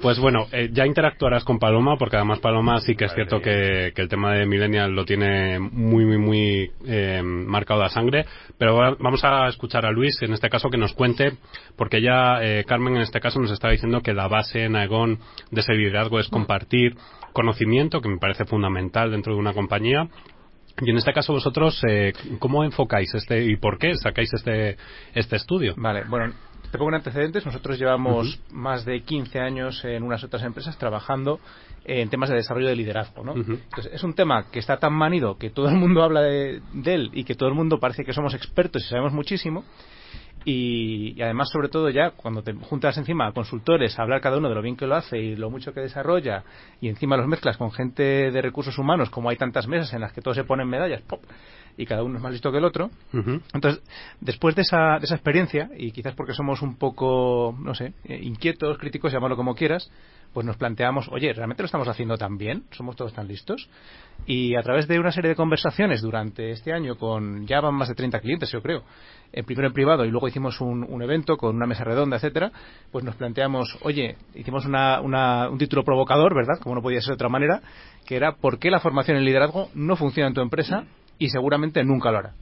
pues 0.00 0.18
bueno, 0.18 0.46
eh, 0.50 0.70
ya 0.72 0.86
interactuarás 0.86 1.44
con 1.44 1.58
Paloma, 1.58 1.96
porque 1.98 2.16
además 2.16 2.40
Paloma 2.40 2.80
sí 2.80 2.96
que 2.96 3.04
es 3.04 3.12
cierto 3.14 3.40
que, 3.40 3.92
que 3.94 4.02
el 4.02 4.08
tema 4.08 4.32
de 4.32 4.46
Millennial 4.46 4.92
lo 4.92 5.04
tiene 5.04 5.58
muy, 5.58 6.06
muy, 6.06 6.18
muy 6.18 6.70
eh, 6.86 7.22
marcado 7.22 7.82
a 7.82 7.88
sangre. 7.88 8.24
Pero 8.58 8.76
vamos 8.98 9.24
a 9.24 9.48
escuchar 9.48 9.84
a 9.84 9.90
Luis, 9.90 10.16
en 10.22 10.32
este 10.32 10.48
caso, 10.48 10.70
que 10.70 10.78
nos 10.78 10.94
cuente, 10.94 11.32
porque 11.76 12.00
ya 12.00 12.42
eh, 12.42 12.64
Carmen 12.66 12.96
en 12.96 13.02
este 13.02 13.20
caso 13.20 13.40
nos 13.40 13.50
está 13.50 13.68
diciendo 13.68 14.00
que 14.00 14.14
la 14.14 14.28
base 14.28 14.64
en 14.64 14.76
Aegon 14.76 15.18
de 15.50 15.60
ese 15.60 15.74
liderazgo 15.74 16.18
es 16.18 16.28
compartir 16.28 16.96
conocimiento, 17.32 18.00
que 18.00 18.08
me 18.08 18.18
parece 18.18 18.44
fundamental 18.44 19.10
dentro 19.10 19.34
de 19.34 19.40
una 19.40 19.52
compañía. 19.52 20.08
Y 20.80 20.90
en 20.90 20.96
este 20.96 21.12
caso 21.12 21.32
vosotros, 21.32 21.80
eh, 21.88 22.12
¿cómo 22.38 22.64
enfocáis 22.64 23.14
este 23.14 23.44
y 23.44 23.56
por 23.56 23.78
qué 23.78 23.94
sacáis 23.96 24.32
este, 24.34 24.76
este 25.14 25.36
estudio? 25.36 25.74
Vale, 25.76 26.02
bueno, 26.08 26.34
te 26.74 26.78
pongo 26.78 26.90
en 26.90 26.96
antecedentes. 26.96 27.46
Nosotros 27.46 27.78
llevamos 27.78 28.40
más 28.50 28.84
de 28.84 29.00
15 29.00 29.38
años 29.38 29.84
en 29.84 30.02
unas 30.02 30.24
otras 30.24 30.42
empresas 30.42 30.76
trabajando 30.76 31.38
en 31.84 32.10
temas 32.10 32.30
de 32.30 32.34
desarrollo 32.34 32.66
de 32.66 32.74
liderazgo, 32.74 33.22
¿no? 33.22 33.36
Entonces, 33.36 33.92
es 33.92 34.02
un 34.02 34.12
tema 34.14 34.46
que 34.50 34.58
está 34.58 34.78
tan 34.78 34.92
manido 34.92 35.38
que 35.38 35.50
todo 35.50 35.68
el 35.68 35.76
mundo 35.76 36.02
habla 36.02 36.22
de, 36.22 36.60
de 36.72 36.94
él 36.94 37.10
y 37.12 37.22
que 37.22 37.36
todo 37.36 37.48
el 37.48 37.54
mundo 37.54 37.78
parece 37.78 38.02
que 38.02 38.12
somos 38.12 38.34
expertos 38.34 38.82
y 38.82 38.88
sabemos 38.88 39.12
muchísimo. 39.12 39.62
Y, 40.44 41.14
y 41.16 41.22
además, 41.22 41.48
sobre 41.50 41.68
todo 41.68 41.88
ya, 41.90 42.10
cuando 42.10 42.42
te 42.42 42.52
juntas 42.52 42.96
encima 42.98 43.26
a 43.26 43.32
consultores 43.32 43.98
a 43.98 44.02
hablar 44.02 44.20
cada 44.20 44.38
uno 44.38 44.48
de 44.48 44.54
lo 44.54 44.62
bien 44.62 44.76
que 44.76 44.86
lo 44.86 44.94
hace 44.94 45.18
y 45.18 45.36
lo 45.36 45.50
mucho 45.50 45.72
que 45.72 45.80
desarrolla, 45.80 46.44
y 46.80 46.88
encima 46.88 47.16
los 47.16 47.26
mezclas 47.26 47.56
con 47.56 47.70
gente 47.72 48.30
de 48.30 48.42
recursos 48.42 48.78
humanos, 48.78 49.10
como 49.10 49.30
hay 49.30 49.36
tantas 49.36 49.66
mesas 49.66 49.92
en 49.94 50.00
las 50.00 50.12
que 50.12 50.20
todos 50.20 50.36
se 50.36 50.44
ponen 50.44 50.68
medallas, 50.68 51.02
¡pop! 51.02 51.22
y 51.76 51.86
cada 51.86 52.02
uno 52.02 52.16
es 52.16 52.22
más 52.22 52.32
listo 52.32 52.52
que 52.52 52.58
el 52.58 52.64
otro, 52.64 52.90
entonces, 53.52 53.82
después 54.20 54.54
de 54.54 54.62
esa, 54.62 54.98
de 54.98 55.06
esa 55.06 55.14
experiencia, 55.14 55.70
y 55.76 55.90
quizás 55.90 56.14
porque 56.14 56.32
somos 56.32 56.62
un 56.62 56.76
poco, 56.76 57.56
no 57.58 57.74
sé, 57.74 57.94
eh, 58.04 58.20
inquietos, 58.22 58.78
críticos, 58.78 59.12
llámalo 59.12 59.36
como 59.36 59.54
quieras, 59.54 59.90
pues 60.32 60.46
nos 60.46 60.56
planteamos, 60.56 61.08
oye, 61.10 61.32
¿realmente 61.32 61.62
lo 61.62 61.66
estamos 61.66 61.88
haciendo 61.88 62.16
tan 62.16 62.36
bien? 62.36 62.64
¿Somos 62.72 62.96
todos 62.96 63.12
tan 63.12 63.28
listos? 63.28 63.68
Y 64.26 64.56
a 64.56 64.62
través 64.62 64.88
de 64.88 64.98
una 64.98 65.12
serie 65.12 65.30
de 65.30 65.36
conversaciones 65.36 66.02
durante 66.02 66.50
este 66.50 66.72
año 66.72 66.96
con, 66.96 67.46
ya 67.46 67.60
van 67.60 67.74
más 67.74 67.88
de 67.88 67.94
30 67.94 68.20
clientes, 68.20 68.50
yo 68.50 68.60
creo, 68.60 68.82
primero 69.42 69.66
en 69.66 69.74
privado 69.74 70.04
y 70.04 70.10
luego 70.10 70.28
hicimos 70.28 70.60
un, 70.60 70.84
un 70.88 71.02
evento 71.02 71.36
con 71.36 71.56
una 71.56 71.66
mesa 71.66 71.82
redonda, 71.82 72.16
etcétera, 72.16 72.52
pues 72.92 73.04
nos 73.04 73.16
planteamos, 73.16 73.76
oye, 73.82 74.16
hicimos 74.34 74.64
una, 74.66 75.00
una- 75.00 75.48
un 75.50 75.58
título 75.58 75.82
provocador, 75.82 76.34
¿verdad? 76.34 76.58
Como 76.62 76.74
no 76.76 76.82
podía 76.82 77.00
ser 77.00 77.08
de 77.10 77.14
otra 77.14 77.28
manera, 77.28 77.60
que 78.06 78.14
era 78.16 78.32
¿por 78.36 78.58
qué 78.58 78.70
la 78.70 78.78
formación 78.80 79.16
en 79.16 79.24
liderazgo 79.24 79.70
no 79.74 79.96
funciona 79.96 80.28
en 80.28 80.34
tu 80.34 80.40
empresa 80.40 80.84
y 81.18 81.30
seguramente 81.30 81.82
nunca 81.84 82.10
lo 82.12 82.18
hará? 82.18 82.34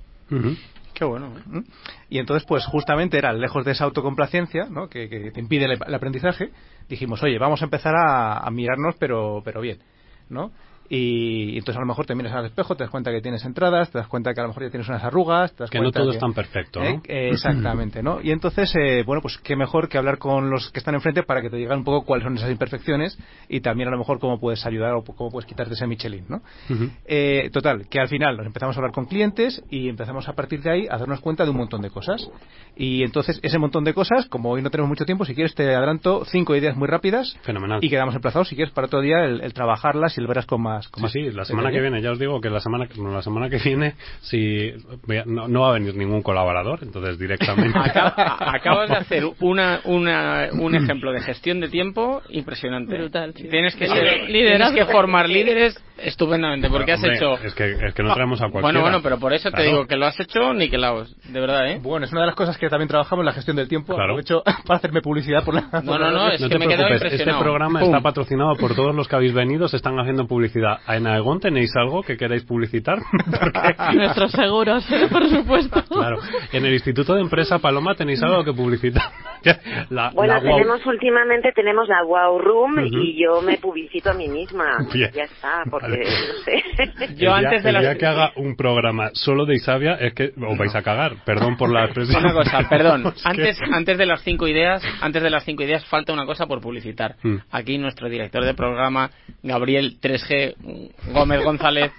Qué 0.94 1.04
bueno. 1.06 1.32
¿eh? 1.38 1.62
Y 2.10 2.18
entonces, 2.18 2.46
pues 2.46 2.66
justamente 2.66 3.16
era 3.16 3.32
lejos 3.32 3.64
de 3.64 3.72
esa 3.72 3.84
autocomplacencia, 3.84 4.66
¿no? 4.70 4.88
que, 4.88 5.08
que 5.08 5.30
te 5.30 5.40
impide 5.40 5.64
el, 5.64 5.78
el 5.86 5.94
aprendizaje, 5.94 6.50
dijimos, 6.88 7.22
oye, 7.22 7.38
vamos 7.38 7.62
a 7.62 7.64
empezar 7.64 7.94
a, 7.96 8.38
a 8.38 8.50
mirarnos, 8.50 8.96
pero, 8.98 9.40
pero 9.42 9.62
bien, 9.62 9.78
¿no? 10.28 10.50
Y, 10.94 11.56
entonces 11.56 11.78
a 11.78 11.80
lo 11.80 11.86
mejor 11.86 12.04
te 12.04 12.14
miras 12.14 12.34
al 12.34 12.44
espejo, 12.44 12.76
te 12.76 12.84
das 12.84 12.90
cuenta 12.90 13.10
que 13.10 13.22
tienes 13.22 13.42
entradas, 13.46 13.90
te 13.90 13.96
das 13.96 14.08
cuenta 14.08 14.34
que 14.34 14.40
a 14.40 14.42
lo 14.42 14.48
mejor 14.48 14.64
ya 14.64 14.70
tienes 14.70 14.86
unas 14.90 15.02
arrugas, 15.02 15.50
te 15.54 15.62
das 15.62 15.70
Que 15.70 15.78
no 15.78 15.84
cuenta 15.84 16.00
todo 16.00 16.10
es 16.10 16.18
tan 16.18 16.34
perfecto, 16.34 16.80
¿no? 16.80 16.86
¿Eh? 16.86 17.00
Eh, 17.08 17.30
exactamente, 17.32 18.02
¿no? 18.02 18.20
Y 18.22 18.30
entonces, 18.30 18.70
eh, 18.76 19.02
bueno, 19.06 19.22
pues 19.22 19.38
qué 19.38 19.56
mejor 19.56 19.88
que 19.88 19.96
hablar 19.96 20.18
con 20.18 20.50
los 20.50 20.70
que 20.70 20.80
están 20.80 20.94
enfrente 20.94 21.22
para 21.22 21.40
que 21.40 21.48
te 21.48 21.56
digan 21.56 21.78
un 21.78 21.84
poco 21.84 22.04
cuáles 22.04 22.24
son 22.24 22.36
esas 22.36 22.50
imperfecciones 22.50 23.18
y 23.48 23.62
también 23.62 23.88
a 23.88 23.90
lo 23.90 23.96
mejor 23.96 24.18
cómo 24.18 24.38
puedes 24.38 24.66
ayudar 24.66 24.92
o 24.92 25.02
cómo 25.02 25.30
puedes 25.30 25.46
quitarte 25.46 25.72
ese 25.72 25.86
Michelin, 25.86 26.26
¿no? 26.28 26.42
Eh, 27.06 27.48
total, 27.54 27.88
que 27.88 27.98
al 27.98 28.08
final 28.08 28.36
nos 28.36 28.44
empezamos 28.44 28.76
a 28.76 28.80
hablar 28.80 28.92
con 28.92 29.06
clientes 29.06 29.64
y 29.70 29.88
empezamos 29.88 30.28
a 30.28 30.34
partir 30.34 30.60
de 30.60 30.72
ahí 30.72 30.86
a 30.90 30.98
darnos 30.98 31.20
cuenta 31.20 31.44
de 31.44 31.52
un 31.52 31.56
montón 31.56 31.80
de 31.80 31.88
cosas. 31.88 32.28
Y 32.76 33.02
entonces, 33.02 33.40
ese 33.42 33.58
montón 33.58 33.84
de 33.84 33.94
cosas, 33.94 34.26
como 34.26 34.50
hoy 34.50 34.60
no 34.60 34.68
tenemos 34.68 34.90
mucho 34.90 35.06
tiempo, 35.06 35.24
si 35.24 35.34
quieres 35.34 35.54
te 35.54 35.74
adelanto 35.74 36.26
cinco 36.26 36.54
ideas 36.54 36.76
muy 36.76 36.86
rápidas 36.86 37.34
Fenomenal. 37.44 37.78
y 37.82 37.88
quedamos 37.88 38.14
emplazados, 38.14 38.48
si 38.48 38.56
quieres, 38.56 38.74
para 38.74 38.88
otro 38.88 39.00
día 39.00 39.24
el, 39.24 39.40
el 39.40 39.54
trabajarlas 39.54 40.18
y 40.18 40.20
el 40.20 40.26
verás 40.26 40.44
con 40.44 40.60
más. 40.60 40.81
Con 40.88 41.00
Sí, 41.00 41.02
más 41.02 41.12
sí, 41.12 41.36
la 41.36 41.44
semana 41.44 41.70
que 41.70 41.80
viene, 41.80 42.00
ya 42.02 42.12
os 42.12 42.18
digo 42.18 42.40
que 42.40 42.50
la 42.50 42.60
semana, 42.60 42.86
la 42.96 43.22
semana 43.22 43.48
que 43.48 43.58
viene 43.58 43.94
si, 44.20 44.72
no, 45.26 45.48
no 45.48 45.60
va 45.62 45.70
a 45.70 45.72
venir 45.72 45.94
ningún 45.94 46.22
colaborador, 46.22 46.80
entonces 46.82 47.18
directamente. 47.18 47.78
Acabas 47.78 48.88
de 48.90 48.96
hacer 48.96 49.24
una, 49.40 49.80
una- 49.84 50.48
un 50.52 50.74
ejemplo 50.82 51.12
de 51.12 51.20
gestión 51.20 51.60
de 51.60 51.68
tiempo 51.68 52.22
impresionante. 52.30 52.96
Brutal. 52.96 53.32
Tienes 53.34 53.74
que, 53.76 53.86
ser- 53.86 54.26
tienes 54.26 54.72
que 54.72 54.84
formar 54.86 55.28
líderes 55.28 55.82
estupendamente, 56.04 56.68
porque 56.70 56.92
has 56.92 56.98
Hombre, 57.02 57.16
hecho... 57.16 57.34
Es 57.42 57.54
que, 57.54 57.72
es 57.72 57.94
que 57.94 58.02
no 58.02 58.12
traemos 58.14 58.40
a 58.40 58.44
cualquiera. 58.50 58.62
Bueno, 58.62 58.80
bueno, 58.80 59.00
pero 59.02 59.18
por 59.18 59.32
eso 59.32 59.50
te 59.50 59.56
Claro. 59.56 59.70
digo 59.70 59.86
que 59.86 59.96
lo 59.96 60.06
has 60.06 60.18
hecho 60.20 60.52
niquelaos, 60.54 61.14
de 61.30 61.40
verdad, 61.40 61.70
¿eh? 61.70 61.78
Bueno, 61.82 62.06
es 62.06 62.12
una 62.12 62.22
de 62.22 62.26
las 62.28 62.36
cosas 62.36 62.56
que 62.58 62.68
también 62.68 62.88
trabajamos 62.88 63.22
en 63.22 63.26
la 63.26 63.32
gestión 63.32 63.56
del 63.56 63.68
tiempo. 63.68 63.94
Claro. 63.94 64.12
Aprovecho 64.14 64.42
para 64.66 64.76
hacerme 64.78 65.00
publicidad 65.02 65.44
por 65.44 65.54
la. 65.54 65.62
No, 65.82 65.98
no, 65.98 66.10
no, 66.10 66.30
es 66.30 66.40
no 66.40 66.48
que 66.48 66.54
te 66.54 66.58
me 66.58 66.66
preocupes, 66.66 66.92
este 66.92 67.06
impresionado. 67.06 67.42
programa 67.42 67.80
Pum. 67.80 67.88
está 67.88 68.00
patrocinado 68.02 68.56
por 68.56 68.74
todos 68.74 68.94
los 68.94 69.08
que 69.08 69.16
habéis 69.16 69.32
venido, 69.34 69.68
se 69.68 69.76
están 69.76 69.98
haciendo 69.98 70.26
publicidad. 70.26 70.78
¿En 70.88 71.06
Aegon 71.06 71.40
tenéis 71.40 71.70
algo 71.76 72.02
que 72.02 72.16
queráis 72.16 72.44
publicitar? 72.44 72.98
Nuestros 73.94 74.32
seguros, 74.32 74.84
por 75.10 75.28
supuesto. 75.28 75.82
Claro. 75.88 76.18
En 76.52 76.64
el 76.66 76.72
Instituto 76.74 77.14
de 77.14 77.20
Empresa 77.20 77.58
Paloma 77.58 77.94
tenéis 77.94 78.22
algo 78.22 78.44
que 78.44 78.52
publicitar. 78.52 79.02
La, 79.90 80.10
Bueno, 80.14 80.34
la 80.34 80.40
tenemos 80.40 80.84
últimamente 80.86 81.50
tenemos 81.52 81.88
la 81.88 82.04
Wow 82.04 82.38
Room 82.38 82.72
Ujú. 82.78 82.96
y 82.98 83.20
yo 83.20 83.42
me 83.42 83.56
publicito 83.58 84.10
a 84.10 84.14
mí 84.14 84.28
misma. 84.28 84.76
Bien. 84.92 85.10
Ya 85.12 85.24
está, 85.24 85.64
porque 85.70 85.91
No 85.98 86.04
sé. 86.44 86.62
el 87.04 87.16
día, 87.16 87.36
el 87.64 87.80
día 87.80 87.94
que 87.98 88.06
haga 88.06 88.32
un 88.36 88.56
programa 88.56 89.10
solo 89.14 89.44
de 89.46 89.54
Isabia 89.54 89.94
es 90.00 90.14
que 90.14 90.32
os 90.36 90.58
vais 90.58 90.74
a 90.74 90.82
cagar. 90.82 91.16
Perdón 91.24 91.56
por 91.56 91.70
la 91.72 91.84
expresión. 91.86 92.24
Una 92.24 92.32
cosa, 92.32 92.68
perdón. 92.68 93.06
Es 93.16 93.22
que- 93.22 93.28
Antes, 93.28 93.58
antes 93.72 93.98
de 93.98 94.06
las 94.06 94.22
cinco 94.22 94.48
ideas, 94.48 94.82
antes 95.00 95.22
de 95.22 95.30
las 95.30 95.44
cinco 95.44 95.62
ideas 95.62 95.84
falta 95.86 96.12
una 96.12 96.26
cosa 96.26 96.46
por 96.46 96.60
publicitar. 96.60 97.16
Mm. 97.22 97.36
Aquí 97.50 97.78
nuestro 97.78 98.08
director 98.08 98.44
de 98.44 98.54
programa, 98.54 99.10
Gabriel 99.42 99.98
3G 100.00 100.92
Gómez 101.12 101.42
González, 101.42 101.92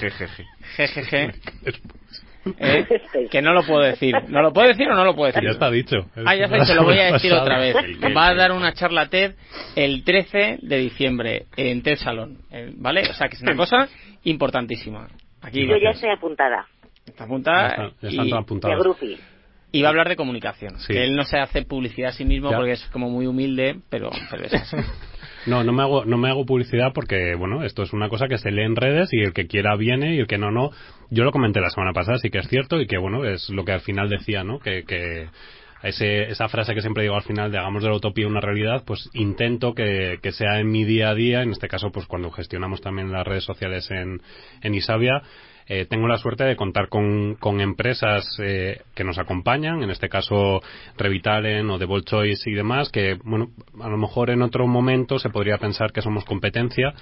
Jejeje. 0.00 0.44
GGG, 0.76 1.32
¿eh? 2.58 3.28
que 3.30 3.42
no 3.42 3.52
lo 3.52 3.62
puedo 3.64 3.82
decir. 3.82 4.14
¿No 4.28 4.42
lo 4.42 4.52
puedo 4.52 4.68
decir 4.68 4.88
o 4.88 4.94
no 4.94 5.04
lo 5.04 5.14
puedo 5.14 5.28
decir? 5.28 5.44
Ya 5.44 5.50
está 5.50 5.70
dicho. 5.70 6.06
Ah, 6.24 6.34
ya 6.34 6.44
está, 6.44 6.64
se 6.64 6.74
lo 6.74 6.84
voy 6.84 6.98
a 6.98 7.12
decir 7.12 7.32
otra 7.32 7.58
vez. 7.58 7.74
Va 8.16 8.28
a 8.28 8.34
dar 8.34 8.52
una 8.52 8.72
charla 8.72 9.08
TED 9.08 9.34
el 9.76 10.04
13 10.04 10.58
de 10.62 10.78
diciembre 10.78 11.46
en 11.56 11.82
TED 11.82 11.96
Salón, 11.96 12.38
eh, 12.50 12.72
¿vale? 12.76 13.02
O 13.08 13.14
sea 13.14 13.28
que 13.28 13.36
es 13.36 13.42
una 13.42 13.56
cosa 13.56 13.88
importantísima. 14.24 15.08
Aquí 15.40 15.66
Yo 15.66 15.76
ya 15.76 15.90
estoy 15.90 16.10
apuntada. 16.10 16.66
está 17.06 17.24
apuntada 17.24 17.62
Ya 17.62 17.84
está, 17.84 17.96
ya 18.00 18.08
están 18.08 18.26
y, 18.26 18.30
todas 18.30 18.44
apuntadas. 18.44 18.76
De 18.78 18.82
Grupi. 18.82 19.18
y 19.72 19.82
va 19.82 19.88
a 19.88 19.90
hablar 19.90 20.08
de 20.08 20.16
comunicación. 20.16 20.78
Sí. 20.78 20.92
Que 20.92 21.04
él 21.04 21.14
no 21.16 21.24
se 21.24 21.38
hace 21.38 21.62
publicidad 21.62 22.10
a 22.10 22.12
sí 22.12 22.24
mismo 22.24 22.50
Ya. 22.50 22.56
porque 22.56 22.72
es 22.72 22.84
como 22.92 23.08
muy 23.10 23.26
humilde, 23.26 23.76
pero, 23.90 24.10
pero 24.30 24.44
es 24.44 24.54
así. 24.54 24.76
No, 25.46 25.64
no 25.64 25.72
me 25.72 25.82
hago, 25.82 26.04
no 26.04 26.18
me 26.18 26.30
hago 26.30 26.46
publicidad 26.46 26.92
porque, 26.94 27.34
bueno, 27.34 27.64
esto 27.64 27.82
es 27.82 27.92
una 27.92 28.08
cosa 28.08 28.28
que 28.28 28.38
se 28.38 28.50
lee 28.50 28.62
en 28.62 28.76
redes 28.76 29.12
y 29.12 29.20
el 29.20 29.32
que 29.32 29.46
quiera 29.46 29.76
viene 29.76 30.14
y 30.14 30.20
el 30.20 30.26
que 30.26 30.38
no, 30.38 30.50
no. 30.50 30.70
Yo 31.10 31.24
lo 31.24 31.32
comenté 31.32 31.60
la 31.60 31.70
semana 31.70 31.92
pasada, 31.92 32.18
sí 32.18 32.30
que 32.30 32.38
es 32.38 32.48
cierto 32.48 32.80
y 32.80 32.86
que, 32.86 32.98
bueno, 32.98 33.24
es 33.24 33.48
lo 33.50 33.64
que 33.64 33.72
al 33.72 33.80
final 33.80 34.08
decía, 34.08 34.44
¿no? 34.44 34.58
Que, 34.58 34.84
que 34.84 35.28
ese, 35.82 36.30
esa 36.30 36.48
frase 36.48 36.74
que 36.74 36.80
siempre 36.80 37.02
digo 37.02 37.16
al 37.16 37.22
final 37.22 37.50
de 37.50 37.58
hagamos 37.58 37.82
de 37.82 37.88
la 37.88 37.96
utopía 37.96 38.26
una 38.26 38.40
realidad, 38.40 38.84
pues 38.86 39.10
intento 39.14 39.74
que, 39.74 40.18
que 40.22 40.32
sea 40.32 40.60
en 40.60 40.70
mi 40.70 40.84
día 40.84 41.10
a 41.10 41.14
día, 41.14 41.42
en 41.42 41.50
este 41.50 41.68
caso, 41.68 41.90
pues 41.90 42.06
cuando 42.06 42.30
gestionamos 42.30 42.80
también 42.80 43.10
las 43.10 43.26
redes 43.26 43.44
sociales 43.44 43.90
en, 43.90 44.22
en 44.62 44.74
Isabia, 44.74 45.22
eh, 45.74 45.86
tengo 45.86 46.06
la 46.06 46.18
suerte 46.18 46.44
de 46.44 46.54
contar 46.54 46.90
con, 46.90 47.36
con 47.36 47.62
empresas 47.62 48.26
eh, 48.42 48.82
que 48.94 49.04
nos 49.04 49.16
acompañan, 49.16 49.82
en 49.82 49.90
este 49.90 50.10
caso 50.10 50.60
Revitalen 50.98 51.70
o 51.70 51.78
The 51.78 51.86
Bold 51.86 52.04
Choice 52.04 52.50
y 52.50 52.52
demás, 52.52 52.90
que 52.90 53.16
bueno, 53.24 53.48
a 53.80 53.88
lo 53.88 53.96
mejor 53.96 54.28
en 54.28 54.42
otro 54.42 54.66
momento 54.66 55.18
se 55.18 55.30
podría 55.30 55.56
pensar 55.56 55.90
que 55.90 56.02
somos 56.02 56.26
competencia 56.26 56.92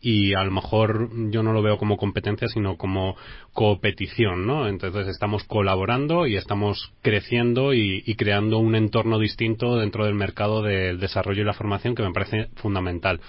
y 0.00 0.34
a 0.34 0.42
lo 0.42 0.50
mejor 0.50 1.08
yo 1.30 1.44
no 1.44 1.52
lo 1.52 1.62
veo 1.62 1.78
como 1.78 1.96
competencia 1.96 2.48
sino 2.48 2.76
como 2.76 3.14
competición, 3.52 4.44
¿no? 4.44 4.66
Entonces 4.66 5.06
estamos 5.06 5.44
colaborando 5.44 6.26
y 6.26 6.34
estamos 6.34 6.92
creciendo 7.02 7.74
y, 7.74 8.02
creando 8.16 8.58
un 8.58 8.74
entorno 8.74 9.20
distinto 9.20 9.76
dentro 9.76 10.04
del 10.04 10.16
mercado 10.16 10.62
del 10.62 10.98
desarrollo 10.98 11.42
y 11.42 11.44
la 11.44 11.52
formación 11.52 11.94
que 11.94 12.02
me 12.02 12.12
parece 12.12 12.48
fundamental. 12.56 13.20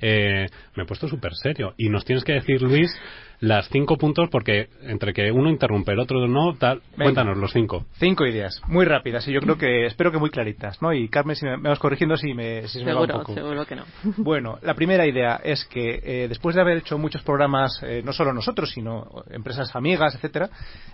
Eh, 0.00 0.46
me 0.76 0.82
he 0.84 0.86
puesto 0.86 1.08
súper 1.08 1.34
serio. 1.34 1.74
Y 1.76 1.88
nos 1.88 2.04
tienes 2.04 2.22
que 2.22 2.34
decir, 2.34 2.60
Luis, 2.60 2.94
las 3.40 3.68
cinco 3.68 3.96
puntos, 3.96 4.28
porque 4.30 4.68
entre 4.82 5.12
que 5.12 5.30
uno 5.30 5.50
interrumpe, 5.50 5.92
el 5.92 5.98
otro 6.00 6.26
no, 6.26 6.54
tal. 6.54 6.80
Venga. 6.92 7.04
Cuéntanos 7.04 7.36
los 7.36 7.52
cinco. 7.52 7.84
Cinco 7.98 8.26
ideas, 8.26 8.60
muy 8.68 8.84
rápidas 8.84 9.26
y 9.28 9.32
yo 9.32 9.40
creo 9.40 9.58
que, 9.58 9.86
espero 9.86 10.10
que 10.10 10.18
muy 10.18 10.30
claritas, 10.30 10.80
¿no? 10.80 10.92
Y 10.92 11.08
Carmen, 11.08 11.36
si 11.36 11.44
me, 11.44 11.56
me 11.56 11.68
vas 11.68 11.78
corrigiendo 11.78 12.16
si, 12.16 12.34
me, 12.34 12.62
si 12.68 12.78
se 12.78 12.84
me 12.84 12.92
va 12.92 13.00
un 13.00 13.06
Seguro, 13.06 13.24
poco. 13.24 13.34
seguro 13.34 13.66
que 13.66 13.76
no. 13.76 13.84
Bueno, 14.16 14.58
la 14.62 14.74
primera 14.74 15.06
idea 15.06 15.40
es 15.42 15.64
que 15.66 16.00
eh, 16.02 16.28
después 16.28 16.56
de 16.56 16.62
haber 16.62 16.78
hecho 16.78 16.98
muchos 16.98 17.22
programas, 17.22 17.80
eh, 17.82 18.02
no 18.04 18.12
solo 18.12 18.32
nosotros, 18.32 18.70
sino 18.70 19.06
empresas 19.30 19.74
amigas, 19.76 20.14
etcétera, 20.14 20.50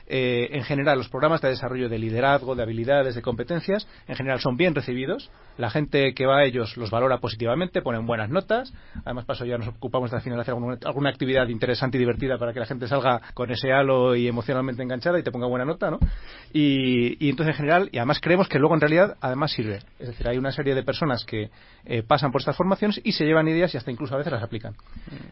eh, 0.07 0.49
en 0.53 0.65
general 0.65 0.99
los 0.99 1.09
programas 1.09 1.41
de 1.41 1.49
desarrollo 1.49 1.89
de 1.89 1.99
liderazgo, 1.99 2.55
de 2.55 2.63
habilidades, 2.63 3.15
de 3.15 3.23
competencias, 3.23 3.87
en 4.09 4.17
general 4.17 4.41
son 4.41 4.57
bien 4.57 4.75
recibidos. 4.75 5.31
La 5.59 5.71
gente 5.71 6.15
que 6.15 6.27
va 6.27 6.39
a 6.39 6.45
ellos 6.45 6.77
los 6.77 6.91
valora 6.91 7.19
positivamente, 7.19 7.83
ponen 7.83 8.07
buenas 8.07 8.31
notas. 8.31 8.73
Además, 9.05 9.25
paso 9.27 9.45
ya 9.45 9.59
nos 9.59 9.69
ocupamos 9.69 10.11
de 10.11 10.17
al 10.17 10.23
final 10.23 10.41
hacer 10.41 10.55
alguna, 10.55 10.79
alguna 10.85 11.11
actividad 11.11 11.49
interesante 11.49 11.97
y 11.99 12.01
divertida 12.01 12.32
para 12.39 12.53
que 12.53 12.61
la 12.61 12.67
gente 12.67 12.87
salga 12.89 13.21
con 13.35 13.51
ese 13.51 13.73
halo 13.73 14.15
y 14.15 14.29
emocionalmente 14.29 14.83
enganchada 14.83 15.19
y 15.19 15.23
te 15.23 15.31
ponga 15.31 15.47
buena 15.47 15.65
nota, 15.65 15.91
¿no? 15.91 15.99
Y, 16.53 17.25
y 17.25 17.31
entonces 17.31 17.55
en 17.55 17.57
general, 17.57 17.89
y 17.93 17.99
además 17.99 18.21
creemos 18.21 18.49
que 18.49 18.59
luego 18.59 18.75
en 18.75 18.81
realidad 18.81 19.17
además 19.21 19.53
sirve. 19.53 19.81
Es 19.99 20.09
decir, 20.09 20.29
hay 20.29 20.39
una 20.39 20.53
serie 20.53 20.75
de 20.75 20.83
personas 20.83 21.25
que 21.25 21.51
eh, 21.85 22.03
pasan 22.03 22.31
por 22.31 22.41
estas 22.41 22.57
formaciones 22.57 23.01
y 23.03 23.13
se 23.13 23.25
llevan 23.25 23.49
ideas 23.49 23.75
y 23.75 23.77
hasta 23.77 23.91
incluso 23.91 24.15
a 24.15 24.19
veces 24.19 24.33
las 24.33 24.43
aplican. 24.43 24.75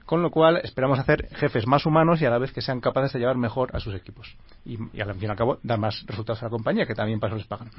Con 0.05 0.23
lo 0.23 0.31
cual 0.31 0.61
esperamos 0.63 0.99
hacer 0.99 1.29
jefes 1.37 1.67
más 1.67 1.87
humanos 1.87 2.21
y 2.21 2.27
a 2.27 2.31
la 2.31 2.39
vez 2.39 2.53
que 2.53 2.61
sean 2.61 2.81
capaces 2.81 3.13
de 3.13 3.21
llevar 3.21 3.37
mejor 3.37 3.75
a 3.75 3.81
sus 3.81 3.95
equipos. 3.95 4.37
Y, 4.65 4.79
y 4.93 5.01
al 5.01 5.13
fin 5.15 5.25
y 5.25 5.27
al 5.27 5.37
cabo 5.37 5.59
dar 5.63 5.79
más 5.79 6.05
resultados 6.07 6.43
a 6.43 6.47
la 6.47 6.51
compañía, 6.51 6.87
que 6.87 6.95
también 6.95 7.21
para 7.21 7.35
eso 7.35 7.39
les 7.39 7.47
pagan. 7.47 7.71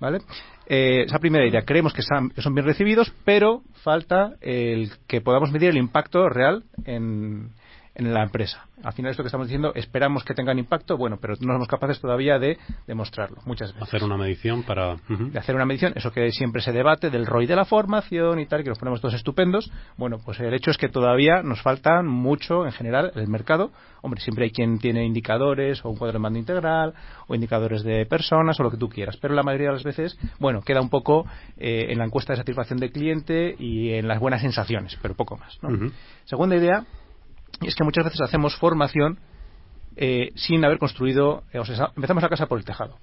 ¿Vale? 0.00 0.18
Eh, 0.66 1.04
esa 1.06 1.18
primera 1.18 1.46
idea. 1.46 1.62
Creemos 1.62 1.92
que 1.92 2.02
son, 2.02 2.30
que 2.30 2.42
son 2.42 2.54
bien 2.54 2.66
recibidos, 2.66 3.12
pero 3.24 3.62
falta 3.82 4.34
el 4.40 4.90
que 5.06 5.20
podamos 5.20 5.52
medir 5.52 5.70
el 5.70 5.76
impacto 5.76 6.28
real 6.28 6.64
en, 6.84 7.50
en 7.94 8.14
la 8.14 8.22
empresa. 8.22 8.66
Al 8.82 8.92
final 8.92 9.10
esto 9.10 9.22
que 9.22 9.26
estamos 9.26 9.46
diciendo, 9.46 9.72
esperamos 9.74 10.24
que 10.24 10.32
tengan 10.32 10.58
impacto, 10.58 10.96
bueno, 10.96 11.18
pero 11.20 11.34
no 11.40 11.52
somos 11.52 11.68
capaces 11.68 12.00
todavía 12.00 12.38
de 12.38 12.56
demostrarlo, 12.86 13.38
muchas 13.44 13.72
veces. 13.74 13.88
Hacer 13.88 14.04
una 14.04 14.16
medición 14.16 14.62
para. 14.62 14.96
De 15.08 15.38
hacer 15.38 15.54
una 15.54 15.66
medición, 15.66 15.92
eso 15.96 16.12
que 16.12 16.30
siempre 16.30 16.62
se 16.62 16.72
debate 16.72 17.10
del 17.10 17.26
ROI 17.26 17.46
de 17.46 17.56
la 17.56 17.64
formación 17.64 18.38
y 18.40 18.46
tal, 18.46 18.62
que 18.62 18.70
nos 18.70 18.78
ponemos 18.78 19.00
todos 19.00 19.14
estupendos. 19.14 19.70
Bueno, 19.96 20.18
pues 20.24 20.40
el 20.40 20.54
hecho 20.54 20.70
es 20.70 20.78
que 20.78 20.88
todavía 20.88 21.42
nos 21.42 21.60
falta 21.62 22.02
mucho 22.02 22.64
en 22.64 22.72
general 22.72 23.12
en 23.14 23.20
el 23.20 23.28
mercado. 23.28 23.70
Hombre, 24.02 24.20
siempre 24.20 24.44
hay 24.44 24.50
quien 24.50 24.78
tiene 24.78 25.04
indicadores 25.04 25.84
o 25.84 25.90
un 25.90 25.96
cuadro 25.96 26.14
de 26.14 26.18
mando 26.20 26.38
integral 26.38 26.94
o 27.26 27.34
indicadores 27.34 27.82
de 27.82 28.06
personas 28.06 28.58
o 28.60 28.62
lo 28.62 28.70
que 28.70 28.78
tú 28.78 28.88
quieras, 28.88 29.18
pero 29.18 29.34
la 29.34 29.42
mayoría 29.42 29.68
de 29.68 29.74
las 29.74 29.84
veces, 29.84 30.18
bueno, 30.38 30.62
queda 30.62 30.80
un 30.80 30.88
poco 30.88 31.26
eh, 31.58 31.88
en 31.90 31.98
la 31.98 32.06
encuesta 32.06 32.32
de 32.32 32.38
satisfacción 32.38 32.78
del 32.78 32.92
cliente 32.92 33.54
y 33.58 33.92
en 33.92 34.08
las 34.08 34.18
buenas 34.18 34.40
sensaciones, 34.40 34.98
pero 35.02 35.14
poco 35.14 35.36
más. 35.36 35.58
¿no? 35.62 35.90
Segunda 36.24 36.56
idea 36.56 36.86
es 37.68 37.74
que 37.74 37.84
muchas 37.84 38.04
veces 38.04 38.20
hacemos 38.20 38.56
formación 38.56 39.18
eh, 39.96 40.30
sin 40.34 40.64
haber 40.64 40.78
construido, 40.78 41.42
eh, 41.52 41.58
o 41.58 41.64
sea, 41.64 41.90
empezamos 41.96 42.22
la 42.22 42.28
casa 42.28 42.46
por 42.46 42.58
el 42.58 42.64
tejado. 42.64 42.96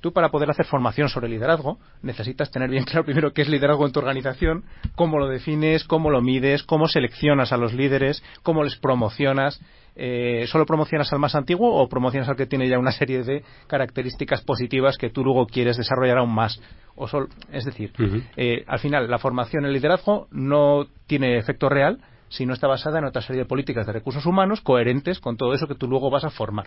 Tú 0.00 0.12
para 0.12 0.28
poder 0.28 0.50
hacer 0.50 0.66
formación 0.66 1.08
sobre 1.08 1.30
liderazgo 1.30 1.78
necesitas 2.02 2.50
tener 2.50 2.68
bien 2.68 2.84
claro 2.84 3.04
primero 3.06 3.32
qué 3.32 3.40
es 3.40 3.48
liderazgo 3.48 3.86
en 3.86 3.92
tu 3.92 4.00
organización, 4.00 4.64
cómo 4.96 5.18
lo 5.18 5.28
defines, 5.28 5.84
cómo 5.84 6.10
lo 6.10 6.20
mides, 6.20 6.62
cómo 6.62 6.88
seleccionas 6.88 7.52
a 7.52 7.56
los 7.56 7.72
líderes, 7.72 8.22
cómo 8.42 8.64
les 8.64 8.76
promocionas. 8.76 9.58
Eh, 9.96 10.44
¿Solo 10.48 10.66
promocionas 10.66 11.10
al 11.12 11.20
más 11.20 11.34
antiguo 11.34 11.72
o 11.80 11.88
promocionas 11.88 12.28
al 12.28 12.36
que 12.36 12.44
tiene 12.46 12.68
ya 12.68 12.78
una 12.78 12.92
serie 12.92 13.22
de 13.22 13.44
características 13.66 14.42
positivas 14.42 14.98
que 14.98 15.08
tú 15.08 15.24
luego 15.24 15.46
quieres 15.46 15.78
desarrollar 15.78 16.18
aún 16.18 16.34
más? 16.34 16.60
O 16.96 17.08
sol- 17.08 17.28
es 17.50 17.64
decir, 17.64 17.92
eh, 18.36 18.62
al 18.66 18.80
final 18.80 19.08
la 19.10 19.18
formación 19.18 19.64
en 19.64 19.72
liderazgo 19.72 20.26
no 20.30 20.84
tiene 21.06 21.38
efecto 21.38 21.70
real 21.70 21.98
si 22.34 22.46
no 22.46 22.52
está 22.52 22.66
basada 22.66 22.98
en 22.98 23.04
otra 23.04 23.22
serie 23.22 23.42
de 23.42 23.48
políticas 23.48 23.86
de 23.86 23.92
recursos 23.92 24.26
humanos 24.26 24.60
coherentes 24.60 25.20
con 25.20 25.36
todo 25.36 25.54
eso 25.54 25.68
que 25.68 25.76
tú 25.76 25.86
luego 25.86 26.10
vas 26.10 26.24
a 26.24 26.30
formar. 26.30 26.66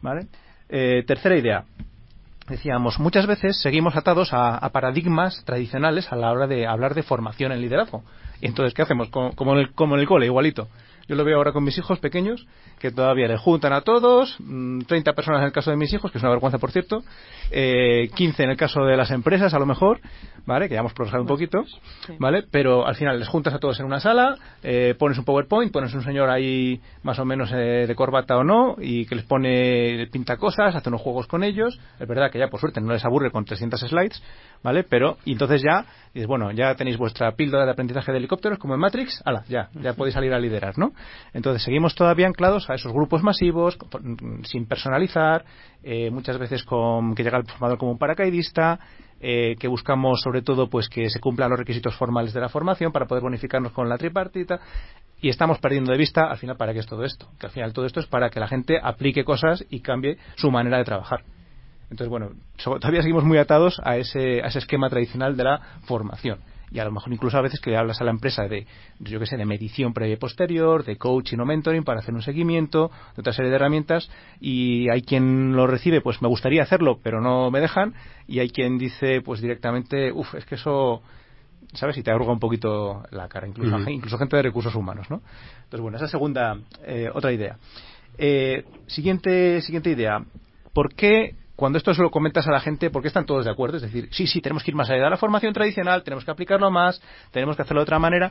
¿Vale? 0.00 0.26
Eh, 0.68 1.02
tercera 1.06 1.36
idea. 1.36 1.64
Decíamos, 2.48 3.00
muchas 3.00 3.26
veces 3.26 3.60
seguimos 3.60 3.96
atados 3.96 4.32
a, 4.32 4.56
a 4.56 4.70
paradigmas 4.70 5.42
tradicionales 5.44 6.12
a 6.12 6.16
la 6.16 6.30
hora 6.30 6.46
de 6.46 6.66
hablar 6.66 6.94
de 6.94 7.02
formación 7.02 7.50
en 7.50 7.60
liderazgo. 7.60 8.04
Y 8.40 8.46
entonces, 8.46 8.72
¿qué 8.72 8.82
hacemos? 8.82 9.08
Como, 9.08 9.34
como 9.34 9.54
en 9.54 9.58
el, 9.58 9.72
como 9.72 9.96
en 9.96 10.02
el 10.02 10.06
cole, 10.06 10.26
igualito. 10.26 10.68
Yo 11.08 11.14
lo 11.14 11.24
veo 11.24 11.36
ahora 11.36 11.52
con 11.52 11.62
mis 11.62 11.78
hijos 11.78 11.98
pequeños, 12.00 12.46
que 12.78 12.90
todavía 12.90 13.28
le 13.28 13.36
juntan 13.36 13.72
a 13.72 13.82
todos, 13.82 14.36
mm, 14.40 14.80
30 14.82 15.12
personas 15.12 15.40
en 15.40 15.46
el 15.46 15.52
caso 15.52 15.70
de 15.70 15.76
mis 15.76 15.92
hijos, 15.92 16.10
que 16.10 16.18
es 16.18 16.24
una 16.24 16.30
vergüenza, 16.30 16.58
por 16.58 16.72
cierto, 16.72 17.02
eh, 17.50 18.10
15 18.14 18.42
en 18.42 18.50
el 18.50 18.56
caso 18.56 18.84
de 18.84 18.96
las 18.96 19.10
empresas, 19.10 19.54
a 19.54 19.58
lo 19.58 19.66
mejor, 19.66 20.00
¿vale? 20.46 20.68
Que 20.68 20.74
ya 20.74 20.80
hemos 20.80 20.94
progresado 20.94 21.22
un 21.22 21.28
poquito, 21.28 21.64
¿vale? 22.18 22.44
Pero 22.50 22.86
al 22.86 22.96
final 22.96 23.18
les 23.18 23.28
juntas 23.28 23.54
a 23.54 23.58
todos 23.58 23.78
en 23.78 23.86
una 23.86 24.00
sala, 24.00 24.36
eh, 24.62 24.94
pones 24.98 25.18
un 25.18 25.24
PowerPoint, 25.24 25.72
pones 25.72 25.94
un 25.94 26.02
señor 26.02 26.28
ahí 26.28 26.80
más 27.02 27.18
o 27.18 27.24
menos 27.24 27.50
eh, 27.52 27.86
de 27.86 27.94
corbata 27.94 28.36
o 28.36 28.44
no, 28.44 28.76
y 28.78 29.06
que 29.06 29.14
les 29.14 29.24
pone, 29.24 30.08
pinta 30.10 30.36
cosas, 30.36 30.74
hace 30.74 30.88
unos 30.88 31.00
juegos 31.00 31.26
con 31.26 31.44
ellos. 31.44 31.78
Es 32.00 32.08
verdad 32.08 32.30
que 32.30 32.38
ya, 32.38 32.48
por 32.48 32.60
suerte, 32.60 32.80
no 32.80 32.92
les 32.92 33.04
aburre 33.04 33.30
con 33.30 33.44
300 33.44 33.80
slides, 33.80 34.22
¿vale? 34.62 34.82
Pero, 34.82 35.18
y 35.24 35.32
entonces 35.32 35.62
ya, 35.62 35.84
dices, 36.12 36.26
bueno, 36.26 36.50
ya 36.50 36.74
tenéis 36.74 36.96
vuestra 36.96 37.32
píldora 37.32 37.64
de 37.64 37.70
aprendizaje 37.70 38.12
de 38.12 38.18
helicópteros, 38.18 38.58
como 38.58 38.74
en 38.74 38.80
Matrix, 38.80 39.22
ala, 39.24 39.44
ya, 39.48 39.68
ya 39.74 39.94
podéis 39.94 40.14
salir 40.14 40.32
a 40.32 40.38
liderar, 40.38 40.78
¿no? 40.78 40.92
Entonces 41.32 41.62
seguimos 41.62 41.94
todavía 41.94 42.26
anclados 42.26 42.68
a 42.70 42.74
esos 42.74 42.92
grupos 42.92 43.22
masivos, 43.22 43.78
sin 44.44 44.66
personalizar, 44.66 45.44
eh, 45.82 46.10
muchas 46.10 46.38
veces 46.38 46.64
con 46.64 47.14
que 47.14 47.22
llega 47.22 47.38
el 47.38 47.46
formador 47.46 47.78
como 47.78 47.92
un 47.92 47.98
paracaidista, 47.98 48.78
eh, 49.18 49.56
que 49.58 49.66
buscamos 49.66 50.20
sobre 50.20 50.42
todo 50.42 50.68
pues 50.68 50.90
que 50.90 51.08
se 51.08 51.20
cumplan 51.20 51.48
los 51.48 51.58
requisitos 51.58 51.96
formales 51.96 52.34
de 52.34 52.40
la 52.40 52.50
formación 52.50 52.92
para 52.92 53.06
poder 53.06 53.22
bonificarnos 53.22 53.72
con 53.72 53.88
la 53.88 53.96
tripartita 53.96 54.60
y 55.22 55.30
estamos 55.30 55.58
perdiendo 55.58 55.90
de 55.90 55.96
vista 55.96 56.30
al 56.30 56.36
final 56.36 56.58
para 56.58 56.74
qué 56.74 56.80
es 56.80 56.86
todo 56.86 57.02
esto 57.02 57.26
que 57.40 57.46
al 57.46 57.52
final 57.52 57.72
todo 57.72 57.86
esto 57.86 58.00
es 58.00 58.06
para 58.06 58.28
que 58.28 58.40
la 58.40 58.46
gente 58.46 58.78
aplique 58.78 59.24
cosas 59.24 59.64
y 59.70 59.80
cambie 59.80 60.18
su 60.34 60.50
manera 60.50 60.76
de 60.76 60.84
trabajar. 60.84 61.24
Entonces 61.84 62.08
bueno 62.08 62.32
todavía 62.62 63.00
seguimos 63.00 63.24
muy 63.24 63.38
atados 63.38 63.80
a 63.84 63.96
ese, 63.96 64.42
a 64.42 64.48
ese 64.48 64.58
esquema 64.58 64.90
tradicional 64.90 65.34
de 65.34 65.44
la 65.44 65.60
formación 65.86 66.38
y 66.76 66.78
a 66.78 66.84
lo 66.84 66.92
mejor 66.92 67.10
incluso 67.10 67.38
a 67.38 67.40
veces 67.40 67.58
que 67.58 67.74
hablas 67.74 68.02
a 68.02 68.04
la 68.04 68.10
empresa 68.10 68.46
de 68.48 68.66
yo 68.98 69.18
que 69.18 69.24
sé 69.24 69.38
de 69.38 69.46
medición 69.46 69.94
previa 69.94 70.12
y 70.12 70.18
posterior 70.18 70.84
de 70.84 70.98
coaching 70.98 71.38
o 71.38 71.46
mentoring 71.46 71.84
para 71.84 72.00
hacer 72.00 72.12
un 72.12 72.20
seguimiento 72.20 72.90
de 73.14 73.20
otra 73.22 73.32
serie 73.32 73.50
de 73.50 73.56
herramientas 73.56 74.10
y 74.40 74.90
hay 74.90 75.00
quien 75.00 75.56
lo 75.56 75.66
recibe 75.66 76.02
pues 76.02 76.20
me 76.20 76.28
gustaría 76.28 76.62
hacerlo 76.62 77.00
pero 77.02 77.22
no 77.22 77.50
me 77.50 77.60
dejan 77.60 77.94
y 78.28 78.40
hay 78.40 78.50
quien 78.50 78.76
dice 78.76 79.22
pues 79.22 79.40
directamente 79.40 80.12
uff 80.12 80.34
es 80.34 80.44
que 80.44 80.56
eso 80.56 81.00
¿sabes? 81.72 81.96
Y 81.96 82.02
te 82.02 82.10
arruga 82.10 82.32
un 82.32 82.38
poquito 82.38 83.02
la 83.10 83.28
cara, 83.28 83.48
incluso, 83.48 83.76
incluso 83.90 84.16
gente 84.18 84.36
de 84.36 84.42
recursos 84.42 84.74
humanos, 84.74 85.10
¿no? 85.10 85.20
Entonces, 85.64 85.80
bueno, 85.80 85.96
esa 85.96 86.06
segunda, 86.06 86.56
eh, 86.84 87.10
otra 87.12 87.32
idea. 87.32 87.56
Eh, 88.16 88.64
siguiente, 88.86 89.60
siguiente 89.62 89.90
idea. 89.90 90.24
¿Por 90.72 90.94
qué, 90.94 91.34
cuando 91.56 91.78
esto 91.78 91.94
se 91.94 92.02
lo 92.02 92.10
comentas 92.10 92.46
a 92.46 92.52
la 92.52 92.60
gente, 92.60 92.90
por 92.90 93.02
qué 93.02 93.08
están 93.08 93.24
todos 93.24 93.46
de 93.46 93.50
acuerdo? 93.50 93.78
Es 93.78 93.82
decir, 93.82 94.08
sí, 94.12 94.26
sí, 94.26 94.40
tenemos 94.40 94.62
que 94.62 94.70
ir 94.70 94.76
más 94.76 94.90
allá 94.90 95.04
de 95.04 95.10
la 95.10 95.16
formación 95.16 95.52
tradicional, 95.54 96.02
tenemos 96.02 96.24
que 96.24 96.30
aplicarlo 96.30 96.70
más, 96.70 97.00
tenemos 97.32 97.56
que 97.56 97.62
hacerlo 97.62 97.80
de 97.80 97.84
otra 97.84 97.98
manera. 97.98 98.30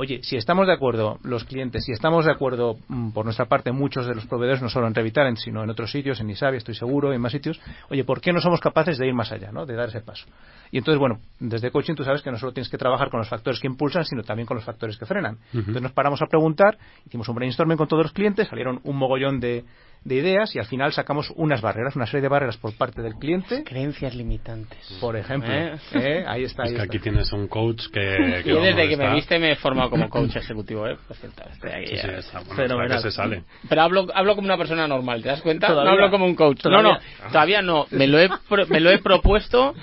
Oye, 0.00 0.20
si 0.22 0.36
estamos 0.36 0.68
de 0.68 0.72
acuerdo, 0.72 1.18
los 1.24 1.42
clientes, 1.42 1.84
si 1.84 1.90
estamos 1.90 2.24
de 2.24 2.30
acuerdo 2.30 2.76
mm, 2.86 3.10
por 3.10 3.24
nuestra 3.24 3.46
parte, 3.46 3.72
muchos 3.72 4.06
de 4.06 4.14
los 4.14 4.26
proveedores, 4.26 4.62
no 4.62 4.68
solo 4.68 4.86
en 4.86 4.94
Revitalent, 4.94 5.38
sino 5.38 5.64
en 5.64 5.70
otros 5.70 5.90
sitios, 5.90 6.20
en 6.20 6.30
Isabia, 6.30 6.58
estoy 6.58 6.76
seguro, 6.76 7.12
en 7.12 7.20
más 7.20 7.32
sitios, 7.32 7.60
oye, 7.90 8.04
¿por 8.04 8.20
qué 8.20 8.32
no 8.32 8.40
somos 8.40 8.60
capaces 8.60 8.96
de 8.98 9.08
ir 9.08 9.14
más 9.14 9.32
allá, 9.32 9.50
¿no? 9.50 9.66
de 9.66 9.74
dar 9.74 9.88
ese 9.88 10.00
paso? 10.00 10.26
Y 10.70 10.78
entonces, 10.78 11.00
bueno, 11.00 11.18
desde 11.40 11.72
coaching 11.72 11.94
tú 11.94 12.04
sabes 12.04 12.22
que 12.22 12.30
no 12.30 12.38
solo 12.38 12.52
tienes 12.52 12.68
que 12.68 12.78
trabajar 12.78 13.10
con 13.10 13.18
los 13.18 13.28
factores 13.28 13.58
que 13.58 13.66
impulsan, 13.66 14.04
sino 14.04 14.22
también 14.22 14.46
con 14.46 14.56
los 14.56 14.64
factores 14.64 14.96
que 14.96 15.04
frenan. 15.04 15.38
Entonces 15.52 15.82
nos 15.82 15.92
paramos 15.92 16.22
a 16.22 16.26
preguntar, 16.26 16.78
hicimos 17.04 17.28
un 17.28 17.34
brainstorming 17.34 17.76
con 17.76 17.88
todos 17.88 18.04
los 18.04 18.12
clientes, 18.12 18.46
salieron 18.46 18.80
un 18.84 18.96
mogollón 18.96 19.40
de, 19.40 19.64
de 20.04 20.14
ideas 20.14 20.54
y 20.54 20.58
al 20.58 20.66
final 20.66 20.92
sacamos 20.92 21.30
unas 21.36 21.60
barreras, 21.60 21.94
una 21.96 22.06
serie 22.06 22.22
de 22.22 22.28
barreras 22.28 22.56
por 22.56 22.72
parte 22.76 23.02
del 23.02 23.14
cliente. 23.16 23.62
Creencias 23.64 24.14
limitantes. 24.14 24.78
Por 25.00 25.16
ejemplo. 25.16 25.52
¿Eh? 25.52 25.76
¿eh? 25.94 26.24
Ahí 26.26 26.44
está. 26.44 26.62
Es 26.62 26.68
ahí 26.70 26.76
que 26.76 26.82
está. 26.82 26.96
aquí 26.96 26.98
tienes 26.98 27.32
un 27.32 27.48
coach 27.48 27.82
que... 27.92 28.42
Yo 28.46 28.56
vamos, 28.56 28.68
desde 28.74 28.88
que 28.88 28.96
me 28.96 29.14
viste 29.14 29.38
me 29.38 29.52
he 29.52 29.56
formado 29.56 29.90
como 29.90 30.08
coach 30.08 30.36
ejecutivo, 30.36 30.86
¿eh? 30.86 30.96
Por 31.06 31.16
cierto, 31.16 31.42
estoy 31.52 31.70
aquí 31.70 31.86
Sí, 31.88 31.96
sí, 31.98 32.06
ya. 32.06 32.18
está 32.18 32.38
bueno, 32.40 32.54
Fenomenal. 32.54 32.96
que 32.96 33.02
se 33.02 33.10
sale. 33.10 33.42
Pero 33.68 33.82
hablo, 33.82 34.06
hablo 34.14 34.34
como 34.34 34.46
una 34.46 34.56
persona 34.56 34.86
normal, 34.88 35.22
¿te 35.22 35.28
das 35.28 35.42
cuenta? 35.42 35.66
¿Todavía? 35.66 35.90
No 35.90 35.96
hablo 35.98 36.10
como 36.10 36.24
un 36.26 36.34
coach. 36.34 36.64
No, 36.64 36.70
¿Todavía? 36.70 37.00
no, 37.22 37.28
todavía 37.30 37.62
no. 37.62 37.86
Me 37.90 38.06
lo, 38.06 38.18
he, 38.18 38.28
pro- 38.48 38.66
me 38.68 38.80
lo 38.80 38.90
he 38.90 38.98
propuesto 38.98 39.74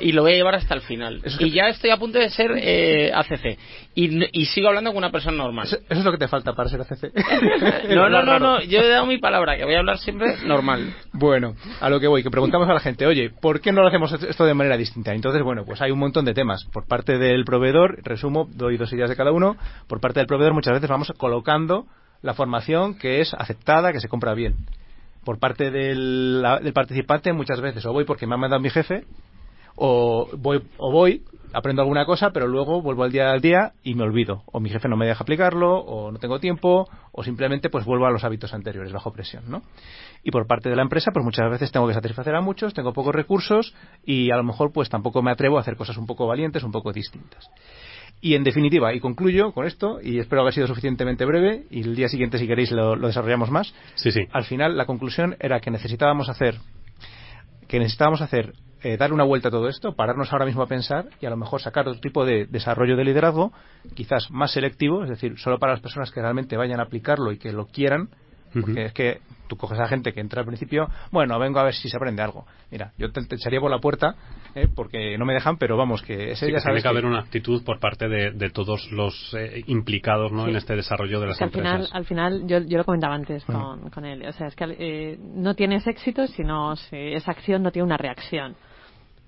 y 0.00 0.12
lo 0.12 0.22
voy 0.22 0.32
a 0.32 0.36
llevar 0.36 0.54
hasta 0.54 0.74
el 0.74 0.82
final. 0.82 1.16
Eso 1.18 1.28
es 1.28 1.36
que- 1.38 1.46
Y 1.46 1.50
ya 1.52 1.68
estoy 1.68 1.90
a 1.90 1.96
punto 1.96 2.18
de 2.18 2.30
ser 2.30 2.52
eh, 2.56 3.10
ACC. 3.12 3.58
Y, 3.94 4.40
y 4.40 4.46
sigo 4.46 4.68
hablando 4.68 4.88
como 4.90 4.98
una 4.98 5.10
persona 5.10 5.36
normal. 5.36 5.66
Eso, 5.66 5.76
eso 5.76 5.98
es 6.00 6.04
lo 6.04 6.12
que 6.12 6.16
te 6.18 6.28
falta 6.28 6.54
para 6.54 6.70
ser 6.70 6.80
ACC. 6.80 7.12
No, 7.94 8.08
no, 8.08 8.22
no, 8.22 8.38
no. 8.38 8.62
Yo 8.62 8.78
he 8.80 8.88
dado 8.88 9.04
mi 9.06 9.18
palabra, 9.18 9.56
que 9.58 9.64
voy 9.64 9.74
a 9.74 9.80
hablar 9.80 9.98
siempre 9.98 10.36
normal. 10.46 10.94
Bueno, 11.12 11.54
a 11.80 11.90
lo 11.90 12.00
que 12.00 12.06
voy, 12.08 12.22
que 12.22 12.30
preguntamos 12.30 12.68
a 12.68 12.72
la 12.74 12.80
gente, 12.80 13.06
oye, 13.06 13.30
¿por 13.30 13.60
qué 13.60 13.70
no 13.70 13.82
lo 13.82 13.88
hacemos 13.88 14.10
esto 14.12 14.44
de 14.46 14.54
manera 14.54 14.76
distinta? 14.78 15.12
Entonces, 15.12 15.42
bueno, 15.42 15.64
pues 15.66 15.82
hay 15.82 15.90
un 15.90 15.98
montón 15.98 16.24
de 16.24 16.32
temas. 16.32 16.64
Por 16.72 16.86
parte 16.86 17.18
del 17.18 17.44
proveedor, 17.44 17.98
resumo, 18.02 18.48
doy 18.54 18.78
dos 18.78 18.90
ideas 18.94 19.10
de 19.10 19.16
cada 19.16 19.30
uno. 19.32 19.56
Por 19.88 20.00
parte 20.00 20.20
del 20.20 20.26
proveedor, 20.26 20.54
muchas 20.54 20.72
veces 20.72 20.88
vamos 20.88 21.12
colocando 21.18 21.84
la 22.22 22.32
formación 22.34 22.96
que 22.98 23.20
es 23.20 23.34
aceptada, 23.34 23.92
que 23.92 24.00
se 24.00 24.08
compra 24.08 24.32
bien. 24.32 24.54
Por 25.24 25.38
parte 25.38 25.70
del, 25.70 26.40
la- 26.40 26.60
del 26.60 26.72
participante, 26.72 27.32
muchas 27.34 27.60
veces, 27.60 27.84
o 27.84 27.92
voy 27.92 28.04
porque 28.04 28.26
me 28.26 28.34
ha 28.34 28.38
mandado 28.38 28.60
mi 28.62 28.70
jefe, 28.70 29.04
o 29.76 30.28
voy, 30.38 30.62
o 30.78 30.90
voy, 30.92 31.22
aprendo 31.52 31.82
alguna 31.82 32.04
cosa, 32.04 32.30
pero 32.30 32.46
luego 32.46 32.82
vuelvo 32.82 33.04
al 33.04 33.12
día 33.12 33.30
al 33.30 33.40
día 33.40 33.72
y 33.82 33.94
me 33.94 34.04
olvido. 34.04 34.42
O 34.46 34.60
mi 34.60 34.70
jefe 34.70 34.88
no 34.88 34.96
me 34.96 35.06
deja 35.06 35.22
aplicarlo, 35.22 35.78
o 35.78 36.10
no 36.10 36.18
tengo 36.18 36.38
tiempo, 36.40 36.88
o 37.12 37.22
simplemente 37.22 37.70
pues 37.70 37.84
vuelvo 37.84 38.06
a 38.06 38.10
los 38.10 38.24
hábitos 38.24 38.54
anteriores 38.54 38.92
bajo 38.92 39.12
presión, 39.12 39.44
¿no? 39.48 39.62
Y 40.22 40.30
por 40.30 40.46
parte 40.46 40.68
de 40.68 40.76
la 40.76 40.82
empresa, 40.82 41.10
pues 41.12 41.24
muchas 41.24 41.50
veces 41.50 41.72
tengo 41.72 41.86
que 41.88 41.94
satisfacer 41.94 42.34
a 42.34 42.40
muchos, 42.40 42.74
tengo 42.74 42.92
pocos 42.92 43.14
recursos 43.14 43.74
y 44.04 44.30
a 44.30 44.36
lo 44.36 44.44
mejor 44.44 44.72
pues 44.72 44.88
tampoco 44.88 45.22
me 45.22 45.30
atrevo 45.30 45.58
a 45.58 45.60
hacer 45.60 45.76
cosas 45.76 45.96
un 45.96 46.06
poco 46.06 46.26
valientes, 46.26 46.62
un 46.62 46.72
poco 46.72 46.92
distintas. 46.92 47.50
Y 48.20 48.36
en 48.36 48.44
definitiva, 48.44 48.94
y 48.94 49.00
concluyo 49.00 49.50
con 49.52 49.66
esto, 49.66 49.98
y 50.00 50.20
espero 50.20 50.42
haber 50.42 50.54
sido 50.54 50.68
suficientemente 50.68 51.24
breve, 51.24 51.64
y 51.70 51.80
el 51.80 51.96
día 51.96 52.08
siguiente, 52.08 52.38
si 52.38 52.46
queréis, 52.46 52.70
lo, 52.70 52.94
lo 52.94 53.08
desarrollamos 53.08 53.50
más. 53.50 53.74
Sí, 53.96 54.12
sí. 54.12 54.20
Al 54.30 54.44
final, 54.44 54.76
la 54.76 54.86
conclusión 54.86 55.36
era 55.40 55.58
que 55.58 55.72
necesitábamos 55.72 56.28
hacer, 56.28 56.54
que 57.72 57.78
necesitábamos 57.78 58.20
hacer, 58.20 58.52
eh, 58.82 58.98
dar 58.98 59.14
una 59.14 59.24
vuelta 59.24 59.48
a 59.48 59.50
todo 59.50 59.66
esto, 59.66 59.96
pararnos 59.96 60.30
ahora 60.30 60.44
mismo 60.44 60.60
a 60.60 60.66
pensar 60.66 61.06
y 61.22 61.24
a 61.24 61.30
lo 61.30 61.38
mejor 61.38 61.62
sacar 61.62 61.88
otro 61.88 62.02
tipo 62.02 62.26
de 62.26 62.44
desarrollo 62.44 62.98
de 62.98 63.04
liderazgo, 63.04 63.50
quizás 63.94 64.30
más 64.30 64.52
selectivo, 64.52 65.04
es 65.04 65.08
decir, 65.08 65.38
solo 65.38 65.58
para 65.58 65.72
las 65.72 65.80
personas 65.80 66.10
que 66.10 66.20
realmente 66.20 66.58
vayan 66.58 66.80
a 66.80 66.82
aplicarlo 66.82 67.32
y 67.32 67.38
que 67.38 67.50
lo 67.50 67.68
quieran, 67.68 68.10
porque 68.52 68.84
es 68.86 68.92
que 68.92 69.20
tú 69.48 69.56
coges 69.56 69.78
a 69.80 69.86
gente 69.86 70.12
que 70.12 70.20
entra 70.20 70.40
al 70.40 70.46
principio, 70.46 70.88
bueno, 71.10 71.38
vengo 71.38 71.58
a 71.58 71.64
ver 71.64 71.74
si 71.74 71.88
se 71.88 71.96
aprende 71.96 72.22
algo. 72.22 72.46
Mira, 72.70 72.92
yo 72.96 73.10
te, 73.12 73.22
te 73.26 73.34
echaría 73.36 73.60
por 73.60 73.70
la 73.70 73.78
puerta, 73.78 74.14
eh, 74.54 74.68
porque 74.74 75.18
no 75.18 75.24
me 75.26 75.34
dejan, 75.34 75.56
pero 75.58 75.76
vamos, 75.76 76.02
que 76.02 76.32
ese 76.32 76.46
Sí, 76.46 76.52
ya 76.52 76.58
que 76.58 76.60
tiene 76.60 76.60
sabes 76.60 76.82
que 76.82 76.88
haber 76.88 77.04
una 77.04 77.20
actitud 77.20 77.62
por 77.64 77.78
parte 77.78 78.08
de, 78.08 78.30
de 78.32 78.50
todos 78.50 78.90
los 78.92 79.34
eh, 79.38 79.62
implicados 79.66 80.32
¿no? 80.32 80.44
Sí. 80.44 80.50
en 80.50 80.56
este 80.56 80.74
desarrollo 80.76 81.20
de 81.20 81.26
las 81.26 81.34
Es 81.34 81.38
que 81.38 81.44
al 81.44 81.50
final, 81.50 81.72
empresas. 81.72 81.94
al 81.94 82.04
final 82.06 82.46
yo, 82.46 82.58
yo 82.60 82.78
lo 82.78 82.84
comentaba 82.84 83.14
antes 83.14 83.44
con, 83.44 83.90
con 83.90 84.04
él, 84.04 84.24
o 84.26 84.32
sea, 84.32 84.46
es 84.46 84.54
que 84.54 84.64
eh, 84.78 85.18
no 85.20 85.54
tienes 85.54 85.86
éxito 85.86 86.26
si, 86.26 86.42
no, 86.42 86.76
si 86.76 86.96
esa 86.96 87.30
acción 87.32 87.62
no 87.62 87.70
tiene 87.70 87.84
una 87.86 87.96
reacción. 87.96 88.54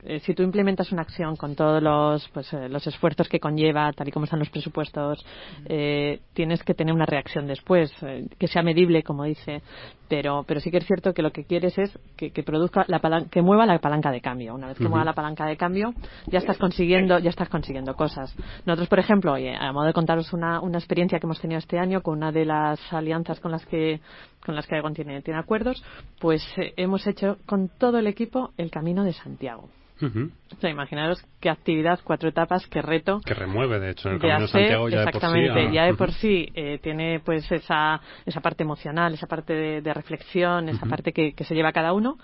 Eh, 0.06 0.20
si 0.20 0.34
tú 0.34 0.42
implementas 0.42 0.92
una 0.92 1.02
acción 1.02 1.34
con 1.36 1.54
todos 1.56 1.82
los, 1.82 2.28
pues, 2.28 2.52
eh, 2.52 2.68
los 2.68 2.86
esfuerzos 2.86 3.28
que 3.28 3.40
conlleva, 3.40 3.90
tal 3.92 4.08
y 4.08 4.10
como 4.12 4.24
están 4.24 4.38
los 4.38 4.50
presupuestos, 4.50 5.24
eh, 5.66 6.20
tienes 6.34 6.62
que 6.62 6.74
tener 6.74 6.94
una 6.94 7.06
reacción 7.06 7.46
después, 7.46 7.90
eh, 8.02 8.26
que 8.38 8.46
sea 8.46 8.62
medible, 8.62 9.02
como 9.02 9.24
dice, 9.24 9.62
pero, 10.08 10.44
pero 10.46 10.60
sí 10.60 10.70
que 10.70 10.76
es 10.78 10.86
cierto 10.86 11.14
que 11.14 11.22
lo 11.22 11.30
que 11.32 11.44
quieres 11.44 11.76
es 11.78 11.98
que, 12.16 12.30
que 12.30 12.42
produzca 12.42 12.84
la 12.88 13.00
palan- 13.00 13.30
que 13.30 13.40
mueva 13.40 13.64
la 13.64 13.78
palanca 13.78 14.10
de 14.10 14.20
cambio. 14.20 14.54
Una 14.54 14.68
vez 14.68 14.76
que 14.76 14.88
mueva 14.88 15.04
la 15.04 15.14
palanca 15.14 15.46
de 15.46 15.56
cambio, 15.56 15.94
ya 16.26 16.38
estás 16.38 16.58
consiguiendo, 16.58 17.18
ya 17.18 17.30
estás 17.30 17.48
consiguiendo 17.48 17.94
cosas. 17.94 18.34
Nosotros, 18.66 18.88
por 18.88 18.98
ejemplo, 18.98 19.32
oye, 19.32 19.56
a 19.56 19.72
modo 19.72 19.86
de 19.86 19.92
contaros 19.94 20.32
una, 20.34 20.60
una 20.60 20.78
experiencia 20.78 21.18
que 21.18 21.26
hemos 21.26 21.40
tenido 21.40 21.58
este 21.58 21.78
año 21.78 22.02
con 22.02 22.18
una 22.18 22.30
de 22.30 22.44
las 22.44 22.78
alianzas 22.92 23.40
con 23.40 23.50
las 23.52 23.64
que 23.66 24.00
con 24.44 24.54
las 24.54 24.66
que 24.66 24.74
Aegon 24.76 24.94
tiene, 24.94 25.22
tiene 25.22 25.40
acuerdos, 25.40 25.82
pues 26.20 26.42
eh, 26.56 26.72
hemos 26.76 27.06
hecho 27.06 27.38
con 27.46 27.68
todo 27.68 27.98
el 27.98 28.06
equipo 28.06 28.52
el 28.56 28.70
Camino 28.70 29.04
de 29.04 29.12
Santiago. 29.12 29.68
Ujú. 30.02 30.30
O 30.52 30.60
sea, 30.60 30.70
imaginaros 30.70 31.24
qué 31.40 31.48
actividad, 31.48 32.00
cuatro 32.02 32.28
etapas, 32.28 32.66
qué 32.66 32.82
reto. 32.82 33.20
Que 33.24 33.32
remueve, 33.32 33.78
de 33.78 33.90
hecho, 33.90 34.08
en 34.08 34.14
el 34.14 34.20
Camino 34.20 34.38
de 34.40 34.44
hacer, 34.44 34.60
Santiago 34.60 34.88
ya 34.88 35.04
de 35.04 35.12
por 35.12 35.20
sí. 35.20 35.72
ya 35.72 35.84
de 35.84 35.94
por 35.94 36.12
sí 36.12 36.48
eh, 36.54 36.78
tiene 36.82 37.20
pues 37.24 37.50
esa, 37.50 38.00
esa 38.26 38.40
parte 38.40 38.64
emocional, 38.64 39.14
esa 39.14 39.26
parte 39.26 39.52
de, 39.54 39.80
de 39.82 39.94
reflexión, 39.94 40.68
esa 40.68 40.86
parte 40.86 41.12
que, 41.12 41.32
que 41.32 41.44
se 41.44 41.54
lleva 41.54 41.72
cada 41.72 41.92
uno 41.92 42.18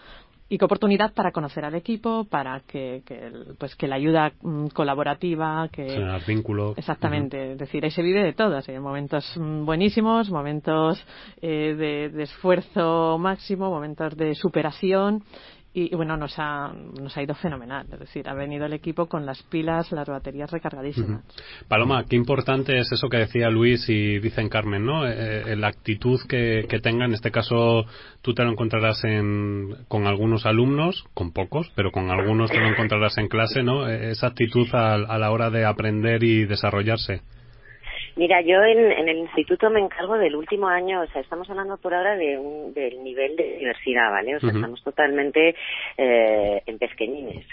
y 0.50 0.58
qué 0.58 0.64
oportunidad 0.64 1.14
para 1.14 1.30
conocer 1.30 1.64
al 1.64 1.76
equipo, 1.76 2.24
para 2.24 2.60
que, 2.66 3.02
que 3.06 3.30
pues 3.56 3.76
que 3.76 3.86
la 3.86 3.94
ayuda 3.94 4.32
mm, 4.42 4.66
colaborativa, 4.68 5.68
que 5.72 5.88
generar 5.88 6.26
vínculo. 6.26 6.74
Exactamente, 6.76 7.52
es 7.52 7.58
decir, 7.58 7.84
ahí 7.84 7.92
se 7.92 8.02
vive 8.02 8.20
de 8.20 8.32
todo, 8.32 8.58
hay 8.66 8.78
momentos 8.80 9.32
mm, 9.36 9.64
buenísimos, 9.64 10.28
momentos 10.28 11.02
eh, 11.40 11.76
de, 11.78 12.08
de 12.10 12.22
esfuerzo 12.24 13.16
máximo, 13.16 13.70
momentos 13.70 14.16
de 14.16 14.34
superación 14.34 15.22
y, 15.72 15.94
bueno, 15.94 16.16
nos 16.16 16.34
ha, 16.38 16.72
nos 17.00 17.16
ha 17.16 17.22
ido 17.22 17.34
fenomenal, 17.34 17.86
es 17.92 18.00
decir, 18.00 18.28
ha 18.28 18.34
venido 18.34 18.66
el 18.66 18.72
equipo 18.72 19.06
con 19.06 19.24
las 19.24 19.40
pilas, 19.44 19.92
las 19.92 20.08
baterías 20.08 20.50
recargadísimas. 20.50 21.22
Paloma, 21.68 22.04
qué 22.08 22.16
importante 22.16 22.76
es 22.78 22.90
eso 22.90 23.08
que 23.08 23.18
decía 23.18 23.50
Luis 23.50 23.88
y 23.88 24.18
dicen 24.18 24.48
Carmen, 24.48 24.84
¿no? 24.84 25.06
Eh, 25.06 25.52
eh, 25.52 25.56
la 25.56 25.68
actitud 25.68 26.20
que, 26.28 26.66
que 26.68 26.80
tenga, 26.80 27.04
en 27.04 27.14
este 27.14 27.30
caso 27.30 27.84
tú 28.20 28.34
te 28.34 28.42
lo 28.42 28.50
encontrarás 28.50 29.04
en, 29.04 29.76
con 29.86 30.06
algunos 30.08 30.44
alumnos, 30.44 31.04
con 31.14 31.32
pocos, 31.32 31.70
pero 31.76 31.92
con 31.92 32.10
algunos 32.10 32.50
te 32.50 32.58
lo 32.58 32.66
encontrarás 32.66 33.16
en 33.18 33.28
clase, 33.28 33.62
¿no? 33.62 33.88
Eh, 33.88 34.10
Esa 34.10 34.26
actitud 34.26 34.66
a, 34.72 34.94
a 34.94 35.18
la 35.18 35.30
hora 35.30 35.50
de 35.50 35.64
aprender 35.64 36.24
y 36.24 36.46
desarrollarse. 36.46 37.22
Mira, 38.20 38.42
yo 38.42 38.62
en, 38.62 38.92
en 38.92 39.08
el 39.08 39.16
instituto 39.16 39.70
me 39.70 39.80
encargo 39.80 40.18
del 40.18 40.36
último 40.36 40.68
año, 40.68 41.00
o 41.00 41.06
sea, 41.06 41.22
estamos 41.22 41.48
hablando 41.48 41.78
por 41.78 41.94
ahora 41.94 42.16
de 42.16 42.36
un, 42.36 42.74
del 42.74 43.02
nivel 43.02 43.34
de 43.34 43.56
diversidad, 43.56 44.10
¿vale? 44.10 44.36
O 44.36 44.40
sea, 44.40 44.50
estamos 44.50 44.84
totalmente 44.84 45.54
eh, 45.96 46.62
en 46.66 46.78
pesqueñines. 46.78 47.46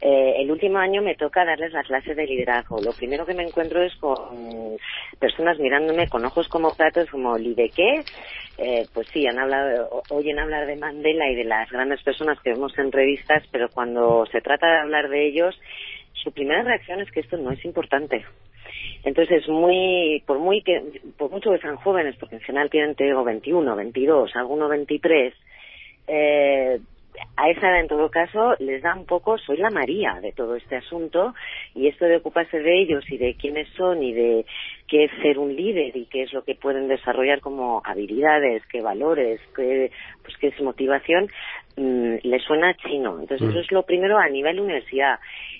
Eh, 0.00 0.36
el 0.38 0.50
último 0.50 0.78
año 0.78 1.02
me 1.02 1.16
toca 1.16 1.44
darles 1.44 1.70
las 1.74 1.86
clases 1.86 2.16
de 2.16 2.24
liderazgo. 2.24 2.80
Lo 2.80 2.92
primero 2.92 3.26
que 3.26 3.34
me 3.34 3.42
encuentro 3.42 3.82
es 3.82 3.94
con 3.96 4.78
personas 5.20 5.58
mirándome 5.58 6.08
con 6.08 6.24
ojos 6.24 6.48
como 6.48 6.74
platos, 6.74 7.10
como 7.10 7.36
¿y 7.36 7.52
de 7.52 7.68
qué? 7.68 8.02
Eh, 8.56 8.86
pues 8.94 9.06
sí, 9.08 9.26
han 9.26 9.38
hablado, 9.38 10.02
oyen 10.08 10.38
hablar 10.38 10.66
de 10.66 10.76
Mandela 10.76 11.28
y 11.28 11.34
de 11.34 11.44
las 11.44 11.70
grandes 11.70 12.02
personas 12.02 12.40
que 12.40 12.54
vemos 12.54 12.72
en 12.78 12.90
revistas, 12.90 13.42
pero 13.52 13.68
cuando 13.68 14.24
se 14.32 14.40
trata 14.40 14.66
de 14.66 14.78
hablar 14.78 15.10
de 15.10 15.26
ellos, 15.26 15.60
su 16.14 16.32
primera 16.32 16.62
reacción 16.62 17.02
es 17.02 17.10
que 17.10 17.20
esto 17.20 17.36
no 17.36 17.50
es 17.50 17.62
importante. 17.66 18.24
Entonces, 19.04 19.48
muy, 19.48 20.22
por 20.26 20.38
muy 20.38 20.62
que, 20.62 20.82
por 21.16 21.30
mucho 21.30 21.50
que 21.52 21.58
sean 21.58 21.76
jóvenes, 21.76 22.16
porque 22.18 22.36
en 22.36 22.40
general 22.42 22.70
tienen, 22.70 22.94
te 22.94 23.04
digo, 23.04 23.22
21, 23.24 23.76
22, 23.76 24.34
algunos 24.36 24.68
23, 24.68 25.34
eh, 26.08 26.80
a 27.36 27.50
esa 27.50 27.68
edad, 27.68 27.80
en 27.80 27.88
todo 27.88 28.08
caso, 28.10 28.54
les 28.58 28.82
da 28.82 28.94
un 28.94 29.06
poco, 29.06 29.38
soy 29.38 29.56
la 29.58 29.70
María 29.70 30.18
de 30.22 30.32
todo 30.32 30.56
este 30.56 30.76
asunto, 30.76 31.34
y 31.74 31.88
esto 31.88 32.04
de 32.06 32.16
ocuparse 32.16 32.58
de 32.58 32.80
ellos 32.82 33.04
y 33.10 33.18
de 33.18 33.34
quiénes 33.34 33.68
son 33.76 34.02
y 34.02 34.12
de 34.12 34.46
qué 34.88 35.04
es 35.04 35.10
ser 35.22 35.38
un 35.38 35.54
líder 35.54 35.96
y 35.96 36.06
qué 36.06 36.22
es 36.22 36.32
lo 36.32 36.42
que 36.44 36.54
pueden 36.54 36.88
desarrollar 36.88 37.40
como 37.40 37.82
habilidades, 37.84 38.62
qué 38.70 38.80
valores, 38.80 39.40
qué, 39.54 39.90
pues 40.22 40.36
qué 40.38 40.48
es 40.48 40.60
motivación, 40.60 41.28
mm, 41.76 42.14
les 42.22 42.42
suena 42.44 42.74
chino. 42.74 43.18
Entonces, 43.20 43.46
Mm. 43.46 43.50
eso 43.50 43.60
es 43.60 43.72
lo 43.72 43.82
primero 43.82 44.18
a 44.18 44.28
nivel 44.28 44.60
universidad. 44.60 45.18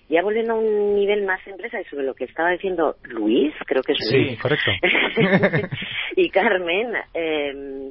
Ya 0.09 0.23
volviendo 0.23 0.53
a 0.53 0.57
un 0.59 0.95
nivel 0.95 1.25
más 1.25 1.45
empresa 1.47 1.81
y 1.81 1.85
sobre 1.87 2.05
lo 2.07 2.15
que 2.15 2.25
estaba 2.25 2.51
diciendo 2.51 2.95
Luis, 3.05 3.53
creo 3.67 3.83
que 3.83 3.93
es 3.93 3.99
Sí, 4.09 4.17
Luis. 4.17 4.41
correcto. 4.41 4.71
y 6.17 6.31
Carmen, 6.31 6.93
eh, 7.13 7.91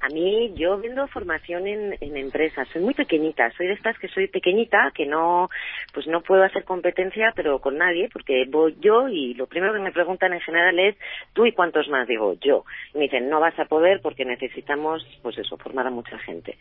a 0.00 0.08
mí 0.08 0.52
yo 0.54 0.78
vendo 0.78 1.06
formación 1.08 1.66
en, 1.66 1.96
en 2.00 2.16
empresas. 2.16 2.66
Soy 2.72 2.82
muy 2.82 2.94
pequeñita, 2.94 3.50
soy 3.52 3.66
de 3.66 3.74
estas 3.74 3.98
que 3.98 4.08
soy 4.08 4.28
pequeñita, 4.28 4.92
que 4.94 5.06
no, 5.06 5.50
pues 5.92 6.06
no 6.06 6.22
puedo 6.22 6.42
hacer 6.42 6.64
competencia, 6.64 7.32
pero 7.36 7.60
con 7.60 7.76
nadie, 7.76 8.08
porque 8.12 8.46
voy 8.48 8.76
yo 8.80 9.08
y 9.08 9.34
lo 9.34 9.46
primero 9.46 9.74
que 9.74 9.80
me 9.80 9.92
preguntan 9.92 10.32
en 10.32 10.40
general 10.40 10.78
es, 10.78 10.96
¿tú 11.34 11.46
y 11.46 11.52
cuántos 11.52 11.88
más? 11.88 12.08
Digo, 12.08 12.34
yo. 12.40 12.64
Me 12.94 13.02
dicen, 13.02 13.28
no 13.28 13.40
vas 13.40 13.58
a 13.58 13.66
poder 13.66 14.00
porque 14.00 14.24
necesitamos, 14.24 15.06
pues 15.22 15.38
eso, 15.38 15.56
formar 15.58 15.86
a 15.86 15.90
mucha 15.90 16.18
gente. 16.18 16.56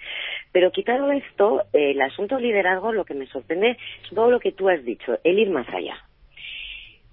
Pero 0.52 0.72
quitado 0.72 1.12
esto, 1.12 1.64
el 1.74 2.02
asunto 2.02 2.38
liderazgo, 2.40 2.92
lo 2.92 3.06
que 3.06 3.14
me 3.14 3.28
sorprende 3.28 3.78
es 4.04 4.10
todo 4.14 4.30
lo 4.30 4.40
que 4.40 4.52
tú 4.52 4.70
has 4.70 4.84
dicho, 4.84 5.18
el 5.24 5.40
ir 5.40 5.50
más 5.50 5.68
allá 5.70 6.09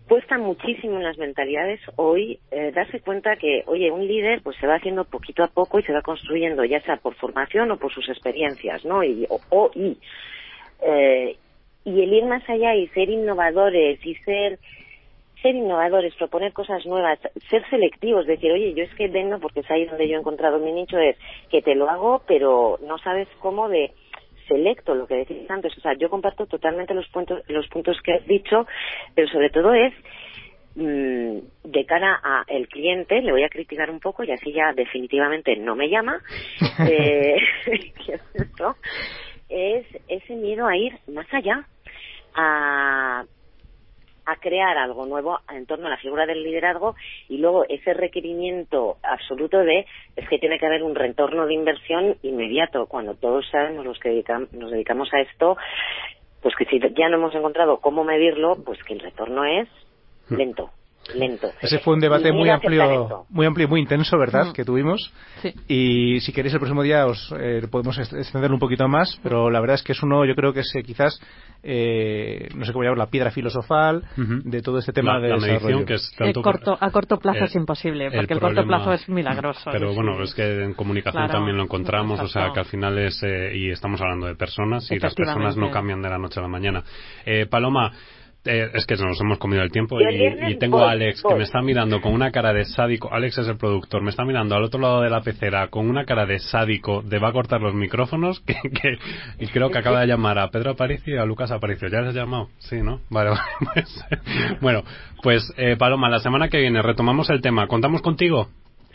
cuesta 0.09 0.39
muchísimo 0.39 0.97
en 0.97 1.05
las 1.05 1.19
mentalidades 1.19 1.81
hoy 1.97 2.39
eh, 2.51 2.73
darse 2.75 3.01
cuenta 3.01 3.37
que, 3.37 3.65
oye, 3.67 3.91
un 3.91 4.07
líder 4.07 4.41
pues 4.43 4.57
se 4.59 4.67
va 4.67 4.77
haciendo 4.77 5.05
poquito 5.05 5.43
a 5.43 5.49
poco 5.49 5.79
y 5.79 5.83
se 5.83 5.93
va 5.93 6.03
construyendo, 6.03 6.65
ya 6.65 6.81
sea 6.83 6.97
por 6.97 7.15
formación 7.15 7.71
o 7.71 7.77
por 7.77 7.93
sus 7.93 8.09
experiencias, 8.09 8.85
¿no? 8.85 9.03
Y, 9.03 9.27
o, 9.29 9.71
y, 9.75 9.99
eh, 10.83 11.37
y 11.85 12.03
el 12.03 12.13
ir 12.13 12.25
más 12.25 12.49
allá 12.49 12.75
y 12.75 12.89
ser 12.89 13.11
innovadores 13.11 14.05
y 14.05 14.15
ser 14.17 14.59
ser 15.43 15.55
innovadores, 15.55 16.15
proponer 16.15 16.53
cosas 16.53 16.85
nuevas, 16.87 17.19
ser 17.51 17.63
selectivos, 17.69 18.27
decir, 18.27 18.51
oye, 18.51 18.73
yo 18.75 18.85
es 18.85 18.95
que 18.95 19.09
vendo, 19.09 19.39
porque 19.39 19.61
es 19.61 19.71
ahí 19.71 19.85
donde 19.85 20.09
yo 20.09 20.17
he 20.17 20.21
encontrado 20.21 20.59
mi 20.59 20.73
nicho, 20.73 20.99
es 20.99 21.17
que 21.51 21.63
te 21.63 21.75
lo 21.75 21.91
hago, 21.91 22.23
pero 22.27 22.79
no 22.83 22.99
sabes 22.99 23.29
cómo 23.41 23.69
de 23.69 23.93
selecto, 24.47 24.95
lo 24.95 25.07
que 25.07 25.17
decías 25.17 25.51
antes. 25.51 25.77
O 25.77 25.81
sea, 25.81 25.95
yo 25.95 26.11
comparto 26.11 26.47
totalmente 26.47 26.95
los 26.95 27.09
puntos, 27.09 27.43
los 27.49 27.67
puntos 27.69 28.01
que 28.03 28.15
has 28.15 28.27
dicho, 28.27 28.67
pero 29.15 29.29
sobre 29.29 29.51
todo 29.51 29.75
es 29.75 29.93
mm, 30.75 31.39
de 31.65 31.87
cara 31.87 32.21
a 32.23 32.45
el 32.49 32.69
cliente, 32.69 33.23
le 33.23 33.33
voy 33.33 33.45
a 33.45 33.49
criticar 33.49 33.91
un 33.91 34.01
poco 34.01 34.25
y 34.25 34.31
así 34.31 34.53
ya 34.53 34.73
definitivamente 34.73 35.57
no 35.57 35.77
me 35.77 35.89
llama, 35.89 36.21
eh, 36.91 37.37
es 39.49 39.87
ese 40.09 40.35
miedo 40.35 40.67
a 40.67 40.77
ir 40.77 40.93
más 41.09 41.27
allá, 41.33 41.67
a 42.35 43.25
a 44.27 44.37
crear 44.37 44.77
algo 44.77 45.07
nuevo 45.07 45.39
en 45.53 45.67
torno 45.67 45.87
a 45.87 45.91
la 45.91 45.97
figura 45.99 46.27
del 46.27 46.43
liderazgo 46.43 46.95
y 47.29 47.39
luego 47.39 47.65
ese 47.69 47.95
requerimiento 47.95 48.97
absoluto 49.03 49.59
de 49.59 49.87
es 50.17 50.29
que 50.29 50.39
tiene 50.39 50.59
que 50.59 50.67
haber 50.67 50.83
un 50.83 50.95
retorno 50.95 51.47
de 51.47 51.55
inversión 51.55 52.17
inmediato. 52.23 52.87
Cuando 52.87 53.15
todos 53.15 53.49
sabemos 53.51 53.85
los 53.85 53.99
que 54.01 54.11
dedicam- 54.11 54.49
nos 54.53 54.71
dedicamos 54.71 55.09
a 55.15 55.21
esto 55.21 55.57
pues 56.43 56.55
que 56.57 56.65
si 56.67 56.79
ya 56.81 57.09
no 57.09 57.17
hemos 57.17 57.35
encontrado 57.35 57.79
cómo 57.79 58.05
medirlo 58.05 58.57
pues 58.65 58.83
que 58.85 58.95
el 58.95 59.01
retorno 59.01 59.45
es 59.45 59.69
lento 60.31 60.71
lento 61.15 61.49
Ese 61.61 61.79
fue 61.79 61.95
un 61.95 62.01
debate 62.01 62.33
muy 62.33 62.49
amplio, 62.49 63.25
muy 63.31 63.47
amplio 63.47 63.67
y 63.67 63.71
muy 63.71 63.81
intenso, 63.81 64.19
¿verdad? 64.19 64.47
Mm. 64.49 64.53
Que 64.53 64.65
tuvimos. 64.65 65.13
Sí. 65.43 65.53
Y 65.69 66.21
si 66.21 66.33
queréis 66.33 66.55
el 66.55 66.61
próximo 66.61 66.83
día 66.83 67.07
os 67.07 67.33
eh, 67.39 67.67
podemos 67.71 67.99
extenderlo 67.99 68.57
un 68.57 68.61
poquito 68.61 68.89
más, 68.89 69.19
pero 69.23 69.51
la 69.51 69.61
verdad 69.61 69.75
es 69.75 69.83
que 69.83 69.93
es 69.93 70.03
uno, 70.03 70.25
yo 70.25 70.35
creo 70.35 70.53
que 70.53 70.61
es 70.61 70.75
eh, 70.75 70.83
quizás, 70.83 71.21
eh, 71.63 72.49
no 72.55 72.65
sé 72.65 72.73
cómo 72.73 72.85
llamar, 72.85 72.99
la 72.99 73.07
piedra 73.07 73.31
filosofal 73.31 74.03
de 74.17 74.63
todo 74.63 74.79
este 74.79 74.93
tema 74.93 75.15
La- 75.15 75.21
de 75.21 75.29
la 75.29 75.37
medición, 75.37 75.59
desarrollo. 75.59 75.87
que 75.87 75.95
es 75.95 76.11
Eh, 76.13 76.17
tanto 76.19 76.43
corto- 76.43 76.79
a 76.81 76.91
corto 76.91 77.19
plazo 77.19 77.41
Eh, 77.41 77.45
es 77.45 77.55
imposible, 77.55 78.05
porque 78.11 78.35
el, 78.35 78.41
corto 78.41 78.55
problema- 78.63 78.79
plazo 78.79 78.93
es 78.93 79.09
milagroso. 79.09 79.71
Pero 79.73 79.95
bueno, 79.95 80.23
es 80.23 80.35
que 80.35 80.63
en 80.65 80.75
comunicación 80.75 81.25
Claro, 81.25 81.39
también 81.39 81.57
lo 81.57 81.65
encontramos, 81.65 82.21
o 82.21 82.29
sea, 82.29 82.51
que 82.53 82.61
al 82.61 82.67
final 82.67 82.99
es, 82.99 83.23
eh, 83.23 83.53
y 83.55 83.71
estamos 83.71 84.01
hablando 84.01 84.27
de 84.27 84.35
personas, 84.37 84.91
y 84.91 84.99
las 84.99 85.15
personas 85.15 85.57
no 85.57 85.71
cambian 85.71 86.01
de 86.03 86.09
la 86.09 86.19
noche 86.19 86.41
a 86.41 86.43
la 86.43 86.49
mañana. 86.49 86.83
Eh, 87.25 87.47
Paloma, 87.47 87.93
eh, 88.47 88.71
es 88.75 88.87
que 88.87 88.97
nos 88.97 89.21
hemos 89.21 89.39
comido 89.39 89.63
el 89.63 89.71
tiempo 89.71 89.99
y, 90.01 90.57
tengo 90.59 90.81
a 90.83 90.93
Alex 90.93 91.23
que 91.23 91.35
me 91.35 91.45
está 91.45 91.61
mirando 91.61 92.01
con 92.01 92.13
una 92.13 92.31
cara 92.31 92.53
de 92.53 92.65
sádico. 92.65 93.13
Alex 93.13 93.39
es 93.39 93.49
el 93.49 93.57
productor, 93.57 94.03
me 94.03 94.11
está 94.11 94.25
mirando 94.25 94.55
al 94.55 94.65
otro 94.65 94.81
lado 94.81 95.01
de 95.03 95.11
la 95.11 95.21
pecera 95.21 95.69
con 95.69 95.89
una 95.89 96.05
cara 96.05 96.27
de 96.27 96.39
sádico 96.39 97.03
de 97.03 97.19
va 97.19 97.29
a 97.29 97.33
cortar 97.33 97.61
los 97.61 97.75
micrófonos. 97.75 98.43
Que, 98.47 98.55
que- 98.71 98.99
y 99.39 99.47
creo 99.49 99.71
que 99.71 99.79
acaba 99.79 100.01
de 100.01 100.07
llamar 100.07 100.39
a 100.39 100.49
Pedro 100.51 100.71
Aparicio 100.73 101.15
y 101.15 101.19
a 101.19 101.25
Lucas 101.25 101.51
Aparicio. 101.51 101.89
¿Ya 101.89 102.01
les 102.01 102.11
has 102.11 102.15
llamado? 102.15 102.49
Sí, 102.59 102.77
¿no? 102.83 103.01
Vale, 103.11 103.31
vale. 103.61 103.75
Pues, 103.75 104.05
bueno, 104.61 104.83
pues 105.23 105.53
eh, 105.57 105.77
Paloma, 105.77 106.09
la 106.09 106.21
semana 106.21 106.49
que 106.49 106.59
viene 106.59 106.81
retomamos 106.83 107.29
el 107.31 107.41
tema. 107.41 107.67
¿Contamos 107.67 108.03
contigo? 108.03 108.49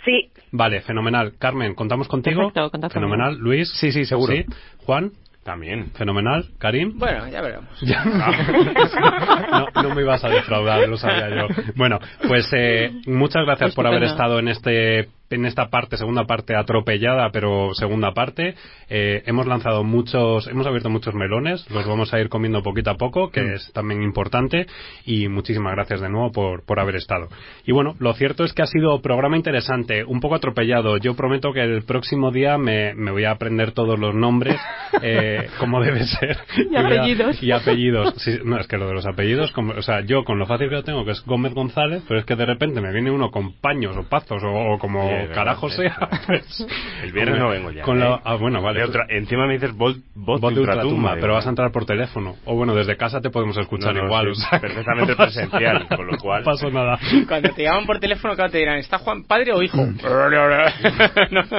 sí 0.06 0.32
Vale, 0.52 0.82
fenomenal. 0.82 1.34
Carmen, 1.40 1.76
¿contamos 1.76 2.08
contigo? 2.08 2.42
Perfecto, 2.42 2.72
contad 2.72 2.90
Fenomenal. 2.90 3.38
Luis. 3.38 3.72
Sí, 3.80 3.92
sí, 3.92 4.06
seguro. 4.06 4.34
Juan. 4.86 5.12
También. 5.44 5.92
Fenomenal. 5.94 6.46
Karim. 6.60 6.98
Bueno, 6.98 7.28
ya 7.28 7.42
veremos. 7.42 7.70
Ya. 7.82 8.06
no, 8.06 9.82
no 9.84 9.96
me 9.96 10.02
ibas 10.02 10.24
a 10.24 10.30
defraudar, 10.30 10.88
lo 10.88 10.98
sabía 10.98 11.30
yo. 11.30 11.48
Bueno, 11.76 12.00
pues 12.28 12.48
eh, 12.54 12.92
muchas 13.08 13.46
gracias 13.46 13.74
por 13.74 13.88
haber 13.88 14.04
estado 14.04 14.40
en 14.40 14.50
este 14.50 15.10
en 15.36 15.46
esta 15.46 15.70
parte, 15.70 15.98
segunda 15.98 16.26
parte 16.26 16.56
atropellada, 16.56 17.30
pero 17.32 17.74
segunda 17.74 18.14
parte. 18.14 18.56
Eh, 18.90 19.24
hemos 19.26 19.46
lanzado 19.48 19.84
muchos, 19.84 20.48
hemos 20.48 20.68
abierto 20.68 20.90
muchos 20.90 21.14
melones, 21.14 21.70
los 21.70 21.86
vamos 21.88 22.14
a 22.14 22.20
ir 22.20 22.30
comiendo 22.30 22.62
poquito 22.64 22.92
a 22.92 22.98
poco, 22.98 23.30
que 23.32 23.54
es 23.54 23.72
también 23.74 24.04
importante. 24.04 24.66
Y 25.06 25.28
muchísimas 25.28 25.74
gracias 25.74 26.02
de 26.02 26.10
nuevo 26.10 26.32
por, 26.32 26.66
por 26.66 26.80
haber 26.80 26.96
estado. 26.96 27.28
Y 27.66 27.72
bueno, 27.72 27.96
lo 28.00 28.14
cierto 28.14 28.44
es 28.44 28.54
que 28.54 28.62
ha 28.62 28.68
sido 28.68 29.02
programa 29.02 29.38
interesante, 29.38 30.04
un 30.04 30.20
poco 30.20 30.36
atropellado. 30.36 30.98
Yo 30.98 31.16
prometo 31.16 31.54
que 31.54 31.62
el 31.62 31.84
próximo 31.84 32.32
día 32.32 32.58
me, 32.58 32.94
me 32.96 33.12
voy 33.12 33.26
a 33.26 33.32
aprender 33.32 33.72
todos 33.72 34.00
los 34.00 34.14
nombres, 34.16 34.58
eh, 35.02 35.48
como 35.60 35.82
debe 35.82 36.04
ser. 36.06 36.38
Y 36.70 36.76
apellidos. 36.76 37.44
y 37.44 37.52
apellidos. 37.52 38.14
Sí, 38.18 38.40
no, 38.44 38.58
es 38.60 38.68
que 38.68 38.78
lo 38.78 38.88
de 38.88 38.94
los 38.94 39.06
apellidos, 39.08 39.52
como- 39.52 39.74
o 39.74 39.82
sea, 39.82 40.02
yo 40.02 40.24
con 40.24 40.40
lo 40.40 40.46
fácil 40.46 40.70
que 40.70 40.76
lo 40.76 40.84
tengo, 40.84 41.06
que 41.06 41.12
es 41.12 41.24
Gómez 41.26 41.54
González, 41.54 42.04
pero 42.08 42.20
es 42.20 42.26
que 42.26 42.36
de 42.36 42.46
repente 42.46 42.82
me 42.82 42.92
viene 42.92 43.12
uno 43.12 43.32
con 43.32 43.54
paños 43.54 43.96
o 43.98 44.04
pazos 44.04 44.44
o, 44.44 44.74
o 44.74 44.80
como 44.80 45.10
verdad, 45.28 45.36
carajo 45.36 45.70
sea. 45.70 45.98
pues, 46.28 46.66
El 47.04 47.12
viernes 47.12 47.36
con- 47.36 47.40
no 47.44 47.50
vengo 47.50 47.72
ya. 47.72 47.84
con 47.84 48.00
la- 48.00 48.16
¿eh? 48.16 48.20
ah, 48.24 48.36
bueno, 48.36 48.62
vale. 48.62 48.80
De 48.80 48.86
otra- 48.86 49.06
encima 49.10 49.48
me 49.48 49.54
dices 49.54 49.76
voz, 49.76 49.98
voz, 50.16 50.42
Voz 50.42 50.54
de 50.54 50.60
ultratumba, 50.62 51.16
pero 51.20 51.34
vas 51.34 51.46
a 51.46 51.50
entrar 51.50 51.72
por 51.72 51.86
teléfono. 51.86 52.36
O 52.46 52.56
bueno, 52.56 52.74
desde 52.76 52.98
casa 52.98 53.22
te 53.22 53.30
podemos 53.30 53.58
escuchar 53.58 53.94
No, 53.94 54.02
no, 54.02 54.06
igual. 54.08 54.26
sí, 54.26 54.32
o 54.32 54.36
sea, 54.50 54.60
perfectamente 54.60 55.16
presencial, 55.16 55.84
nada. 55.84 55.96
con 55.96 56.08
lo 56.08 56.18
cual- 56.18 56.42
No 56.44 56.46
pasa 56.52 56.70
nada. 56.70 57.00
Cuando 57.28 57.50
te 57.54 57.64
llaman 57.64 57.86
por 57.86 58.00
teléfono, 58.00 58.36
claro, 58.36 58.52
te 58.52 58.58
dirán, 58.60 58.78
¿está 58.78 58.98
Juan 59.00 59.24
padre 59.24 59.54
o 59.54 59.62
hijo? 59.62 59.78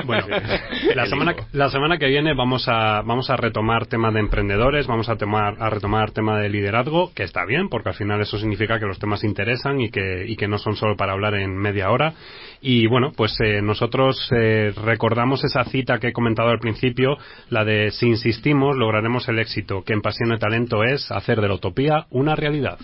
Bueno, 0.04 0.26
la 0.94 1.06
semana, 1.06 1.34
la 1.52 1.68
semana 1.70 1.98
que 1.98 2.06
viene 2.06 2.34
vamos 2.34 2.66
a, 2.68 3.02
vamos 3.02 3.30
a 3.30 3.36
retomar 3.36 3.86
tema 3.86 4.10
de 4.10 4.20
emprendedores, 4.20 4.86
vamos 4.86 5.08
a, 5.08 5.16
temar, 5.16 5.56
a 5.58 5.70
retomar 5.70 6.10
tema 6.12 6.38
de 6.38 6.48
liderazgo, 6.48 7.12
que 7.14 7.22
está 7.24 7.44
bien, 7.44 7.68
porque 7.68 7.90
al 7.90 7.94
final 7.94 8.20
eso 8.20 8.38
significa 8.38 8.78
que 8.78 8.86
los 8.86 8.98
temas 8.98 9.24
interesan 9.24 9.80
y 9.80 9.90
que, 9.90 10.24
y 10.26 10.36
que 10.36 10.48
no 10.48 10.58
son 10.58 10.76
solo 10.76 10.96
para 10.96 11.12
hablar 11.12 11.34
en 11.34 11.56
media 11.56 11.90
hora. 11.90 12.12
Y 12.64 12.86
bueno, 12.86 13.10
pues 13.16 13.36
eh, 13.40 13.60
nosotros 13.60 14.30
eh, 14.30 14.72
recordamos 14.84 15.42
esa 15.42 15.64
cita 15.64 15.98
que 15.98 16.08
he 16.08 16.12
comentado 16.12 16.48
al 16.50 16.60
principio, 16.60 17.18
la 17.50 17.64
de 17.64 17.90
si 17.90 18.06
insistimos 18.06 18.76
lograremos 18.76 19.28
el 19.28 19.40
éxito, 19.40 19.82
que 19.82 19.92
en 19.92 20.00
Pasión 20.00 20.38
Talento 20.38 20.84
es 20.84 21.10
hacer 21.10 21.40
de 21.40 21.48
la 21.48 21.54
utopía 21.54 22.06
una 22.10 22.36
realidad. 22.36 22.78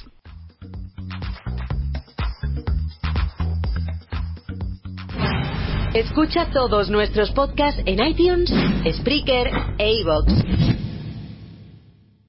Escucha 5.94 6.50
todos 6.52 6.90
nuestros 6.90 7.30
podcasts 7.30 7.80
en 7.86 8.04
iTunes, 8.04 8.52
Spreaker 8.98 9.48
e 9.78 9.92
iVoox. 10.00 10.87